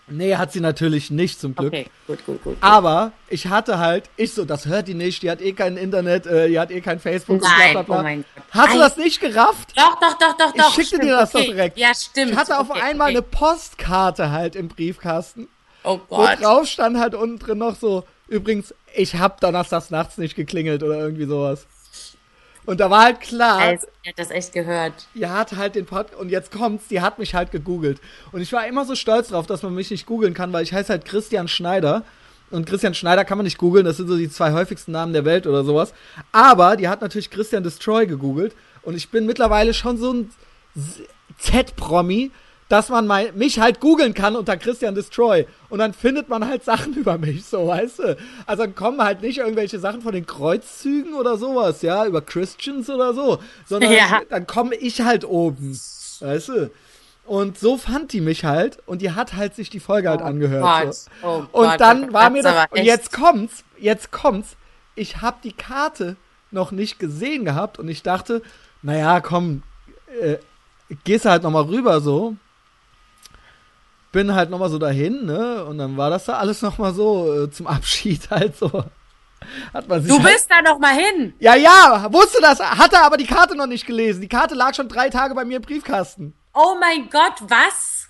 Nee, 0.08 0.36
hat 0.36 0.52
sie 0.52 0.60
natürlich 0.60 1.12
nicht, 1.12 1.40
zum 1.40 1.56
Glück. 1.56 1.74
Okay, 1.74 1.88
gut, 2.08 2.26
gut, 2.26 2.44
gut. 2.44 2.58
Aber 2.60 3.14
ich 3.30 3.48
hatte 3.48 3.80
halt, 3.80 4.10
ich 4.18 4.34
so, 4.34 4.44
das 4.44 4.66
hört 4.66 4.90
die 4.90 4.96
nicht, 4.96 5.24
die 5.24 5.32
hat 5.32 5.42
eh 5.42 5.54
kein 5.54 5.78
Internet, 5.78 6.26
äh, 6.26 6.50
die 6.50 6.60
hat 6.60 6.72
eh 6.72 6.82
kein 6.82 7.00
Facebook 7.00 7.42
Nein, 7.42 7.72
bla, 7.72 7.84
bla, 7.84 7.84
bla. 7.84 8.00
Oh 8.00 8.04
mein 8.04 8.26
Gott. 8.36 8.44
Hast 8.52 8.68
Nein. 8.68 8.76
du 8.76 8.80
das 8.80 8.98
nicht 8.98 9.22
gerafft? 9.22 9.72
Doch, 9.78 10.00
doch, 10.02 10.18
doch, 10.18 10.38
doch, 10.38 10.54
doch. 10.54 10.70
Ich 10.70 10.76
schickte 10.76 10.96
stimmt, 10.96 11.04
dir 11.04 11.16
das 11.16 11.34
okay. 11.34 11.46
doch 11.46 11.54
direkt. 11.54 11.78
Ja, 11.78 11.94
stimmt. 11.96 12.32
Ich 12.32 12.38
hatte 12.38 12.60
auf 12.60 12.70
okay, 12.70 12.82
einmal 12.82 13.10
okay. 13.10 13.18
eine 13.18 13.22
Postkarte 13.22 14.32
halt 14.32 14.58
im 14.58 14.68
Briefkasten. 14.68 15.48
Oh 15.84 16.00
Gott. 16.10 16.40
Wo 16.40 16.44
drauf 16.44 16.68
stand 16.68 16.98
halt 16.98 17.16
unten 17.16 17.40
drin 17.40 17.58
noch 17.58 17.76
so, 17.76 18.04
übrigens, 18.28 18.74
ich 18.96 19.16
hab 19.16 19.40
donnerstags 19.42 19.90
nachts 19.90 20.18
nicht 20.18 20.36
geklingelt 20.36 20.84
oder 20.84 20.98
irgendwie 21.00 21.26
sowas. 21.26 21.66
Und 22.66 22.80
da 22.80 22.90
war 22.90 23.04
halt 23.04 23.20
klar. 23.20 23.60
Also, 23.60 23.88
die 24.06 24.10
hat 24.10 24.20
das 24.20 24.32
echt 24.32 24.54
gehört. 24.54 24.94
Die 25.16 25.28
hat 25.28 25.56
halt 25.56 25.76
den 25.76 25.86
Pod 25.86 26.16
und 26.16 26.30
jetzt 26.30 26.52
kommt's, 26.52 26.88
die 26.88 27.02
hat 27.02 27.20
mich 27.20 27.36
halt 27.36 27.52
gegoogelt. 27.52 28.00
Und 28.32 28.42
ich 28.42 28.54
war 28.54 28.66
immer 28.68 28.86
so 28.86 28.96
stolz 28.96 29.30
drauf, 29.30 29.46
dass 29.48 29.64
man 29.64 29.74
mich 29.74 29.92
nicht 29.92 30.06
googeln 30.06 30.34
kann, 30.34 30.54
weil 30.54 30.64
ich 30.64 30.74
heiße 30.74 30.90
halt 30.90 31.06
Christian 31.06 31.48
Schneider. 31.48 32.04
Und 32.52 32.66
Christian 32.66 32.94
Schneider 32.94 33.26
kann 33.26 33.38
man 33.38 33.46
nicht 33.46 33.58
googeln, 33.58 33.84
das 33.84 33.98
sind 33.98 34.08
so 34.08 34.16
die 34.16 34.30
zwei 34.30 34.54
häufigsten 34.54 34.92
Namen 34.92 35.12
der 35.12 35.26
Welt 35.26 35.48
oder 35.48 35.64
sowas. 35.64 35.94
Aber 36.32 36.78
die 36.78 36.88
hat 36.88 37.02
natürlich 37.02 37.32
Christian 37.32 37.64
Destroy 37.64 38.06
gegoogelt. 38.06 38.56
Und 38.84 38.96
ich 38.96 39.10
bin 39.10 39.26
mittlerweile 39.26 39.74
schon 39.74 39.98
so 39.98 40.14
ein 40.14 40.32
Z-Promi, 41.40 42.32
dass 42.74 42.90
man 42.90 43.06
mein, 43.06 43.38
mich 43.38 43.60
halt 43.60 43.80
googeln 43.80 44.16
kann 44.16 44.36
unter 44.36 44.58
Christian 44.58 44.96
Destroy. 44.96 45.46
Und 45.70 45.78
dann 45.78 45.94
findet 45.94 46.28
man 46.28 46.48
halt 46.48 46.64
Sachen 46.64 46.94
über 46.96 47.20
mich, 47.20 47.46
so, 47.46 47.68
weißt 47.68 48.00
du? 48.00 48.18
Also 48.48 48.64
dann 48.64 48.74
kommen 48.74 49.00
halt 49.00 49.22
nicht 49.22 49.38
irgendwelche 49.38 49.78
Sachen 49.78 50.02
von 50.02 50.12
den 50.12 50.26
Kreuzzügen 50.26 51.14
oder 51.14 51.38
sowas, 51.38 51.84
ja, 51.84 52.04
über 52.04 52.24
Christians 52.24 52.90
oder 52.90 53.14
so, 53.14 53.38
sondern 53.68 53.92
ja. 53.92 54.22
dann 54.28 54.48
komme 54.48 54.74
ich 54.74 55.02
halt 55.02 55.24
oben, 55.24 55.80
weißt 56.20 56.48
du? 56.48 56.72
Und 57.26 57.60
so 57.60 57.78
fand 57.78 58.12
die 58.12 58.22
mich 58.22 58.44
halt 58.44 58.80
und 58.88 59.04
die 59.04 59.12
hat 59.12 59.36
halt 59.36 59.54
sich 59.54 59.70
die 59.70 59.80
Folge 59.80 60.10
halt 60.10 60.22
oh 60.22 60.26
angehört. 60.26 60.96
So. 60.96 61.10
Oh 61.22 61.44
und 61.52 61.70
Gott, 61.70 61.80
dann 61.80 62.12
war 62.12 62.32
mir 62.32 62.42
das, 62.42 62.66
und 62.72 62.84
jetzt 62.84 63.14
kommt's, 63.14 63.64
jetzt 63.78 64.12
kommt's, 64.12 64.56
ich 64.96 65.22
habe 65.22 65.38
die 65.44 65.54
Karte 65.54 66.16
noch 66.50 66.72
nicht 66.72 66.98
gesehen 66.98 67.46
gehabt 67.46 67.78
und 67.78 67.88
ich 67.88 68.02
dachte, 68.02 68.42
naja, 68.82 69.22
komm, 69.22 69.62
äh, 70.20 70.38
gehst 71.04 71.26
halt 71.26 71.44
nochmal 71.44 71.66
rüber 71.66 72.02
so 72.02 72.36
bin 74.14 74.34
halt 74.34 74.50
nochmal 74.50 74.70
so 74.70 74.80
dahin, 74.80 75.26
ne? 75.26 75.66
Und 75.66 75.78
dann 75.80 75.98
war 75.98 76.10
das 76.10 76.24
da 76.26 76.38
alles 76.38 76.62
nochmal 76.62 76.94
so 76.94 77.44
äh, 77.44 77.52
zum 77.52 77.68
Abschied 77.68 78.30
halt 78.30 78.56
so. 78.56 78.86
Hat 79.74 79.90
man 79.90 80.02
sich 80.02 80.10
du 80.10 80.24
halt 80.24 80.34
bist 80.34 80.50
da 80.50 80.62
nochmal 80.62 80.96
hin. 80.96 81.34
Ja, 81.40 81.56
ja, 81.56 82.08
wusste 82.14 82.40
das, 82.42 82.60
hatte 82.62 83.02
aber 83.02 83.18
die 83.18 83.26
Karte 83.26 83.58
noch 83.58 83.68
nicht 83.68 83.86
gelesen. 83.86 84.22
Die 84.22 84.30
Karte 84.30 84.56
lag 84.56 84.74
schon 84.74 84.88
drei 84.88 85.10
Tage 85.10 85.36
bei 85.36 85.44
mir 85.44 85.58
im 85.58 85.62
Briefkasten. 85.62 86.34
Oh 86.54 86.76
mein 86.80 87.10
Gott, 87.10 87.34
was? 87.42 88.08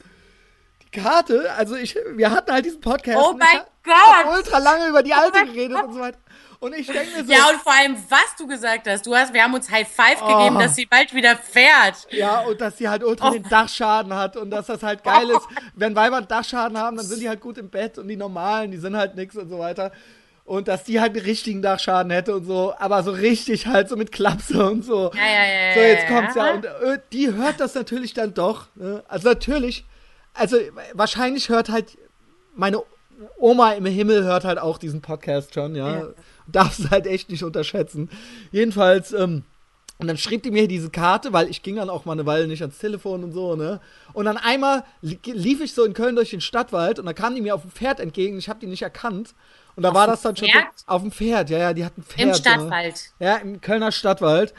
Die 0.83 0.99
Karte, 0.99 1.51
also 1.57 1.75
ich, 1.75 1.97
wir 2.15 2.29
hatten 2.29 2.51
halt 2.51 2.65
diesen 2.65 2.81
Podcast. 2.81 3.17
Oh 3.19 3.33
mein 3.33 3.61
Gott! 3.83 4.35
ultra 4.37 4.59
lange 4.59 4.87
über 4.87 5.01
die 5.01 5.11
oh 5.11 5.21
alte 5.21 5.39
oh 5.41 5.45
geredet 5.45 5.83
und 5.83 5.93
so 5.93 5.99
weiter. 5.99 6.19
Und 6.63 6.73
ich 6.73 6.87
denke 6.87 7.17
mir 7.17 7.25
so. 7.25 7.31
Ja, 7.33 7.49
und 7.49 7.59
vor 7.61 7.73
allem, 7.73 7.97
was 8.07 8.37
du 8.37 8.47
gesagt 8.47 8.87
hast. 8.87 9.05
Du 9.05 9.13
hast, 9.13 9.33
wir 9.33 9.43
haben 9.43 9.53
uns 9.53 9.69
High 9.69 9.85
Five 9.85 10.21
oh. 10.21 10.27
gegeben, 10.27 10.59
dass 10.59 10.75
sie 10.75 10.85
bald 10.85 11.13
wieder 11.13 11.35
fährt. 11.35 12.07
Ja, 12.09 12.39
und 12.39 12.61
dass 12.61 12.77
sie 12.77 12.87
halt 12.87 13.03
ultra 13.03 13.27
oh. 13.27 13.33
den 13.33 13.43
Dachschaden 13.43 14.13
hat 14.13 14.37
und 14.37 14.49
dass 14.49 14.67
das 14.67 14.81
halt 14.81 15.03
geil 15.03 15.29
ist. 15.29 15.45
Wenn 15.75 15.93
Weiber 15.93 16.15
einen 16.15 16.27
Dachschaden 16.29 16.77
haben, 16.77 16.95
dann 16.95 17.05
sind 17.05 17.19
die 17.19 17.27
halt 17.27 17.41
gut 17.41 17.57
im 17.57 17.69
Bett 17.69 17.97
und 17.97 18.07
die 18.07 18.15
normalen, 18.15 18.71
die 18.71 18.77
sind 18.77 18.95
halt 18.95 19.15
nix 19.15 19.35
und 19.35 19.49
so 19.49 19.59
weiter. 19.59 19.91
Und 20.45 20.69
dass 20.69 20.85
die 20.85 21.01
halt 21.01 21.17
einen 21.17 21.25
richtigen 21.25 21.61
Dachschaden 21.61 22.13
hätte 22.13 22.33
und 22.33 22.45
so, 22.45 22.73
aber 22.77 23.03
so 23.03 23.11
richtig 23.11 23.67
halt 23.67 23.89
so 23.89 23.97
mit 23.97 24.13
Klapse 24.13 24.65
und 24.65 24.85
so. 24.85 25.11
Ja, 25.13 25.21
ja, 25.21 25.45
ja. 25.45 25.73
So, 25.73 25.79
jetzt 25.81 26.07
kommt's 26.07 26.35
ja. 26.35 26.53
Und 26.53 26.63
äh, 26.63 26.99
die 27.11 27.33
hört 27.33 27.59
das 27.59 27.75
natürlich 27.75 28.13
dann 28.13 28.33
doch. 28.33 28.67
Ne? 28.75 29.03
Also 29.09 29.27
natürlich, 29.27 29.83
also 30.33 30.55
wahrscheinlich 30.93 31.49
hört 31.49 31.67
halt 31.67 31.97
meine 32.55 32.81
Oma 33.37 33.73
im 33.73 33.85
Himmel 33.85 34.23
hört 34.23 34.43
halt 34.43 34.59
auch 34.59 34.77
diesen 34.77 35.01
Podcast 35.01 35.53
schon, 35.53 35.75
ja. 35.75 35.99
ja 35.99 36.07
darfst 36.47 36.83
du 36.85 36.89
halt 36.89 37.07
echt 37.07 37.29
nicht 37.29 37.43
unterschätzen. 37.43 38.09
Jedenfalls, 38.51 39.13
ähm, 39.13 39.43
Und 39.99 40.07
dann 40.07 40.17
schrieb 40.17 40.43
die 40.43 40.51
mir 40.51 40.67
diese 40.67 40.89
Karte, 40.89 41.31
weil 41.33 41.49
ich 41.49 41.61
ging 41.61 41.75
dann 41.77 41.89
auch 41.89 42.03
mal 42.03 42.13
eine 42.13 42.25
Weile 42.25 42.47
nicht 42.47 42.61
ans 42.61 42.79
Telefon 42.79 43.23
und 43.23 43.31
so, 43.31 43.55
ne? 43.55 43.79
Und 44.11 44.25
dann 44.25 44.37
einmal 44.37 44.83
lief 45.01 45.61
ich 45.61 45.73
so 45.73 45.85
in 45.85 45.93
Köln 45.93 46.15
durch 46.15 46.31
den 46.31 46.41
Stadtwald 46.41 46.99
und 46.99 47.05
da 47.05 47.13
kam 47.13 47.35
die 47.35 47.41
mir 47.41 47.55
auf 47.55 47.61
dem 47.61 47.71
Pferd 47.71 47.99
entgegen, 47.99 48.37
ich 48.37 48.49
habe 48.49 48.59
die 48.59 48.65
nicht 48.65 48.81
erkannt. 48.81 49.33
Und 49.75 49.83
da 49.83 49.89
auf 49.89 49.95
war 49.95 50.07
das 50.07 50.21
dann 50.21 50.35
Pferd? 50.35 50.51
schon 50.51 50.61
so, 50.75 50.83
auf 50.87 51.01
dem 51.03 51.11
Pferd, 51.11 51.49
ja, 51.49 51.57
ja, 51.59 51.73
die 51.73 51.85
hatten 51.85 52.03
Pferd. 52.03 52.27
Im 52.27 52.33
Stadtwald. 52.33 53.13
Ne? 53.19 53.25
Ja, 53.25 53.35
im 53.37 53.61
Kölner 53.61 53.91
Stadtwald. 53.91 54.53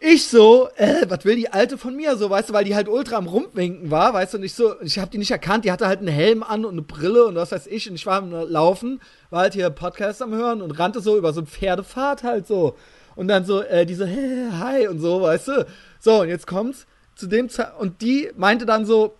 Ich 0.00 0.26
so, 0.26 0.68
äh, 0.76 1.06
was 1.08 1.24
will 1.24 1.36
die 1.36 1.50
Alte 1.50 1.78
von 1.78 1.96
mir 1.96 2.16
so, 2.16 2.28
weißt 2.28 2.50
du, 2.50 2.52
weil 2.52 2.64
die 2.64 2.74
halt 2.74 2.86
ultra 2.88 3.16
am 3.16 3.26
Rumwinken 3.26 3.90
war, 3.90 4.12
weißt 4.12 4.34
du, 4.34 4.38
und 4.38 4.44
ich 4.44 4.52
so, 4.54 4.74
ich 4.82 4.98
habe 4.98 5.10
die 5.10 5.16
nicht 5.18 5.30
erkannt, 5.30 5.64
die 5.64 5.72
hatte 5.72 5.86
halt 5.86 6.00
einen 6.00 6.08
Helm 6.08 6.42
an 6.42 6.66
und 6.66 6.72
eine 6.72 6.82
Brille 6.82 7.24
und 7.26 7.34
was 7.34 7.50
weiß 7.52 7.66
ich, 7.66 7.88
und 7.88 7.94
ich 7.96 8.04
war 8.04 8.18
am 8.18 8.30
Laufen, 8.30 9.00
war 9.30 9.40
halt 9.40 9.54
hier 9.54 9.70
Podcast 9.70 10.20
am 10.20 10.34
Hören 10.34 10.60
und 10.60 10.72
rannte 10.72 11.00
so 11.00 11.16
über 11.16 11.32
so 11.32 11.40
ein 11.40 11.46
Pferdepfad 11.46 12.22
halt 12.24 12.46
so. 12.46 12.76
Und 13.14 13.28
dann 13.28 13.46
so, 13.46 13.62
äh, 13.62 13.86
die 13.86 13.94
so, 13.94 14.04
hey, 14.04 14.48
hi 14.52 14.86
und 14.88 14.98
so, 15.00 15.22
weißt 15.22 15.48
du. 15.48 15.66
So, 15.98 16.20
und 16.20 16.28
jetzt 16.28 16.46
kommt's 16.46 16.86
zu 17.14 17.26
dem 17.26 17.48
Ze 17.48 17.72
und 17.78 18.02
die 18.02 18.30
meinte 18.36 18.66
dann 18.66 18.84
so, 18.84 19.14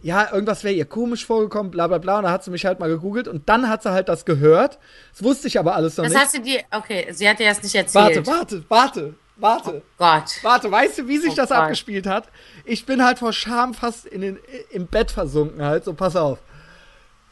ja, 0.00 0.32
irgendwas 0.32 0.64
wäre 0.64 0.74
ihr 0.74 0.86
komisch 0.86 1.26
vorgekommen, 1.26 1.70
bla 1.70 1.86
bla 1.86 1.98
bla. 1.98 2.16
Und 2.18 2.24
da 2.24 2.30
hat 2.30 2.42
sie 2.42 2.50
mich 2.50 2.64
halt 2.64 2.80
mal 2.80 2.88
gegoogelt 2.88 3.28
und 3.28 3.48
dann 3.50 3.68
hat 3.68 3.82
sie 3.82 3.90
halt 3.92 4.08
das 4.08 4.24
gehört. 4.24 4.78
Das 5.12 5.22
wusste 5.22 5.46
ich 5.48 5.58
aber 5.58 5.76
alles 5.76 5.96
noch 5.98 6.04
Das 6.04 6.14
nicht. 6.14 6.22
hast 6.22 6.34
du 6.34 6.40
dir, 6.40 6.60
okay, 6.70 7.08
sie 7.12 7.28
hat 7.28 7.38
dir 7.38 7.48
das 7.50 7.62
nicht 7.62 7.74
erzählt. 7.74 8.26
Warte, 8.26 8.26
warte, 8.26 8.64
warte, 8.68 9.14
warte. 9.36 9.82
Gott. 9.98 10.24
Warte, 10.42 10.70
weißt 10.70 10.98
du, 10.98 11.08
wie 11.08 11.18
sich 11.18 11.32
Oh 11.32 11.36
das 11.36 11.48
Gott. 11.48 11.58
abgespielt 11.58 12.06
hat? 12.06 12.28
Ich 12.64 12.86
bin 12.86 13.04
halt 13.04 13.18
vor 13.18 13.32
Scham 13.32 13.74
fast 13.74 14.06
in 14.06 14.20
den, 14.20 14.38
im 14.70 14.86
Bett 14.86 15.10
versunken 15.10 15.62
halt, 15.64 15.84
so 15.84 15.94
pass 15.94 16.16
auf. 16.16 16.38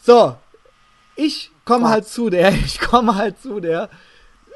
So, 0.03 0.36
ich 1.16 1.51
komme 1.64 1.88
halt 1.88 2.07
zu 2.07 2.30
der, 2.30 2.51
ich 2.64 2.80
komme 2.80 3.14
halt 3.16 3.40
zu 3.40 3.61
der. 3.61 3.88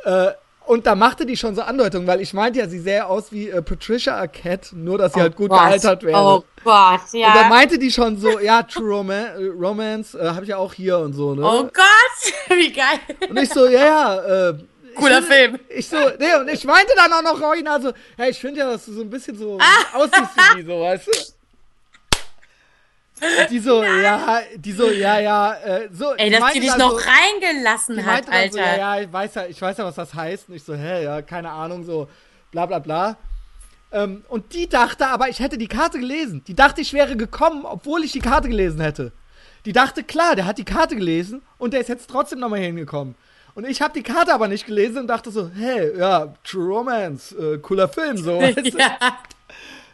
Äh, 0.05 0.32
und 0.66 0.86
da 0.86 0.95
machte 0.95 1.26
die 1.26 1.36
schon 1.36 1.55
so 1.55 1.61
Andeutungen, 1.61 2.07
weil 2.07 2.22
ich 2.22 2.32
meinte 2.32 2.59
ja, 2.59 2.66
sie 2.66 2.78
sähe 2.78 3.05
aus 3.07 3.30
wie 3.32 3.51
äh, 3.51 3.61
Patricia 3.61 4.16
Arquette, 4.16 4.74
nur 4.78 4.97
dass 4.97 5.12
sie 5.12 5.20
halt 5.20 5.36
gut 5.36 5.51
Gott. 5.51 5.59
gealtert 5.59 6.03
wäre. 6.05 6.18
Oh 6.18 6.45
Gott, 6.64 7.01
ja. 7.12 7.28
Und 7.28 7.34
da 7.36 7.49
meinte 7.51 7.78
die 7.78 7.90
schon 7.90 8.16
so, 8.16 8.40
ja, 8.40 8.62
True 8.62 8.88
Roman 8.97 9.26
Romance 9.61 10.18
äh, 10.18 10.26
habe 10.30 10.45
ich 10.45 10.49
ja 10.49 10.57
auch 10.57 10.72
hier 10.72 10.99
und 10.99 11.12
so, 11.12 11.34
ne? 11.34 11.42
oh 11.45 11.64
Gott, 11.64 12.32
wie 12.57 12.72
geil. 12.72 12.99
Und 13.28 13.38
ich 13.38 13.51
so, 13.51 13.66
ja, 13.66 13.84
ja, 13.84 14.49
äh, 14.51 14.55
Cooler 14.95 15.20
ich, 15.20 15.24
Film. 15.26 15.59
Ich 15.68 15.88
so, 15.88 15.97
nee, 16.18 16.34
und 16.40 16.49
ich 16.49 16.64
meinte 16.64 16.92
dann 16.97 17.12
auch 17.12 17.22
noch 17.22 17.40
original 17.40 17.80
so, 17.80 17.92
ja, 18.18 18.26
ich 18.26 18.38
finde 18.38 18.61
ja, 18.61 18.70
dass 18.70 18.84
du 18.86 18.92
so 18.92 19.01
ein 19.03 19.11
bisschen 19.11 19.36
so 19.36 19.59
Ah. 19.61 19.97
aussiehst 19.99 20.30
wie 20.55 20.62
die, 20.62 20.66
so, 20.66 20.80
weißt 20.80 21.07
du? 21.07 21.11
Und 21.11 21.34
Die 23.51 23.61
so, 23.61 23.82
ja, 23.82 24.40
die 24.57 24.72
so, 24.72 24.90
ja, 24.90 25.20
ja, 25.20 25.55
äh, 25.55 25.88
so. 25.92 26.14
Ey, 26.14 26.30
dass 26.30 26.53
die 26.53 26.61
dich 26.61 26.70
dann 26.70 26.78
noch 26.80 27.01
reingelassen 27.07 28.05
hat, 28.05 28.28
Alter. 28.28 28.53
so, 28.53 28.59
ja, 28.59 28.76
ja, 28.76 29.01
ich 29.01 29.12
weiß 29.12 29.34
ja, 29.36 29.47
ich 29.47 29.62
weiß 29.62 29.78
ja, 29.78 29.84
was 29.84 29.95
das 29.95 30.12
heißt. 30.14 30.49
Und 30.49 30.57
ich 30.57 30.64
so, 30.64 30.74
hä, 30.74 31.05
ja, 31.05 31.22
keine 31.22 31.51
Ahnung, 31.51 31.84
so, 31.84 32.09
bla, 32.51 32.66
bla, 32.66 32.80
bla. 32.80 33.16
Ähm, 33.92 34.24
und 34.28 34.53
die 34.53 34.68
dachte 34.68 35.07
aber, 35.07 35.28
ich 35.28 35.38
hätte 35.38 35.57
die 35.57 35.68
Karte 35.68 36.01
gelesen. 36.01 36.42
Die 36.49 36.55
dachte, 36.55 36.80
ich 36.80 36.92
wäre 36.92 37.16
gekommen, 37.16 37.64
obwohl 37.64 38.03
ich 38.03 38.11
die 38.12 38.18
Karte 38.18 38.49
gelesen 38.49 38.80
hätte. 38.80 39.12
Die 39.64 39.72
dachte, 39.72 40.03
klar, 40.03 40.34
der 40.34 40.47
hat 40.47 40.59
die 40.59 40.64
Karte 40.64 40.97
gelesen 40.97 41.40
und 41.59 41.72
der 41.72 41.80
ist 41.80 41.88
jetzt 41.88 42.11
trotzdem 42.11 42.40
nochmal 42.40 42.59
hingekommen. 42.59 43.14
Und 43.55 43.64
ich 43.68 43.80
habe 43.80 43.92
die 43.94 44.02
Karte 44.02 44.34
aber 44.34 44.48
nicht 44.48 44.66
gelesen 44.66 44.98
und 44.98 45.07
dachte 45.07 45.30
so, 45.30 45.48
hey, 45.55 45.96
ja, 45.96 46.34
True 46.42 46.78
Romance, 46.78 47.32
äh, 47.36 47.59
cooler 47.59 47.88
Film, 47.88 48.16
so. 48.16 48.40
ja. 48.42 49.18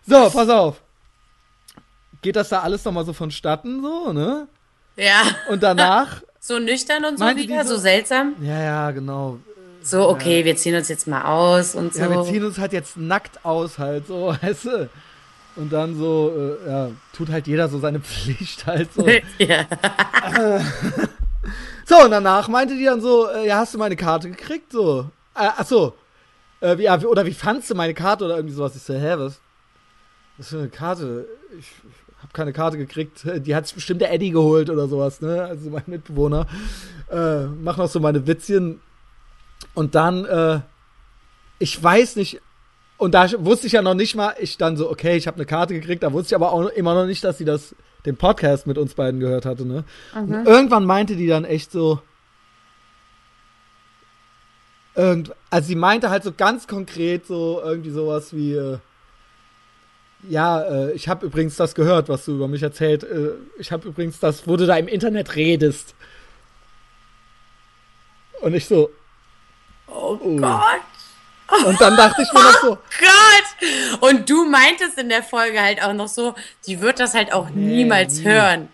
So, 0.06 0.30
pass 0.30 0.48
auf. 0.48 0.80
Geht 2.22 2.36
das 2.36 2.48
da 2.48 2.60
alles 2.60 2.84
nochmal 2.84 3.04
so 3.04 3.12
vonstatten, 3.12 3.82
so, 3.82 4.12
ne? 4.12 4.48
ja. 4.96 5.22
Und 5.50 5.62
danach, 5.62 6.22
So 6.42 6.58
nüchtern 6.58 7.04
und 7.04 7.18
so 7.18 7.26
wieder, 7.36 7.64
so- 7.64 7.74
so 7.74 7.80
seltsam. 7.80 8.34
ja, 8.40 8.62
ja, 8.62 8.90
genau. 8.92 9.38
So, 9.82 10.08
okay, 10.08 10.44
wir 10.44 10.56
ziehen 10.56 10.74
uns 10.74 10.88
jetzt 10.88 11.06
mal 11.06 11.22
aus 11.24 11.74
und 11.74 11.94
so. 11.94 12.00
Ja, 12.00 12.10
wir 12.10 12.22
ziehen 12.24 12.44
uns 12.44 12.58
halt 12.58 12.72
jetzt 12.74 12.96
nackt 12.98 13.44
aus, 13.44 13.78
halt, 13.78 14.06
so, 14.06 14.34
weißt 14.42 14.64
du? 14.66 14.90
Und 15.56 15.70
dann 15.72 15.96
so, 15.98 16.32
äh, 16.64 16.68
ja, 16.70 16.90
tut 17.14 17.28
halt 17.30 17.46
jeder 17.46 17.68
so 17.68 17.78
seine 17.78 18.00
Pflicht 18.00 18.66
halt 18.66 18.92
so. 18.94 19.06
ja. 19.38 19.66
So, 21.90 22.04
und 22.04 22.12
danach 22.12 22.46
meinte 22.46 22.76
die 22.76 22.84
dann 22.84 23.00
so, 23.00 23.28
äh, 23.28 23.48
ja, 23.48 23.56
hast 23.58 23.74
du 23.74 23.78
meine 23.78 23.96
Karte 23.96 24.30
gekriegt? 24.30 24.70
So. 24.70 25.10
Äh, 25.34 25.48
ach 25.56 25.66
so. 25.66 25.94
Äh, 26.60 26.78
wie, 26.78 26.84
ja, 26.84 27.02
wie, 27.02 27.06
oder 27.06 27.26
wie 27.26 27.34
fandst 27.34 27.68
du 27.68 27.74
meine 27.74 27.94
Karte 27.94 28.26
oder 28.26 28.36
irgendwie 28.36 28.54
sowas? 28.54 28.76
Ich 28.76 28.82
so, 28.82 28.94
hä, 28.94 29.14
was? 29.16 29.40
Was 30.38 30.50
für 30.50 30.58
eine 30.58 30.68
Karte? 30.68 31.26
Ich, 31.58 31.66
ich 31.66 32.22
habe 32.22 32.32
keine 32.32 32.52
Karte 32.52 32.78
gekriegt. 32.78 33.26
Die 33.44 33.56
hat 33.56 33.66
sich 33.66 33.74
bestimmt 33.74 34.02
der 34.02 34.12
Eddie 34.12 34.30
geholt 34.30 34.70
oder 34.70 34.86
sowas, 34.86 35.20
ne? 35.20 35.42
Also 35.42 35.68
mein 35.68 35.82
Mitbewohner. 35.86 36.46
Äh, 37.10 37.46
mach 37.46 37.76
noch 37.76 37.88
so 37.88 37.98
meine 37.98 38.24
Witzchen. 38.24 38.80
Und 39.74 39.96
dann, 39.96 40.24
äh, 40.26 40.60
ich 41.58 41.82
weiß 41.82 42.14
nicht, 42.14 42.40
und 43.00 43.12
da 43.14 43.26
wusste 43.44 43.66
ich 43.66 43.72
ja 43.72 43.82
noch 43.82 43.94
nicht 43.94 44.14
mal, 44.14 44.34
ich 44.38 44.58
dann 44.58 44.76
so, 44.76 44.90
okay, 44.90 45.16
ich 45.16 45.26
habe 45.26 45.36
eine 45.36 45.46
Karte 45.46 45.74
gekriegt, 45.74 46.02
da 46.02 46.12
wusste 46.12 46.32
ich 46.32 46.34
aber 46.34 46.52
auch 46.52 46.66
immer 46.68 46.94
noch 46.94 47.06
nicht, 47.06 47.24
dass 47.24 47.38
sie 47.38 47.44
das, 47.44 47.74
den 48.04 48.16
Podcast 48.16 48.66
mit 48.66 48.78
uns 48.78 48.94
beiden 48.94 49.20
gehört 49.20 49.46
hatte, 49.46 49.64
ne? 49.66 49.84
Und 50.14 50.46
irgendwann 50.46 50.84
meinte 50.84 51.16
die 51.16 51.26
dann 51.26 51.44
echt 51.44 51.72
so, 51.72 52.00
irgend, 54.94 55.32
also 55.48 55.66
sie 55.66 55.76
meinte 55.76 56.10
halt 56.10 56.22
so 56.22 56.32
ganz 56.32 56.68
konkret 56.68 57.26
so 57.26 57.60
irgendwie 57.64 57.90
sowas 57.90 58.34
wie, 58.34 58.54
äh, 58.54 58.78
ja, 60.28 60.60
äh, 60.60 60.92
ich 60.92 61.08
habe 61.08 61.24
übrigens 61.24 61.56
das 61.56 61.74
gehört, 61.74 62.10
was 62.10 62.26
du 62.26 62.32
über 62.34 62.48
mich 62.48 62.62
erzählt. 62.62 63.04
Äh, 63.04 63.30
ich 63.58 63.72
habe 63.72 63.88
übrigens 63.88 64.20
das, 64.20 64.46
wo 64.46 64.58
du 64.58 64.66
da 64.66 64.76
im 64.76 64.88
Internet 64.88 65.36
redest. 65.36 65.94
Und 68.42 68.54
ich 68.54 68.66
so, 68.66 68.90
Oh 69.86 70.18
Oh. 70.22 70.36
Gott. 70.36 70.80
Und 71.66 71.80
dann 71.80 71.96
dachte 71.96 72.22
ich 72.22 72.32
mir 72.32 72.42
noch 72.42 72.60
so, 72.60 72.78
Gott! 72.98 74.00
Und 74.00 74.28
du 74.28 74.44
meintest 74.44 74.98
in 74.98 75.08
der 75.08 75.22
Folge 75.22 75.60
halt 75.60 75.82
auch 75.82 75.92
noch 75.92 76.08
so, 76.08 76.34
die 76.66 76.80
wird 76.80 77.00
das 77.00 77.14
halt 77.14 77.32
auch 77.32 77.48
niemals 77.50 78.18
nie. 78.18 78.24
hören. 78.24 78.68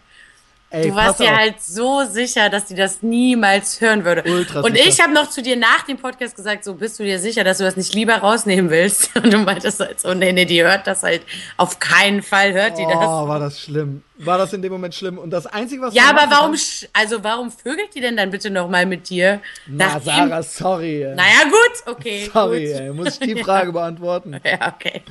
Ey, 0.70 0.88
Du 0.88 0.94
warst 0.94 1.20
auf. 1.20 1.28
halt 1.28 1.60
so 1.62 2.04
sicher, 2.04 2.48
dass 2.50 2.66
die 2.66 2.74
das 2.74 3.02
niemals 3.02 3.80
hören 3.80 4.04
würde. 4.04 4.22
Ultra 4.30 4.60
und 4.60 4.76
sicher. 4.76 4.88
ich 4.88 5.00
habe 5.00 5.12
noch 5.12 5.30
zu 5.30 5.42
dir 5.42 5.56
nach 5.56 5.82
dem 5.84 5.96
Podcast 5.98 6.34
gesagt, 6.36 6.64
so 6.64 6.74
bist 6.74 6.98
du 6.98 7.04
dir 7.04 7.18
sicher, 7.18 7.44
dass 7.44 7.58
du 7.58 7.64
das 7.64 7.76
nicht 7.76 7.94
lieber 7.94 8.14
rausnehmen 8.16 8.70
willst? 8.70 9.10
Und 9.22 9.32
du 9.32 9.38
meintest 9.38 9.80
halt 9.80 10.00
so, 10.00 10.12
nee, 10.14 10.32
nee, 10.32 10.44
die 10.44 10.62
hört 10.62 10.86
das 10.86 11.02
halt 11.02 11.22
auf 11.56 11.78
keinen 11.78 12.22
Fall, 12.22 12.52
hört 12.52 12.78
die 12.78 12.84
das. 12.84 12.96
Oh, 12.96 13.28
war 13.28 13.38
das 13.38 13.60
schlimm. 13.60 14.02
War 14.18 14.38
das 14.38 14.52
in 14.52 14.62
dem 14.62 14.72
Moment 14.72 14.94
schlimm. 14.94 15.18
Und 15.18 15.30
das 15.30 15.46
Einzige, 15.46 15.82
was 15.82 15.94
Ja, 15.94 16.04
aber 16.10 16.30
warum, 16.30 16.52
kann- 16.52 16.88
also 16.94 17.22
warum 17.22 17.50
vögelt 17.50 17.94
die 17.94 18.00
denn 18.00 18.16
dann 18.16 18.30
bitte 18.30 18.50
nochmal 18.50 18.86
mit 18.86 19.08
dir? 19.10 19.40
Na, 19.66 20.00
Sarah, 20.00 20.42
sorry. 20.42 21.02
ey. 21.04 21.14
Naja, 21.14 21.44
gut, 21.44 21.94
okay. 21.94 22.30
sorry, 22.32 22.66
gut. 22.72 22.80
ey. 22.80 22.92
Muss 22.92 23.18
ich 23.20 23.34
die 23.34 23.42
Frage 23.44 23.72
beantworten? 23.72 24.40
Ja, 24.44 24.74
okay. 24.74 25.02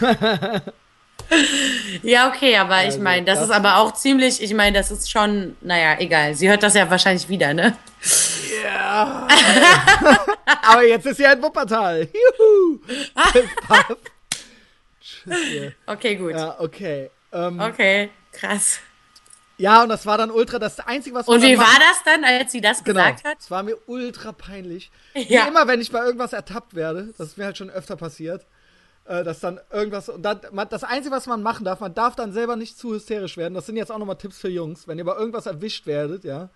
ja, 2.02 2.28
okay, 2.28 2.56
aber 2.56 2.80
ich 2.80 2.86
Also, 2.86 3.00
meine, 3.00 3.24
das, 3.26 3.38
das- 3.38 3.48
ist 3.48 3.54
aber 3.54 3.76
auch 3.78 3.92
ziemlich, 3.94 4.42
ich 4.42 4.52
meine, 4.54 4.76
das 4.78 4.90
ist 4.90 5.10
schon, 5.10 5.56
naja, 5.60 5.96
egal. 5.98 6.34
Sie 6.34 6.48
hört 6.48 6.62
das 6.62 6.74
ja 6.74 6.88
wahrscheinlich 6.90 7.28
wieder, 7.28 7.54
ne? 7.54 7.76
Ja. 8.64 9.26
aber 10.62 10.84
jetzt 10.84 11.06
ist 11.06 11.16
sie 11.18 11.22
ja 11.22 11.32
in 11.32 11.42
Wuppertal. 11.42 12.08
Juhu. 12.38 12.78
Tschüss. 15.00 15.72
Okay, 15.86 16.16
gut. 16.16 16.32
Ja, 16.32 16.56
okay. 16.58 17.10
Ähm, 17.32 17.60
Okay, 17.60 18.10
krass. 18.32 18.78
Ja, 19.58 19.82
und 19.82 19.90
das 19.90 20.06
war 20.06 20.16
dann 20.16 20.30
ultra 20.30 20.58
das 20.58 20.80
Einzige, 20.80 21.14
was 21.16 21.28
Und 21.28 21.42
wie 21.42 21.58
war 21.58 21.66
das 21.78 22.02
dann, 22.06 22.24
als 22.24 22.50
sie 22.50 22.62
das 22.62 22.82
Genau. 22.82 23.00
gesagt 23.02 23.24
hat? 23.24 23.36
Es 23.38 23.50
war 23.50 23.62
mir 23.62 23.76
ultra 23.86 24.32
peinlich. 24.32 24.90
Ja. 25.14 25.44
Wie 25.44 25.48
immer, 25.48 25.68
wenn 25.68 25.82
ich 25.82 25.92
bei 25.92 25.98
irgendwas 26.00 26.32
ertappt 26.32 26.74
werde, 26.74 27.12
das 27.18 27.28
ist 27.28 27.38
mir 27.38 27.44
halt 27.44 27.58
schon 27.58 27.68
öfter 27.68 27.96
passiert, 27.96 28.46
äh, 29.10 29.24
dass 29.24 29.40
dann 29.40 29.58
irgendwas. 29.72 30.08
Und 30.08 30.22
dann, 30.22 30.40
man, 30.52 30.68
das 30.68 30.84
Einzige, 30.84 31.14
was 31.14 31.26
man 31.26 31.42
machen 31.42 31.64
darf, 31.64 31.80
man 31.80 31.92
darf 31.92 32.14
dann 32.14 32.32
selber 32.32 32.54
nicht 32.54 32.78
zu 32.78 32.94
hysterisch 32.94 33.36
werden. 33.36 33.54
Das 33.54 33.66
sind 33.66 33.76
jetzt 33.76 33.90
auch 33.90 33.98
nochmal 33.98 34.16
Tipps 34.16 34.38
für 34.38 34.48
Jungs. 34.48 34.86
Wenn 34.86 34.98
ihr 34.98 35.04
bei 35.04 35.16
irgendwas 35.16 35.46
erwischt 35.46 35.86
werdet, 35.86 36.22
ja, 36.22 36.48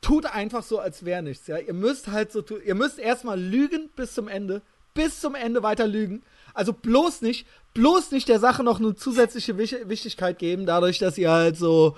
tut 0.00 0.26
einfach 0.26 0.64
so, 0.64 0.80
als 0.80 1.04
wäre 1.04 1.22
nichts, 1.22 1.46
ja. 1.46 1.58
Ihr 1.58 1.74
müsst 1.74 2.08
halt 2.08 2.32
so 2.32 2.42
tun. 2.42 2.60
Ihr 2.64 2.74
müsst 2.74 2.98
erstmal 2.98 3.40
lügen 3.40 3.90
bis 3.94 4.14
zum 4.14 4.26
Ende. 4.26 4.60
Bis 4.94 5.20
zum 5.20 5.36
Ende 5.36 5.62
weiter 5.62 5.86
lügen. 5.86 6.22
Also 6.54 6.72
bloß 6.72 7.22
nicht, 7.22 7.46
bloß 7.74 8.10
nicht 8.10 8.28
der 8.28 8.40
Sache 8.40 8.64
noch 8.64 8.80
eine 8.80 8.96
zusätzliche 8.96 9.56
Wich- 9.56 9.88
Wichtigkeit 9.88 10.38
geben, 10.38 10.66
dadurch, 10.66 10.98
dass 10.98 11.16
ihr 11.16 11.30
halt 11.30 11.56
so 11.56 11.96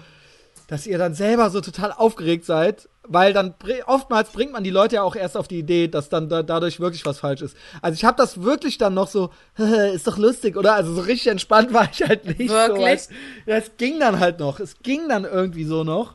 dass 0.66 0.86
ihr 0.86 0.98
dann 0.98 1.14
selber 1.14 1.50
so 1.50 1.60
total 1.60 1.90
aufgeregt 1.90 2.44
seid, 2.44 2.88
weil 3.10 3.32
dann 3.32 3.54
oftmals 3.86 4.30
bringt 4.30 4.52
man 4.52 4.62
die 4.62 4.70
Leute 4.70 4.94
ja 4.96 5.02
auch 5.02 5.16
erst 5.16 5.36
auf 5.36 5.48
die 5.48 5.58
Idee, 5.58 5.88
dass 5.88 6.08
dann 6.08 6.28
da, 6.28 6.44
dadurch 6.44 6.78
wirklich 6.78 7.04
was 7.04 7.18
falsch 7.18 7.42
ist. 7.42 7.56
Also 7.82 7.96
ich 7.96 8.04
habe 8.04 8.16
das 8.16 8.42
wirklich 8.42 8.78
dann 8.78 8.94
noch 8.94 9.08
so, 9.08 9.30
ist 9.56 10.06
doch 10.06 10.16
lustig, 10.16 10.56
oder? 10.56 10.74
Also 10.74 10.94
so 10.94 11.00
richtig 11.00 11.26
entspannt 11.26 11.72
war 11.74 11.88
ich 11.92 12.02
halt 12.02 12.24
nicht. 12.24 12.48
Wirklich? 12.48 13.02
So, 13.02 13.10
es 13.46 13.72
ging 13.76 13.98
dann 13.98 14.20
halt 14.20 14.38
noch, 14.38 14.60
es 14.60 14.76
ging 14.84 15.08
dann 15.08 15.24
irgendwie 15.24 15.64
so 15.64 15.82
noch. 15.82 16.14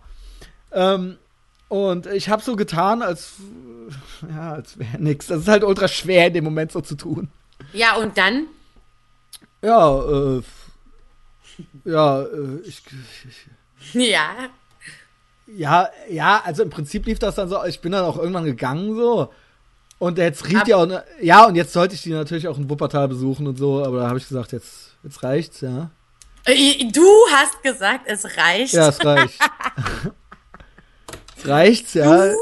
Ähm, 0.71 1.17
und 1.67 2.07
ich 2.07 2.29
habe 2.29 2.41
so 2.41 2.55
getan, 2.55 3.01
als 3.01 3.33
ja, 4.29 4.53
als 4.53 4.79
wäre 4.79 4.97
nix. 4.97 5.27
Das 5.27 5.41
ist 5.41 5.47
halt 5.49 5.65
ultra 5.65 5.89
schwer 5.89 6.27
in 6.27 6.33
dem 6.33 6.45
Moment 6.45 6.71
so 6.71 6.79
zu 6.79 6.95
tun. 6.95 7.29
Ja, 7.73 7.97
und 7.97 8.17
dann? 8.17 8.47
Ja, 9.61 10.37
äh, 10.37 10.41
ja, 11.83 12.21
äh, 12.21 12.59
ich, 12.63 12.81
ich 13.27 13.93
Ja. 13.93 14.29
Ja, 15.47 15.89
ja, 16.09 16.41
also 16.43 16.63
im 16.63 16.69
Prinzip 16.69 17.05
lief 17.05 17.19
das 17.19 17.35
dann 17.35 17.49
so, 17.49 17.63
ich 17.65 17.79
bin 17.81 17.91
dann 17.91 18.03
auch 18.03 18.17
irgendwann 18.17 18.45
gegangen 18.45 18.95
so 18.95 19.31
Und 19.99 20.17
jetzt 20.17 20.47
rief 20.47 20.63
die 20.63 20.73
auch, 20.73 20.85
ne- 20.85 21.03
ja, 21.21 21.45
und 21.45 21.55
jetzt 21.55 21.71
sollte 21.73 21.93
ich 21.95 22.01
die 22.01 22.11
natürlich 22.11 22.47
auch 22.47 22.57
in 22.57 22.69
Wuppertal 22.69 23.07
besuchen 23.07 23.47
und 23.47 23.57
so, 23.57 23.83
aber 23.83 23.99
da 23.99 24.07
habe 24.07 24.17
ich 24.17 24.27
gesagt, 24.27 24.51
jetzt, 24.53 24.95
jetzt 25.03 25.21
reicht's, 25.23 25.61
ja. 25.61 25.91
Äh, 26.45 26.85
Du 26.91 27.05
hast 27.31 27.61
gesagt, 27.63 28.01
es 28.07 28.25
reicht. 28.37 28.73
Ja, 28.73 28.89
es 28.89 29.03
reicht. 29.05 29.39
es 31.37 31.47
reicht's, 31.47 31.93
ja. 31.93 32.33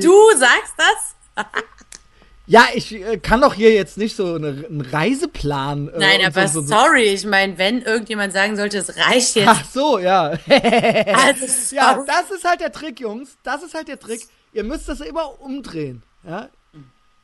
Du 0.00 0.12
sagst 0.36 0.74
das? 0.76 1.44
Ja, 2.52 2.66
ich 2.74 2.92
äh, 2.92 3.16
kann 3.16 3.40
doch 3.40 3.54
hier 3.54 3.72
jetzt 3.72 3.96
nicht 3.96 4.14
so 4.14 4.34
eine, 4.34 4.48
einen 4.48 4.82
Reiseplan. 4.82 5.88
Äh, 5.88 5.98
Nein, 5.98 6.26
aber 6.26 6.46
so, 6.48 6.60
so, 6.60 6.66
so. 6.66 6.74
sorry, 6.74 7.04
ich 7.04 7.24
meine, 7.24 7.56
wenn 7.56 7.80
irgendjemand 7.80 8.34
sagen 8.34 8.56
sollte, 8.56 8.76
es 8.76 8.94
reicht 8.94 9.36
jetzt. 9.36 9.48
Ach 9.48 9.64
so, 9.64 9.98
ja. 9.98 10.32
Also, 10.46 11.74
ja, 11.74 12.04
das 12.06 12.30
ist 12.30 12.44
halt 12.44 12.60
der 12.60 12.70
Trick, 12.70 13.00
Jungs. 13.00 13.38
Das 13.42 13.62
ist 13.62 13.72
halt 13.72 13.88
der 13.88 13.98
Trick. 13.98 14.20
Ihr 14.52 14.64
müsst 14.64 14.86
das 14.86 15.00
immer 15.00 15.40
umdrehen. 15.40 16.02
Ja? 16.24 16.50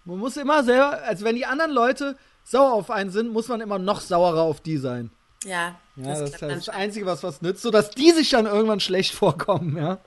Man 0.07 0.17
muss 0.17 0.39
immer 0.39 0.65
selber, 0.65 1.03
also 1.03 1.27
wenn 1.27 1.37
die 1.37 1.45
anderen 1.45 1.73
Leute 1.73 2.17
sauer 2.43 2.73
auf 2.73 2.91
einen 2.91 3.11
sind, 3.11 3.31
muss 3.31 3.49
man 3.49 3.61
immer 3.61 3.79
noch 3.79 4.01
saurer 4.01 4.41
auf 4.41 4.63
die 4.63 4.79
sein. 4.79 5.11
ja, 5.45 5.79
Ja, 5.97 6.05
das, 6.07 6.21
ist 6.21 6.37
klappt 6.37 6.53
halt 6.55 6.69
das. 6.69 6.75
Einzige, 6.75 7.05
was 7.05 7.23
was 7.23 7.43
nützt, 7.43 7.61
sodass 7.61 7.91
die 7.91 8.13
sich 8.13 8.31
dann 8.31 8.47
irgendwann 8.47 8.81
schlecht 8.81 9.13
vorkommen, 9.13 9.77
ja. 9.77 9.99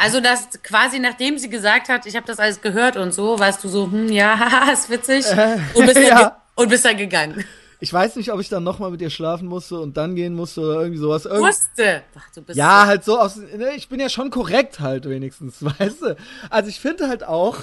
Also, 0.00 0.20
das 0.20 0.48
quasi 0.62 0.98
nachdem 0.98 1.38
sie 1.38 1.50
gesagt 1.50 1.88
hat, 1.88 2.06
ich 2.06 2.16
habe 2.16 2.26
das 2.26 2.38
alles 2.38 2.60
gehört 2.60 2.96
und 2.96 3.12
so, 3.12 3.38
warst 3.38 3.62
du 3.62 3.68
so, 3.68 3.90
hm, 3.90 4.08
ja, 4.08 4.38
haha, 4.38 4.72
ist 4.72 4.88
witzig. 4.88 5.26
Und 5.74 5.86
bist, 5.86 5.96
dann, 5.96 6.04
ja. 6.06 6.42
und 6.54 6.68
bist 6.68 6.84
dann 6.84 6.96
gegangen. 6.96 7.44
Ich 7.82 7.92
weiß 7.92 8.16
nicht, 8.16 8.30
ob 8.30 8.40
ich 8.40 8.50
dann 8.50 8.62
nochmal 8.62 8.90
mit 8.90 9.00
ihr 9.00 9.08
schlafen 9.08 9.48
musste 9.48 9.78
und 9.80 9.96
dann 9.96 10.14
gehen 10.14 10.34
musste 10.34 10.60
oder 10.60 10.80
irgendwie 10.82 10.98
sowas. 11.00 11.24
Irgend 11.24 11.48
Wusste. 11.48 12.02
Ach, 12.14 12.28
du 12.34 12.42
bist 12.42 12.58
Ja, 12.58 12.86
halt 12.86 13.04
so 13.04 13.18
aus. 13.18 13.36
Ne, 13.36 13.72
ich 13.74 13.88
bin 13.88 13.98
ja 13.98 14.10
schon 14.10 14.30
korrekt 14.30 14.80
halt 14.80 15.08
wenigstens, 15.08 15.64
weißt 15.78 16.02
du. 16.02 16.16
Also 16.50 16.68
ich 16.68 16.78
finde 16.78 17.08
halt 17.08 17.24
auch, 17.24 17.56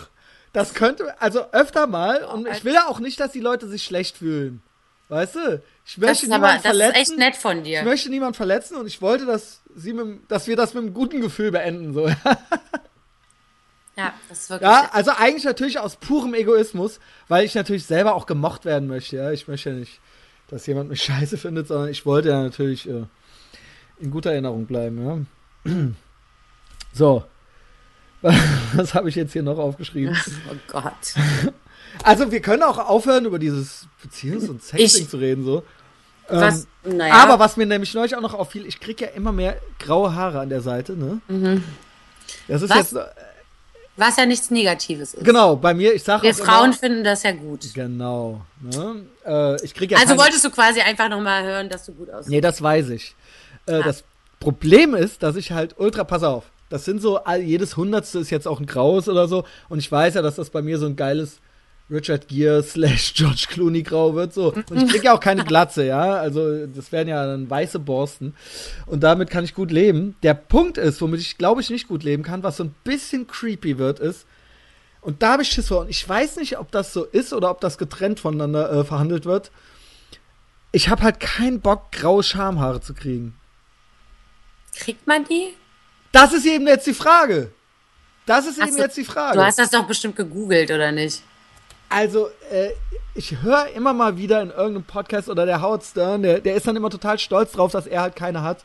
das 0.53 0.73
könnte, 0.73 1.13
also 1.21 1.51
öfter 1.51 1.85
mal, 1.85 2.23
und 2.23 2.47
ich 2.47 2.63
will 2.63 2.73
ja 2.73 2.87
auch 2.87 2.99
nicht, 2.99 3.19
dass 3.19 3.31
die 3.31 3.41
Leute 3.41 3.67
sich 3.67 3.83
schlecht 3.83 4.17
fühlen. 4.17 4.63
Weißt 5.09 5.35
du? 5.35 5.61
Ich 5.85 5.95
das 5.95 5.97
möchte 5.97 6.25
ist 6.25 6.31
aber, 6.31 6.47
niemanden 6.47 6.63
das 6.63 6.71
ist 6.73 6.79
verletzen. 6.79 6.95
echt 7.01 7.17
nett 7.17 7.35
von 7.37 7.57
Ich 7.59 7.63
dir. 7.63 7.83
möchte 7.83 8.09
niemanden 8.09 8.33
verletzen 8.35 8.75
und 8.77 8.87
ich 8.87 9.01
wollte, 9.01 9.25
dass 9.25 9.61
sie 9.75 9.93
mit, 9.93 10.19
dass 10.29 10.47
wir 10.47 10.55
das 10.57 10.73
mit 10.73 10.83
einem 10.83 10.93
guten 10.93 11.21
Gefühl 11.21 11.51
beenden. 11.51 11.93
So. 11.93 12.09
Ja, 13.99 14.13
das 14.29 14.41
ist 14.41 14.49
wirklich. 14.51 14.69
Ja, 14.69 14.89
also 14.93 15.09
eigentlich 15.09 15.43
natürlich 15.43 15.79
aus 15.79 15.95
purem 15.95 16.35
Egoismus, 16.35 16.99
weil 17.29 17.45
ich 17.45 17.55
natürlich 17.55 17.83
selber 17.87 18.13
auch 18.13 18.27
gemocht 18.27 18.63
werden 18.63 18.87
möchte. 18.87 19.15
Ja, 19.15 19.31
ich 19.31 19.47
möchte 19.47 19.71
ja 19.71 19.75
nicht, 19.75 19.99
dass 20.49 20.67
jemand 20.67 20.89
mich 20.89 21.01
scheiße 21.05 21.35
findet, 21.37 21.67
sondern 21.67 21.89
ich 21.89 22.05
wollte 22.05 22.29
ja 22.29 22.43
natürlich 22.43 22.87
äh, 22.87 23.05
in 23.99 24.11
guter 24.11 24.31
Erinnerung 24.31 24.67
bleiben. 24.67 25.27
Ja. 25.65 25.73
So, 26.93 27.23
was 28.21 28.93
habe 28.95 29.09
ich 29.09 29.15
jetzt 29.15 29.33
hier 29.33 29.43
noch 29.43 29.57
aufgeschrieben? 29.59 30.15
oh 30.51 30.55
Gott. 30.67 31.13
Also 32.03 32.31
wir 32.31 32.41
können 32.41 32.63
auch 32.63 32.77
aufhören 32.77 33.25
über 33.25 33.39
dieses 33.39 33.87
Beziehungs- 34.03 34.49
und 34.49 34.63
Sexting 34.63 35.07
zu 35.09 35.17
reden 35.17 35.43
so. 35.43 35.63
Was, 36.29 36.67
Ähm, 36.85 36.97
naja. 36.97 37.13
Aber 37.15 37.39
was 37.39 37.55
mir 37.57 37.65
nämlich 37.65 37.93
neulich 37.93 38.15
auch 38.15 38.21
noch 38.21 38.33
auffiel, 38.33 38.65
ich 38.65 38.79
kriege 38.79 39.05
ja 39.05 39.11
immer 39.11 39.31
mehr 39.31 39.57
graue 39.79 40.13
Haare 40.13 40.39
an 40.39 40.49
der 40.49 40.61
Seite, 40.61 40.93
ne? 40.93 41.21
Das 42.47 42.61
ist 42.61 42.69
Mhm. 42.69 42.75
Was? 42.75 42.91
jetzt 42.91 42.95
was 43.99 44.15
ja 44.17 44.25
nichts 44.27 44.51
Negatives 44.51 45.15
ist. 45.15 45.25
genau 45.25 45.55
bei 45.55 45.73
mir. 45.73 45.93
Ich 45.95 46.03
sage 46.03 46.21
Wir 46.23 46.35
Frauen 46.35 46.71
finden 46.73 47.03
das 47.03 47.23
ja 47.23 47.31
gut. 47.31 47.73
Genau. 47.73 48.41
Ne? 48.61 49.05
Äh, 49.25 49.63
ich 49.65 49.73
kriege 49.73 49.95
ja 49.95 50.01
Also 50.01 50.15
wolltest 50.17 50.45
du 50.45 50.51
quasi 50.51 50.81
einfach 50.81 51.09
nochmal 51.09 51.43
hören, 51.43 51.67
dass 51.69 51.85
du 51.85 51.93
gut 51.93 52.09
aussiehst. 52.11 52.29
Nee, 52.29 52.41
das 52.41 52.61
weiß 52.61 52.89
ich. 52.89 53.15
Äh, 53.65 53.75
Ah. 53.75 53.81
Das 53.83 54.03
Problem 54.39 54.93
ist, 54.93 55.23
dass 55.23 55.35
ich 55.35 55.51
halt 55.51 55.75
ultra, 55.79 56.03
pass 56.03 56.21
auf, 56.21 56.43
das 56.69 56.85
sind 56.85 57.01
so, 57.01 57.19
jedes 57.41 57.75
Hundertste 57.75 58.19
ist 58.19 58.29
jetzt 58.29 58.47
auch 58.47 58.59
ein 58.59 58.67
graues 58.67 59.09
oder 59.09 59.27
so. 59.27 59.45
Und 59.67 59.79
ich 59.79 59.91
weiß 59.91 60.13
ja, 60.13 60.21
dass 60.21 60.35
das 60.35 60.51
bei 60.51 60.61
mir 60.61 60.77
so 60.77 60.85
ein 60.85 60.95
geiles 60.95 61.39
Richard 61.89 62.27
Gere 62.27 62.63
slash 62.63 63.13
George 63.15 63.45
Clooney 63.49 63.83
grau 63.83 64.13
wird. 64.15 64.33
So. 64.33 64.53
Und 64.53 64.83
ich 64.83 64.89
kriege 64.89 65.05
ja 65.05 65.13
auch 65.13 65.19
keine 65.19 65.43
Glatze, 65.43 65.85
ja. 65.85 66.15
Also 66.15 66.67
das 66.67 66.91
wären 66.91 67.07
ja 67.07 67.25
dann 67.25 67.49
weiße 67.49 67.79
Borsten. 67.79 68.35
Und 68.85 69.01
damit 69.03 69.29
kann 69.29 69.43
ich 69.43 69.53
gut 69.53 69.71
leben. 69.71 70.15
Der 70.23 70.33
Punkt 70.33 70.77
ist, 70.77 71.01
womit 71.01 71.21
ich 71.21 71.37
glaube 71.37 71.61
ich 71.61 71.69
nicht 71.69 71.87
gut 71.87 72.03
leben 72.03 72.23
kann, 72.23 72.43
was 72.43 72.57
so 72.57 72.63
ein 72.63 72.75
bisschen 72.83 73.27
creepy 73.27 73.77
wird, 73.77 73.99
ist, 73.99 74.25
und 75.07 75.23
da 75.23 75.31
habe 75.31 75.43
ich 75.43 75.49
Schiss 75.49 75.69
vor. 75.69 75.79
Und 75.79 75.89
ich 75.89 76.07
weiß 76.07 76.35
nicht, 76.35 76.57
ob 76.57 76.69
das 76.69 76.91
so 76.91 77.05
ist 77.05 77.31
oder 77.31 77.49
ob 77.49 77.61
das 77.61 77.77
getrennt 77.77 78.19
voneinander 78.19 78.69
äh, 78.69 78.83
verhandelt 78.83 79.23
wird. 79.23 79.51
Ich 80.73 80.89
habe 80.89 81.01
halt 81.01 81.21
keinen 81.21 81.61
Bock, 81.61 81.93
graue 81.93 82.23
Schamhaare 82.23 82.81
zu 82.81 82.93
kriegen. 82.93 83.33
Kriegt 84.75 85.07
man 85.07 85.23
die? 85.23 85.53
Das 86.11 86.33
ist 86.33 86.45
eben 86.45 86.67
jetzt 86.67 86.87
die 86.87 86.93
Frage. 86.93 87.51
Das 88.25 88.45
ist 88.45 88.59
Ach 88.59 88.67
eben 88.67 88.75
so, 88.75 88.83
jetzt 88.83 88.97
die 88.97 89.05
Frage. 89.05 89.37
Du 89.37 89.45
hast 89.45 89.59
das 89.59 89.69
doch 89.69 89.87
bestimmt 89.87 90.17
gegoogelt, 90.17 90.71
oder 90.71 90.91
nicht? 90.91 91.23
Also, 91.89 92.29
äh, 92.51 92.71
ich 93.15 93.41
höre 93.41 93.67
immer 93.75 93.93
mal 93.93 94.17
wieder 94.17 94.41
in 94.41 94.49
irgendeinem 94.49 94.83
Podcast 94.83 95.29
oder 95.29 95.45
der 95.45 95.61
Howard 95.61 95.83
Stern, 95.83 96.21
der, 96.21 96.39
der 96.39 96.55
ist 96.55 96.67
dann 96.67 96.75
immer 96.75 96.89
total 96.89 97.17
stolz 97.17 97.53
drauf, 97.53 97.71
dass 97.71 97.87
er 97.87 98.01
halt 98.01 98.15
keine 98.15 98.43
hat. 98.43 98.63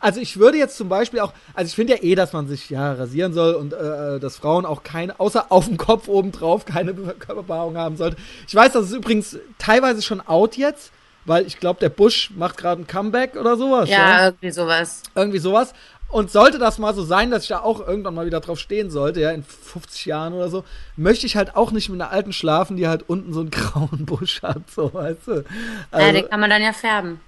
Also 0.00 0.20
ich 0.20 0.38
würde 0.38 0.58
jetzt 0.58 0.76
zum 0.76 0.88
Beispiel 0.88 1.20
auch, 1.20 1.32
also 1.54 1.68
ich 1.68 1.74
finde 1.74 1.94
ja 1.94 2.02
eh, 2.02 2.14
dass 2.14 2.32
man 2.32 2.46
sich 2.46 2.68
ja 2.68 2.92
rasieren 2.92 3.32
soll 3.32 3.54
und 3.54 3.72
äh, 3.72 4.20
dass 4.20 4.36
Frauen 4.36 4.66
auch 4.66 4.82
keine, 4.82 5.18
außer 5.20 5.46
auf 5.50 5.66
dem 5.66 5.78
Kopf 5.78 6.08
oben 6.08 6.32
drauf, 6.32 6.64
keine 6.66 6.92
Körperbehaarung 6.94 7.76
haben 7.76 7.96
sollte. 7.96 8.16
Ich 8.46 8.54
weiß, 8.54 8.72
das 8.72 8.86
ist 8.86 8.92
übrigens 8.92 9.38
teilweise 9.58 10.02
schon 10.02 10.20
out 10.20 10.56
jetzt, 10.56 10.92
weil 11.24 11.46
ich 11.46 11.58
glaube, 11.58 11.80
der 11.80 11.88
Bush 11.88 12.30
macht 12.36 12.58
gerade 12.58 12.82
ein 12.82 12.86
Comeback 12.86 13.36
oder 13.36 13.56
sowas. 13.56 13.88
Ja, 13.88 14.26
irgendwie 14.26 14.50
sowas. 14.50 15.02
Irgendwie 15.14 15.38
sowas. 15.38 15.72
Und 16.14 16.30
sollte 16.30 16.60
das 16.60 16.78
mal 16.78 16.94
so 16.94 17.02
sein, 17.02 17.32
dass 17.32 17.42
ich 17.42 17.48
da 17.48 17.58
auch 17.60 17.84
irgendwann 17.84 18.14
mal 18.14 18.24
wieder 18.24 18.38
drauf 18.38 18.60
stehen 18.60 18.88
sollte, 18.88 19.20
ja, 19.20 19.32
in 19.32 19.42
50 19.42 20.06
Jahren 20.06 20.32
oder 20.32 20.48
so, 20.48 20.62
möchte 20.96 21.26
ich 21.26 21.36
halt 21.36 21.56
auch 21.56 21.72
nicht 21.72 21.88
mit 21.88 22.00
einer 22.00 22.12
alten 22.12 22.32
schlafen, 22.32 22.76
die 22.76 22.86
halt 22.86 23.08
unten 23.08 23.32
so 23.32 23.40
einen 23.40 23.50
grauen 23.50 24.06
Busch 24.06 24.40
hat, 24.42 24.62
so, 24.70 24.94
weißt 24.94 25.26
du. 25.26 25.32
ja, 25.38 25.42
Also, 25.90 26.12
den 26.12 26.28
kann 26.30 26.38
man 26.38 26.50
dann 26.50 26.62
ja 26.62 26.72
färben. 26.72 27.20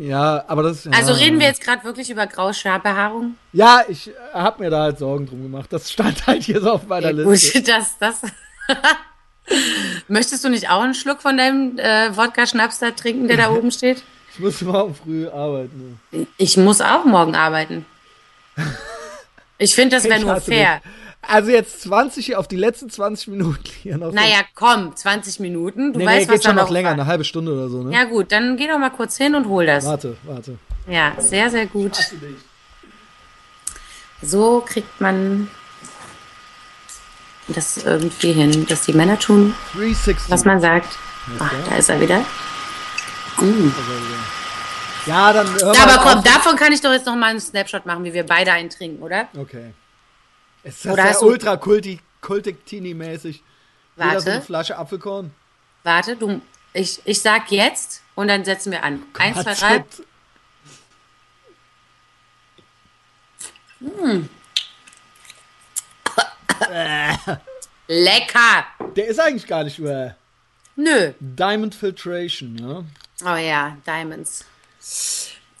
ja, 0.00 0.42
aber 0.48 0.62
das 0.62 0.84
ja, 0.84 0.92
Also 0.92 1.12
reden 1.12 1.38
wir 1.38 1.46
jetzt 1.48 1.60
gerade 1.62 1.84
wirklich 1.84 2.08
über 2.08 2.26
graue 2.26 2.54
Schambehaarung? 2.54 3.34
Ja, 3.52 3.82
ich 3.88 4.10
habe 4.32 4.62
mir 4.62 4.70
da 4.70 4.84
halt 4.84 4.98
Sorgen 4.98 5.26
drum 5.26 5.42
gemacht. 5.42 5.70
Das 5.70 5.92
stand 5.92 6.26
halt 6.26 6.44
hier 6.44 6.62
so 6.62 6.70
auf 6.72 6.86
meiner 6.86 7.10
Ja, 7.12 7.24
Liste. 7.30 7.58
gut, 7.58 7.68
das, 7.68 7.98
das. 7.98 8.22
Möchtest 10.08 10.42
du 10.44 10.48
nicht 10.48 10.70
auch 10.70 10.80
einen 10.80 10.94
Schluck 10.94 11.20
von 11.20 11.36
deinem 11.36 11.78
äh, 11.78 12.16
Wodka-Schnaps 12.16 12.78
da 12.78 12.90
trinken, 12.92 13.28
der 13.28 13.36
da 13.36 13.50
oben 13.50 13.70
steht? 13.70 14.02
Ich 14.32 14.38
muss 14.40 14.62
morgen 14.62 14.94
früh 14.94 15.28
arbeiten. 15.28 16.00
Ich 16.38 16.56
muss 16.56 16.80
auch 16.80 17.04
morgen 17.04 17.34
arbeiten. 17.34 17.84
Ich 19.58 19.74
finde, 19.74 19.96
das 19.96 20.04
wäre 20.04 20.20
nur 20.20 20.40
fair. 20.40 20.80
dich. 20.84 20.92
Also 21.28 21.50
jetzt 21.50 21.82
20 21.82 22.26
hier 22.26 22.38
auf 22.38 22.48
die 22.48 22.56
letzten 22.56 22.90
20 22.90 23.28
Minuten 23.28 23.64
hier 23.82 23.96
noch. 23.96 24.12
Naja, 24.12 24.40
komm, 24.54 24.94
20 24.94 25.40
Minuten. 25.40 25.92
Du 25.92 26.00
nee, 26.00 26.06
weißt, 26.06 26.26
nee, 26.26 26.34
was 26.34 26.40
geht 26.40 26.44
schon 26.44 26.56
noch 26.56 26.70
länger, 26.70 26.88
war. 26.88 26.94
eine 26.94 27.06
halbe 27.06 27.24
Stunde 27.24 27.52
oder 27.52 27.68
so, 27.68 27.82
ne? 27.82 27.94
Ja 27.94 28.04
gut, 28.04 28.30
dann 28.32 28.56
geh 28.56 28.66
doch 28.66 28.78
mal 28.78 28.90
kurz 28.90 29.16
hin 29.16 29.34
und 29.34 29.48
hol 29.48 29.64
das. 29.64 29.86
Warte, 29.86 30.16
warte. 30.24 30.58
Ja, 30.86 31.12
sehr, 31.18 31.50
sehr 31.50 31.66
gut. 31.66 31.96
So 34.20 34.62
kriegt 34.66 35.00
man 35.00 35.48
das 37.48 37.78
irgendwie 37.78 38.32
hin, 38.32 38.66
dass 38.66 38.82
die 38.82 38.92
Männer 38.92 39.18
tun, 39.18 39.54
360. 39.74 40.30
was 40.30 40.44
man 40.44 40.60
sagt. 40.60 40.98
Ach, 41.38 41.52
da 41.68 41.76
ist 41.76 41.88
er 41.88 42.00
wieder. 42.00 42.24
Ja, 45.06 45.32
dann 45.32 45.52
mal 45.54 45.76
aber 45.76 45.98
komm, 46.02 46.18
auf. 46.18 46.24
davon 46.24 46.56
kann 46.56 46.72
ich 46.72 46.80
doch 46.80 46.92
jetzt 46.92 47.06
noch 47.06 47.16
mal 47.16 47.30
einen 47.30 47.40
Snapshot 47.40 47.84
machen, 47.84 48.04
wie 48.04 48.14
wir 48.14 48.24
beide 48.24 48.52
einen 48.52 48.70
trinken, 48.70 49.02
oder? 49.02 49.28
Okay. 49.36 49.72
Ist 50.62 50.84
das 50.84 50.92
Oder 50.92 51.10
ja 51.10 51.18
ultra 51.20 51.56
kulti, 51.56 52.00
kultik-teeny-mäßig? 52.22 53.42
Jeder 53.96 54.20
so 54.20 54.26
eine 54.26 54.36
Warte, 54.36 54.40
Flasche 54.42 54.76
Apfelkorn? 54.78 55.30
warte, 55.82 56.16
du, 56.16 56.40
ich, 56.72 57.02
ich 57.04 57.20
sag 57.20 57.50
jetzt 57.52 58.02
und 58.14 58.28
dann 58.28 58.44
setzen 58.44 58.72
wir 58.72 58.82
an. 58.82 59.02
Eins, 59.18 59.42
zwei, 59.42 59.54
drei. 59.54 59.74
Shit. 59.76 60.06
Lecker! 67.86 68.66
Der 68.96 69.06
ist 69.08 69.20
eigentlich 69.20 69.46
gar 69.46 69.64
nicht 69.64 69.78
über 69.78 70.16
Nö. 70.76 71.12
Diamond 71.20 71.74
Filtration, 71.74 72.56
ja? 72.58 72.84
Oh 73.30 73.36
ja, 73.36 73.76
Diamonds. 73.86 74.44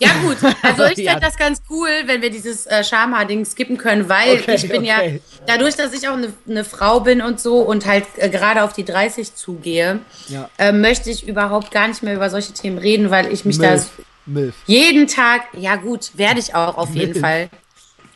Ja 0.00 0.08
gut, 0.22 0.36
also 0.62 0.84
ich 0.96 1.06
fände 1.08 1.20
das 1.20 1.36
ganz 1.36 1.62
cool, 1.70 1.88
wenn 2.06 2.20
wir 2.20 2.28
dieses 2.30 2.66
äh, 2.66 2.82
Schamhaar-Ding 2.82 3.44
skippen 3.44 3.78
können, 3.78 4.08
weil 4.08 4.40
Okay, 4.40 4.56
ich 4.56 4.68
bin 4.68 4.82
okay. 4.82 5.22
ja, 5.22 5.36
dadurch, 5.46 5.76
dass 5.76 5.92
ich 5.92 6.08
auch 6.08 6.14
eine 6.14 6.32
eine 6.48 6.64
Frau 6.64 7.00
bin 7.00 7.20
und 7.22 7.40
so 7.40 7.58
und 7.60 7.86
halt 7.86 8.04
äh, 8.16 8.28
gerade 8.28 8.64
auf 8.64 8.72
die 8.72 8.84
30 8.84 9.34
zugehe, 9.36 10.00
Ja. 10.28 10.50
äh, 10.58 10.72
möchte 10.72 11.10
ich 11.10 11.26
überhaupt 11.28 11.70
gar 11.70 11.86
nicht 11.86 12.02
mehr 12.02 12.14
über 12.14 12.28
solche 12.28 12.52
Themen 12.52 12.78
reden, 12.78 13.10
weil 13.10 13.32
ich 13.32 13.44
mich 13.44 13.58
da 13.58 13.70
Milf. 13.70 13.90
Milf. 14.26 14.54
jeden 14.66 15.06
Tag, 15.06 15.42
ja 15.52 15.76
gut, 15.76 16.10
werde 16.14 16.40
ich 16.40 16.54
auch 16.56 16.76
auf 16.76 16.90
jeden 16.90 17.12
Milf. 17.12 17.20
Fall. 17.20 17.48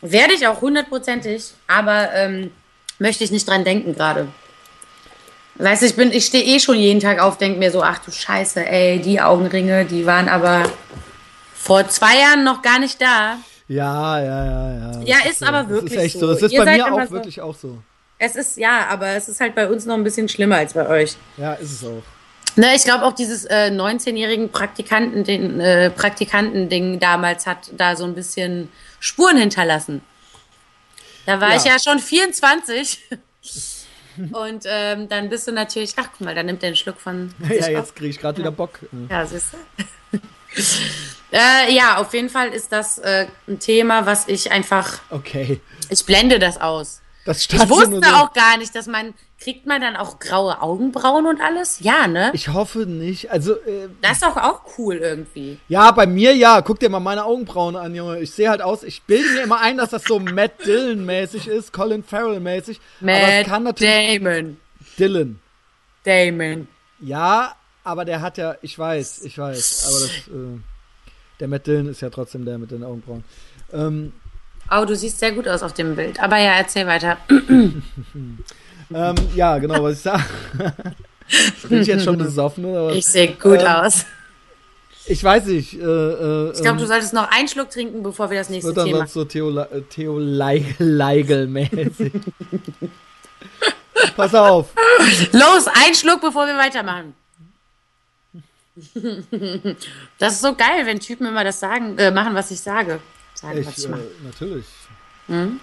Werde 0.01 0.33
ich 0.33 0.47
auch 0.47 0.59
hundertprozentig, 0.61 1.45
aber 1.67 2.13
ähm, 2.13 2.51
möchte 2.99 3.23
ich 3.23 3.31
nicht 3.31 3.47
dran 3.47 3.63
denken 3.63 3.95
gerade. 3.95 4.27
Weißt 5.61 5.81
du, 5.81 5.87
ich 5.87 5.95
bin, 5.95 6.11
ich 6.13 6.25
stehe 6.25 6.43
eh 6.43 6.59
schon 6.59 6.77
jeden 6.77 6.99
Tag 7.01 7.19
auf, 7.19 7.37
denke 7.37 7.59
mir 7.59 7.69
so, 7.69 7.83
ach 7.83 7.99
du 7.99 8.11
Scheiße, 8.11 8.65
ey, 8.65 8.99
die 8.99 9.19
Augenringe, 9.19 9.83
die 9.85 10.05
waren 10.05 10.29
aber 10.29 10.63
vor 11.53 11.87
zwei 11.89 12.17
Jahren 12.19 12.43
noch 12.45 12.61
gar 12.61 12.79
nicht 12.79 13.01
da. 13.01 13.37
Ja, 13.67 14.19
ja, 14.19 14.45
ja, 14.45 14.73
ja. 14.73 15.01
Ja, 15.03 15.17
ist 15.29 15.39
so. 15.39 15.45
aber 15.45 15.63
Das 15.63 15.69
wirklich 15.69 15.93
ist 15.93 16.01
echt 16.03 16.13
so. 16.19 16.27
so. 16.27 16.33
Das 16.33 16.41
ist 16.43 16.51
Ihr 16.53 16.63
bei 16.63 16.77
mir 16.77 16.91
auch 16.93 17.03
so- 17.05 17.11
wirklich 17.11 17.41
auch 17.41 17.55
so. 17.55 17.77
Es 18.17 18.35
ist, 18.35 18.57
ja, 18.57 18.87
aber 18.89 19.07
es 19.09 19.29
ist 19.29 19.39
halt 19.39 19.53
bei 19.55 19.69
uns 19.69 19.85
noch 19.85 19.95
ein 19.95 20.03
bisschen 20.03 20.27
schlimmer 20.29 20.57
als 20.57 20.73
bei 20.73 20.87
euch. 20.87 21.15
Ja, 21.37 21.53
ist 21.53 21.71
es 21.71 21.83
auch. 21.85 22.01
Ne, 22.55 22.73
ich 22.75 22.83
glaube 22.83 23.05
auch 23.05 23.13
dieses 23.13 23.45
äh, 23.45 23.69
19-jährigen 23.71 24.49
Praktikanten, 24.51 25.23
den, 25.23 25.59
äh, 25.61 25.89
Praktikanten-Ding 25.89 26.99
damals 26.99 27.45
hat 27.47 27.69
da 27.77 27.95
so 27.95 28.03
ein 28.05 28.15
bisschen 28.15 28.69
Spuren 28.99 29.37
hinterlassen. 29.37 30.01
Da 31.25 31.39
war 31.39 31.51
Ja. 31.51 31.55
ich 31.57 31.63
ja 31.65 31.77
schon 31.79 31.99
24. 31.99 32.99
Und 34.33 34.63
ähm, 34.65 35.07
dann 35.09 35.29
bist 35.29 35.47
du 35.47 35.51
natürlich, 35.51 35.93
ach 35.97 36.07
guck 36.11 36.21
mal, 36.21 36.35
da 36.35 36.43
nimmt 36.43 36.61
er 36.63 36.67
einen 36.67 36.75
Schluck 36.75 36.99
von. 36.99 37.33
Ja, 37.49 37.69
jetzt 37.69 37.95
kriege 37.95 38.09
ich 38.09 38.19
gerade 38.19 38.37
wieder 38.39 38.51
Bock. 38.51 38.79
Ja, 39.09 39.25
siehst 39.25 39.53
du? 39.53 40.17
äh, 41.31 41.73
ja, 41.73 41.97
auf 41.97 42.13
jeden 42.13 42.29
Fall 42.29 42.49
ist 42.49 42.71
das 42.71 42.97
äh, 42.99 43.27
ein 43.47 43.59
Thema, 43.59 44.05
was 44.05 44.27
ich 44.27 44.51
einfach, 44.51 44.99
Okay. 45.09 45.59
ich 45.89 46.05
blende 46.05 46.39
das 46.39 46.59
aus. 46.59 47.01
Das 47.25 47.45
Ich 47.45 47.69
wusste 47.69 48.01
so. 48.03 48.15
auch 48.15 48.33
gar 48.33 48.57
nicht, 48.57 48.73
dass 48.75 48.87
man, 48.87 49.13
kriegt 49.39 49.65
man 49.65 49.81
dann 49.81 49.95
auch 49.95 50.19
graue 50.19 50.61
Augenbrauen 50.61 51.25
und 51.25 51.39
alles? 51.41 51.79
Ja, 51.79 52.07
ne? 52.07 52.31
Ich 52.33 52.49
hoffe 52.49 52.79
nicht. 52.79 53.31
Also, 53.31 53.53
äh, 53.53 53.87
Das 54.01 54.13
ist 54.13 54.23
doch 54.23 54.35
auch 54.37 54.61
cool 54.77 54.95
irgendwie. 54.95 55.57
ja, 55.69 55.91
bei 55.91 56.05
mir 56.05 56.35
ja. 56.35 56.61
Guck 56.61 56.79
dir 56.79 56.89
mal 56.89 56.99
meine 56.99 57.23
Augenbrauen 57.25 57.75
an, 57.75 57.95
Junge. 57.95 58.19
Ich 58.19 58.31
sehe 58.31 58.49
halt 58.49 58.61
aus. 58.61 58.83
Ich 58.83 59.03
bilde 59.03 59.29
mir 59.33 59.41
immer 59.43 59.61
ein, 59.61 59.77
dass 59.77 59.91
das 59.91 60.03
so 60.03 60.19
Matt 60.19 60.65
Dillon-mäßig 60.65 61.47
ist, 61.47 61.71
Colin 61.71 62.03
Farrell-mäßig. 62.03 62.79
Aber 63.01 63.11
es 63.11 63.37
Matt 63.37 63.45
kann 63.47 63.63
natürlich. 63.63 64.19
Damon. 64.21 64.57
Dylan. 64.97 65.39
Damon. 66.03 66.67
Ja, 66.99 67.55
aber 67.83 68.03
der 68.05 68.21
hat 68.21 68.37
ja. 68.37 68.55
Ich 68.61 68.77
weiß, 68.77 69.23
ich 69.23 69.37
weiß. 69.37 69.85
Aber 69.87 69.99
das. 70.01 70.11
Äh, 70.27 70.59
der 71.39 71.47
Matt 71.47 71.65
Dillon 71.65 71.87
ist 71.87 72.01
ja 72.01 72.09
trotzdem 72.09 72.43
der 72.43 72.57
mit 72.57 72.71
den 72.71 72.83
Augenbrauen. 72.83 73.23
Ähm, 73.71 74.11
Oh, 74.71 74.85
du 74.85 74.95
siehst 74.95 75.17
sehr 75.19 75.31
gut 75.31 75.47
aus 75.47 75.63
auf 75.63 75.73
dem 75.73 75.95
Bild. 75.95 76.21
Aber 76.21 76.37
ja, 76.37 76.51
erzähl 76.57 76.85
weiter. 76.85 77.17
ähm, 78.93 79.15
ja, 79.35 79.57
genau, 79.57 79.83
was 79.83 79.97
ich 79.97 80.01
sage. 80.01 80.23
Bin 81.69 81.81
ich 81.81 81.87
jetzt 81.87 82.03
schon 82.03 82.17
besoffen 82.17 82.65
oder 82.65 82.87
was? 82.87 82.95
Ich 82.95 83.05
sehe 83.05 83.33
gut 83.33 83.59
Ähm, 83.61 83.67
aus. 83.67 84.05
Ich 85.05 85.23
weiß 85.23 85.45
nicht. 85.45 85.73
Äh, 85.75 85.77
äh, 85.79 86.51
Ich 86.53 86.61
glaube, 86.61 86.77
du 86.77 86.83
ähm, 86.83 86.87
solltest 86.87 87.13
noch 87.13 87.29
einen 87.31 87.47
Schluck 87.47 87.69
trinken, 87.69 88.03
bevor 88.03 88.29
wir 88.29 88.37
das 88.39 88.49
nächste 88.49 88.67
wird 88.67 88.77
dann 88.77 88.85
Thema. 88.85 88.97
sonst 88.99 89.13
so 89.13 89.25
Theo, 89.25 89.57
äh, 89.59 89.81
Theo 89.89 90.17
Leigel- 90.19 90.75
Leigel-mäßig. 90.79 92.11
Pass 94.15 94.33
auf. 94.35 94.69
Los, 95.33 95.67
ein 95.67 95.93
Schluck, 95.95 96.21
bevor 96.21 96.45
wir 96.47 96.55
weitermachen. 96.57 97.13
Das 100.19 100.33
ist 100.33 100.41
so 100.41 100.55
geil, 100.55 100.85
wenn 100.85 100.99
Typen 100.99 101.27
immer 101.27 101.43
das 101.43 101.59
sagen, 101.59 101.97
äh, 101.97 102.11
machen, 102.11 102.33
was 102.33 102.49
ich 102.51 102.59
sage. 102.59 102.99
Sagen, 103.33 103.65
was 103.65 103.77
Ich, 103.77 103.83
ich 103.83 103.85
äh, 103.85 103.89
mache. 103.89 104.01
natürlich. 104.23 104.65
Mhm. 105.27 105.59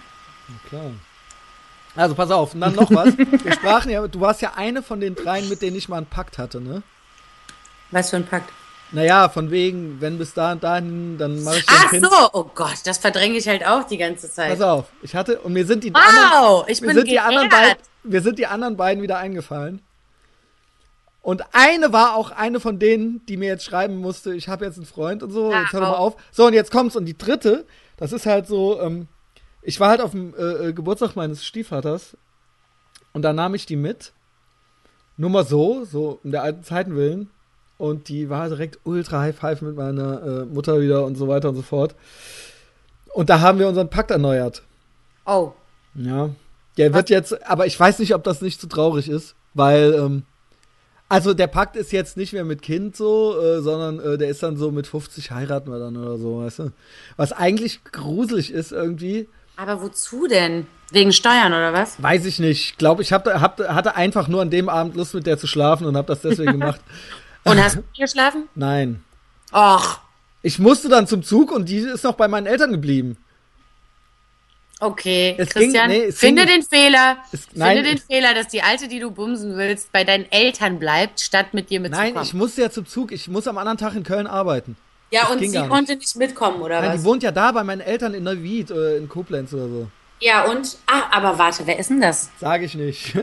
Na 0.49 0.69
klar. 0.69 0.91
Also 1.97 2.15
pass 2.15 2.31
auf, 2.31 2.53
und 2.53 2.61
dann 2.61 2.75
noch 2.75 2.89
was. 2.91 3.17
Wir 3.17 3.51
sprachen 3.53 3.91
ja, 3.91 4.07
du 4.07 4.21
warst 4.21 4.41
ja 4.41 4.53
eine 4.55 4.81
von 4.83 4.99
den 4.99 5.15
dreien, 5.15 5.49
mit 5.49 5.61
denen 5.61 5.75
ich 5.75 5.89
mal 5.89 5.97
einen 5.97 6.05
Pakt 6.05 6.37
hatte, 6.37 6.61
ne? 6.61 6.83
Was 7.91 8.09
für 8.11 8.17
ein 8.17 8.25
Pakt. 8.25 8.49
Naja, 8.91 9.27
von 9.27 9.51
wegen, 9.51 9.99
wenn 9.99 10.17
bis 10.17 10.33
da 10.33 10.53
und 10.53 10.63
dahin, 10.63 11.17
dann 11.17 11.43
mache 11.43 11.57
ich 11.57 11.65
dir 11.65 11.73
ein 11.73 11.81
Ach 11.85 11.89
Kind. 11.89 12.05
so, 12.05 12.29
oh 12.33 12.45
Gott, 12.55 12.77
das 12.85 12.99
verdränge 12.99 13.37
ich 13.37 13.47
halt 13.47 13.65
auch 13.67 13.83
die 13.83 13.97
ganze 13.97 14.31
Zeit. 14.31 14.51
Pass 14.51 14.61
auf, 14.61 14.85
ich 15.01 15.13
hatte, 15.15 15.39
und 15.41 15.51
mir 15.53 15.65
sind 15.65 15.83
die 15.83 15.93
anderen, 15.93 16.15
Wow, 16.31 16.65
ich 16.69 16.79
mir 16.79 16.87
bin 16.87 16.97
sind 16.97 17.07
die 17.09 17.19
anderen 17.19 17.49
beiden, 17.49 17.75
mir 18.03 18.21
sind 18.21 18.39
die 18.39 18.47
anderen 18.47 18.77
beiden 18.77 19.03
wieder 19.03 19.17
eingefallen. 19.17 19.81
Und 21.21 21.43
eine 21.51 21.91
war 21.91 22.15
auch 22.15 22.31
eine 22.31 22.61
von 22.61 22.79
denen, 22.79 23.25
die 23.25 23.35
mir 23.35 23.47
jetzt 23.49 23.65
schreiben 23.65 23.97
musste, 23.97 24.33
ich 24.33 24.47
habe 24.47 24.63
jetzt 24.63 24.77
einen 24.77 24.85
Freund 24.85 25.23
und 25.23 25.31
so, 25.31 25.51
Ah, 25.51 25.61
jetzt 25.63 25.73
hör 25.73 25.81
doch 25.81 25.87
mal 25.89 25.95
auch. 25.95 26.13
auf. 26.13 26.15
So, 26.31 26.45
und 26.45 26.53
jetzt 26.53 26.71
kommt's. 26.71 26.95
Und 26.95 27.03
die 27.05 27.17
dritte, 27.17 27.65
das 27.97 28.13
ist 28.13 28.25
halt 28.25 28.47
so, 28.47 28.79
ähm, 28.79 29.09
ich 29.67 29.81
war 29.81 29.89
halt 29.89 29.99
auf 29.99 30.11
dem 30.11 30.33
äh, 30.33 30.69
äh, 30.69 30.73
Geburtstag 30.73 31.17
meines 31.17 31.45
Stiefvaters 31.45 32.15
und 33.11 33.21
da 33.23 33.33
nahm 33.33 33.53
ich 33.53 33.65
die 33.65 33.75
mit. 33.75 34.13
Nur 35.17 35.29
mal 35.29 35.45
so, 35.45 35.83
so 35.83 36.21
um 36.23 36.31
der 36.31 36.41
alten 36.41 36.63
Zeiten 36.63 36.95
willen. 36.95 37.29
Und 37.77 38.07
die 38.07 38.29
war 38.29 38.47
direkt 38.47 38.79
ultra 38.85 39.19
high 39.19 39.35
five 39.35 39.61
mit 39.61 39.75
meiner 39.75 40.23
äh, 40.23 40.45
Mutter 40.45 40.79
wieder 40.79 41.03
und 41.03 41.15
so 41.15 41.27
weiter 41.27 41.49
und 41.49 41.55
so 41.55 41.63
fort. 41.63 41.95
Und 43.13 43.29
da 43.29 43.41
haben 43.41 43.59
wir 43.59 43.67
unseren 43.67 43.89
Pakt 43.89 44.09
erneuert. 44.09 44.63
Oh, 45.25 45.51
Ja. 45.95 46.29
Der 46.77 46.93
wird 46.93 47.09
jetzt, 47.09 47.45
aber 47.45 47.65
ich 47.65 47.77
weiß 47.77 47.99
nicht, 47.99 48.15
ob 48.15 48.23
das 48.23 48.41
nicht 48.41 48.61
zu 48.61 48.67
traurig 48.67 49.09
ist, 49.09 49.35
weil, 49.53 49.93
ähm, 49.95 50.23
also 51.09 51.33
der 51.33 51.47
Pakt 51.47 51.75
ist 51.75 51.91
jetzt 51.91 52.15
nicht 52.15 52.31
mehr 52.31 52.45
mit 52.45 52.61
Kind 52.61 52.95
so, 52.95 53.37
äh, 53.41 53.61
sondern 53.61 53.99
äh, 53.99 54.17
der 54.17 54.29
ist 54.29 54.43
dann 54.43 54.55
so 54.55 54.71
mit 54.71 54.87
50 54.87 55.31
heiraten 55.31 55.71
wir 55.71 55.79
dann 55.79 55.97
oder 55.97 56.17
so, 56.17 56.39
weißt 56.39 56.59
du? 56.59 56.71
Was 57.17 57.33
eigentlich 57.33 57.83
gruselig 57.83 58.51
ist 58.51 58.71
irgendwie, 58.71 59.27
aber 59.57 59.81
wozu 59.81 60.27
denn? 60.27 60.67
Wegen 60.91 61.11
Steuern 61.11 61.51
oder 61.51 61.73
was? 61.73 62.01
weiß 62.01 62.25
ich 62.25 62.39
nicht. 62.39 62.61
Ich 62.71 62.77
glaube, 62.77 63.01
ich 63.01 63.11
hab, 63.11 63.25
hab, 63.27 63.59
hatte 63.59 63.95
einfach 63.97 64.29
nur 64.29 64.41
an 64.41 64.49
dem 64.49 64.69
Abend 64.69 64.95
Lust 64.95 65.13
mit 65.13 65.25
der 65.25 65.37
zu 65.37 65.45
schlafen 65.47 65.85
und 65.85 65.97
habe 65.97 66.07
das 66.07 66.21
deswegen 66.21 66.53
gemacht. 66.53 66.79
Und 67.43 67.61
hast 67.63 67.75
du 67.75 67.79
mit 67.79 67.87
ihr 67.97 68.05
geschlafen? 68.05 68.49
Nein. 68.55 69.03
Och, 69.53 69.99
Ich 70.41 70.59
musste 70.59 70.89
dann 70.89 71.07
zum 71.07 71.23
Zug 71.23 71.51
und 71.51 71.69
die 71.69 71.77
ist 71.77 72.03
noch 72.03 72.15
bei 72.15 72.27
meinen 72.27 72.45
Eltern 72.45 72.71
geblieben. 72.71 73.15
okay. 74.79 75.35
Es 75.37 75.49
ging- 75.53 75.63
Christian, 75.63 75.89
nee, 75.89 76.03
es 76.05 76.19
finde 76.19 76.45
ging- 76.45 76.55
den 76.55 76.63
Fehler. 76.63 77.17
Es- 77.31 77.47
nein, 77.53 77.77
finde 77.77 77.89
den 77.89 77.97
es- 77.99 78.03
Fehler, 78.05 78.33
dass 78.33 78.47
die 78.49 78.61
Alte, 78.61 78.87
die 78.87 78.99
du 78.99 79.11
bumsen 79.11 79.55
willst, 79.57 79.91
bei 79.91 80.03
deinen 80.03 80.29
Eltern 80.31 80.77
bleibt, 80.79 81.19
statt 81.21 81.53
mit 81.53 81.69
dir 81.69 81.79
Nein, 81.79 81.91
mitzukommen. 81.91 82.23
ich 82.23 82.33
musste 82.33 82.61
ja 82.61 82.69
zum 82.69 82.85
Zug. 82.85 83.11
Ich 83.11 83.27
muss 83.27 83.47
am 83.47 83.57
anderen 83.57 83.77
Tag 83.77 83.95
in 83.95 84.03
Köln 84.03 84.27
arbeiten. 84.27 84.75
Ja, 85.11 85.21
das 85.21 85.31
und 85.31 85.39
sie 85.39 85.49
nicht. 85.49 85.69
konnte 85.69 85.95
nicht 85.95 86.15
mitkommen, 86.15 86.61
oder 86.61 86.81
Nein, 86.81 86.93
was? 86.93 87.01
die 87.01 87.05
wohnt 87.05 87.23
ja 87.23 87.31
da 87.31 87.51
bei 87.51 87.63
meinen 87.63 87.81
Eltern 87.81 88.13
in 88.13 88.23
Neuwied 88.23 88.71
oder 88.71 88.97
in 88.97 89.07
Koblenz 89.07 89.53
oder 89.53 89.67
so. 89.67 89.87
Ja, 90.19 90.45
und? 90.45 90.77
Ah, 90.87 91.03
aber 91.11 91.37
warte, 91.37 91.65
wer 91.67 91.77
ist 91.79 91.89
denn 91.89 92.01
das? 92.01 92.29
Sage 92.39 92.65
ich 92.65 92.75
nicht. 92.75 93.13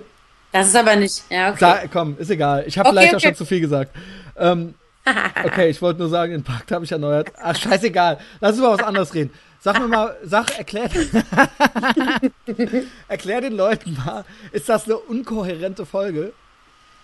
Das 0.53 0.69
ist 0.69 0.77
aber 0.77 0.95
nicht. 0.95 1.25
Ja, 1.31 1.51
okay. 1.51 1.59
Sa 1.59 1.81
komm, 1.93 2.17
ist 2.19 2.31
egal. 2.31 2.65
Ich 2.67 2.79
habe 2.79 2.89
Okay, 2.89 2.99
vielleicht 2.99 3.15
auch 3.15 3.19
okay. 3.19 3.27
schon 3.27 3.35
zu 3.35 3.45
viel 3.45 3.61
gesagt. 3.61 3.95
Ähm, 4.37 4.75
okay, 5.45 5.69
ich 5.69 5.83
wollte 5.83 6.01
nur 6.01 6.09
sagen, 6.09 6.33
den 6.33 6.45
Pakt 6.45 6.71
habe 6.71 6.85
ich 6.85 6.93
erneuert. 6.93 7.33
Ach, 7.43 7.57
scheißegal. 7.57 8.19
Lass 8.41 8.53
uns 8.53 8.61
mal 8.61 8.79
was 8.79 8.87
anderes 8.87 9.13
reden. 9.15 9.33
Sag 9.61 9.81
mir 9.81 9.89
mal, 9.89 10.17
sag, 10.23 10.57
erklär, 10.59 10.91
erklär 13.09 13.41
den 13.41 13.57
Leuten 13.57 13.97
mal, 14.05 14.25
ist 14.53 14.69
das 14.69 14.85
eine 14.85 14.99
unkohärente 14.99 15.87
Folge? 15.87 16.33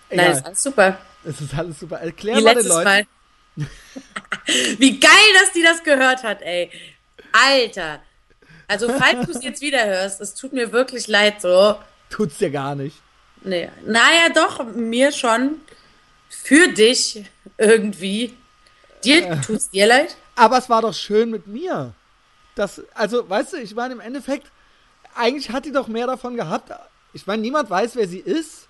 Nein, 0.09 0.19
Egal, 0.19 0.27
das 0.29 0.37
ist 0.37 0.45
alles 0.45 0.63
super. 0.63 0.97
es 1.23 1.41
ist 1.41 1.53
alles 1.57 1.79
super. 1.79 1.99
Erklär 1.99 2.37
Wie 2.37 2.43
mal 2.43 2.55
den 2.55 2.67
Leuten. 2.67 2.83
Mal. 2.83 3.05
Wie 4.77 4.99
geil, 4.99 5.11
dass 5.39 5.51
die 5.51 5.63
das 5.63 5.83
gehört 5.83 6.23
hat, 6.23 6.41
ey. 6.41 6.69
Alter. 7.31 8.01
Also, 8.67 8.89
falls 8.89 9.25
du 9.25 9.31
es 9.33 9.43
jetzt 9.43 9.61
wieder 9.61 9.85
hörst, 9.85 10.21
es 10.21 10.33
tut 10.33 10.53
mir 10.53 10.71
wirklich 10.71 11.07
leid 11.07 11.41
so. 11.41 11.77
Tut's 12.09 12.37
dir 12.37 12.49
gar 12.49 12.75
nicht. 12.75 12.95
Nee. 13.43 13.69
Naja, 13.85 14.29
doch, 14.33 14.63
mir 14.65 15.11
schon. 15.11 15.59
Für 16.29 16.69
dich 16.69 17.25
irgendwie. 17.57 18.33
Dir 19.03 19.41
tut's 19.41 19.69
dir 19.69 19.87
leid? 19.87 20.15
Aber 20.35 20.57
es 20.57 20.69
war 20.69 20.81
doch 20.81 20.93
schön 20.93 21.29
mit 21.29 21.47
mir. 21.47 21.93
Das, 22.55 22.81
also, 22.93 23.29
weißt 23.29 23.53
du, 23.53 23.57
ich 23.57 23.75
meine, 23.75 23.93
im 23.93 23.99
Endeffekt, 23.99 24.47
eigentlich 25.15 25.49
hat 25.49 25.65
die 25.65 25.71
doch 25.71 25.87
mehr 25.87 26.07
davon 26.07 26.35
gehabt. 26.35 26.71
Ich 27.13 27.27
meine, 27.27 27.41
niemand 27.41 27.69
weiß, 27.69 27.95
wer 27.95 28.07
sie 28.07 28.19
ist. 28.19 28.67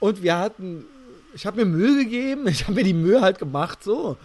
Und 0.00 0.22
wir 0.22 0.36
hatten, 0.36 0.84
ich 1.38 1.46
habe 1.46 1.58
mir 1.58 1.64
Mühe 1.66 2.02
gegeben, 2.04 2.46
ich 2.48 2.64
habe 2.64 2.72
mir 2.74 2.82
die 2.84 2.94
Mühe 2.94 3.20
halt 3.20 3.38
gemacht, 3.38 3.82
so. 3.84 4.16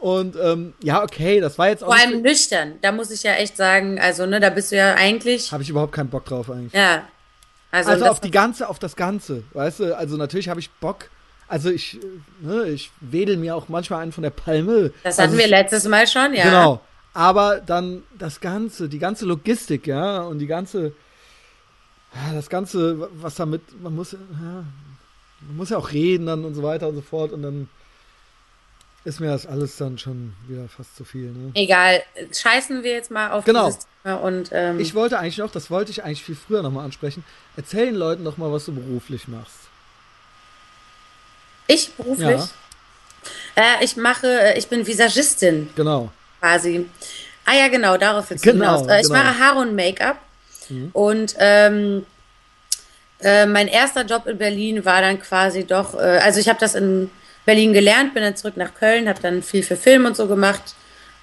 Und 0.00 0.36
ähm, 0.40 0.74
ja, 0.82 1.02
okay, 1.02 1.40
das 1.40 1.58
war 1.58 1.68
jetzt 1.70 1.82
auch 1.82 1.88
Vor 1.88 1.96
allem 1.96 2.22
nüchtern. 2.22 2.74
Da 2.82 2.92
muss 2.92 3.10
ich 3.10 3.22
ja 3.24 3.32
echt 3.32 3.56
sagen, 3.56 3.98
also, 3.98 4.26
ne, 4.26 4.38
da 4.38 4.50
bist 4.50 4.70
du 4.70 4.76
ja 4.76 4.94
eigentlich. 4.94 5.50
habe 5.50 5.62
ich 5.62 5.70
überhaupt 5.70 5.92
keinen 5.92 6.10
Bock 6.10 6.24
drauf 6.26 6.50
eigentlich. 6.50 6.72
Ja. 6.74 7.02
Also, 7.72 7.90
Also 7.90 8.04
auf 8.06 8.20
die 8.20 8.30
ganze, 8.30 8.68
auf 8.68 8.78
das 8.78 8.94
Ganze, 8.96 9.42
weißt 9.54 9.80
du, 9.80 9.96
also 9.96 10.16
natürlich 10.16 10.48
habe 10.48 10.60
ich 10.60 10.70
Bock. 10.70 11.10
Also 11.48 11.70
ich, 11.70 11.98
ne, 12.40 12.64
ich 12.68 12.90
wedel 13.00 13.38
mir 13.38 13.56
auch 13.56 13.68
manchmal 13.68 14.02
einen 14.02 14.12
von 14.12 14.22
der 14.22 14.30
Palme. 14.30 14.92
das 15.02 15.18
also 15.18 15.22
hatten 15.30 15.38
wir 15.38 15.44
es- 15.46 15.50
letztes 15.50 15.84
Mal 15.86 16.06
schon, 16.06 16.34
ja. 16.34 16.44
Genau. 16.44 16.80
Aber 17.14 17.60
dann 17.60 18.02
das 18.18 18.38
Ganze, 18.40 18.88
die 18.88 18.98
ganze 18.98 19.24
Logistik, 19.24 19.86
ja, 19.86 20.20
und 20.20 20.38
die 20.38 20.46
ganze, 20.46 20.92
ja, 22.14 22.34
das 22.34 22.48
Ganze, 22.48 23.08
was 23.20 23.34
damit, 23.34 23.62
man 23.82 23.96
muss, 23.96 24.12
ja, 24.12 24.18
man 25.40 25.56
muss 25.56 25.70
ja 25.70 25.76
auch 25.78 25.92
reden 25.92 26.26
dann 26.26 26.44
und 26.44 26.54
so 26.54 26.62
weiter 26.62 26.88
und 26.88 26.94
so 26.96 27.00
fort 27.02 27.32
und 27.32 27.42
dann 27.42 27.68
ist 29.04 29.20
mir 29.20 29.28
das 29.28 29.46
alles 29.46 29.76
dann 29.76 29.96
schon 29.98 30.34
wieder 30.48 30.68
fast 30.68 30.96
zu 30.96 31.04
viel. 31.04 31.30
Ne? 31.30 31.52
Egal, 31.54 32.02
scheißen 32.32 32.82
wir 32.82 32.90
jetzt 32.92 33.10
mal 33.10 33.30
auf 33.30 33.44
Genau. 33.44 33.66
dieses 33.66 33.86
Thema 34.02 34.16
und 34.16 34.50
ähm, 34.52 34.80
Ich 34.80 34.94
wollte 34.94 35.18
eigentlich 35.18 35.38
noch, 35.38 35.50
das 35.50 35.70
wollte 35.70 35.90
ich 35.92 36.04
eigentlich 36.04 36.22
viel 36.24 36.34
früher 36.36 36.62
nochmal 36.62 36.84
ansprechen, 36.84 37.24
erzähl 37.56 37.86
den 37.86 37.94
Leuten 37.94 38.24
doch 38.24 38.36
mal, 38.36 38.52
was 38.52 38.64
du 38.66 38.74
beruflich 38.74 39.28
machst. 39.28 39.54
ich 41.66 41.92
beruflich. 41.94 42.28
Ja. 42.28 42.48
Äh, 43.56 43.84
ich 43.84 43.96
mache, 43.96 44.26
äh, 44.26 44.58
ich 44.58 44.68
bin 44.68 44.86
Visagistin 44.86 45.68
Genau. 45.76 46.10
quasi. 46.40 46.86
Ah 47.44 47.54
ja, 47.54 47.68
genau, 47.68 47.96
darauf 47.96 48.28
willst 48.30 48.44
Genau, 48.44 48.76
hinaus. 48.76 48.86
Äh, 48.88 49.00
ich 49.00 49.08
genau. 49.08 49.18
mache 49.22 49.38
Haare 49.38 49.58
und 49.60 49.74
Make-up. 49.74 50.18
Und 50.92 51.34
ähm, 51.38 52.04
äh, 53.22 53.46
mein 53.46 53.68
erster 53.68 54.04
Job 54.04 54.26
in 54.26 54.38
Berlin 54.38 54.84
war 54.84 55.00
dann 55.00 55.20
quasi 55.20 55.64
doch, 55.64 55.94
äh, 55.94 56.18
also 56.18 56.40
ich 56.40 56.48
habe 56.48 56.58
das 56.60 56.74
in 56.74 57.10
Berlin 57.44 57.72
gelernt, 57.72 58.14
bin 58.14 58.22
dann 58.22 58.36
zurück 58.36 58.56
nach 58.56 58.74
Köln, 58.74 59.08
habe 59.08 59.20
dann 59.20 59.42
viel 59.42 59.62
für 59.62 59.76
Film 59.76 60.04
und 60.04 60.16
so 60.16 60.26
gemacht 60.26 60.74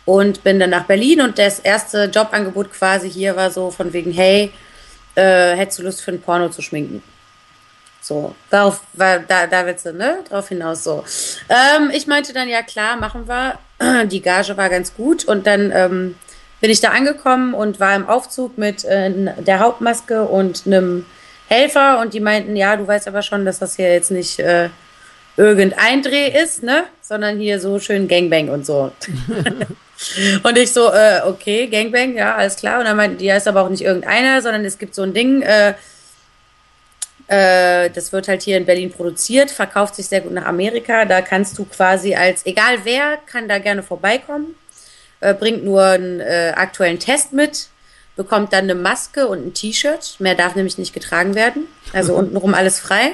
und 0.05 0.43
bin 0.43 0.59
dann 0.59 0.71
nach 0.71 0.85
Berlin 0.85 1.21
und 1.21 1.37
das 1.39 1.59
erste 1.59 2.05
Jobangebot 2.05 2.71
quasi 2.71 3.09
hier 3.09 3.35
war 3.35 3.51
so 3.51 3.71
von 3.71 3.93
wegen, 3.93 4.11
hey, 4.11 4.51
äh, 5.15 5.55
hättest 5.55 5.79
du 5.79 5.83
Lust 5.83 6.01
für 6.01 6.11
ein 6.11 6.21
Porno 6.21 6.49
zu 6.49 6.61
schminken? 6.61 7.01
So, 8.01 8.35
darauf, 8.51 8.81
war, 8.93 9.19
da, 9.19 9.47
da 9.47 9.65
willst 9.65 9.87
du, 9.87 9.93
ne, 9.93 10.19
drauf 10.29 10.49
hinaus 10.49 10.83
so. 10.83 11.03
Ähm, 11.49 11.89
ich 11.91 12.05
meinte 12.05 12.33
dann, 12.33 12.47
ja 12.47 12.61
klar, 12.61 12.97
machen 12.97 13.27
wir. 13.27 13.57
Die 14.05 14.21
Gage 14.21 14.55
war 14.57 14.69
ganz 14.69 14.93
gut 14.93 15.25
und 15.25 15.47
dann 15.47 15.71
ähm, 15.71 16.15
bin 16.61 16.69
ich 16.69 16.81
da 16.81 16.89
angekommen 16.89 17.55
und 17.55 17.79
war 17.79 17.95
im 17.95 18.07
Aufzug 18.07 18.59
mit 18.59 18.85
äh, 18.85 19.11
der 19.41 19.59
Hauptmaske 19.59 20.23
und 20.23 20.67
einem 20.67 21.05
Helfer 21.47 21.99
und 21.99 22.13
die 22.13 22.19
meinten, 22.19 22.55
ja, 22.55 22.75
du 22.75 22.87
weißt 22.87 23.07
aber 23.07 23.21
schon, 23.21 23.45
dass 23.45 23.59
das 23.59 23.75
hier 23.75 23.91
jetzt 23.91 24.11
nicht 24.11 24.39
äh, 24.39 24.69
irgendein 25.37 26.01
Dreh 26.01 26.29
ist, 26.29 26.63
ne, 26.63 26.85
sondern 27.01 27.39
hier 27.39 27.59
so 27.59 27.79
schön 27.79 28.07
Gangbang 28.07 28.49
und 28.49 28.65
so. 28.65 28.91
und 30.43 30.57
ich 30.57 30.71
so, 30.71 30.91
äh, 30.91 31.21
okay, 31.25 31.67
Gangbang, 31.67 32.15
ja, 32.15 32.35
alles 32.35 32.55
klar. 32.55 32.79
Und 32.79 32.85
dann 32.85 32.97
meinten 32.97 33.17
die, 33.17 33.25
ja, 33.25 33.37
ist 33.37 33.47
aber 33.47 33.61
auch 33.61 33.69
nicht 33.69 33.83
irgendeiner, 33.83 34.41
sondern 34.41 34.65
es 34.65 34.77
gibt 34.77 34.95
so 34.95 35.03
ein 35.03 35.13
Ding, 35.13 35.41
äh, 35.41 35.73
äh, 37.27 37.89
das 37.89 38.11
wird 38.11 38.27
halt 38.27 38.43
hier 38.43 38.57
in 38.57 38.65
Berlin 38.65 38.91
produziert, 38.91 39.49
verkauft 39.51 39.95
sich 39.95 40.07
sehr 40.07 40.21
gut 40.21 40.31
nach 40.31 40.45
Amerika. 40.45 41.05
Da 41.05 41.21
kannst 41.21 41.57
du 41.57 41.65
quasi 41.65 42.15
als, 42.15 42.45
egal 42.45 42.79
wer, 42.83 43.17
kann 43.25 43.47
da 43.47 43.57
gerne 43.59 43.83
vorbeikommen, 43.83 44.55
äh, 45.21 45.33
bringt 45.33 45.63
nur 45.63 45.83
einen 45.83 46.19
äh, 46.19 46.53
aktuellen 46.55 46.99
Test 46.99 47.33
mit, 47.33 47.69
bekommt 48.15 48.53
dann 48.53 48.65
eine 48.65 48.75
Maske 48.75 49.27
und 49.27 49.47
ein 49.47 49.53
T-Shirt. 49.53 50.15
Mehr 50.19 50.35
darf 50.35 50.55
nämlich 50.55 50.77
nicht 50.77 50.93
getragen 50.93 51.35
werden. 51.35 51.67
Also 51.93 52.13
untenrum 52.15 52.53
alles 52.53 52.79
frei. 52.79 53.13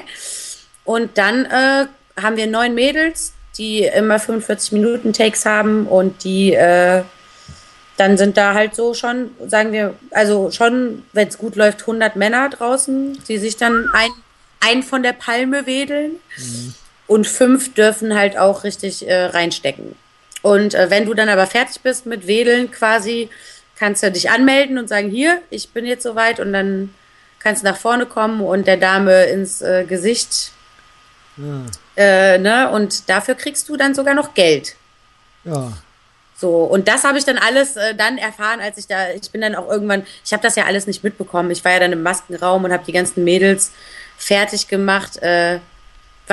Und 0.84 1.18
dann 1.18 1.44
äh, 1.44 1.86
haben 2.20 2.36
wir 2.36 2.46
neun 2.46 2.74
Mädels, 2.74 3.32
die 3.58 3.84
immer 3.84 4.18
45 4.18 4.72
Minuten 4.72 5.12
Takes 5.12 5.44
haben 5.44 5.86
und 5.86 6.24
die 6.24 6.54
äh, 6.54 7.02
dann 7.96 8.16
sind 8.16 8.36
da 8.36 8.54
halt 8.54 8.74
so 8.74 8.94
schon, 8.94 9.30
sagen 9.46 9.72
wir, 9.72 9.94
also 10.10 10.50
schon, 10.50 11.04
wenn 11.12 11.28
es 11.28 11.38
gut 11.38 11.56
läuft, 11.56 11.82
100 11.82 12.16
Männer 12.16 12.48
draußen, 12.48 13.18
die 13.28 13.38
sich 13.38 13.56
dann 13.56 13.88
ein, 13.92 14.10
ein 14.60 14.82
von 14.82 15.02
der 15.02 15.12
Palme 15.12 15.66
wedeln. 15.66 16.12
Mhm. 16.36 16.74
Und 17.06 17.26
fünf 17.26 17.74
dürfen 17.74 18.14
halt 18.14 18.38
auch 18.38 18.64
richtig 18.64 19.06
äh, 19.06 19.24
reinstecken. 19.26 19.94
Und 20.40 20.74
äh, 20.74 20.88
wenn 20.88 21.04
du 21.04 21.14
dann 21.14 21.28
aber 21.28 21.46
fertig 21.46 21.82
bist 21.82 22.06
mit 22.06 22.26
Wedeln 22.26 22.70
quasi, 22.70 23.28
kannst 23.82 24.04
du 24.04 24.12
dich 24.12 24.30
anmelden 24.30 24.78
und 24.78 24.88
sagen, 24.88 25.10
hier, 25.10 25.42
ich 25.50 25.70
bin 25.70 25.84
jetzt 25.84 26.04
soweit 26.04 26.38
und 26.38 26.52
dann 26.52 26.94
kannst 27.40 27.64
du 27.64 27.66
nach 27.66 27.76
vorne 27.76 28.06
kommen 28.06 28.40
und 28.40 28.68
der 28.68 28.76
Dame 28.76 29.24
ins 29.24 29.60
äh, 29.60 29.84
Gesicht 29.88 30.52
ja. 31.36 31.64
Äh, 31.96 32.38
ne? 32.38 32.70
Und 32.70 33.08
dafür 33.08 33.34
kriegst 33.34 33.68
du 33.68 33.76
dann 33.76 33.92
sogar 33.94 34.14
noch 34.14 34.34
Geld. 34.34 34.76
Ja. 35.42 35.72
So, 36.36 36.64
und 36.64 36.86
das 36.86 37.02
habe 37.02 37.18
ich 37.18 37.24
dann 37.24 37.38
alles 37.38 37.74
äh, 37.74 37.96
dann 37.96 38.18
erfahren, 38.18 38.60
als 38.60 38.78
ich 38.78 38.86
da, 38.86 39.10
ich 39.10 39.32
bin 39.32 39.40
dann 39.40 39.56
auch 39.56 39.68
irgendwann, 39.68 40.06
ich 40.24 40.32
habe 40.32 40.44
das 40.44 40.54
ja 40.54 40.64
alles 40.66 40.86
nicht 40.86 41.02
mitbekommen. 41.02 41.50
Ich 41.50 41.64
war 41.64 41.72
ja 41.72 41.80
dann 41.80 41.92
im 41.92 42.02
Maskenraum 42.04 42.62
und 42.62 42.72
habe 42.72 42.84
die 42.86 42.92
ganzen 42.92 43.24
Mädels 43.24 43.72
fertig 44.16 44.68
gemacht. 44.68 45.20
Äh, 45.22 45.58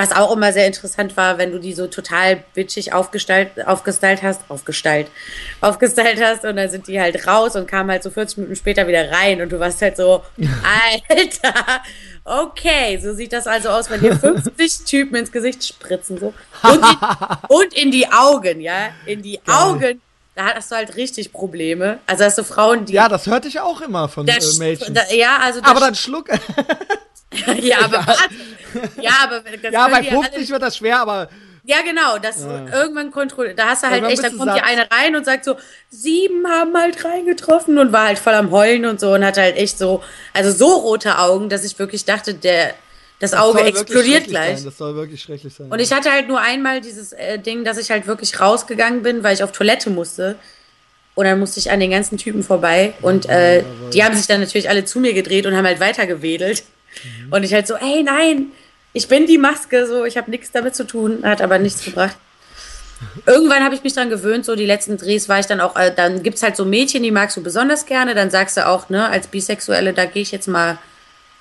was 0.00 0.12
auch 0.12 0.34
immer 0.34 0.52
sehr 0.52 0.66
interessant 0.66 1.16
war, 1.16 1.38
wenn 1.38 1.52
du 1.52 1.58
die 1.58 1.74
so 1.74 1.86
total 1.86 2.42
bitchig 2.54 2.92
aufgestellt, 2.92 3.66
aufgestylt 3.66 4.22
hast, 4.22 4.42
aufgestylt, 4.48 5.08
aufgestylt 5.60 6.20
hast 6.22 6.44
und 6.44 6.56
dann 6.56 6.70
sind 6.70 6.86
die 6.88 7.00
halt 7.00 7.26
raus 7.26 7.56
und 7.56 7.66
kamen 7.66 7.90
halt 7.90 8.02
so 8.02 8.10
40 8.10 8.38
Minuten 8.38 8.56
später 8.56 8.86
wieder 8.86 9.10
rein 9.10 9.40
und 9.42 9.50
du 9.52 9.60
warst 9.60 9.82
halt 9.82 9.96
so, 9.96 10.22
Alter, 11.08 11.82
Okay, 12.24 13.00
so 13.02 13.14
sieht 13.14 13.32
das 13.32 13.46
also 13.46 13.70
aus, 13.70 13.90
wenn 13.90 14.00
dir 14.00 14.16
50 14.16 14.84
Typen 14.86 15.16
ins 15.16 15.32
Gesicht 15.32 15.66
spritzen 15.66 16.18
so 16.18 16.34
und 16.62 16.74
in, 16.74 17.48
und 17.48 17.74
in 17.74 17.90
die 17.90 18.06
Augen, 18.12 18.60
ja, 18.60 18.90
in 19.06 19.22
die 19.22 19.40
Geil. 19.44 19.56
Augen. 19.56 20.00
Da 20.36 20.54
hast 20.54 20.70
du 20.70 20.76
halt 20.76 20.96
richtig 20.96 21.32
Probleme. 21.32 21.98
Also 22.06 22.24
hast 22.24 22.38
du 22.38 22.44
Frauen, 22.44 22.84
die. 22.84 22.92
Ja, 22.92 23.08
das 23.08 23.26
hörte 23.26 23.48
ich 23.48 23.58
auch 23.60 23.80
immer 23.80 24.08
von 24.08 24.28
äh, 24.28 24.38
Mädchen. 24.58 24.94
Da, 24.94 25.02
ja, 25.12 25.38
also. 25.42 25.60
Aber 25.62 25.80
dann 25.80 25.94
schluck. 25.94 26.28
ja, 27.60 27.78
aber. 27.84 28.04
ja, 29.00 29.12
aber. 29.22 29.42
ja, 29.70 29.88
bei 29.88 30.02
50 30.02 30.50
wird 30.50 30.62
das 30.62 30.76
schwer, 30.76 31.00
aber 31.00 31.28
ja, 31.64 31.82
genau, 31.82 32.18
das 32.18 32.42
ja. 32.42 32.66
irgendwann 32.72 33.10
kontrolliert. 33.10 33.58
Da 33.58 33.68
hast 33.68 33.82
du 33.82 33.88
halt 33.88 34.02
echt, 34.04 34.24
da 34.24 34.30
kommt 34.30 34.56
die 34.56 34.60
eine 34.60 34.90
rein 34.90 35.14
und 35.14 35.24
sagt 35.24 35.44
so, 35.44 35.56
sieben 35.90 36.46
haben 36.48 36.76
halt 36.76 37.04
reingetroffen 37.04 37.78
und 37.78 37.92
war 37.92 38.06
halt 38.06 38.18
voll 38.18 38.32
am 38.32 38.50
Heulen 38.50 38.86
und 38.86 38.98
so 38.98 39.12
und 39.12 39.24
hatte 39.24 39.42
halt 39.42 39.56
echt 39.56 39.78
so, 39.78 40.02
also 40.32 40.50
so 40.52 40.66
rote 40.80 41.18
Augen, 41.18 41.48
dass 41.48 41.64
ich 41.64 41.78
wirklich 41.78 42.04
dachte, 42.04 42.34
der, 42.34 42.74
das, 43.18 43.32
das 43.32 43.40
Auge 43.40 43.60
explodiert 43.60 44.28
gleich. 44.28 44.56
Sein. 44.56 44.64
Das 44.64 44.78
soll 44.78 44.94
wirklich 44.94 45.22
schrecklich 45.22 45.52
sein. 45.52 45.70
Und 45.70 45.78
ich 45.80 45.92
hatte 45.92 46.10
halt 46.10 46.28
nur 46.28 46.40
einmal 46.40 46.80
dieses 46.80 47.12
äh, 47.12 47.38
Ding, 47.38 47.64
dass 47.64 47.76
ich 47.76 47.90
halt 47.90 48.06
wirklich 48.06 48.40
rausgegangen 48.40 49.02
bin, 49.02 49.22
weil 49.22 49.34
ich 49.34 49.44
auf 49.44 49.52
Toilette 49.52 49.90
musste. 49.90 50.36
Und 51.14 51.26
dann 51.26 51.38
musste 51.38 51.60
ich 51.60 51.70
an 51.70 51.80
den 51.80 51.90
ganzen 51.90 52.16
Typen 52.16 52.42
vorbei. 52.42 52.94
Und 53.02 53.28
äh, 53.28 53.62
die 53.92 54.02
haben 54.02 54.16
sich 54.16 54.26
dann 54.26 54.40
natürlich 54.40 54.70
alle 54.70 54.86
zu 54.86 55.00
mir 55.00 55.12
gedreht 55.12 55.44
und 55.44 55.54
haben 55.54 55.66
halt 55.66 55.80
weitergewedelt. 55.80 56.62
Mhm. 57.04 57.32
Und 57.32 57.42
ich 57.42 57.52
halt 57.52 57.66
so, 57.66 57.74
ey, 57.74 58.02
nein, 58.02 58.52
ich 58.92 59.08
bin 59.08 59.26
die 59.26 59.38
Maske, 59.38 59.86
so, 59.86 60.04
ich 60.04 60.16
habe 60.16 60.30
nichts 60.30 60.50
damit 60.50 60.74
zu 60.74 60.84
tun, 60.84 61.20
hat 61.22 61.42
aber 61.42 61.58
nichts 61.58 61.84
gebracht. 61.84 62.16
Irgendwann 63.26 63.64
habe 63.64 63.74
ich 63.74 63.82
mich 63.82 63.94
dran 63.94 64.10
gewöhnt, 64.10 64.44
so 64.44 64.54
die 64.56 64.66
letzten 64.66 64.98
Drehs 64.98 65.28
war 65.28 65.38
ich 65.38 65.46
dann 65.46 65.60
auch, 65.60 65.76
äh, 65.76 65.92
dann 65.94 66.22
gibt 66.22 66.36
es 66.36 66.42
halt 66.42 66.56
so 66.56 66.64
Mädchen, 66.64 67.02
die 67.02 67.10
magst 67.10 67.36
du 67.36 67.42
besonders 67.42 67.86
gerne, 67.86 68.14
dann 68.14 68.30
sagst 68.30 68.56
du 68.56 68.66
auch, 68.66 68.90
ne, 68.90 69.08
als 69.08 69.28
Bisexuelle, 69.28 69.94
da 69.94 70.04
gehe 70.04 70.22
ich 70.22 70.32
jetzt 70.32 70.48
mal 70.48 70.78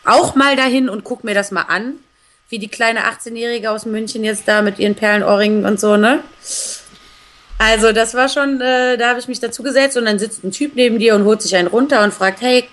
auch 0.05 0.35
mal 0.35 0.55
dahin 0.55 0.87
und 0.87 1.03
guck 1.03 1.23
mir 1.23 1.33
das 1.33 1.51
mal 1.51 1.63
an, 1.63 1.95
wie 2.47 2.59
die 2.59 2.69
kleine 2.69 3.01
18-Jährige 3.01 3.71
aus 3.71 3.85
München 3.85 4.23
jetzt 4.23 4.47
da 4.47 4.61
mit 4.61 4.79
ihren 4.79 4.95
Perlenohrringen 4.95 5.65
und 5.65 5.79
so, 5.79 5.97
ne? 5.97 6.23
Also 7.57 7.91
das 7.91 8.13
war 8.13 8.29
schon, 8.29 8.61
äh, 8.61 8.97
da 8.97 9.09
habe 9.09 9.19
ich 9.19 9.27
mich 9.27 9.41
dazu 9.41 9.61
gesetzt 9.61 9.97
und 9.97 10.05
dann 10.05 10.17
sitzt 10.17 10.43
ein 10.45 10.51
Typ 10.51 10.75
neben 10.75 10.97
dir 10.97 11.13
und 11.13 11.25
holt 11.25 11.41
sich 11.41 11.55
einen 11.57 11.67
runter 11.67 12.03
und 12.03 12.13
fragt, 12.13 12.39
hey, 12.41 12.69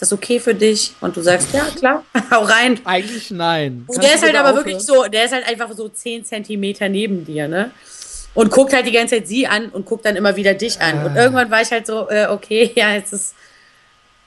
ist 0.00 0.10
das 0.10 0.16
okay 0.16 0.40
für 0.40 0.54
dich? 0.54 0.94
Und 1.02 1.14
du 1.14 1.20
sagst, 1.20 1.52
ja, 1.52 1.66
klar, 1.76 2.04
hau 2.30 2.42
rein. 2.44 2.80
Eigentlich 2.84 3.30
nein. 3.30 3.84
Und 3.86 4.02
der 4.02 4.14
ist 4.14 4.22
halt 4.22 4.34
aber 4.34 4.50
aufhören? 4.50 4.66
wirklich 4.66 4.82
so, 4.82 5.04
der 5.04 5.26
ist 5.26 5.32
halt 5.32 5.46
einfach 5.46 5.70
so 5.72 5.90
10 5.90 6.24
Zentimeter 6.24 6.88
neben 6.88 7.26
dir, 7.26 7.48
ne? 7.48 7.70
Und 8.32 8.50
guckt 8.50 8.72
halt 8.72 8.86
die 8.86 8.92
ganze 8.92 9.16
Zeit 9.16 9.28
sie 9.28 9.46
an 9.46 9.68
und 9.68 9.84
guckt 9.84 10.06
dann 10.06 10.16
immer 10.16 10.36
wieder 10.36 10.54
dich 10.54 10.80
an. 10.80 11.04
Und 11.04 11.18
ah. 11.18 11.22
irgendwann 11.22 11.50
war 11.50 11.60
ich 11.60 11.70
halt 11.70 11.86
so, 11.86 12.08
äh, 12.08 12.28
okay, 12.28 12.72
ja, 12.76 12.94
jetzt 12.94 13.12
ist, 13.12 13.34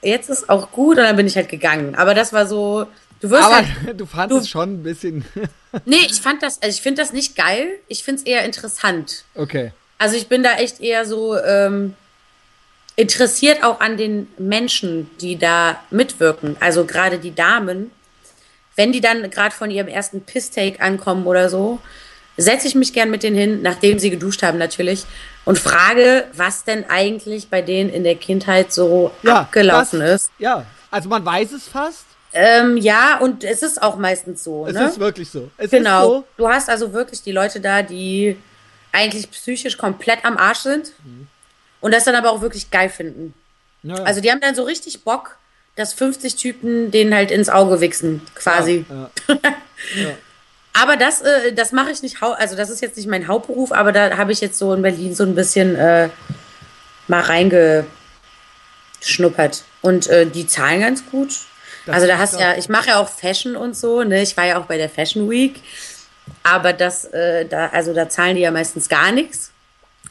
jetzt 0.00 0.30
ist 0.30 0.48
auch 0.48 0.70
gut. 0.70 0.98
Und 0.98 1.04
dann 1.04 1.16
bin 1.16 1.26
ich 1.26 1.34
halt 1.34 1.48
gegangen. 1.48 1.96
Aber 1.96 2.14
das 2.14 2.32
war 2.32 2.46
so, 2.46 2.86
du 3.18 3.30
wirst 3.30 3.42
Aber 3.42 3.56
halt, 3.56 3.66
du 4.00 4.06
fandest 4.06 4.42
es 4.42 4.48
schon 4.48 4.74
ein 4.74 4.82
bisschen. 4.84 5.24
nee, 5.86 6.06
ich 6.06 6.20
fand 6.20 6.40
das, 6.44 6.62
also 6.62 6.72
ich 6.72 6.82
finde 6.82 7.02
das 7.02 7.12
nicht 7.12 7.34
geil. 7.34 7.66
Ich 7.88 8.04
finde 8.04 8.20
es 8.20 8.26
eher 8.28 8.44
interessant. 8.44 9.24
Okay. 9.34 9.72
Also 9.98 10.14
ich 10.14 10.28
bin 10.28 10.44
da 10.44 10.54
echt 10.54 10.80
eher 10.80 11.04
so, 11.04 11.36
ähm, 11.36 11.94
interessiert 12.96 13.64
auch 13.64 13.80
an 13.80 13.96
den 13.96 14.28
Menschen, 14.38 15.10
die 15.20 15.36
da 15.36 15.80
mitwirken. 15.90 16.56
Also 16.60 16.84
gerade 16.84 17.18
die 17.18 17.34
Damen, 17.34 17.90
wenn 18.76 18.92
die 18.92 19.00
dann 19.00 19.30
gerade 19.30 19.54
von 19.54 19.70
ihrem 19.70 19.88
ersten 19.88 20.22
Piss-Take 20.22 20.80
ankommen 20.80 21.26
oder 21.26 21.48
so, 21.48 21.80
setze 22.36 22.66
ich 22.66 22.74
mich 22.74 22.92
gern 22.92 23.10
mit 23.10 23.22
denen 23.22 23.36
hin, 23.36 23.62
nachdem 23.62 23.98
sie 23.98 24.10
geduscht 24.10 24.42
haben 24.42 24.58
natürlich, 24.58 25.04
und 25.44 25.58
frage, 25.58 26.24
was 26.34 26.64
denn 26.64 26.88
eigentlich 26.88 27.48
bei 27.48 27.62
denen 27.62 27.90
in 27.90 28.02
der 28.02 28.16
Kindheit 28.16 28.72
so 28.72 29.12
ja, 29.22 29.40
abgelaufen 29.40 30.00
das, 30.00 30.24
ist. 30.24 30.30
Ja, 30.38 30.64
also 30.90 31.08
man 31.08 31.24
weiß 31.24 31.52
es 31.52 31.68
fast. 31.68 32.06
Ähm, 32.32 32.76
ja, 32.76 33.18
und 33.18 33.44
es 33.44 33.62
ist 33.62 33.80
auch 33.80 33.96
meistens 33.96 34.42
so. 34.42 34.66
Es 34.66 34.74
ne? 34.74 34.86
ist 34.86 34.98
wirklich 34.98 35.30
so. 35.30 35.50
Es 35.56 35.70
genau. 35.70 36.08
So. 36.08 36.24
Du 36.36 36.48
hast 36.48 36.68
also 36.68 36.92
wirklich 36.92 37.22
die 37.22 37.30
Leute 37.30 37.60
da, 37.60 37.82
die 37.82 38.36
eigentlich 38.90 39.30
psychisch 39.30 39.76
komplett 39.76 40.24
am 40.24 40.36
Arsch 40.36 40.60
sind. 40.60 40.92
Mhm 41.04 41.28
und 41.84 41.92
das 41.92 42.04
dann 42.04 42.14
aber 42.14 42.30
auch 42.30 42.40
wirklich 42.40 42.70
geil 42.70 42.88
finden. 42.88 43.34
Ja, 43.82 43.96
Also 44.04 44.22
die 44.22 44.30
haben 44.30 44.40
dann 44.40 44.54
so 44.54 44.62
richtig 44.62 45.04
Bock, 45.04 45.36
dass 45.76 45.92
50 45.92 46.36
Typen 46.36 46.90
denen 46.90 47.14
halt 47.14 47.30
ins 47.30 47.50
Auge 47.50 47.82
wichsen, 47.82 48.22
quasi. 48.34 48.86
aber 50.72 50.96
das, 50.96 51.20
äh, 51.20 51.52
das 51.52 51.72
mache 51.72 51.90
ich 51.90 52.00
nicht, 52.00 52.22
also 52.22 52.56
das 52.56 52.70
ist 52.70 52.80
jetzt 52.80 52.96
nicht 52.96 53.06
mein 53.06 53.28
Hauptberuf, 53.28 53.70
aber 53.70 53.92
da 53.92 54.16
habe 54.16 54.32
ich 54.32 54.40
jetzt 54.40 54.58
so 54.58 54.72
in 54.72 54.80
Berlin 54.80 55.14
so 55.14 55.24
ein 55.24 55.34
bisschen 55.34 55.76
äh, 55.76 56.08
mal 57.06 57.20
reingeschnuppert. 57.20 59.64
Und 59.82 60.06
äh, 60.06 60.24
die 60.24 60.46
zahlen 60.46 60.80
ganz 60.80 61.04
gut. 61.10 61.36
Das 61.84 61.96
also 61.96 62.06
da 62.06 62.16
hast 62.16 62.40
ja, 62.40 62.56
ich 62.56 62.70
mache 62.70 62.88
ja 62.88 62.98
auch 62.98 63.10
Fashion 63.10 63.56
und 63.56 63.76
so, 63.76 64.04
ne? 64.04 64.22
Ich 64.22 64.38
war 64.38 64.46
ja 64.46 64.58
auch 64.58 64.64
bei 64.64 64.78
der 64.78 64.88
Fashion 64.88 65.28
Week. 65.28 65.60
Aber 66.44 66.72
das, 66.72 67.04
äh, 67.04 67.44
da, 67.44 67.66
also 67.66 67.92
da 67.92 68.08
zahlen 68.08 68.36
die 68.36 68.42
ja 68.42 68.50
meistens 68.50 68.88
gar 68.88 69.12
nichts. 69.12 69.50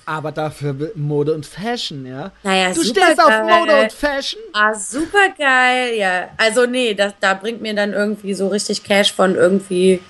Aber 0.06 0.32
dafür 0.32 0.92
Mode 0.96 1.34
und 1.34 1.46
Fashion, 1.46 2.06
ja? 2.06 2.32
Naja, 2.44 2.74
du 2.74 2.84
stehst 2.84 3.20
auf 3.20 3.42
Mode 3.44 3.84
und 3.84 3.94
Fashion? 3.94 4.42
Ah, 4.52 4.74
super 4.74 5.30
geil, 5.38 5.96
ja. 5.96 6.30
Also 6.38 6.66
nee, 6.66 6.94
das, 6.94 7.14
da 7.20 7.34
bringt 7.34 7.62
mir 7.62 7.74
dann 7.74 7.94
irgendwie 7.94 8.34
so 8.34 8.48
richtig 8.50 8.84
Cash 8.84 9.14
von 9.14 9.36
irgendwie 9.36 10.02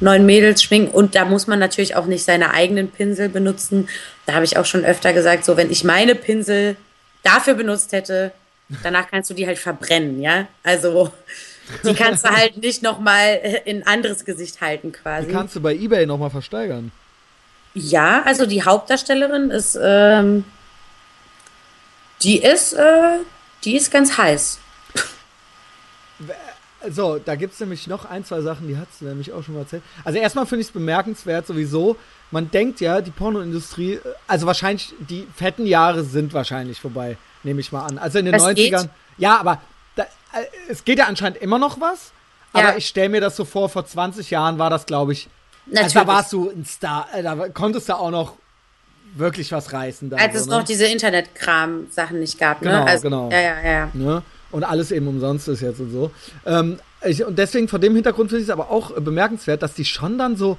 neun 0.00 0.26
Mädels 0.26 0.62
schwingen. 0.62 0.88
Und 0.88 1.14
da 1.14 1.24
muss 1.24 1.46
man 1.46 1.58
natürlich 1.58 1.96
auch 1.96 2.06
nicht 2.06 2.24
seine 2.24 2.52
eigenen 2.52 2.90
Pinsel 2.90 3.28
benutzen. 3.28 3.88
Da 4.26 4.34
habe 4.34 4.44
ich 4.44 4.56
auch 4.56 4.66
schon 4.66 4.84
öfter 4.84 5.12
gesagt, 5.12 5.44
so 5.44 5.56
wenn 5.56 5.70
ich 5.70 5.84
meine 5.84 6.14
Pinsel 6.14 6.76
dafür 7.22 7.54
benutzt 7.54 7.92
hätte, 7.92 8.32
danach 8.82 9.10
kannst 9.10 9.30
du 9.30 9.34
die 9.34 9.46
halt 9.46 9.58
verbrennen, 9.58 10.20
ja? 10.20 10.46
Also 10.62 11.12
die 11.84 11.94
kannst 11.94 12.24
du 12.24 12.30
halt 12.36 12.56
nicht 12.58 12.82
nochmal 12.82 13.40
in 13.64 13.78
ein 13.78 13.86
anderes 13.86 14.24
Gesicht 14.24 14.60
halten 14.60 14.92
quasi. 14.92 15.28
Die 15.28 15.32
kannst 15.32 15.56
du 15.56 15.60
bei 15.60 15.74
Ebay 15.74 16.06
nochmal 16.06 16.30
versteigern. 16.30 16.92
Ja, 17.78 18.22
also 18.24 18.46
die 18.46 18.62
Hauptdarstellerin 18.62 19.50
ist, 19.50 19.78
ähm, 19.80 20.44
die 22.22 22.38
ist, 22.42 22.72
äh, 22.72 23.18
die 23.64 23.76
ist 23.76 23.90
ganz 23.90 24.16
heiß. 24.16 24.58
so, 26.88 27.18
da 27.18 27.34
gibt 27.34 27.52
es 27.52 27.60
nämlich 27.60 27.86
noch 27.86 28.06
ein, 28.06 28.24
zwei 28.24 28.40
Sachen, 28.40 28.66
die 28.66 28.78
hat 28.78 28.88
es 28.94 29.02
nämlich 29.02 29.30
auch 29.32 29.42
schon 29.42 29.54
mal 29.54 29.60
erzählt. 29.60 29.82
Also 30.04 30.18
erstmal 30.18 30.46
finde 30.46 30.62
ich 30.62 30.68
es 30.68 30.72
bemerkenswert 30.72 31.46
sowieso. 31.46 31.96
Man 32.30 32.50
denkt 32.50 32.80
ja, 32.80 33.02
die 33.02 33.10
Pornoindustrie, 33.10 33.94
äh, 33.94 34.00
also 34.26 34.46
wahrscheinlich, 34.46 34.94
die 34.98 35.26
fetten 35.36 35.66
Jahre 35.66 36.02
sind 36.02 36.32
wahrscheinlich 36.32 36.80
vorbei, 36.80 37.18
nehme 37.42 37.60
ich 37.60 37.72
mal 37.72 37.84
an. 37.84 37.98
Also 37.98 38.18
in 38.18 38.24
den 38.24 38.32
Das 38.32 38.42
90ern. 38.42 38.82
geht? 38.82 38.90
Ja, 39.18 39.38
aber 39.38 39.60
da, 39.96 40.04
äh, 40.04 40.06
es 40.70 40.82
geht 40.84 40.98
ja 40.98 41.06
anscheinend 41.06 41.38
immer 41.42 41.58
noch 41.58 41.78
was. 41.78 42.12
Aber 42.54 42.70
Ja. 42.70 42.76
ich 42.78 42.86
stelle 42.86 43.10
mir 43.10 43.20
das 43.20 43.36
so 43.36 43.44
vor, 43.44 43.68
vor 43.68 43.84
20 43.84 44.30
Jahren 44.30 44.58
war 44.58 44.70
das, 44.70 44.86
glaube 44.86 45.12
ich, 45.12 45.28
also 45.66 45.74
Natürlich. 45.74 45.92
da 45.94 46.06
warst 46.06 46.32
du 46.32 46.50
ein 46.50 46.64
Star, 46.64 47.08
äh, 47.12 47.22
da 47.22 47.48
konntest 47.48 47.88
du 47.88 47.94
auch 47.94 48.10
noch 48.10 48.34
wirklich 49.14 49.50
was 49.52 49.72
reißen. 49.72 50.10
Da, 50.10 50.16
Als 50.16 50.34
so, 50.34 50.40
es 50.40 50.46
ne? 50.46 50.56
noch 50.58 50.64
diese 50.64 50.86
Internetkram-Sachen 50.86 52.20
nicht 52.20 52.38
gab, 52.38 52.62
ne? 52.62 52.70
Genau, 52.70 52.84
also, 52.84 53.02
genau. 53.02 53.30
Ja, 53.30 53.40
ja, 53.40 53.62
ja. 53.62 53.90
ne? 53.94 54.22
Und 54.52 54.64
alles 54.64 54.92
eben 54.92 55.08
umsonst 55.08 55.48
ist 55.48 55.60
jetzt 55.60 55.80
und 55.80 55.90
so. 55.90 56.10
Ähm, 56.44 56.78
ich, 57.04 57.24
und 57.24 57.38
deswegen, 57.38 57.68
vor 57.68 57.78
dem 57.78 57.94
Hintergrund 57.94 58.30
finde 58.30 58.42
ich 58.42 58.48
es 58.48 58.52
aber 58.52 58.70
auch 58.70 58.92
bemerkenswert, 58.92 59.62
dass 59.62 59.74
die 59.74 59.84
schon 59.84 60.18
dann 60.18 60.36
so 60.36 60.56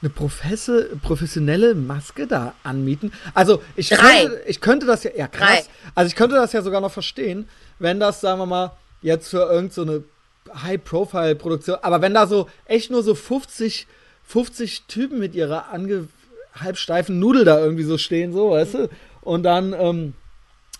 eine 0.00 0.10
Professe, 0.10 0.90
professionelle 1.02 1.74
Maske 1.74 2.26
da 2.26 2.54
anmieten. 2.62 3.12
Also 3.34 3.62
ich 3.74 3.90
könnte, 3.90 4.42
ich 4.46 4.60
könnte 4.60 4.86
das 4.86 5.04
ja, 5.04 5.10
ja 5.16 5.26
krass, 5.26 5.64
Drei. 5.64 5.90
also 5.94 6.08
ich 6.08 6.14
könnte 6.14 6.36
das 6.36 6.52
ja 6.52 6.62
sogar 6.62 6.80
noch 6.80 6.92
verstehen, 6.92 7.48
wenn 7.78 7.98
das, 7.98 8.20
sagen 8.20 8.38
wir 8.38 8.46
mal, 8.46 8.72
jetzt 9.02 9.28
für 9.28 9.50
irgendeine 9.50 10.02
so 10.46 10.62
High-Profile-Produktion, 10.62 11.78
aber 11.82 12.00
wenn 12.00 12.14
da 12.14 12.26
so 12.26 12.48
echt 12.66 12.90
nur 12.90 13.02
so 13.02 13.14
50, 13.14 13.86
50 14.28 14.84
Typen 14.88 15.18
mit 15.18 15.34
ihrer 15.34 15.72
ange 15.72 16.08
halbsteifen 16.54 17.18
Nudel 17.18 17.44
da 17.44 17.58
irgendwie 17.58 17.84
so 17.84 17.98
stehen, 17.98 18.32
so, 18.32 18.50
weißt 18.50 18.74
du? 18.74 18.90
Und 19.22 19.42
dann 19.42 19.72
ähm, 19.72 20.14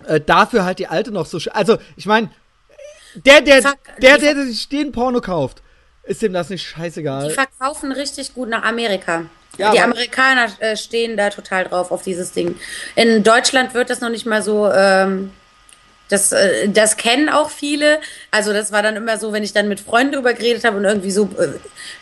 äh, 0.06 0.20
dafür 0.20 0.64
halt 0.64 0.78
die 0.78 0.86
alte 0.86 1.10
noch 1.12 1.26
so. 1.26 1.38
Also, 1.52 1.78
ich 1.96 2.06
meine, 2.06 2.30
der, 3.14 3.40
der, 3.40 3.62
der, 4.02 4.18
der, 4.18 4.34
der 4.34 4.44
sich 4.44 4.68
den 4.68 4.92
Porno 4.92 5.20
kauft, 5.20 5.62
ist 6.02 6.20
dem 6.20 6.32
das 6.32 6.50
nicht 6.50 6.66
scheißegal. 6.66 7.28
Die 7.28 7.34
verkaufen 7.34 7.92
richtig 7.92 8.34
gut 8.34 8.48
nach 8.48 8.64
Amerika. 8.64 9.24
Ja, 9.56 9.72
die 9.72 9.80
Amerikaner 9.80 10.48
äh, 10.60 10.76
stehen 10.76 11.16
da 11.16 11.30
total 11.30 11.64
drauf 11.64 11.90
auf 11.90 12.02
dieses 12.02 12.32
Ding. 12.32 12.56
In 12.96 13.24
Deutschland 13.24 13.74
wird 13.74 13.88
das 13.90 14.00
noch 14.00 14.10
nicht 14.10 14.26
mal 14.26 14.42
so. 14.42 14.70
Ähm, 14.70 15.32
das, 16.08 16.32
äh, 16.32 16.68
das 16.68 16.96
kennen 16.96 17.28
auch 17.28 17.50
viele. 17.50 18.00
Also 18.30 18.52
das 18.52 18.72
war 18.72 18.82
dann 18.82 18.96
immer 18.96 19.18
so, 19.18 19.32
wenn 19.32 19.42
ich 19.42 19.52
dann 19.52 19.68
mit 19.68 19.80
Freunden 19.80 20.12
drüber 20.14 20.32
geredet 20.34 20.64
habe 20.64 20.76
und 20.78 20.84
irgendwie 20.84 21.10
so, 21.10 21.24
äh, 21.38 21.48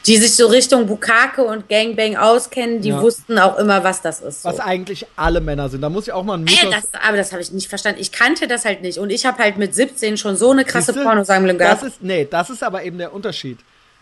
die 0.07 0.17
sich 0.17 0.37
so 0.37 0.47
Richtung 0.47 0.87
Bukake 0.87 1.43
und 1.43 1.69
Gangbang 1.69 2.17
auskennen, 2.17 2.81
die 2.81 2.91
Ja. 2.91 3.01
wussten 3.03 3.39
auch 3.39 3.59
immer, 3.59 3.83
was 3.85 4.03
das 4.03 4.21
ist. 4.21 4.43
So. 4.43 4.49
Was 4.49 4.61
eigentlich 4.61 5.07
alle 5.17 5.41
Männer 5.41 5.69
sind. 5.69 5.81
Da 5.81 5.89
muss 5.89 6.07
ich 6.07 6.13
auch 6.13 6.23
mal 6.23 6.39
ein 6.39 6.47
Ey, 6.47 6.67
Mythos. 6.67 6.89
das, 6.93 7.03
aber 7.03 7.17
das 7.17 7.33
habe 7.33 7.43
ich 7.43 7.51
nicht 7.53 7.69
verstanden. 7.69 8.01
Ich 8.01 8.13
kannte 8.13 8.47
das 8.47 8.65
halt 8.65 8.83
nicht. 8.83 8.99
Und 8.99 9.11
ich 9.11 9.27
habe 9.27 9.43
halt 9.43 9.57
mit 9.57 9.75
17 9.75 10.17
schon 10.17 10.37
so 10.37 10.51
eine 10.53 10.65
krasse 10.65 10.93
Siehste? 10.93 11.03
Pornosammlung 11.03 11.59
das 11.59 11.81
gehabt. 11.81 11.83
ist, 11.83 12.03
nee, 12.03 12.27
das 12.31 12.51
ist 12.51 12.63
aber 12.63 12.85
eben 12.85 12.99
der 12.99 13.13
Unterschied. 13.13 13.59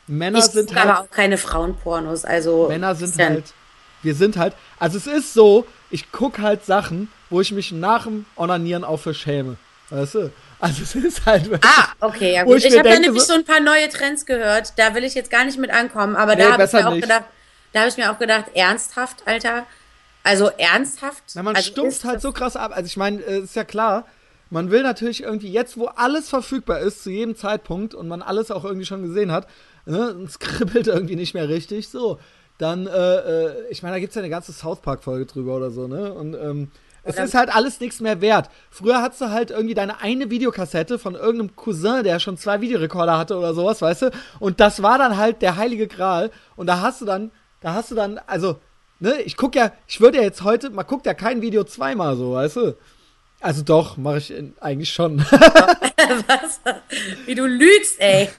Männer 0.06 0.38
Ich 0.40 0.44
sind 0.46 0.68
gucke 0.68 0.80
aber 0.82 0.98
halt, 0.98 1.08
auch 1.08 1.10
keine 1.10 1.38
Frauenpornos. 1.38 2.26
Also 2.26 2.66
Männer 2.68 2.94
sind 2.94 3.16
ja- 3.16 3.28
halt, 3.30 3.44
wir 4.02 4.14
sind 4.14 4.36
halt, 4.36 4.52
also 4.78 4.98
es 4.98 5.06
ist 5.06 5.32
so, 5.32 5.64
ich 5.90 6.12
gucke 6.12 6.42
halt 6.42 6.66
Sachen, 6.66 7.08
wo 7.30 7.40
ich 7.40 7.52
mich 7.52 7.72
nach 7.72 8.04
dem 8.04 8.26
Onanieren 8.36 8.84
auch 8.84 8.98
für 8.98 9.14
schäme. 9.14 9.56
Weißt 9.90 10.14
du? 10.14 10.30
Also 10.60 10.82
es 10.82 10.94
ist 10.94 11.26
halt 11.26 11.50
Ah, 11.62 11.88
okay, 12.00 12.34
ja 12.34 12.44
gut. 12.44 12.56
ich 12.58 12.64
Ich, 12.66 12.78
habe 12.78 12.88
da 12.88 12.98
nämlich 12.98 13.22
so- 13.22 13.28
so 13.28 13.34
ein 13.34 13.44
paar 13.44 13.60
neue 13.60 13.88
Trends 13.88 14.24
gehört. 14.24 14.72
Da 14.76 14.94
will 14.94 15.04
ich 15.04 15.14
jetzt 15.14 15.30
gar 15.30 15.44
nicht 15.44 15.58
mit 15.58 15.70
ankommen. 15.70 16.16
Aber 16.16 16.34
Nee, 16.36 16.42
da 16.42 16.52
habe 16.52 16.64
ich 16.64 16.72
mir 16.72 16.86
auch 16.88 16.92
nicht. 16.92 17.02
gedacht, 17.02 17.24
da 17.72 17.80
habe 17.80 17.88
ich 17.90 17.96
mir 17.96 18.10
auch 18.10 18.18
gedacht, 18.18 18.46
ernsthaft, 18.54 19.22
Alter. 19.26 19.66
Also 20.22 20.50
ernsthaft. 20.56 21.22
Na, 21.34 21.42
man 21.42 21.54
also 21.54 21.70
stumpft 21.70 22.04
halt 22.04 22.20
so 22.22 22.32
krass 22.32 22.56
ab. 22.56 22.72
Also 22.74 22.86
ich 22.86 22.96
meine, 22.96 23.20
äh, 23.22 23.40
ist 23.40 23.56
ja 23.56 23.64
klar, 23.64 24.06
man 24.48 24.70
will 24.70 24.82
natürlich 24.82 25.22
irgendwie 25.22 25.52
jetzt, 25.52 25.76
wo 25.76 25.86
alles 25.86 26.28
verfügbar 26.30 26.80
ist, 26.80 27.02
zu 27.02 27.10
jedem 27.10 27.36
Zeitpunkt 27.36 27.92
und 27.94 28.08
man 28.08 28.22
alles 28.22 28.50
auch 28.50 28.64
irgendwie 28.64 28.86
schon 28.86 29.02
gesehen 29.02 29.32
hat, 29.32 29.46
ne, 29.84 30.16
es 30.26 30.38
kribbelt 30.38 30.86
irgendwie 30.86 31.16
nicht 31.16 31.34
mehr 31.34 31.48
richtig, 31.48 31.88
so, 31.88 32.18
dann, 32.56 32.86
äh, 32.86 33.16
äh, 33.16 33.66
ich 33.70 33.82
meine, 33.82 33.96
da 33.96 34.00
gibt's 34.00 34.14
ja 34.14 34.22
eine 34.22 34.30
ganze 34.30 34.52
South 34.52 34.80
Park-Folge 34.80 35.26
drüber 35.26 35.56
oder 35.56 35.70
so, 35.70 35.88
ne? 35.88 36.12
Und 36.14 36.34
ähm, 36.34 36.70
es 37.04 37.18
ist 37.18 37.34
halt 37.34 37.54
alles 37.54 37.80
nichts 37.80 38.00
mehr 38.00 38.20
wert. 38.20 38.48
Früher 38.70 39.02
hattest 39.02 39.20
du 39.20 39.30
halt 39.30 39.50
irgendwie 39.50 39.74
deine 39.74 40.00
eine 40.00 40.30
Videokassette 40.30 40.98
von 40.98 41.14
irgendeinem 41.14 41.54
Cousin, 41.54 42.02
der 42.02 42.18
schon 42.18 42.38
zwei 42.38 42.60
Videorekorder 42.60 43.18
hatte 43.18 43.36
oder 43.36 43.54
sowas, 43.54 43.82
weißt 43.82 44.02
du? 44.02 44.10
Und 44.40 44.60
das 44.60 44.82
war 44.82 44.98
dann 44.98 45.16
halt 45.16 45.42
der 45.42 45.56
heilige 45.56 45.86
Gral. 45.86 46.30
Und 46.56 46.66
da 46.66 46.80
hast 46.80 47.00
du 47.00 47.04
dann, 47.04 47.30
da 47.60 47.74
hast 47.74 47.90
du 47.90 47.94
dann, 47.94 48.18
also, 48.26 48.58
ne, 49.00 49.20
ich 49.22 49.36
guck 49.36 49.54
ja, 49.54 49.72
ich 49.86 50.00
würde 50.00 50.18
ja 50.18 50.24
jetzt 50.24 50.42
heute, 50.42 50.70
man 50.70 50.86
guckt 50.86 51.06
ja 51.06 51.14
kein 51.14 51.42
Video 51.42 51.64
zweimal 51.64 52.16
so, 52.16 52.32
weißt 52.32 52.56
du? 52.56 52.76
Also 53.40 53.62
doch, 53.62 53.98
mache 53.98 54.18
ich 54.18 54.30
in, 54.30 54.54
eigentlich 54.60 54.90
schon. 54.90 55.18
Was? 56.26 56.60
Wie 57.26 57.34
du 57.34 57.46
lügst, 57.46 58.00
ey. 58.00 58.30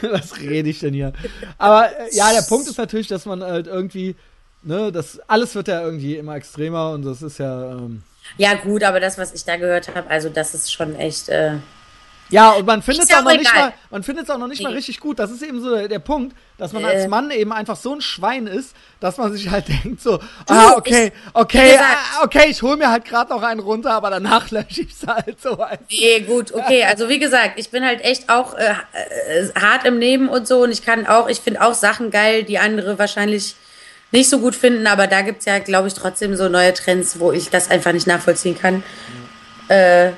Was 0.00 0.38
rede 0.38 0.70
ich 0.70 0.80
denn 0.80 0.94
hier? 0.94 1.12
Aber 1.58 1.90
äh, 1.98 2.14
ja, 2.14 2.32
der 2.32 2.42
Punkt 2.42 2.66
ist 2.66 2.78
natürlich, 2.78 3.08
dass 3.08 3.26
man 3.26 3.42
halt 3.42 3.66
irgendwie, 3.66 4.16
ne, 4.62 4.92
das 4.92 5.18
alles 5.28 5.54
wird 5.54 5.68
ja 5.68 5.82
irgendwie 5.82 6.16
immer 6.16 6.36
extremer 6.36 6.90
und 6.92 7.02
das 7.04 7.22
ist 7.22 7.38
ja, 7.38 7.72
ähm, 7.72 8.02
Ja, 8.38 8.54
gut, 8.54 8.82
aber 8.84 9.00
das, 9.00 9.18
was 9.18 9.32
ich 9.32 9.44
da 9.44 9.56
gehört 9.56 9.88
habe, 9.94 10.08
also 10.10 10.28
das 10.28 10.54
ist 10.54 10.72
schon 10.72 10.94
echt. 10.96 11.28
Äh, 11.28 11.54
ja, 12.30 12.52
und 12.52 12.64
man 12.66 12.80
findet 12.80 13.10
es 13.10 13.14
auch 13.14 13.22
noch 13.22 13.36
nicht 13.36 13.54
mal, 13.54 13.74
man 13.90 14.02
findet 14.02 14.24
es 14.24 14.30
auch 14.30 14.38
noch 14.38 14.46
nicht 14.48 14.62
mal 14.62 14.72
richtig 14.72 15.00
gut. 15.00 15.18
Das 15.18 15.30
ist 15.30 15.42
eben 15.42 15.60
so 15.60 15.74
der, 15.76 15.86
der 15.86 15.98
Punkt, 15.98 16.34
dass 16.56 16.72
man 16.72 16.82
Äh. 16.82 16.86
als 16.86 17.08
Mann 17.08 17.30
eben 17.30 17.52
einfach 17.52 17.76
so 17.76 17.94
ein 17.94 18.00
Schwein 18.00 18.46
ist, 18.46 18.74
dass 19.00 19.18
man 19.18 19.30
sich 19.34 19.50
halt 19.50 19.68
denkt 19.84 20.00
so, 20.00 20.18
ah, 20.46 20.72
okay, 20.76 21.08
ich- 21.14 21.30
okay, 21.34 21.76
ah, 21.78 22.24
okay, 22.24 22.46
ich 22.48 22.62
hole 22.62 22.78
mir 22.78 22.90
halt 22.90 23.04
gerade 23.04 23.28
noch 23.30 23.42
einen 23.42 23.60
runter, 23.60 23.92
aber 23.92 24.08
danach 24.08 24.50
lösche 24.50 24.80
ich 24.80 24.92
es 24.98 25.06
halt 25.06 25.42
so. 25.42 25.58
nee, 25.90 26.20
gut, 26.20 26.54
okay. 26.54 26.84
Also 26.84 27.10
wie 27.10 27.18
gesagt, 27.18 27.58
ich 27.58 27.68
bin 27.68 27.84
halt 27.84 28.02
echt 28.02 28.30
auch 28.30 28.54
äh, 28.54 28.70
äh, 28.94 29.50
hart 29.60 29.84
im 29.84 29.98
Leben 29.98 30.30
und 30.30 30.48
so. 30.48 30.62
Und 30.62 30.72
ich 30.72 30.82
kann 30.82 31.06
auch, 31.06 31.28
ich 31.28 31.40
finde 31.40 31.60
auch 31.60 31.74
Sachen 31.74 32.10
geil, 32.10 32.44
die 32.44 32.58
andere 32.58 32.98
wahrscheinlich 32.98 33.56
nicht 34.12 34.28
so 34.30 34.38
gut 34.38 34.54
finden. 34.54 34.86
Aber 34.86 35.06
da 35.06 35.22
gibt 35.22 35.40
es 35.40 35.44
ja, 35.46 35.58
glaube 35.58 35.88
ich, 35.88 35.94
trotzdem 35.94 36.36
so 36.36 36.48
neue 36.48 36.72
Trends, 36.74 37.18
wo 37.18 37.32
ich 37.32 37.50
das 37.50 37.70
einfach 37.70 37.92
nicht 37.92 38.06
nachvollziehen 38.06 38.56
kann. 38.58 38.82
Äh, 39.68 40.12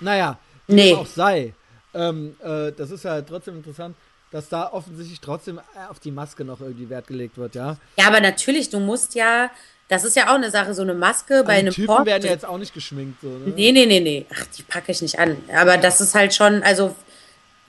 Naja, 0.00 0.38
wie 0.66 0.74
Nee. 0.74 0.94
auch 0.94 1.06
sei. 1.06 1.54
Ähm, 1.94 2.36
äh, 2.44 2.70
das 2.72 2.90
ist 2.90 3.04
ja 3.04 3.20
trotzdem 3.22 3.56
interessant, 3.56 3.96
dass 4.30 4.48
da 4.48 4.70
offensichtlich 4.72 5.20
trotzdem 5.20 5.58
äh, 5.58 5.90
auf 5.90 5.98
die 5.98 6.10
Maske 6.10 6.44
noch 6.44 6.60
irgendwie 6.60 6.88
Wert 6.90 7.06
gelegt 7.08 7.36
wird, 7.38 7.54
ja. 7.54 7.76
Ja, 7.98 8.06
aber 8.06 8.20
natürlich, 8.20 8.68
du 8.70 8.78
musst 8.78 9.14
ja, 9.14 9.50
das 9.88 10.04
ist 10.04 10.14
ja 10.16 10.28
auch 10.30 10.34
eine 10.34 10.50
Sache, 10.50 10.74
so 10.74 10.82
eine 10.82 10.94
Maske 10.94 11.42
bei 11.44 11.54
Also 11.54 11.60
einem 11.60 11.72
Typen 11.74 11.86
Porn- 11.86 12.06
werden 12.06 12.24
ja 12.26 12.30
jetzt 12.30 12.44
auch 12.44 12.58
nicht 12.58 12.74
geschminkt, 12.74 13.20
so, 13.22 13.28
ne? 13.28 13.52
Nee, 13.56 13.72
nee, 13.72 13.86
nee, 13.86 14.00
nee. 14.00 14.26
Ach, 14.32 14.44
die 14.56 14.62
packe 14.62 14.92
ich 14.92 15.00
nicht 15.02 15.18
an. 15.18 15.36
Aber 15.56 15.78
das 15.78 16.00
ist 16.00 16.14
halt 16.14 16.34
schon, 16.34 16.62
also 16.62 16.94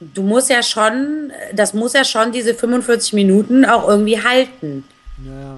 du 0.02 0.22
musst 0.22 0.50
ja 0.50 0.62
schon, 0.62 1.32
das 1.54 1.74
muss 1.74 1.94
ja 1.94 2.04
schon 2.04 2.32
diese 2.32 2.54
45 2.54 3.14
Minuten 3.14 3.66
auch 3.66 3.88
irgendwie 3.88 4.22
halten. 4.22 4.84
Ja, 5.26 5.32
ja, 5.32 5.48
ja. 5.48 5.58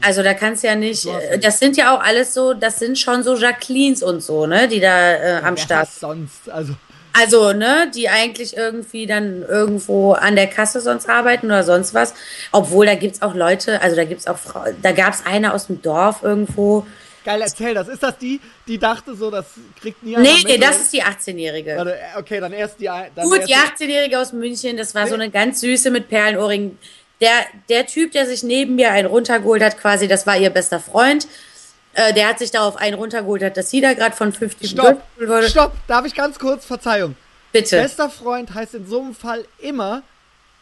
Also 0.00 0.22
da 0.22 0.34
kannst 0.34 0.62
du 0.62 0.68
ja 0.68 0.74
nicht, 0.74 1.04
Du 1.04 1.12
hast 1.12 1.22
äh, 1.24 1.38
das 1.38 1.58
sind 1.58 1.76
ja 1.76 1.96
auch 1.96 2.02
alles 2.02 2.34
so, 2.34 2.52
das 2.54 2.78
sind 2.78 2.98
schon 2.98 3.22
so 3.22 3.36
Jacquelines 3.36 4.02
und 4.02 4.22
so, 4.22 4.46
ne, 4.46 4.68
die 4.68 4.80
da 4.80 5.12
äh, 5.14 5.40
am 5.42 5.56
Start. 5.56 5.88
sonst, 5.90 6.48
also, 6.50 6.74
Also, 7.14 7.52
ne, 7.52 7.90
die 7.94 8.08
eigentlich 8.08 8.56
irgendwie 8.56 9.06
dann 9.06 9.42
irgendwo 9.42 10.12
an 10.12 10.36
der 10.36 10.46
Kasse 10.46 10.80
sonst 10.80 11.08
arbeiten 11.08 11.46
oder 11.46 11.64
sonst 11.64 11.94
was. 11.94 12.14
Obwohl, 12.52 12.86
da 12.86 12.94
gibt's 12.94 13.22
auch 13.22 13.34
Leute, 13.34 13.80
also 13.82 13.96
da 13.96 14.04
gibt's 14.04 14.26
auch 14.26 14.38
Frauen, 14.38 14.76
da 14.82 14.92
gab's 14.92 15.22
eine 15.24 15.52
aus 15.54 15.66
dem 15.68 15.80
Dorf 15.82 16.22
irgendwo. 16.22 16.86
geil, 17.24 17.40
erzähl 17.42 17.74
das. 17.74 17.88
Ist 17.88 18.02
das 18.02 18.18
die, 18.18 18.40
die 18.66 18.78
dachte 18.78 19.14
so, 19.14 19.30
das 19.30 19.46
kriegt 19.80 20.02
nie 20.02 20.16
Nee, 20.16 20.34
mit, 20.34 20.44
nee, 20.44 20.58
das 20.58 20.76
oder? 20.76 20.80
ist 20.82 20.92
die 20.92 21.02
18-Jährige. 21.02 21.76
Warte, 21.76 21.94
äh, 21.94 22.18
okay, 22.18 22.40
dann 22.40 22.52
erst 22.52 22.78
die. 22.78 22.84
Dann 22.86 23.10
Gut, 23.24 23.40
erst 23.40 23.48
die 23.80 23.84
18-Jährige 23.84 24.18
aus 24.20 24.32
München, 24.32 24.76
das 24.76 24.94
war 24.94 25.06
so 25.08 25.14
eine 25.14 25.30
ganz 25.30 25.60
süße 25.60 25.90
mit 25.90 26.08
Perlenohrringen. 26.08 26.78
Der, 27.20 27.46
der 27.68 27.86
Typ, 27.86 28.12
der 28.12 28.26
sich 28.26 28.42
neben 28.42 28.76
mir 28.76 28.92
einen 28.92 29.06
runtergeholt 29.08 29.62
hat, 29.62 29.78
quasi, 29.78 30.06
das 30.06 30.26
war 30.26 30.36
ihr 30.36 30.50
bester 30.50 30.78
Freund. 30.80 31.26
Äh, 31.94 32.12
der 32.12 32.28
hat 32.28 32.38
sich 32.38 32.50
darauf 32.50 32.76
einen 32.76 32.94
runtergeholt, 32.94 33.42
hat, 33.42 33.56
dass 33.56 33.70
sie 33.70 33.80
da 33.80 33.94
gerade 33.94 34.14
von 34.14 34.32
50 34.32 34.70
Stopp, 34.70 35.02
wurde. 35.18 35.48
stopp, 35.48 35.72
darf 35.88 36.06
ich 36.06 36.14
ganz 36.14 36.38
kurz, 36.38 36.64
Verzeihung. 36.64 37.16
Bitte. 37.50 37.80
Bester 37.80 38.08
Freund 38.10 38.54
heißt 38.54 38.74
in 38.74 38.86
so 38.86 39.00
einem 39.00 39.14
Fall 39.14 39.44
immer, 39.58 40.02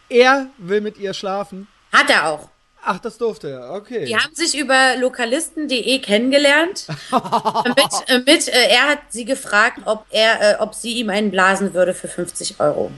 er 0.09 0.47
will 0.57 0.81
mit 0.81 0.99
ihr 0.99 1.13
schlafen. 1.13 1.67
Hat 1.93 2.09
er 2.11 2.29
auch. 2.29 2.49
Ach, 2.89 3.01
das 3.01 3.19
durfte 3.19 3.51
er, 3.51 3.73
okay. 3.73 4.05
Die 4.05 4.17
haben 4.17 4.33
sich 4.35 4.57
über 4.57 4.97
lokalisten.de 4.97 5.99
kennengelernt. 5.99 6.87
mit, 7.67 8.27
mit, 8.27 8.49
äh, 8.49 8.69
er 8.69 8.89
hat 8.91 9.01
sie 9.09 9.25
gefragt, 9.25 9.81
ob, 9.87 10.07
er, 10.11 10.41
äh, 10.41 10.57
ob 10.61 10.73
sie 10.73 10.93
ihm 10.93 11.11
einen 11.11 11.33
blasen 11.33 11.75
würde 11.75 11.95
für 11.95 12.07
50 12.07 12.61
Euro. 12.61 12.93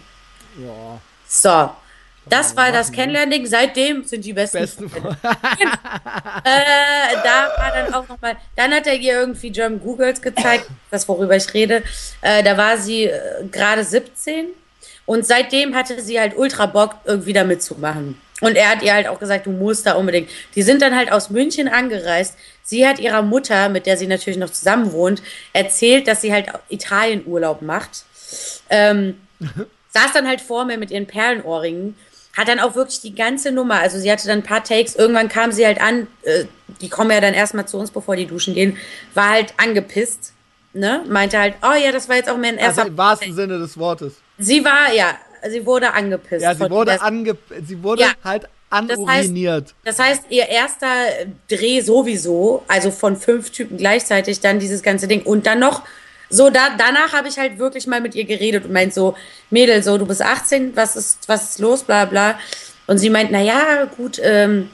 Ja, 0.58 1.00
So. 1.26 1.70
Das 2.28 2.56
war 2.56 2.72
das 2.72 2.88
machen, 2.88 2.90
ne? 2.90 2.96
Kennenlernding. 2.96 3.46
Seitdem 3.46 4.04
sind 4.04 4.24
die 4.24 4.32
besten 4.32 4.58
besten 4.58 4.90
Freund. 4.90 5.16
Äh, 6.44 7.16
da 7.24 7.50
war 7.56 7.72
dann 7.72 7.94
auch 7.94 8.08
nochmal, 8.08 8.36
dann 8.56 8.72
hat 8.72 8.86
er 8.86 8.94
ihr 8.94 9.20
irgendwie 9.20 9.50
German 9.50 9.80
Googles 9.80 10.22
gezeigt, 10.22 10.66
das 10.90 11.06
worüber 11.08 11.36
ich 11.36 11.52
rede. 11.52 11.82
Äh, 12.22 12.42
da 12.42 12.56
war 12.56 12.78
sie 12.78 13.04
äh, 13.04 13.44
gerade 13.50 13.84
17 13.84 14.46
und 15.04 15.26
seitdem 15.26 15.74
hatte 15.74 16.00
sie 16.00 16.18
halt 16.18 16.36
ultra 16.36 16.66
Bock, 16.66 16.94
irgendwie 17.04 17.32
da 17.32 17.44
mitzumachen. 17.44 18.20
Und 18.40 18.56
er 18.56 18.70
hat 18.70 18.82
ihr 18.82 18.94
halt 18.94 19.08
auch 19.08 19.18
gesagt, 19.18 19.46
du 19.46 19.50
musst 19.50 19.86
da 19.86 19.94
unbedingt. 19.94 20.30
Die 20.54 20.62
sind 20.62 20.80
dann 20.80 20.94
halt 20.94 21.10
aus 21.10 21.30
München 21.30 21.68
angereist. 21.68 22.36
Sie 22.62 22.86
hat 22.86 23.00
ihrer 23.00 23.22
Mutter, 23.22 23.68
mit 23.68 23.86
der 23.86 23.96
sie 23.96 24.06
natürlich 24.06 24.38
noch 24.38 24.50
zusammen 24.50 24.92
wohnt, 24.92 25.22
erzählt, 25.52 26.06
dass 26.06 26.20
sie 26.20 26.32
halt 26.32 26.46
Italienurlaub 26.68 27.62
macht. 27.62 28.04
Ähm, 28.70 29.20
saß 29.90 30.12
dann 30.12 30.28
halt 30.28 30.40
vor 30.40 30.64
mir 30.64 30.78
mit 30.78 30.90
ihren 30.90 31.06
Perlenohrringen, 31.06 31.96
hat 32.38 32.48
dann 32.48 32.60
auch 32.60 32.74
wirklich 32.74 33.00
die 33.00 33.14
ganze 33.14 33.50
Nummer, 33.52 33.80
also 33.80 33.98
sie 33.98 34.10
hatte 34.10 34.28
dann 34.28 34.38
ein 34.38 34.42
paar 34.44 34.62
Takes, 34.62 34.94
irgendwann 34.94 35.28
kam 35.28 35.52
sie 35.52 35.66
halt 35.66 35.80
an, 35.80 36.06
äh, 36.22 36.44
die 36.80 36.88
kommen 36.88 37.10
ja 37.10 37.20
dann 37.20 37.34
erstmal 37.34 37.66
zu 37.66 37.76
uns, 37.78 37.90
bevor 37.90 38.14
die 38.16 38.26
duschen 38.26 38.54
gehen, 38.54 38.76
war 39.14 39.30
halt 39.30 39.52
angepisst, 39.56 40.32
ne, 40.72 41.02
meinte 41.08 41.38
halt, 41.38 41.54
oh 41.62 41.74
ja, 41.74 41.90
das 41.90 42.08
war 42.08 42.16
jetzt 42.16 42.30
auch 42.30 42.36
mein 42.36 42.56
erster... 42.56 42.82
Also 42.82 42.92
im 42.92 42.96
wahrsten 42.96 43.34
Sinne 43.34 43.58
des 43.58 43.76
Wortes. 43.76 44.14
Sie 44.38 44.64
war, 44.64 44.92
ja, 44.94 45.16
sie 45.50 45.66
wurde 45.66 45.92
angepisst. 45.92 46.42
Ja, 46.42 46.54
sie 46.54 46.70
wurde, 46.70 47.00
ange 47.02 47.36
sie 47.66 47.82
wurde 47.82 48.02
Ja. 48.02 48.12
halt 48.22 48.48
anuriniert. 48.70 49.74
Das 49.84 49.98
heißt, 49.98 50.24
ihr 50.28 50.48
erster 50.48 50.86
Dreh 51.48 51.80
sowieso, 51.80 52.62
also 52.68 52.90
von 52.90 53.16
fünf 53.16 53.50
Typen 53.50 53.78
gleichzeitig, 53.78 54.40
dann 54.40 54.58
dieses 54.58 54.82
ganze 54.82 55.08
Ding. 55.08 55.22
Und 55.22 55.46
dann 55.46 55.58
noch, 55.58 55.82
so 56.30 56.50
da, 56.50 56.70
danach 56.76 57.12
habe 57.12 57.28
ich 57.28 57.38
halt 57.38 57.58
wirklich 57.58 57.86
mal 57.86 58.00
mit 58.00 58.14
ihr 58.14 58.24
geredet 58.24 58.64
und 58.64 58.72
meint 58.72 58.92
so, 58.94 59.16
Mädel, 59.50 59.82
so, 59.82 59.98
du 59.98 60.06
bist 60.06 60.22
18, 60.22 60.76
was 60.76 60.96
ist, 60.96 61.28
was 61.28 61.50
ist 61.50 61.58
los, 61.58 61.82
bla 61.84 62.04
bla. 62.04 62.38
Und 62.86 62.98
sie 62.98 63.10
meint, 63.10 63.30
na 63.30 63.40
ja, 63.40 63.84
gut, 63.84 64.18
ähm, 64.22 64.70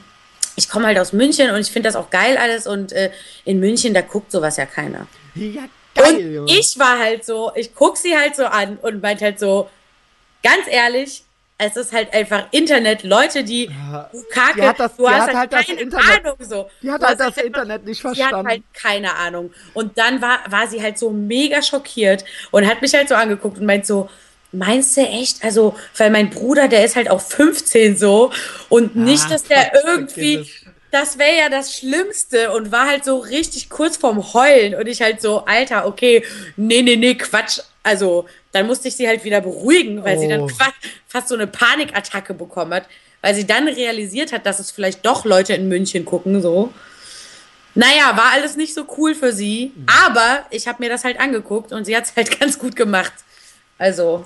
ich 0.55 0.69
komme 0.69 0.87
halt 0.87 0.99
aus 0.99 1.13
München 1.13 1.49
und 1.51 1.59
ich 1.59 1.71
finde 1.71 1.89
das 1.89 1.95
auch 1.95 2.09
geil 2.09 2.37
alles 2.37 2.67
und 2.67 2.91
äh, 2.93 3.11
in 3.43 3.59
München, 3.59 3.93
da 3.93 4.01
guckt 4.01 4.31
sowas 4.31 4.57
ja 4.57 4.65
keiner. 4.65 5.07
ja, 5.35 5.63
geil, 5.93 6.39
Und 6.39 6.49
ich 6.49 6.77
war 6.79 6.99
halt 6.99 7.25
so, 7.25 7.51
ich 7.55 7.73
guck 7.75 7.97
sie 7.97 8.15
halt 8.17 8.35
so 8.35 8.45
an 8.45 8.77
und 8.81 9.01
meint 9.01 9.21
halt 9.21 9.39
so, 9.39 9.69
ganz 10.43 10.67
ehrlich, 10.69 11.23
es 11.57 11.75
ist 11.77 11.93
halt 11.93 12.13
einfach 12.13 12.45
Internet, 12.51 13.03
Leute, 13.03 13.43
die 13.43 13.65
Ja, 13.65 14.09
du 14.11 14.21
Kacke, 14.29 14.61
die 14.61 14.67
hat 14.67 14.79
das- 14.79 14.95
du 14.97 15.09
hast 15.09 15.27
halt, 15.27 15.37
halt 15.37 15.53
das 15.53 15.65
keine 15.65 15.79
Internet- 15.81 16.25
Ahnung 16.25 16.37
so. 16.41 16.69
die 16.81 16.91
hat 16.91 17.01
halt 17.01 17.19
das 17.19 17.27
einfach- 17.27 17.41
Internet 17.43 17.85
nicht 17.85 18.03
Die 18.03 18.07
hat 18.07 18.17
verstanden. 18.17 18.47
halt 18.49 18.63
keine 18.73 19.15
Ahnung. 19.15 19.53
Und 19.73 19.97
dann 19.97 20.21
war, 20.21 20.39
war 20.49 20.67
sie 20.67 20.81
halt 20.81 20.97
so 20.97 21.09
mega 21.11 21.61
schockiert 21.61 22.25
und 22.51 22.67
hat 22.67 22.81
mich 22.81 22.93
halt 22.93 23.07
so 23.09 23.15
angeguckt 23.15 23.57
und 23.59 23.65
meint 23.65 23.85
so, 23.85 24.09
meinst 24.51 24.95
du 24.97 25.01
echt? 25.01 25.43
Also, 25.43 25.75
weil 25.97 26.09
mein 26.11 26.29
Bruder, 26.29 26.67
der 26.67 26.83
ist 26.85 26.95
halt 26.95 27.09
auch 27.09 27.21
15 27.21 27.95
so 27.97 28.31
und 28.69 28.95
nicht, 28.95 29.23
Ah, 29.25 29.29
dass 29.29 29.43
der 29.43 29.71
irgendwie, 29.85 30.49
das 30.91 31.17
wäre 31.17 31.37
ja 31.37 31.49
das 31.49 31.73
Schlimmste 31.75 32.51
und 32.51 32.71
war 32.71 32.87
halt 32.87 33.03
so 33.05 33.17
richtig 33.19 33.69
kurz 33.69 33.97
vorm 33.97 34.33
Heulen 34.33 34.75
und 34.75 34.87
ich 34.87 35.01
halt 35.01 35.21
so, 35.21 35.45
Alter, 35.45 35.85
okay, 35.87 36.23
nee, 36.57 36.81
nee, 36.81 36.95
nee, 36.95 37.15
Quatsch. 37.15 37.59
Also, 37.83 38.27
dann 38.55 38.67
musste 38.67 38.87
ich 38.87 38.95
sie 38.95 39.07
halt 39.07 39.23
wieder 39.25 39.41
beruhigen, 39.41 40.03
weil 40.03 40.17
sie 40.17 40.27
dann 40.27 40.41
Oh. 40.41 40.47
fa- 40.47 40.73
fast 41.07 41.27
so 41.27 41.35
eine 41.35 41.45
Panikattacke 41.47 42.33
bekommen 42.33 42.73
hat, 42.73 42.85
weil 43.21 43.35
sie 43.35 43.45
dann 43.45 43.67
realisiert 43.67 44.31
hat, 44.31 44.45
dass 44.45 44.59
es 44.59 44.71
vielleicht 44.71 45.05
doch 45.05 45.25
Leute 45.25 45.53
in 45.53 45.67
München 45.67 46.05
gucken, 46.05 46.41
so. 46.41 46.71
Naja, 47.73 48.15
war 48.15 48.31
alles 48.31 48.55
nicht 48.55 48.73
so 48.73 48.85
cool 48.97 49.13
für 49.15 49.33
sie, 49.33 49.73
Mhm. 49.75 49.85
aber 50.07 50.45
ich 50.49 50.67
habe 50.67 50.81
mir 50.81 50.89
das 50.89 51.03
halt 51.03 51.19
angeguckt 51.19 51.73
und 51.73 51.83
sie 51.85 51.95
hat 51.97 52.05
es 52.05 52.15
halt 52.15 52.29
ganz 52.39 52.57
gut 52.57 52.75
gemacht. 52.77 53.11
Also, 53.77 54.25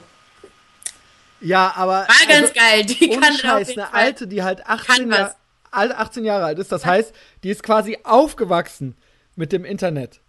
ja, 1.42 1.74
aber. 1.76 2.08
war 2.08 2.28
ganz 2.28 2.42
also, 2.50 2.54
geil. 2.54 2.86
Die 2.86 3.10
kann 3.10 3.34
Scheiß, 3.34 3.70
eine 3.70 3.88
Fall. 3.88 3.90
alte, 3.94 4.28
die 4.28 4.44
halt 4.44 4.66
18, 4.68 5.10
was. 5.10 5.18
Jahr, 5.18 5.36
alt- 5.72 5.92
18 5.96 6.26
Jahre 6.26 6.46
alt 6.46 6.60
ist. 6.60 6.72
Das 6.72 6.86
heißt, 6.86 7.14
die 7.44 7.50
ist 7.50 7.64
quasi 7.64 7.98
aufgewachsen 8.04 8.96
mit 9.36 9.52
dem 9.52 9.66
Internet. 9.66 10.20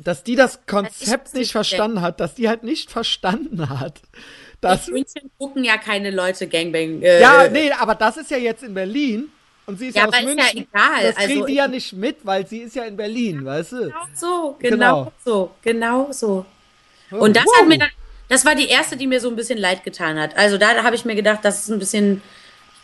Dass 0.00 0.24
die 0.24 0.36
das 0.36 0.60
Konzept 0.66 1.28
ist 1.28 1.34
nicht 1.34 1.52
verstanden 1.52 2.00
hat, 2.00 2.18
dass 2.20 2.34
die 2.34 2.48
halt 2.48 2.62
nicht 2.62 2.90
verstanden 2.90 3.68
hat, 3.68 4.00
dass. 4.60 4.88
In 4.88 4.94
München 4.94 5.30
gucken 5.38 5.64
ja 5.64 5.76
keine 5.76 6.10
Leute 6.10 6.46
Gangbang. 6.48 7.02
Äh, 7.02 7.20
Ja, 7.20 7.48
nee, 7.48 7.70
aber 7.72 7.94
das 7.94 8.16
ist 8.16 8.30
ja 8.30 8.38
jetzt 8.38 8.62
in 8.62 8.72
Berlin. 8.74 9.28
Und 9.66 9.78
sie 9.78 9.88
ist 9.88 9.96
Ja, 9.96 10.06
aus 10.08 10.14
aber 10.14 10.22
ist 10.22 10.36
ja 10.38 10.44
München. 10.44 10.68
egal, 10.72 11.02
Das 11.02 11.16
also- 11.16 11.46
die 11.46 11.54
ja 11.54 11.68
nicht 11.68 11.92
mit, 11.92 12.16
weil 12.24 12.46
sie 12.46 12.58
ist 12.60 12.74
ja 12.74 12.84
in 12.84 12.96
Berlin, 12.96 13.44
weißt 13.44 13.72
du? 13.72 13.76
Genau 13.84 13.96
so, 14.14 14.56
genau, 14.58 14.76
Genau. 14.76 15.12
so, 15.24 15.50
genau 15.62 16.08
so. 16.10 16.46
Und 17.10 17.36
das 17.36 17.44
Wow. 17.44 17.60
hat 17.60 17.68
mir 17.68 17.78
dann, 17.78 17.90
das 18.28 18.44
war 18.44 18.54
die 18.54 18.68
erste, 18.68 18.96
die 18.96 19.06
mir 19.06 19.20
so 19.20 19.28
ein 19.28 19.36
bisschen 19.36 19.58
leid 19.58 19.84
getan 19.84 20.18
hat. 20.18 20.36
Also 20.36 20.56
da 20.58 20.82
habe 20.82 20.96
ich 20.96 21.04
mir 21.04 21.14
gedacht, 21.14 21.40
das 21.42 21.60
ist 21.60 21.70
ein 21.70 21.78
bisschen, 21.78 22.22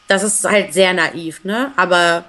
das 0.07 0.23
ist 0.23 0.45
halt 0.45 0.73
sehr 0.75 0.93
naiv, 0.93 1.43
ne? 1.45 1.73
Aber 1.77 2.25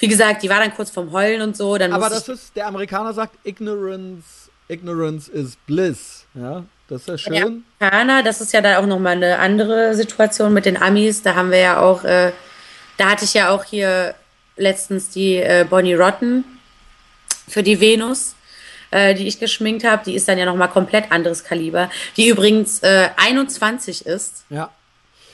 wie 0.00 0.08
gesagt, 0.08 0.42
die 0.42 0.48
war 0.50 0.58
dann 0.58 0.74
kurz 0.74 0.90
vom 0.90 1.12
Heulen 1.12 1.40
und 1.42 1.56
so. 1.56 1.78
Dann 1.78 1.92
Aber 1.92 2.08
das 2.10 2.28
ist, 2.28 2.56
der 2.56 2.66
Amerikaner 2.66 3.12
sagt, 3.12 3.34
Ignorance, 3.46 4.50
Ignorance 4.68 5.30
is 5.30 5.56
bliss. 5.66 6.24
Ja, 6.34 6.64
das 6.88 7.02
ist 7.02 7.08
ja 7.08 7.18
schön. 7.18 7.32
der 7.32 7.46
Amerikaner, 7.90 8.22
das 8.22 8.40
ist 8.40 8.52
ja 8.52 8.60
dann 8.60 8.76
auch 8.82 8.86
nochmal 8.86 9.12
eine 9.16 9.38
andere 9.38 9.94
Situation 9.94 10.52
mit 10.52 10.64
den 10.66 10.76
Amis. 10.80 11.22
Da 11.22 11.34
haben 11.34 11.50
wir 11.50 11.58
ja 11.58 11.80
auch, 11.80 12.02
äh, 12.04 12.32
da 12.96 13.10
hatte 13.10 13.24
ich 13.24 13.34
ja 13.34 13.50
auch 13.50 13.64
hier 13.64 14.14
letztens 14.56 15.10
die 15.10 15.36
äh, 15.36 15.64
Bonnie 15.68 15.94
Rotten 15.94 16.44
für 17.48 17.62
die 17.62 17.80
Venus, 17.80 18.34
äh, 18.90 19.14
die 19.14 19.26
ich 19.26 19.38
geschminkt 19.40 19.84
habe. 19.84 20.02
Die 20.04 20.14
ist 20.14 20.28
dann 20.28 20.38
ja 20.38 20.44
nochmal 20.46 20.68
komplett 20.68 21.10
anderes 21.12 21.44
Kaliber. 21.44 21.90
Die 22.16 22.28
übrigens 22.28 22.82
äh, 22.82 23.08
21 23.16 24.06
ist, 24.06 24.44
Ja. 24.50 24.70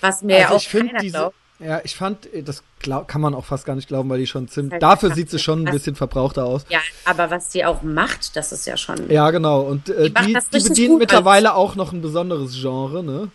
was 0.00 0.22
mir 0.22 0.38
ja 0.38 0.44
Also 0.46 0.56
auch 0.56 0.60
ich 0.60 0.70
keiner 0.70 1.00
diese, 1.00 1.12
glaubt. 1.18 1.36
Ja, 1.58 1.80
ich 1.84 1.96
fand, 1.96 2.32
äh, 2.32 2.42
das 2.42 2.62
glaub, 2.80 3.08
kann 3.08 3.20
man 3.20 3.34
auch 3.34 3.44
fast 3.44 3.64
gar 3.64 3.74
nicht 3.74 3.88
glauben, 3.88 4.10
weil 4.10 4.18
die 4.18 4.26
schon 4.26 4.48
ziemlich, 4.48 4.72
Halt 4.72 4.82
dafür 4.82 5.14
sieht 5.14 5.30
sie 5.30 5.38
schon 5.38 5.66
ein 5.66 5.72
bisschen 5.72 5.96
verbrauchter 5.96 6.44
aus. 6.44 6.62
Ja, 6.68 6.80
aber 7.04 7.30
was 7.30 7.48
die 7.48 7.64
auch 7.64 7.82
macht, 7.82 8.36
das 8.36 8.52
ist 8.52 8.66
ja 8.66 8.76
schon. 8.76 9.10
Ja, 9.10 9.30
genau. 9.30 9.62
Und 9.62 9.88
äh, 9.88 10.10
Die 10.10 10.26
die, 10.26 10.38
die 10.52 10.68
bedient 10.68 10.98
mittlerweile 10.98 11.54
auch 11.54 11.74
noch 11.74 11.92
ein 11.92 12.02
besonderes 12.02 12.60
Genre, 12.60 13.02
ne? 13.02 13.28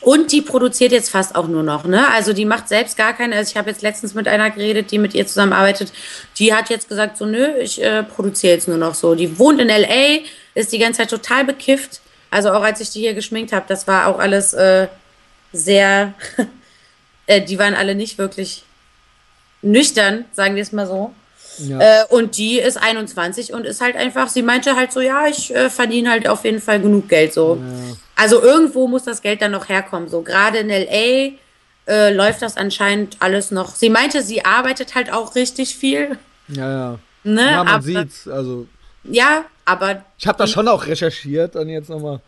Und 0.00 0.32
die 0.32 0.42
produziert 0.42 0.90
jetzt 0.90 1.10
fast 1.10 1.36
auch 1.36 1.46
nur 1.46 1.62
noch, 1.62 1.84
ne? 1.84 2.08
Also 2.08 2.32
die 2.32 2.44
macht 2.44 2.68
selbst 2.68 2.96
gar 2.96 3.12
keine. 3.12 3.36
Also 3.36 3.50
ich 3.52 3.56
habe 3.56 3.70
jetzt 3.70 3.82
letztens 3.82 4.14
mit 4.14 4.26
einer 4.26 4.50
geredet, 4.50 4.90
die 4.90 4.98
mit 4.98 5.14
ihr 5.14 5.26
zusammenarbeitet. 5.26 5.92
Die 6.38 6.52
hat 6.52 6.70
jetzt 6.70 6.88
gesagt, 6.88 7.16
so, 7.16 7.24
nö, 7.24 7.56
ich 7.60 7.80
äh, 7.80 8.02
produziere 8.02 8.54
jetzt 8.54 8.66
nur 8.66 8.78
noch 8.78 8.94
so. 8.94 9.14
Die 9.14 9.38
wohnt 9.38 9.60
in 9.60 9.68
LA, 9.68 10.24
ist 10.54 10.72
die 10.72 10.78
ganze 10.78 10.98
Zeit 10.98 11.10
total 11.10 11.44
bekifft. 11.44 12.00
Also 12.30 12.50
auch 12.50 12.62
als 12.62 12.80
ich 12.80 12.90
die 12.90 13.00
hier 13.00 13.14
geschminkt 13.14 13.52
habe, 13.52 13.64
das 13.68 13.86
war 13.86 14.08
auch 14.08 14.18
alles 14.18 14.54
äh, 14.54 14.88
sehr. 15.52 16.14
äh, 17.32 17.40
die 17.40 17.58
waren 17.58 17.74
alle 17.74 17.94
nicht 17.94 18.18
wirklich 18.18 18.64
nüchtern, 19.62 20.24
sagen 20.32 20.54
wir 20.54 20.62
es 20.62 20.72
mal 20.72 20.86
so. 20.86 21.12
Ja. 21.58 21.78
Äh, 21.80 22.04
und 22.08 22.36
die 22.38 22.58
ist 22.58 22.76
21 22.76 23.52
und 23.52 23.66
ist 23.66 23.80
halt 23.80 23.96
einfach, 23.96 24.28
sie 24.28 24.42
meinte 24.42 24.74
halt 24.74 24.92
so, 24.92 25.00
ja, 25.00 25.26
ich 25.26 25.54
äh, 25.54 25.68
verdiene 25.70 26.10
halt 26.10 26.28
auf 26.28 26.44
jeden 26.44 26.60
Fall 26.60 26.80
genug 26.80 27.08
Geld 27.08 27.32
so. 27.32 27.60
Also 28.16 28.42
irgendwo 28.42 28.88
muss 28.88 29.04
das 29.04 29.22
Geld 29.22 29.42
dann 29.42 29.52
noch 29.52 29.68
herkommen. 29.68 30.08
So 30.08 30.22
gerade 30.22 30.58
in 30.58 30.68
LA 30.68 31.36
äh, 31.86 32.12
läuft 32.12 32.42
das 32.42 32.56
anscheinend 32.56 33.16
alles 33.20 33.50
noch. 33.50 33.74
Sie 33.74 33.90
meinte, 33.90 34.22
sie 34.22 34.44
arbeitet 34.44 34.94
halt 34.94 35.12
auch 35.12 35.34
richtig 35.34 35.76
viel. 35.76 36.18
ja, 36.48 36.70
ja. 36.70 36.98
Ne? 37.24 37.44
Ja, 37.44 37.64
man 37.64 37.74
aber, 37.74 37.82
sieht's. 37.82 38.26
Also, 38.26 38.66
Ja, 39.04 39.44
aber 39.64 40.04
ich 40.18 40.26
habe 40.26 40.38
da 40.38 40.46
schon 40.46 40.66
auch 40.66 40.86
recherchiert, 40.86 41.54
dann 41.54 41.68
jetzt 41.68 41.88
nochmal. 41.88 42.20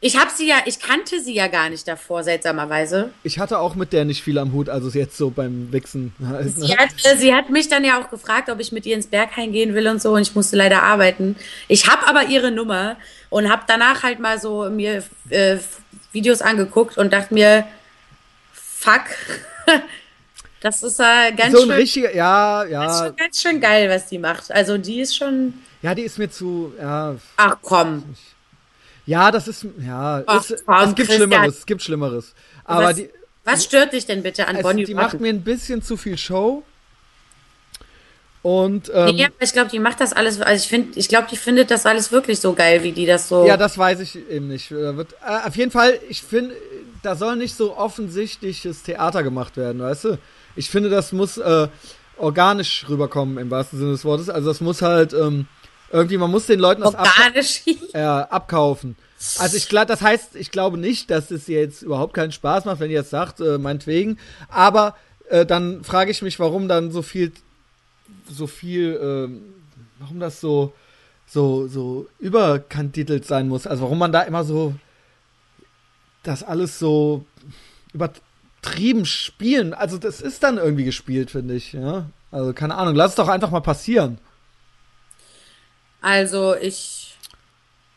Ich 0.00 0.16
habe 0.16 0.30
sie 0.32 0.46
ja, 0.48 0.56
ich 0.66 0.78
kannte 0.78 1.20
sie 1.20 1.34
ja 1.34 1.48
gar 1.48 1.68
nicht 1.70 1.88
davor, 1.88 2.22
seltsamerweise. 2.22 3.10
Ich 3.24 3.38
hatte 3.40 3.58
auch 3.58 3.74
mit 3.74 3.92
der 3.92 4.04
nicht 4.04 4.22
viel 4.22 4.38
am 4.38 4.52
Hut, 4.52 4.68
also 4.68 4.88
jetzt 4.96 5.16
so 5.16 5.30
beim 5.30 5.72
Wichsen. 5.72 6.12
Halt, 6.24 6.54
Sie 6.54 6.68
ne? 6.68 6.76
hat, 6.76 6.90
äh, 7.02 7.16
sie 7.16 7.34
hat 7.34 7.50
mich 7.50 7.68
dann 7.68 7.84
ja 7.84 8.00
auch 8.00 8.08
gefragt, 8.08 8.48
ob 8.48 8.60
ich 8.60 8.70
mit 8.70 8.86
ihr 8.86 8.94
ins 8.94 9.08
Berghain 9.08 9.50
gehen 9.50 9.74
will 9.74 9.88
und 9.88 10.00
so 10.00 10.12
und 10.14 10.22
ich 10.22 10.34
musste 10.36 10.56
leider 10.56 10.84
arbeiten. 10.84 11.34
Ich 11.66 11.88
habe 11.88 12.06
aber 12.06 12.26
ihre 12.28 12.52
Nummer 12.52 12.96
und 13.28 13.50
habe 13.50 13.62
danach 13.66 14.04
halt 14.04 14.20
mal 14.20 14.38
so 14.40 14.70
mir 14.70 15.02
äh, 15.30 15.56
Videos 16.12 16.42
angeguckt 16.42 16.96
und 16.96 17.12
dachte 17.12 17.34
mir, 17.34 17.66
fuck, 18.52 19.02
das 20.60 20.82
ist 20.84 21.00
äh, 21.00 21.32
ganz, 21.36 21.52
So 21.54 21.62
ein 21.62 21.68
schön, 21.68 21.76
richtiger, 21.76 22.14
ja, 22.14 22.64
das 22.64 22.94
ist 22.94 23.00
ja. 23.00 23.06
schon 23.06 23.16
ganz 23.16 23.42
schön 23.42 23.60
geil, 23.60 23.90
was 23.90 24.06
die 24.06 24.18
macht. 24.18 24.52
Also 24.52 24.78
die 24.78 25.00
ist 25.00 25.16
schon, 25.16 25.54
Ja, 25.82 25.94
die 25.96 26.02
ist 26.02 26.18
mir 26.18 26.30
zu, 26.30 26.72
ja. 26.78 27.16
ach 27.36 27.56
komm, 27.62 28.04
Ja, 29.08 29.30
das 29.30 29.48
ist, 29.48 29.64
ja, 29.80 30.22
Ach, 30.26 30.40
ist, 30.40 30.50
es 30.50 30.58
gibt 30.58 30.96
Christian. 31.08 31.16
Schlimmeres, 31.16 31.58
es 31.60 31.66
gibt 31.66 31.82
Schlimmeres. 31.82 32.34
Aber 32.64 32.84
was, 32.84 32.96
die, 32.96 33.08
was 33.42 33.64
stört 33.64 33.94
dich 33.94 34.04
denn 34.04 34.22
bitte 34.22 34.46
an 34.46 34.56
es, 34.56 34.62
Bonnie 34.62 34.84
die 34.84 34.92
macht 34.92 35.14
Rotten? 35.14 35.22
mir 35.22 35.30
ein 35.30 35.42
bisschen 35.42 35.80
zu 35.80 35.96
viel 35.96 36.18
Show. 36.18 36.62
Und, 38.42 38.90
ähm, 38.94 39.16
Nee, 39.16 39.24
aber 39.24 39.34
ich 39.40 39.52
glaube, 39.54 39.70
die 39.70 39.78
macht 39.78 40.00
das 40.02 40.12
alles, 40.12 40.42
also 40.42 40.62
ich 40.62 40.68
finde, 40.68 40.98
ich 40.98 41.08
glaube, 41.08 41.26
die 41.30 41.38
findet 41.38 41.70
das 41.70 41.86
alles 41.86 42.12
wirklich 42.12 42.38
so 42.38 42.52
geil, 42.52 42.82
wie 42.82 42.92
die 42.92 43.06
das 43.06 43.28
so. 43.30 43.46
Ja, 43.46 43.56
das 43.56 43.78
weiß 43.78 44.00
ich 44.00 44.16
eben 44.28 44.48
nicht. 44.48 44.70
Da 44.70 44.94
wird, 44.98 45.14
äh, 45.26 45.48
auf 45.48 45.56
jeden 45.56 45.70
Fall, 45.70 45.98
ich 46.10 46.22
finde, 46.22 46.54
da 47.02 47.16
soll 47.16 47.36
nicht 47.36 47.56
so 47.56 47.78
offensichtliches 47.78 48.82
Theater 48.82 49.22
gemacht 49.22 49.56
werden, 49.56 49.80
weißt 49.80 50.04
du? 50.04 50.18
Ich 50.54 50.68
finde, 50.68 50.90
das 50.90 51.12
muss 51.12 51.38
äh, 51.38 51.68
organisch 52.18 52.84
rüberkommen, 52.90 53.38
im 53.38 53.50
wahrsten 53.50 53.78
Sinne 53.78 53.92
des 53.92 54.04
Wortes. 54.04 54.28
Also 54.28 54.48
das 54.48 54.60
muss 54.60 54.82
halt 54.82 55.14
ähm, 55.14 55.46
irgendwie, 55.90 56.18
man 56.18 56.30
muss 56.30 56.46
den 56.46 56.60
Leuten 56.60 56.82
das 56.82 56.94
äh, 57.92 57.98
abkaufen. 58.00 58.96
Also 59.38 59.56
ich 59.56 59.68
glaube, 59.68 59.86
das 59.86 60.00
heißt, 60.00 60.36
ich 60.36 60.50
glaube 60.50 60.78
nicht, 60.78 61.10
dass 61.10 61.30
es 61.30 61.48
ihr 61.48 61.60
jetzt 61.60 61.82
überhaupt 61.82 62.14
keinen 62.14 62.30
Spaß 62.30 62.66
macht, 62.66 62.78
wenn 62.80 62.90
ihr 62.90 62.98
jetzt 62.98 63.10
sagt, 63.10 63.40
äh, 63.40 63.58
meinetwegen. 63.58 64.18
Aber 64.48 64.94
äh, 65.28 65.44
dann 65.44 65.82
frage 65.82 66.10
ich 66.10 66.22
mich, 66.22 66.38
warum 66.38 66.68
dann 66.68 66.92
so 66.92 67.02
viel, 67.02 67.32
so 68.30 68.46
viel, 68.46 68.98
ähm, 69.02 69.42
warum 69.98 70.20
das 70.20 70.40
so, 70.40 70.72
so, 71.26 71.66
so 71.66 72.06
überkandidelt 72.20 73.26
sein 73.26 73.48
muss. 73.48 73.66
Also 73.66 73.82
warum 73.82 73.98
man 73.98 74.12
da 74.12 74.22
immer 74.22 74.44
so 74.44 74.74
das 76.22 76.42
alles 76.42 76.78
so 76.78 77.24
übertrieben 77.92 79.04
spielen. 79.04 79.74
Also 79.74 79.98
das 79.98 80.20
ist 80.20 80.42
dann 80.42 80.58
irgendwie 80.58 80.84
gespielt, 80.84 81.30
finde 81.30 81.54
ich. 81.54 81.72
Ja? 81.72 82.06
Also 82.30 82.52
keine 82.52 82.76
Ahnung, 82.76 82.94
lass 82.94 83.10
es 83.10 83.16
doch 83.16 83.28
einfach 83.28 83.50
mal 83.50 83.60
passieren. 83.60 84.18
Also 86.00 86.54
ich 86.54 87.16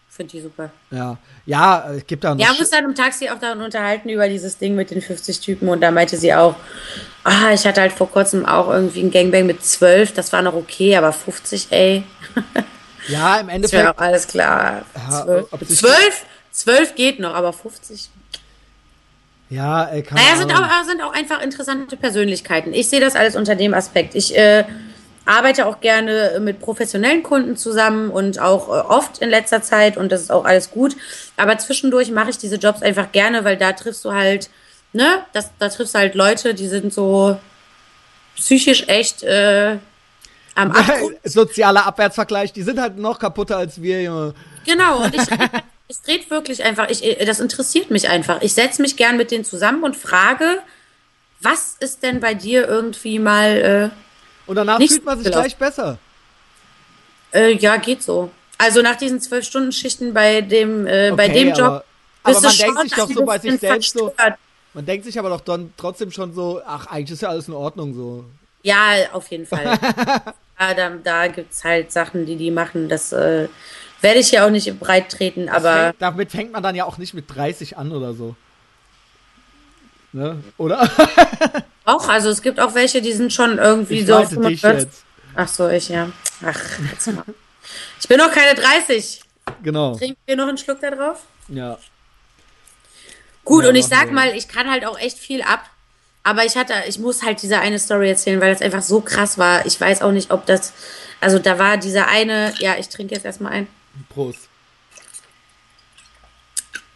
finde 0.09 0.31
die 0.31 0.41
super. 0.41 0.71
Ja, 0.91 1.17
ja, 1.45 1.91
es 1.93 2.05
gibt 2.05 2.23
da 2.23 2.31
noch. 2.33 2.39
Ja, 2.39 2.47
wir 2.47 2.53
haben 2.53 2.59
uns 2.59 2.69
dann 2.69 2.85
im 2.85 2.95
Taxi 2.95 3.29
auch 3.29 3.39
dann 3.39 3.61
unterhalten 3.61 4.09
über 4.09 4.27
dieses 4.27 4.57
Ding 4.57 4.75
mit 4.75 4.91
den 4.91 5.01
50 5.01 5.39
Typen 5.39 5.69
und 5.69 5.81
da 5.81 5.91
meinte 5.91 6.17
sie 6.17 6.33
auch, 6.33 6.55
ah, 7.23 7.51
ich 7.53 7.65
hatte 7.65 7.81
halt 7.81 7.91
vor 7.93 8.09
kurzem 8.11 8.45
auch 8.45 8.67
irgendwie 8.69 9.01
ein 9.01 9.11
Gangbang 9.11 9.45
mit 9.45 9.63
12, 9.63 10.13
das 10.13 10.33
war 10.33 10.41
noch 10.41 10.53
okay, 10.53 10.95
aber 10.97 11.13
50, 11.13 11.67
ey. 11.71 12.03
ja, 13.07 13.37
im 13.39 13.47
Das 13.47 13.55
Endeffekt. 13.55 13.83
wäre 13.83 13.95
auch 13.95 13.99
alles 14.01 14.27
klar. 14.27 14.85
Ja, 14.95 15.23
12, 15.25 15.47
ob 15.53 15.63
sich- 15.65 15.79
12, 15.79 16.25
12 16.51 16.95
geht 16.95 17.19
noch, 17.19 17.33
aber 17.33 17.53
50. 17.53 18.09
Ja, 19.49 19.85
ey, 19.85 20.01
keine 20.03 20.21
Naja, 20.21 20.35
sind 20.37 20.51
auch, 20.53 20.83
sind 20.85 21.01
auch 21.01 21.13
einfach 21.13 21.41
interessante 21.41 21.97
Persönlichkeiten. 21.97 22.73
Ich 22.73 22.87
sehe 22.89 23.01
das 23.01 23.15
alles 23.15 23.35
unter 23.35 23.55
dem 23.55 23.73
Aspekt. 23.73 24.15
Ich 24.15 24.37
äh, 24.37 24.63
arbeite 25.25 25.65
auch 25.67 25.79
gerne 25.81 26.39
mit 26.39 26.59
professionellen 26.59 27.23
Kunden 27.23 27.55
zusammen 27.55 28.09
und 28.09 28.39
auch 28.39 28.67
äh, 28.69 28.81
oft 28.81 29.19
in 29.19 29.29
letzter 29.29 29.61
Zeit 29.61 29.97
und 29.97 30.11
das 30.11 30.21
ist 30.21 30.31
auch 30.31 30.45
alles 30.45 30.71
gut. 30.71 30.95
Aber 31.37 31.57
zwischendurch 31.57 32.11
mache 32.11 32.31
ich 32.31 32.37
diese 32.37 32.55
Jobs 32.55 32.81
einfach 32.81 33.11
gerne, 33.11 33.43
weil 33.43 33.57
da 33.57 33.73
triffst 33.73 34.03
du 34.03 34.11
halt, 34.11 34.49
ne, 34.93 35.23
das, 35.33 35.51
da 35.59 35.69
triffst 35.69 35.95
du 35.95 35.99
halt 35.99 36.15
Leute, 36.15 36.53
die 36.53 36.67
sind 36.67 36.93
so 36.93 37.39
psychisch 38.35 38.85
echt 38.87 39.23
äh, 39.23 39.77
am 40.55 40.71
Abgrund. 40.75 41.17
Sozialer 41.23 41.85
Abwärtsvergleich, 41.85 42.51
die 42.53 42.63
sind 42.63 42.79
halt 42.79 42.97
noch 42.97 43.19
kaputter 43.19 43.57
als 43.57 43.81
wir, 43.81 44.01
Junge. 44.01 44.33
Genau, 44.65 45.03
und 45.03 45.13
ich, 45.13 45.21
es 45.87 46.01
dreht 46.01 46.29
wirklich 46.31 46.63
einfach, 46.63 46.89
ich, 46.89 47.03
äh, 47.03 47.25
das 47.25 47.39
interessiert 47.39 47.91
mich 47.91 48.09
einfach. 48.09 48.41
Ich 48.41 48.53
setze 48.53 48.81
mich 48.81 48.97
gern 48.97 49.17
mit 49.17 49.29
denen 49.29 49.45
zusammen 49.45 49.83
und 49.83 49.95
frage, 49.95 50.59
was 51.41 51.75
ist 51.79 52.03
denn 52.03 52.19
bei 52.19 52.33
dir 52.33 52.67
irgendwie 52.67 53.19
mal, 53.19 53.91
Und 54.51 54.57
danach 54.57 54.79
Nicht 54.79 54.91
fühlt 54.91 55.05
man 55.05 55.17
sich 55.17 55.31
gleich 55.31 55.55
besser. 55.55 55.97
äh, 57.31 57.53
ja, 57.55 57.77
geht 57.77 58.03
so. 58.03 58.29
Also 58.57 58.81
nach 58.81 58.97
diesen 58.97 59.21
zwölf 59.21 59.45
Stunden 59.45 59.71
Schichten 59.71 60.13
bei 60.13 60.41
dem, 60.41 60.85
äh, 60.85 61.13
bei 61.15 61.27
Okay, 61.27 61.33
dem 61.45 61.47
Job, 61.53 61.59
aber- 61.61 61.83
aber 62.23 62.41
man 62.41 62.57
denkt 62.57 62.81
sich 62.81 62.91
doch 62.91 63.09
so 63.09 63.23
bei 63.25 63.39
sich 63.39 63.57
selbst 63.61 63.93
so-. 63.97 64.13
Man 64.73 64.85
denkt 64.85 65.05
sich 65.05 65.17
aber 65.17 65.29
doch 65.29 65.39
dann 65.39 65.73
trotzdem 65.77 66.11
schon 66.11 66.33
so, 66.33 66.61
ach, 66.65 66.87
eigentlich 66.87 67.11
ist 67.11 67.21
ja 67.21 67.29
alles 67.29 67.47
in 67.47 67.53
Ordnung 67.53 67.93
so. 67.93 68.25
Ja, 68.63 68.91
auf 69.13 69.31
jeden 69.31 69.45
Fall. 69.45 69.63
ja, 70.59 70.73
da 70.73 70.89
da 71.01 71.27
gibt 71.27 71.53
es 71.53 71.63
halt 71.63 71.93
Sachen, 71.93 72.25
die 72.25 72.35
die 72.35 72.51
machen. 72.51 72.89
Das 72.89 73.13
äh, 73.13 73.47
werde 74.01 74.19
ich 74.19 74.31
hier 74.31 74.45
auch 74.45 74.49
nicht 74.49 74.77
breit 74.81 75.09
treten, 75.09 75.47
aber 75.47 75.71
Fängt, 75.73 75.95
damit 76.01 76.31
fängt 76.31 76.51
man 76.51 76.61
dann 76.61 76.75
ja 76.75 76.83
auch 76.83 76.97
nicht 76.97 77.13
mit 77.13 77.33
30 77.33 77.77
an 77.77 77.93
oder 77.93 78.13
so. 78.13 78.35
Ne? 80.11 80.43
Oder? 80.57 80.91
auch, 81.95 82.07
also 82.09 82.29
es 82.29 82.41
gibt 82.41 82.59
auch 82.59 82.73
welche, 82.75 83.01
die 83.01 83.13
sind 83.13 83.31
schon 83.33 83.57
irgendwie 83.57 83.99
Ich 83.99 84.07
so 84.07 84.19
dich 84.19 84.29
45. 84.29 84.63
jetzt. 84.63 85.03
Ach 85.35 85.47
so, 85.47 85.69
ich 85.69 85.89
ja. 85.89 86.09
Ach, 86.45 86.59
jetzt 86.91 87.07
mal. 87.11 87.23
Ich 87.99 88.07
bin 88.07 88.17
noch 88.17 88.31
keine 88.31 88.55
30. 88.59 89.21
Genau. 89.63 89.95
Trinken 89.95 90.19
wir 90.25 90.35
noch 90.35 90.47
einen 90.47 90.57
Schluck 90.57 90.79
da 90.81 90.91
drauf? 90.91 91.19
Ja. 91.47 91.77
Gut, 93.43 93.63
Ja, 93.63 93.69
und 93.69 93.75
ich 93.75 93.85
sag 93.87 94.07
wir. 94.07 94.13
mal, 94.13 94.35
ich 94.35 94.47
kann 94.47 94.69
halt 94.69 94.85
auch 94.85 94.99
echt 94.99 95.17
viel 95.17 95.41
ab. 95.41 95.63
Aber 96.23 96.45
ich 96.45 96.55
hatte, 96.55 96.73
ich 96.87 96.99
muss 96.99 97.23
halt 97.23 97.41
diese 97.41 97.59
eine 97.59 97.79
Story 97.79 98.09
erzählen, 98.09 98.39
weil 98.41 98.53
das 98.53 98.61
einfach 98.61 98.83
so 98.83 99.01
krass 99.01 99.37
war. 99.39 99.65
Ich 99.65 99.79
weiß 99.81 100.03
auch 100.03 100.11
nicht, 100.11 100.29
ob 100.31 100.45
das, 100.45 100.73
also 101.19 101.39
da 101.39 101.57
war 101.57 101.77
dieser 101.77 102.07
eine, 102.07 102.53
ja, 102.59 102.75
ich 102.77 102.89
trinke 102.89 103.15
jetzt 103.15 103.25
erstmal 103.25 103.53
ein. 103.53 103.67
Prost. 104.09 104.47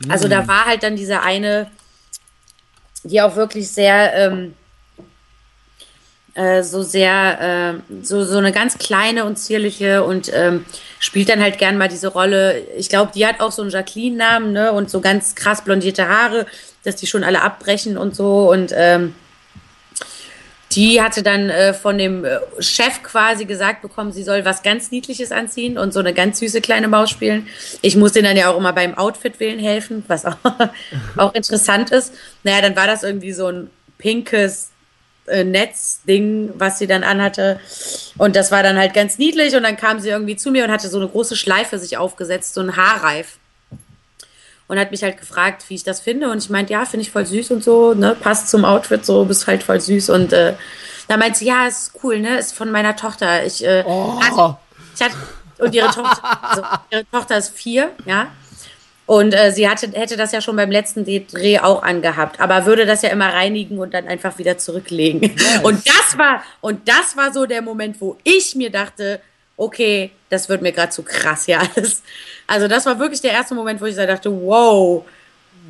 Also 0.09 0.27
Mm. 0.27 0.29
da 0.31 0.47
war 0.47 0.65
halt 0.65 0.83
dann 0.83 0.95
diese 0.95 1.21
eine, 1.21 1.71
die 3.03 3.21
auch 3.21 3.35
wirklich 3.35 3.69
sehr, 3.71 4.13
ähm, 4.13 4.53
äh, 6.35 6.63
so 6.63 6.83
sehr, 6.83 7.81
äh, 7.89 8.03
so, 8.03 8.23
so 8.25 8.37
eine 8.37 8.51
ganz 8.51 8.77
kleine 8.77 9.25
und 9.25 9.37
zierliche 9.37 10.03
und 10.03 10.29
ähm, 10.33 10.65
spielt 10.99 11.29
dann 11.29 11.41
halt 11.41 11.57
gern 11.57 11.77
mal 11.77 11.87
diese 11.87 12.09
Rolle. 12.09 12.59
Ich 12.77 12.89
glaube, 12.89 13.11
die 13.15 13.25
hat 13.25 13.39
auch 13.39 13.51
so 13.51 13.61
einen 13.61 13.71
Jacqueline-Namen, 13.71 14.51
ne? 14.51 14.73
Und 14.73 14.89
so 14.89 14.99
ganz 14.99 15.35
krass 15.35 15.63
blondierte 15.63 16.07
Haare, 16.07 16.45
dass 16.83 16.97
die 16.97 17.07
schon 17.07 17.23
alle 17.23 17.41
abbrechen 17.41 17.97
und 17.97 18.15
so. 18.15 18.51
Und 18.51 18.73
ähm, 18.75 19.15
die 20.73 21.01
hatte 21.01 21.23
dann 21.23 21.49
äh, 21.49 21.73
von 21.73 21.97
dem 21.97 22.25
äh, 22.25 22.39
Chef 22.59 23.01
quasi 23.01 23.45
gesagt 23.45 23.81
bekommen, 23.81 24.11
sie 24.11 24.23
soll 24.23 24.43
was 24.43 24.61
ganz 24.61 24.91
Niedliches 24.91 25.31
anziehen 25.31 25.77
und 25.77 25.93
so 25.93 26.01
eine 26.01 26.13
ganz 26.13 26.39
süße 26.39 26.59
kleine 26.59 26.89
Maus 26.89 27.09
spielen. 27.09 27.47
Ich 27.81 27.95
muss 27.95 28.11
denen 28.11 28.25
dann 28.25 28.35
ja 28.35 28.51
auch 28.51 28.57
immer 28.57 28.73
beim 28.73 28.97
Outfit 28.97 29.39
wählen 29.39 29.59
helfen, 29.59 30.03
was 30.09 30.25
auch, 30.25 30.35
auch 31.17 31.33
interessant 31.33 31.91
ist. 31.91 32.13
Naja, 32.43 32.61
dann 32.61 32.75
war 32.75 32.87
das 32.87 33.03
irgendwie 33.03 33.31
so 33.31 33.47
ein 33.47 33.69
pinkes 33.99 34.71
Netzding, 35.43 36.51
was 36.55 36.79
sie 36.79 36.87
dann 36.87 37.03
anhatte. 37.03 37.59
Und 38.17 38.35
das 38.35 38.51
war 38.51 38.63
dann 38.63 38.77
halt 38.77 38.93
ganz 38.93 39.17
niedlich. 39.17 39.55
Und 39.55 39.63
dann 39.63 39.77
kam 39.77 39.99
sie 39.99 40.09
irgendwie 40.09 40.35
zu 40.35 40.51
mir 40.51 40.63
und 40.65 40.71
hatte 40.71 40.87
so 40.89 40.97
eine 40.97 41.07
große 41.07 41.35
Schleife 41.35 41.79
sich 41.79 41.97
aufgesetzt, 41.97 42.53
so 42.53 42.61
ein 42.61 42.75
Haarreif. 42.75 43.37
Und 44.67 44.79
hat 44.79 44.89
mich 44.91 45.03
halt 45.03 45.19
gefragt, 45.19 45.63
wie 45.67 45.75
ich 45.75 45.83
das 45.83 45.99
finde. 45.99 46.29
Und 46.29 46.39
ich 46.39 46.49
meinte, 46.49 46.73
ja, 46.73 46.85
finde 46.85 47.01
ich 47.03 47.11
voll 47.11 47.25
süß 47.25 47.51
und 47.51 47.63
so, 47.63 47.93
ne? 47.93 48.15
Passt 48.19 48.49
zum 48.49 48.65
Outfit 48.65 49.05
so, 49.05 49.23
bist 49.25 49.45
halt 49.45 49.61
voll 49.61 49.79
süß. 49.79 50.09
Und 50.09 50.33
äh, 50.33 50.53
da 51.07 51.17
meinte 51.17 51.37
sie, 51.39 51.45
ja, 51.45 51.67
ist 51.67 51.91
cool, 52.03 52.19
ne? 52.19 52.37
Ist 52.39 52.53
von 52.55 52.71
meiner 52.71 52.95
Tochter. 52.95 53.45
Ich, 53.45 53.63
äh, 53.63 53.83
Oh. 53.85 54.19
hatte, 54.19 54.57
ich 54.95 55.01
hatte, 55.03 55.15
und 55.59 55.73
ihre 55.75 55.89
Tochter, 55.91 56.43
also 56.43 56.63
ihre 56.89 57.05
Tochter 57.11 57.37
ist 57.37 57.55
vier, 57.55 57.91
ja. 58.05 58.27
Und 59.07 59.33
äh, 59.33 59.51
sie 59.51 59.69
hatte, 59.69 59.91
hätte 59.93 60.17
das 60.17 60.31
ja 60.31 60.41
schon 60.41 60.55
beim 60.55 60.71
letzten 60.71 61.05
Dreh 61.05 61.59
auch 61.59 61.83
angehabt, 61.83 62.39
aber 62.39 62.65
würde 62.65 62.85
das 62.87 63.03
ja 63.03 63.09
immer 63.09 63.31
reinigen 63.31 63.77
und 63.77 63.93
dann 63.93 64.07
einfach 64.07 64.37
wieder 64.39 64.57
zurücklegen. 64.57 65.31
Und 65.63 65.87
das 65.87 66.17
war, 66.17 66.43
und 66.61 66.87
das 66.87 67.15
war 67.15 67.31
so 67.31 67.45
der 67.45 67.61
Moment, 67.61 68.01
wo 68.01 68.17
ich 68.23 68.55
mir 68.55 68.71
dachte, 68.71 69.21
okay, 69.57 70.11
das 70.29 70.49
wird 70.49 70.61
mir 70.61 70.71
gerade 70.71 70.91
zu 70.91 71.03
krass 71.03 71.45
hier 71.45 71.59
alles. 71.59 72.01
Also 72.47 72.67
das 72.67 72.85
war 72.85 72.99
wirklich 72.99 73.21
der 73.21 73.31
erste 73.31 73.55
Moment, 73.55 73.79
wo 73.79 73.85
ich 73.85 73.95
dachte, 73.95 74.31
wow, 74.31 75.05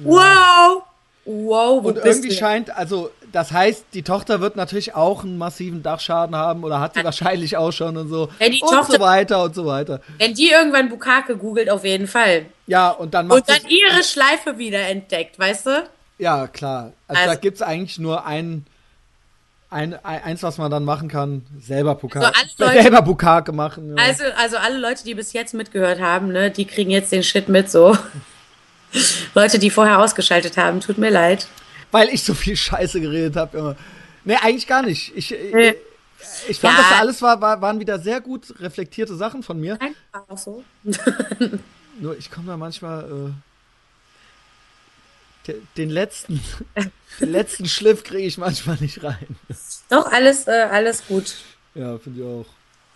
wow, 0.03 0.83
wow, 1.25 1.83
wo 1.83 1.89
Und 1.89 1.97
irgendwie 1.97 2.31
scheint, 2.31 2.75
also 2.75 3.11
das 3.35 3.51
heißt, 3.51 3.87
die 3.93 4.01
Tochter 4.01 4.39
wird 4.39 4.55
natürlich 4.55 4.95
auch 4.95 5.25
einen 5.25 5.37
massiven 5.37 5.83
Dachschaden 5.83 6.37
haben 6.37 6.63
oder 6.63 6.79
hat 6.79 6.93
sie 6.93 7.03
wahrscheinlich 7.03 7.57
auch 7.57 7.71
schon 7.73 7.97
und 7.97 8.07
so. 8.07 8.29
Ja, 8.39 8.47
die 8.47 8.61
und 8.61 8.69
Tochter- 8.69 8.93
so 8.93 8.99
weiter 9.01 9.43
und 9.43 9.53
so 9.53 9.65
weiter. 9.65 9.99
Wenn 10.19 10.33
die 10.33 10.49
irgendwann 10.51 10.87
Bukake 10.87 11.35
googelt, 11.35 11.69
auf 11.69 11.83
jeden 11.83 12.07
Fall. 12.07 12.45
Ja, 12.65 12.91
und 12.91 13.13
dann 13.13 13.27
macht 13.27 13.39
Und 13.39 13.49
dann 13.49 13.67
ihre 13.67 14.03
Schleife 14.05 14.57
wieder 14.57 14.79
entdeckt, 14.87 15.37
weißt 15.37 15.65
du? 15.65 15.89
Ja, 16.17 16.47
klar. 16.47 16.93
Also, 17.09 17.23
da 17.25 17.29
Also- 17.31 17.41
gibt 17.41 17.55
es 17.57 17.61
eigentlich 17.61 17.99
nur 17.99 18.25
ein, 18.25 18.65
ein, 19.69 19.93
ein, 20.05 20.23
eins, 20.23 20.41
was 20.41 20.57
man 20.57 20.71
dann 20.71 20.85
machen 20.85 21.09
kann, 21.09 21.45
selber 21.59 21.95
Bukake. 21.95 22.27
Also 22.27 22.39
Leute- 22.57 22.81
selber 22.83 23.01
Bukake 23.01 23.51
machen. 23.51 23.97
Ja. 23.97 24.03
Also, 24.05 24.23
also 24.37 24.55
alle 24.55 24.77
Leute, 24.77 25.03
die 25.03 25.13
bis 25.13 25.33
jetzt 25.33 25.53
mitgehört 25.53 25.99
haben, 25.99 26.29
ne, 26.31 26.51
die 26.51 26.63
kriegen 26.63 26.89
jetzt 26.89 27.11
den 27.11 27.21
Shit 27.23 27.49
mit 27.49 27.69
so. 27.69 27.97
Leute, 29.35 29.59
die 29.59 29.69
vorher 29.69 29.99
ausgeschaltet 29.99 30.55
haben, 30.55 30.79
tut 30.79 30.97
mir 30.97 31.09
leid. 31.09 31.47
Weil 31.95 32.09
ich 32.09 32.23
so 32.23 32.34
viel 32.34 32.57
Scheiße 32.57 32.99
geredet 32.99 33.38
habe 33.38 33.57
immer. 33.57 33.76
Nee, 34.26 34.35
eigentlich 34.35 34.67
gar 34.67 34.81
nicht. 34.81 35.15
Ich, 35.15 35.31
ich, 35.31 35.76
ich 36.49 36.59
fand, 36.59 36.77
Ja. 36.77 36.84
das 36.89 36.99
alles 36.99 37.22
war, 37.22 37.39
war, 37.39 37.61
waren 37.61 37.80
wieder 37.80 37.99
sehr 37.99 38.19
gut 38.19 38.53
reflektierte 38.59 39.15
Sachen 39.15 39.43
von 39.43 39.61
mir. 39.61 39.80
Auch 40.27 40.38
so. 40.38 40.61
Nur 41.99 42.17
ich 42.17 42.30
komme 42.30 42.47
da 42.47 42.57
manchmal 42.57 43.31
äh, 45.45 45.47
de, 45.47 45.61
den 45.77 45.89
letzten, 45.89 46.41
den 47.22 47.31
letzten 47.31 47.65
Schliff 47.65 48.03
kriege 48.03 48.27
ich 48.27 48.38
manchmal 48.38 48.76
nicht 48.81 49.01
rein. 49.01 49.38
Doch, 49.89 50.11
alles, 50.11 50.47
äh, 50.47 50.67
alles 50.69 51.07
gut. 51.07 51.34
Ja, 51.76 51.97
finde 51.97 52.19
ich 52.19 52.26
auch. 52.27 52.45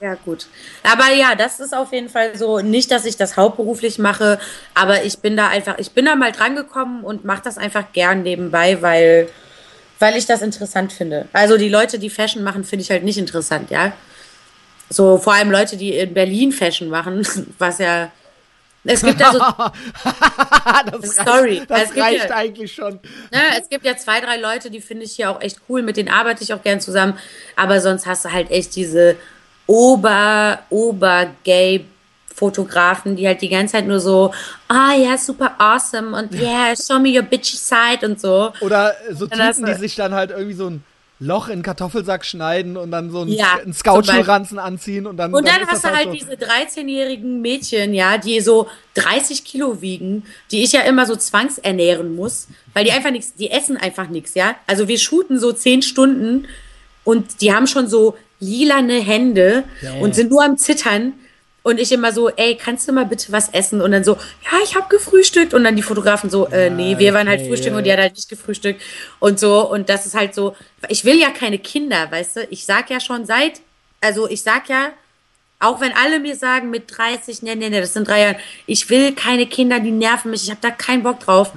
Ja, 0.02 0.16
gut. 0.16 0.48
Aber 0.84 1.12
ja, 1.14 1.36
das 1.36 1.60
ist 1.60 1.76
auf 1.76 1.92
jeden 1.92 2.08
Fall 2.10 2.38
so. 2.38 2.60
Nicht, 2.60 2.90
dass 2.90 3.04
ich 3.06 3.18
das 3.18 3.36
hauptberuflich 3.36 4.00
mache, 4.00 4.40
aber 4.74 5.04
ich 5.04 5.20
bin 5.20 5.36
da 5.36 5.50
einfach, 5.50 5.78
ich 5.78 5.92
bin 5.92 6.06
da 6.06 6.16
mal 6.16 6.32
drangekommen 6.32 7.04
und 7.04 7.26
mache 7.26 7.42
das 7.44 7.58
einfach 7.58 7.92
gern 7.92 8.24
nebenbei, 8.24 8.82
weil, 8.82 9.28
weil 10.00 10.16
ich 10.16 10.26
das 10.26 10.42
interessant 10.42 10.94
finde. 10.94 11.28
Also 11.34 11.58
die 11.58 11.68
Leute, 11.68 12.00
die 12.00 12.10
Fashion 12.10 12.44
machen, 12.44 12.64
finde 12.64 12.84
ich 12.84 12.92
halt 12.92 13.04
nicht 13.04 13.18
interessant, 13.18 13.72
ja. 13.72 13.92
So 14.90 15.18
vor 15.18 15.34
allem 15.34 15.52
Leute, 15.52 15.76
die 15.76 15.94
in 15.98 16.14
Berlin 16.14 16.54
Fashion 16.54 16.88
machen, 16.90 17.28
was 17.58 17.80
ja. 17.80 18.10
Es 18.86 19.04
gibt 19.04 19.20
ja 19.20 19.34
so, 19.34 19.40
das 21.02 21.16
Sorry, 21.16 21.58
reicht, 21.58 21.70
das 21.70 21.92
es 21.92 21.98
reicht 21.98 22.30
ja- 22.30 22.36
eigentlich 22.38 22.72
schon. 22.74 22.94
ne, 23.34 23.42
es 23.60 23.68
gibt 23.68 23.84
ja 23.86 23.98
zwei, 23.98 24.22
drei 24.22 24.38
Leute, 24.38 24.72
die 24.72 24.80
finde 24.80 25.04
ich 25.04 25.12
hier 25.12 25.30
auch 25.30 25.42
echt 25.42 25.60
cool, 25.68 25.82
mit 25.82 25.98
denen 25.98 26.08
arbeite 26.08 26.42
ich 26.46 26.54
auch 26.54 26.64
gern 26.64 26.80
zusammen. 26.80 27.20
Aber 27.58 27.82
sonst 27.82 28.06
hast 28.08 28.24
du 28.24 28.32
halt 28.32 28.50
echt 28.50 28.78
diese 28.78 29.18
Ober, 29.70 30.60
Ober-Gay 30.72 31.86
Fotografen, 32.34 33.16
die 33.16 33.28
halt 33.28 33.42
die 33.42 33.50
ganze 33.50 33.74
Zeit 33.74 33.86
nur 33.86 34.00
so, 34.00 34.34
ah 34.68 34.94
ja, 34.96 35.16
super 35.16 35.56
awesome 35.60 36.18
und 36.18 36.34
yeah, 36.34 36.74
show 36.76 36.98
me 36.98 37.10
your 37.16 37.22
bitchy 37.22 37.56
side 37.56 38.04
und 38.04 38.20
so. 38.20 38.52
Oder 38.62 38.96
so 39.12 39.28
Dann 39.28 39.54
Typen, 39.54 39.68
die 39.68 39.80
sich 39.80 39.96
dann 39.96 40.16
halt 40.16 40.32
irgendwie 40.32 40.56
so 40.56 40.72
ein 40.72 40.84
Loch 41.20 41.48
in 41.48 41.54
einen 41.54 41.64
Kartoffelsack 41.64 42.26
schneiden 42.26 42.78
und 42.78 42.90
dann 42.90 43.12
so 43.12 43.22
einen, 43.22 43.32
Ja, 43.32 43.60
einen 43.62 43.74
Scout-Schulranzen 43.74 44.58
anziehen 44.58 45.06
und 45.06 45.18
dann. 45.18 45.36
Und 45.36 45.48
dann, 45.48 45.62
ist 45.62 45.70
hast 45.70 45.84
du 45.84 45.90
halt 45.90 46.06
so, 46.06 46.14
diese 46.14 46.32
13-jährigen 46.32 47.42
Mädchen, 47.42 47.94
ja, 47.94 48.18
die 48.18 48.40
so 48.40 48.70
30 48.96 49.44
Kilo 49.44 49.82
wiegen, 49.82 50.24
die 50.50 50.64
ich 50.64 50.72
ja 50.72 50.82
immer 50.82 51.06
so 51.06 51.16
zwangsernähren 51.16 52.16
muss, 52.16 52.48
weil 52.74 52.86
die 52.86 52.92
einfach 52.92 53.12
nichts, 53.12 53.36
die 53.36 53.52
essen 53.52 53.78
einfach 53.78 54.08
nichts, 54.08 54.34
ja. 54.34 54.56
Also 54.66 54.88
wir 54.88 54.98
shooten 54.98 55.40
so 55.40 55.52
10 55.52 55.84
Stunden 55.84 56.48
und 57.04 57.42
die 57.42 57.54
haben 57.54 57.68
schon 57.68 57.88
so 57.88 58.18
lilane 58.40 59.00
Hände 59.02 59.64
Ja. 59.82 59.94
und 59.96 60.16
sind 60.16 60.30
nur 60.32 60.44
am 60.44 60.58
Zittern. 60.58 61.14
Und 61.62 61.78
ich 61.80 61.92
immer 61.92 62.14
so, 62.14 62.30
ey, 62.30 62.56
kannst 62.56 62.88
du 62.88 62.94
mal 62.94 63.06
bitte 63.06 63.32
was 63.34 63.50
essen? 63.50 63.82
Und 63.82 63.92
dann 63.92 64.04
so, 64.06 64.14
ja, 64.14 64.58
ich 64.64 64.76
habe 64.76 64.88
gefrühstückt. 64.90 65.54
Und 65.54 65.66
dann 65.66 65.76
die 65.76 65.82
Fotografen 65.82 66.30
so, 66.30 66.48
äh, 66.48 66.70
nee, 66.70 66.98
wir 66.98 67.14
waren 67.14 67.28
halt 67.28 67.42
frühstücken 67.46 67.76
und 67.76 67.84
die 67.84 67.92
hat 67.92 68.00
halt 68.00 68.16
nicht 68.16 68.30
gefrühstückt. 68.30 68.82
Und 69.20 69.40
so, 69.40 69.70
und 69.70 69.90
das 69.90 70.06
ist 70.06 70.16
halt 70.16 70.34
so, 70.34 70.56
ich 70.88 71.04
will 71.04 71.20
ja 71.20 71.30
keine 71.32 71.60
Kinder, 71.60 72.10
weißt 72.10 72.38
du? 72.38 72.48
Ich 72.50 72.66
sag 72.66 72.90
ja 72.90 73.00
schon 73.02 73.26
seit, 73.26 73.60
also 74.00 74.28
ich 74.30 74.42
sag 74.42 74.70
ja, 74.70 74.94
auch 75.60 75.82
wenn 75.82 75.92
alle 75.92 76.22
mir 76.22 76.38
sagen, 76.38 76.70
mit 76.70 76.86
30, 76.98 77.42
nee, 77.42 77.54
nee, 77.56 77.70
nee, 77.70 77.82
das 77.82 77.92
sind 77.94 78.08
drei 78.08 78.22
Jahre, 78.22 78.38
ich 78.66 78.90
will 78.90 79.14
keine 79.14 79.46
Kinder, 79.46 79.82
die 79.82 79.92
nerven 79.92 80.32
mich, 80.32 80.44
ich 80.44 80.50
habe 80.50 80.62
da 80.62 80.72
keinen 80.72 81.04
Bock 81.04 81.20
drauf. 81.20 81.52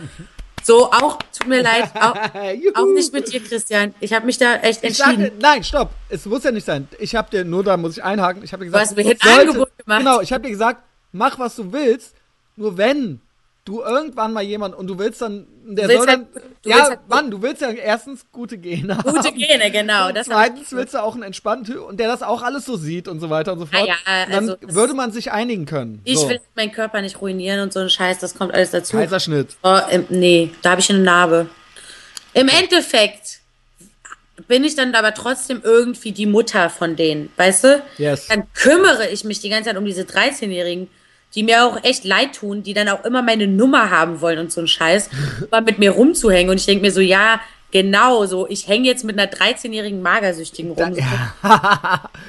So, 0.62 0.92
auch, 0.92 1.18
tut 1.36 1.48
mir 1.48 1.62
leid, 1.62 1.90
auch, 1.94 2.14
auch 2.74 2.94
nicht 2.94 3.12
mit 3.12 3.32
dir, 3.32 3.40
Christian. 3.40 3.94
Ich 4.00 4.12
habe 4.12 4.26
mich 4.26 4.38
da 4.38 4.56
echt 4.56 4.82
entschieden. 4.84 5.24
sage, 5.24 5.32
nein, 5.40 5.64
stopp. 5.64 5.90
Es 6.08 6.24
muss 6.26 6.44
ja 6.44 6.52
nicht 6.52 6.64
sein. 6.64 6.88
Ich 6.98 7.14
habe 7.14 7.30
dir, 7.30 7.44
nur 7.44 7.64
da 7.64 7.76
muss 7.76 7.96
ich 7.96 8.04
einhaken, 8.04 8.44
ich 8.44 8.52
habe 8.52 8.64
dir 8.64 8.70
gesagt, 8.70 8.90
hast 8.90 8.96
mir 8.96 9.04
ein 9.06 9.40
Angebot 9.40 9.76
gemacht. 9.78 9.98
Genau, 9.98 10.20
ich 10.20 10.32
habe 10.32 10.44
dir 10.44 10.50
gesagt, 10.50 10.82
mach 11.10 11.38
was 11.38 11.56
du 11.56 11.72
willst, 11.72 12.14
nur 12.56 12.76
wenn 12.76 13.20
du 13.64 13.80
irgendwann 13.80 14.32
mal 14.32 14.42
jemand 14.42 14.74
und 14.74 14.88
du 14.88 14.98
willst 14.98 15.22
dann, 15.22 15.46
der 15.64 15.86
soll 15.88 16.04
dann, 16.06 16.26
halt- 16.34 16.44
ja, 16.64 16.82
halt- 16.88 17.08
Mann, 17.08 17.30
du 17.30 17.40
willst 17.42 17.62
ja 17.62 17.70
erstens 17.70 18.26
gute 18.32 18.58
Gene 18.58 18.96
haben. 18.98 19.08
Gute 19.14 19.32
Gene, 19.32 19.70
genau. 19.70 20.08
Und 20.08 20.18
zweitens 20.24 20.72
willst 20.72 20.94
du 20.94 21.02
auch 21.02 21.14
einen 21.14 21.22
entspannten 21.22 21.78
und 21.78 22.00
der 22.00 22.08
das 22.08 22.22
auch 22.22 22.42
alles 22.42 22.64
so 22.64 22.76
sieht 22.76 23.06
und 23.06 23.20
so 23.20 23.30
weiter 23.30 23.52
und 23.52 23.60
so 23.60 23.66
fort. 23.66 23.82
Ah 23.82 23.86
ja, 23.86 24.24
Und 24.24 24.32
dann 24.32 24.38
also 24.50 24.56
das- 24.56 24.74
würde 24.74 24.94
man 24.94 25.12
sich 25.12 25.30
einigen 25.30 25.64
können. 25.66 26.00
Ich 26.04 26.18
so. 26.18 26.28
will 26.28 26.40
meinen 26.56 26.72
Körper 26.72 27.00
nicht 27.02 27.20
ruinieren 27.20 27.60
und 27.60 27.72
so 27.72 27.78
ein 27.80 27.88
Scheiß, 27.88 28.18
das 28.18 28.34
kommt 28.34 28.52
alles 28.52 28.72
dazu. 28.72 28.96
Kaiserschnitt. 28.96 29.56
Oh, 29.62 29.78
im, 29.90 30.06
nee, 30.08 30.50
da 30.62 30.70
habe 30.72 30.80
ich 30.80 30.90
eine 30.90 30.98
Narbe. 30.98 31.48
Im 32.34 32.48
Endeffekt 32.48 33.38
bin 34.48 34.64
ich 34.64 34.74
dann 34.74 34.92
aber 34.96 35.14
trotzdem 35.14 35.60
irgendwie 35.62 36.10
die 36.10 36.26
Mutter 36.26 36.68
von 36.68 36.96
denen, 36.96 37.30
weißt 37.36 37.64
du? 37.64 37.82
Yes. 37.98 38.26
Dann 38.26 38.52
kümmere 38.54 39.08
ich 39.08 39.22
mich 39.24 39.40
die 39.40 39.50
ganze 39.50 39.68
Zeit 39.70 39.76
um 39.76 39.84
diese 39.84 40.02
13-Jährigen, 40.02 40.88
die 41.34 41.42
mir 41.42 41.64
auch 41.66 41.82
echt 41.82 42.04
leid 42.04 42.34
tun, 42.34 42.62
die 42.62 42.74
dann 42.74 42.88
auch 42.88 43.04
immer 43.04 43.22
meine 43.22 43.46
Nummer 43.46 43.90
haben 43.90 44.20
wollen 44.20 44.38
und 44.38 44.52
so 44.52 44.60
ein 44.60 44.68
Scheiß, 44.68 45.08
mal 45.50 45.60
mit 45.62 45.78
mir 45.78 45.92
rumzuhängen. 45.92 46.50
Und 46.50 46.58
ich 46.58 46.66
denke 46.66 46.82
mir 46.84 46.92
so, 46.92 47.00
ja, 47.00 47.40
genau 47.70 48.26
so, 48.26 48.46
ich 48.48 48.68
hänge 48.68 48.86
jetzt 48.86 49.02
mit 49.04 49.18
einer 49.18 49.30
13-jährigen 49.30 50.02
Magersüchtigen 50.02 50.72
rum. 50.72 50.94
So. 50.94 51.00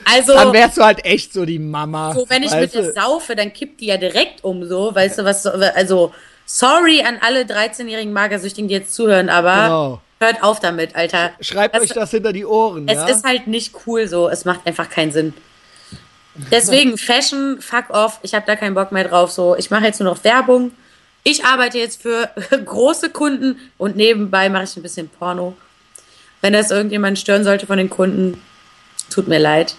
Also, 0.06 0.34
Dann 0.34 0.54
wärst 0.54 0.78
du 0.78 0.84
halt 0.84 1.04
echt 1.06 1.34
so 1.34 1.46
die 1.46 1.60
Mama. 1.60 2.14
so, 2.14 2.26
wenn 2.30 2.44
ich 2.44 2.52
mit 2.54 2.74
der 2.74 2.94
saufe, 2.94 3.36
dann 3.36 3.52
kippt 3.52 3.82
die 3.82 3.88
ja 3.88 3.98
direkt 3.98 4.44
um, 4.44 4.66
so, 4.66 4.94
weißt 4.94 5.20
du, 5.20 5.26
was, 5.26 5.44
so- 5.44 5.50
also, 5.52 6.14
sorry 6.46 7.02
an 7.02 7.18
alle 7.22 7.44
13-jährigen 7.44 8.14
Magersüchtigen, 8.14 8.68
die 8.68 8.76
jetzt 8.76 8.94
zuhören, 8.94 9.30
aber 9.30 9.54
Genau. 9.64 10.02
hört 10.20 10.44
auf 10.44 10.60
damit, 10.60 10.96
Alter. 10.96 11.32
Schreibt 11.42 11.76
Das- 11.76 11.84
euch 11.84 11.90
das 11.90 12.12
hinter 12.12 12.32
die 12.34 12.46
Ohren, 12.46 12.88
Es 12.88 12.96
ja? 12.96 13.08
ist 13.08 13.26
halt 13.26 13.48
nicht 13.48 13.74
cool 13.88 14.08
so, 14.08 14.30
es 14.30 14.46
macht 14.46 14.66
einfach 14.68 14.90
keinen 14.90 15.12
Sinn. 15.12 15.34
Deswegen, 16.52 16.98
Fashion, 16.98 17.62
fuck 17.62 17.90
off, 17.92 18.20
ich 18.24 18.34
habe 18.34 18.46
da 18.48 18.56
keinen 18.56 18.74
Bock 18.74 18.92
mehr 18.92 19.08
drauf, 19.08 19.32
so, 19.32 19.56
ich 19.56 19.70
mache 19.70 19.86
jetzt 19.86 20.00
nur 20.00 20.10
noch 20.10 20.24
Werbung. 20.24 20.72
Ich 21.24 21.46
arbeite 21.46 21.78
jetzt 21.78 22.02
für 22.02 22.30
große 22.66 23.10
Kunden 23.12 23.58
und 23.78 23.96
nebenbei 23.96 24.50
mache 24.50 24.64
ich 24.64 24.76
ein 24.76 24.84
bisschen 24.84 25.10
Porno. 25.10 25.56
Wenn 26.42 26.54
das 26.54 26.72
irgendjemand 26.72 27.20
stören 27.20 27.44
sollte 27.44 27.68
von 27.68 27.78
den 27.78 27.90
Kunden, 27.90 28.42
tut 29.10 29.28
mir 29.28 29.40
leid. 29.40 29.76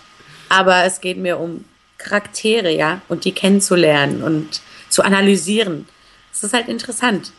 Aber 0.49 0.85
es 0.85 1.01
geht 1.01 1.19
mir 1.19 1.39
um 1.39 1.65
Charaktere, 1.99 2.71
ja, 2.73 3.01
und 3.09 3.25
die 3.25 3.33
kennenzulernen 3.33 4.23
und 4.23 4.61
zu 4.89 5.03
analysieren. 5.03 5.89
Das 6.33 6.45
ist 6.45 6.53
halt 6.55 6.69
interessant. 6.69 7.33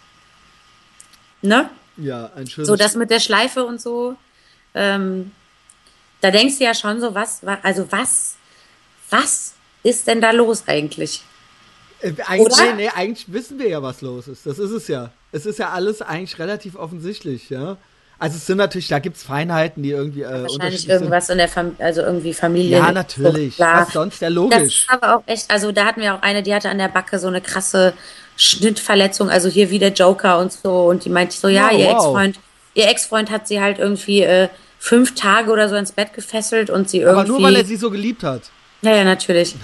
Ne? 1.41 1.69
ja, 1.97 2.31
ein 2.35 2.47
schönes 2.47 2.67
So 2.67 2.75
das 2.75 2.95
mit 2.95 3.09
der 3.09 3.19
Schleife 3.19 3.63
und 3.65 3.79
so. 3.79 4.15
Ähm, 4.73 5.31
da 6.21 6.31
denkst 6.31 6.57
du 6.57 6.63
ja 6.65 6.73
schon 6.73 6.99
so, 6.99 7.13
was, 7.15 7.45
wa- 7.45 7.59
also 7.63 7.91
was, 7.91 8.35
was 9.09 9.53
ist 9.83 10.07
denn 10.07 10.21
da 10.21 10.31
los 10.31 10.63
eigentlich? 10.67 11.21
Äh, 12.01 12.13
Eigentlich, 12.27 12.57
nee, 12.59 12.73
nee, 12.83 12.89
eigentlich 12.89 13.31
wissen 13.31 13.57
wir 13.57 13.69
ja, 13.69 13.81
was 13.81 14.01
los 14.01 14.27
ist. 14.27 14.45
Das 14.45 14.59
ist 14.59 14.71
es 14.71 14.87
ja. 14.87 15.11
Es 15.31 15.45
ist 15.45 15.59
ja 15.59 15.69
alles 15.69 16.01
eigentlich 16.01 16.37
relativ 16.39 16.75
offensichtlich, 16.75 17.49
ja. 17.49 17.77
Also 18.17 18.37
es 18.37 18.45
sind 18.45 18.57
natürlich, 18.57 18.87
da 18.87 18.99
gibt's 18.99 19.23
Feinheiten, 19.23 19.83
die 19.83 19.91
irgendwie 19.91 20.21
äh, 20.21 20.43
Wahrscheinlich 20.43 20.87
irgendwas 20.87 21.29
in 21.29 21.37
der 21.37 21.49
Fam 21.49 21.75
also 21.79 22.01
irgendwie 22.01 22.33
Familie. 22.33 22.77
Ja, 22.77 22.91
natürlich. 22.91 23.59
Was 23.59 23.91
sonst? 23.91 24.21
Ja, 24.21 24.29
Das 24.29 24.35
logisch. 24.35 24.85
ist 24.85 24.89
aber 24.89 25.17
auch 25.17 25.23
echt, 25.25 25.51
also 25.51 25.71
da 25.73 25.85
hatten 25.85 26.01
wir 26.01 26.15
auch 26.15 26.21
eine, 26.21 26.41
die 26.41 26.53
hatte 26.53 26.69
an 26.69 26.77
der 26.77 26.87
Backe 26.87 27.19
so 27.19 27.27
eine 27.27 27.41
krasse 27.41 27.93
Schnittverletzung, 28.37 29.29
also 29.29 29.49
hier 29.49 29.69
wie 29.69 29.79
der 29.79 29.91
Joker 29.91 30.39
und 30.39 30.51
so. 30.53 30.85
Und 30.85 31.03
die 31.05 31.09
meinte 31.09 31.35
so, 31.35 31.47
ja, 31.49 31.71
Ja, 31.71 31.77
ihr 31.77 31.85
wow. 31.87 31.93
Ex-Freund, 31.95 32.39
ihr 32.73 32.87
Ex-Freund 32.87 33.29
hat 33.31 33.47
sie 33.47 33.59
halt 33.59 33.79
irgendwie 33.79 34.21
äh, 34.21 34.47
fünf 34.79 35.15
Tage 35.15 35.51
oder 35.51 35.67
so 35.67 35.75
ins 35.75 35.91
Bett 35.91 36.13
gefesselt 36.13 36.69
und 36.69 36.89
sie 36.89 36.99
sind. 36.99 37.07
Aber 37.07 37.21
irgendwie. 37.23 37.31
nur 37.41 37.43
weil 37.43 37.55
er 37.57 37.65
sie 37.65 37.75
so 37.75 37.89
geliebt 37.91 38.23
hat. 38.23 38.43
Ja, 38.85 38.95
ja, 38.95 39.03
natürlich. 39.03 39.55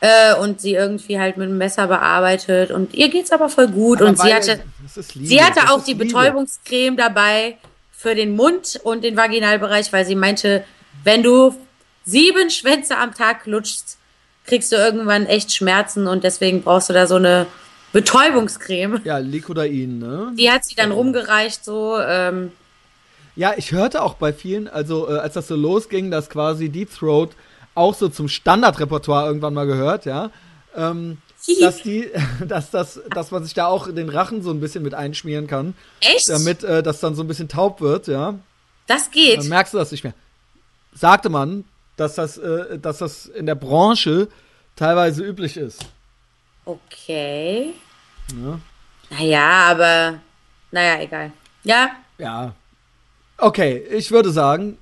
Äh, 0.00 0.34
und 0.34 0.60
sie 0.60 0.74
irgendwie 0.74 1.18
halt 1.18 1.36
mit 1.36 1.48
einem 1.48 1.58
Messer 1.58 1.86
bearbeitet 1.86 2.70
und 2.70 2.92
ihr 2.92 3.08
geht's 3.08 3.30
aber 3.32 3.48
voll 3.48 3.68
gut 3.68 4.00
Aber 4.00 4.10
und 4.10 4.18
sie 4.18 4.34
hatte, 4.34 4.60
sie 4.86 5.42
hatte 5.42 5.60
das 5.60 5.70
auch 5.70 5.84
die 5.84 5.92
Liebe. 5.92 6.06
Betäubungscreme 6.06 6.96
dabei 6.96 7.56
für 7.92 8.14
den 8.14 8.36
Mund 8.36 8.80
und 8.82 9.02
den 9.04 9.16
Vaginalbereich, 9.16 9.92
weil 9.92 10.04
sie 10.04 10.16
meinte, 10.16 10.64
wenn 11.04 11.22
du 11.22 11.54
sieben 12.04 12.50
Schwänze 12.50 12.98
am 12.98 13.14
Tag 13.14 13.46
lutschst, 13.46 13.96
kriegst 14.44 14.72
du 14.72 14.76
irgendwann 14.76 15.24
echt 15.24 15.54
Schmerzen 15.54 16.06
und 16.06 16.24
deswegen 16.24 16.62
brauchst 16.62 16.90
du 16.90 16.92
da 16.92 17.06
so 17.06 17.14
eine 17.14 17.46
Betäubungscreme. 17.92 19.00
Ja, 19.04 19.18
Licodain, 19.18 19.98
ne? 19.98 20.32
Die 20.36 20.50
hat 20.50 20.64
sie 20.64 20.74
dann 20.74 20.90
rumgereicht 20.90 21.64
so. 21.64 21.96
Ähm, 21.98 22.50
Ja, 23.36 23.54
ich 23.56 23.72
hörte 23.72 24.02
auch 24.02 24.14
bei 24.14 24.32
vielen, 24.32 24.68
also 24.68 25.08
äh, 25.08 25.18
als 25.18 25.34
das 25.34 25.48
so 25.48 25.56
losging, 25.56 26.10
dass 26.10 26.28
quasi 26.28 26.68
Deep 26.68 26.94
Throat 26.94 27.30
auch 27.74 27.94
so 27.94 28.08
zum 28.08 28.28
Standardrepertoire 28.28 29.26
irgendwann 29.26 29.54
mal 29.54 29.66
gehört, 29.66 30.04
ja. 30.04 30.30
Ähm, 30.76 31.18
dass 31.60 31.82
die, 31.82 32.10
dass 32.46 32.70
das, 32.70 33.00
dass 33.10 33.30
man 33.30 33.44
sich 33.44 33.54
da 33.54 33.66
auch 33.66 33.92
den 33.92 34.08
Rachen 34.08 34.42
so 34.42 34.50
ein 34.50 34.60
bisschen 34.60 34.82
mit 34.82 34.94
einschmieren 34.94 35.46
kann, 35.46 35.74
echt? 36.00 36.28
damit 36.28 36.64
äh, 36.64 36.82
das 36.82 37.00
dann 37.00 37.14
so 37.14 37.22
ein 37.22 37.28
bisschen 37.28 37.48
taub 37.48 37.80
wird, 37.80 38.06
ja. 38.06 38.38
das 38.86 39.10
geht. 39.10 39.38
Dann 39.38 39.48
merkst 39.48 39.74
du 39.74 39.78
das 39.78 39.90
nicht 39.92 40.04
mehr. 40.04 40.14
Sagte 40.94 41.28
man, 41.28 41.64
dass 41.96 42.14
das, 42.14 42.38
äh, 42.38 42.78
dass 42.78 42.98
das 42.98 43.26
in 43.26 43.46
der 43.46 43.54
Branche 43.54 44.28
teilweise 44.76 45.22
üblich 45.22 45.56
ist. 45.56 45.84
Okay. 46.64 47.74
Ja. 48.42 48.60
Naja, 49.10 49.70
aber 49.70 50.20
naja, 50.70 51.02
egal. 51.02 51.32
Ja, 51.62 51.90
ja. 52.18 52.54
Okay, 53.36 53.78
ich 53.90 54.10
würde 54.10 54.30
sagen, 54.30 54.78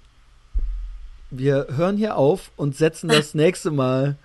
wir 1.33 1.67
hören 1.77 1.97
hier 1.97 2.17
auf 2.17 2.51
und 2.57 2.77
setzen 2.77 3.09
das 3.09 3.35
nächste 3.35 3.71
Mal 3.71 4.17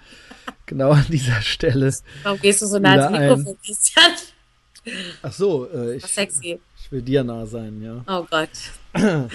genau 0.65 0.91
an 0.91 1.05
dieser 1.09 1.41
Stelle. 1.41 1.93
warum 2.23 2.39
gehst 2.39 2.61
du 2.61 2.65
so 2.67 2.79
nah 2.79 2.91
ans 2.91 3.11
Mikrofon, 3.11 3.57
Christian? 3.65 4.11
Ach 5.21 5.33
so, 5.33 5.67
äh, 5.69 5.95
ich, 5.95 6.05
Sexy. 6.05 6.59
ich 6.79 6.91
will 6.91 7.01
dir 7.01 7.23
nah 7.23 7.45
sein, 7.45 7.81
ja. 7.81 8.03
Oh 8.07 8.25
Gott. 8.29 8.49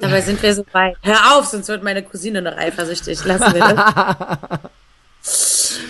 Dabei 0.00 0.20
sind 0.20 0.42
wir 0.42 0.54
so 0.54 0.64
weit. 0.72 0.96
Hör 1.02 1.36
auf, 1.38 1.46
sonst 1.46 1.68
wird 1.68 1.82
meine 1.82 2.02
Cousine 2.02 2.42
noch 2.42 2.56
eifersüchtig. 2.56 3.24
Lassen 3.24 3.54
wir 3.54 3.74
das. 3.74 4.60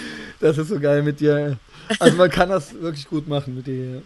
Das 0.40 0.58
ist 0.58 0.68
so 0.68 0.78
geil 0.78 1.02
mit 1.02 1.20
dir. 1.20 1.56
Also 1.98 2.16
man 2.16 2.28
kann 2.28 2.50
das 2.50 2.74
wirklich 2.74 3.08
gut 3.08 3.26
machen 3.26 3.54
mit 3.56 3.66
dir. 3.66 4.02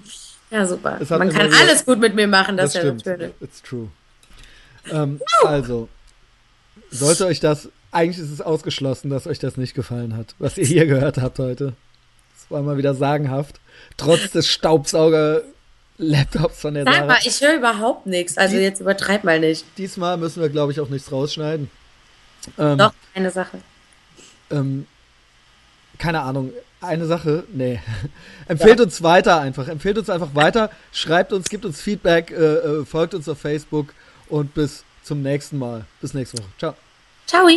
Ja, 0.51 0.65
super. 0.65 0.99
Man 1.19 1.31
kann 1.31 1.53
alles 1.53 1.85
gut 1.85 1.99
mit 1.99 2.15
mir 2.15 2.29
machen, 2.29 2.57
das, 2.57 2.75
Das 2.75 2.75
ist 2.75 2.75
ja 2.75 2.81
stimmt. 2.83 3.07
natürlich. 3.07 3.35
It's 3.41 3.63
true. 3.63 3.89
Ähm, 4.91 5.21
also, 5.45 5.89
sollte 6.91 7.27
euch 7.27 7.41
das, 7.41 7.69
eigentlich 7.91 8.19
ist 8.19 8.31
es 8.33 8.41
ausgeschlossen, 8.41 9.11
dass 9.11 9.27
euch 9.27 9.39
das 9.39 9.57
nicht 9.57 9.75
gefallen 9.75 10.17
hat, 10.17 10.35
was 10.39 10.59
ihr 10.59 10.67
hier 10.67 10.87
gehört 10.87 11.19
habt 11.19 11.39
heute. 11.39 11.75
Das 12.37 12.51
war 12.51 12.63
mal 12.63 12.77
wieder 12.79 12.95
sagenhaft. 12.95 13.61
Trotz 13.97 14.31
des 14.31 14.49
Staubsauger-Laptops 14.49 16.61
von 16.61 16.75
der 16.75 16.85
Sag 16.85 16.95
Sarah. 16.95 17.07
mal, 17.07 17.19
ich 17.25 17.41
höre 17.41 17.57
überhaupt 17.57 18.07
nichts. 18.07 18.39
Also 18.39 18.57
Die- 18.57 18.63
jetzt 18.63 18.81
übertreib 18.81 19.25
mal 19.25 19.41
nicht. 19.41 19.65
Diesmal 19.77 20.17
müssen 20.17 20.41
wir, 20.43 20.49
glaube 20.49 20.73
ich, 20.73 20.81
auch 20.81 20.89
nichts 20.89 21.11
rausschneiden. 21.13 21.71
Ähm, 22.59 22.79
Doch, 22.79 22.93
eine 23.15 23.31
Sache. 23.31 23.59
ähm, 24.51 24.87
keine 25.99 26.23
Ahnung, 26.23 26.53
eine 26.81 27.07
Sache, 27.07 27.45
nee. 27.53 27.81
Empfehlt 28.49 28.81
uns 28.81 29.03
weiter 29.03 29.41
einfach. 29.41 29.69
Empfehlt 29.69 29.99
uns 29.99 30.09
einfach 30.09 30.35
weiter. 30.35 30.71
Schreibt 30.93 31.33
uns, 31.33 31.49
gibt 31.49 31.65
uns 31.65 31.81
Feedback, 31.81 32.31
äh, 32.31 32.35
äh, 32.35 32.85
folgt 32.85 33.15
uns 33.15 33.29
auf 33.29 33.39
Facebook 33.39 33.93
und 34.29 34.55
bis 34.55 34.85
zum 35.09 35.23
nächsten 35.23 35.59
Mal. 35.59 35.85
Bis 36.01 36.15
nächste 36.15 36.39
Woche. 36.39 36.49
Ciao. 36.59 36.75
Ciao. 37.27 37.49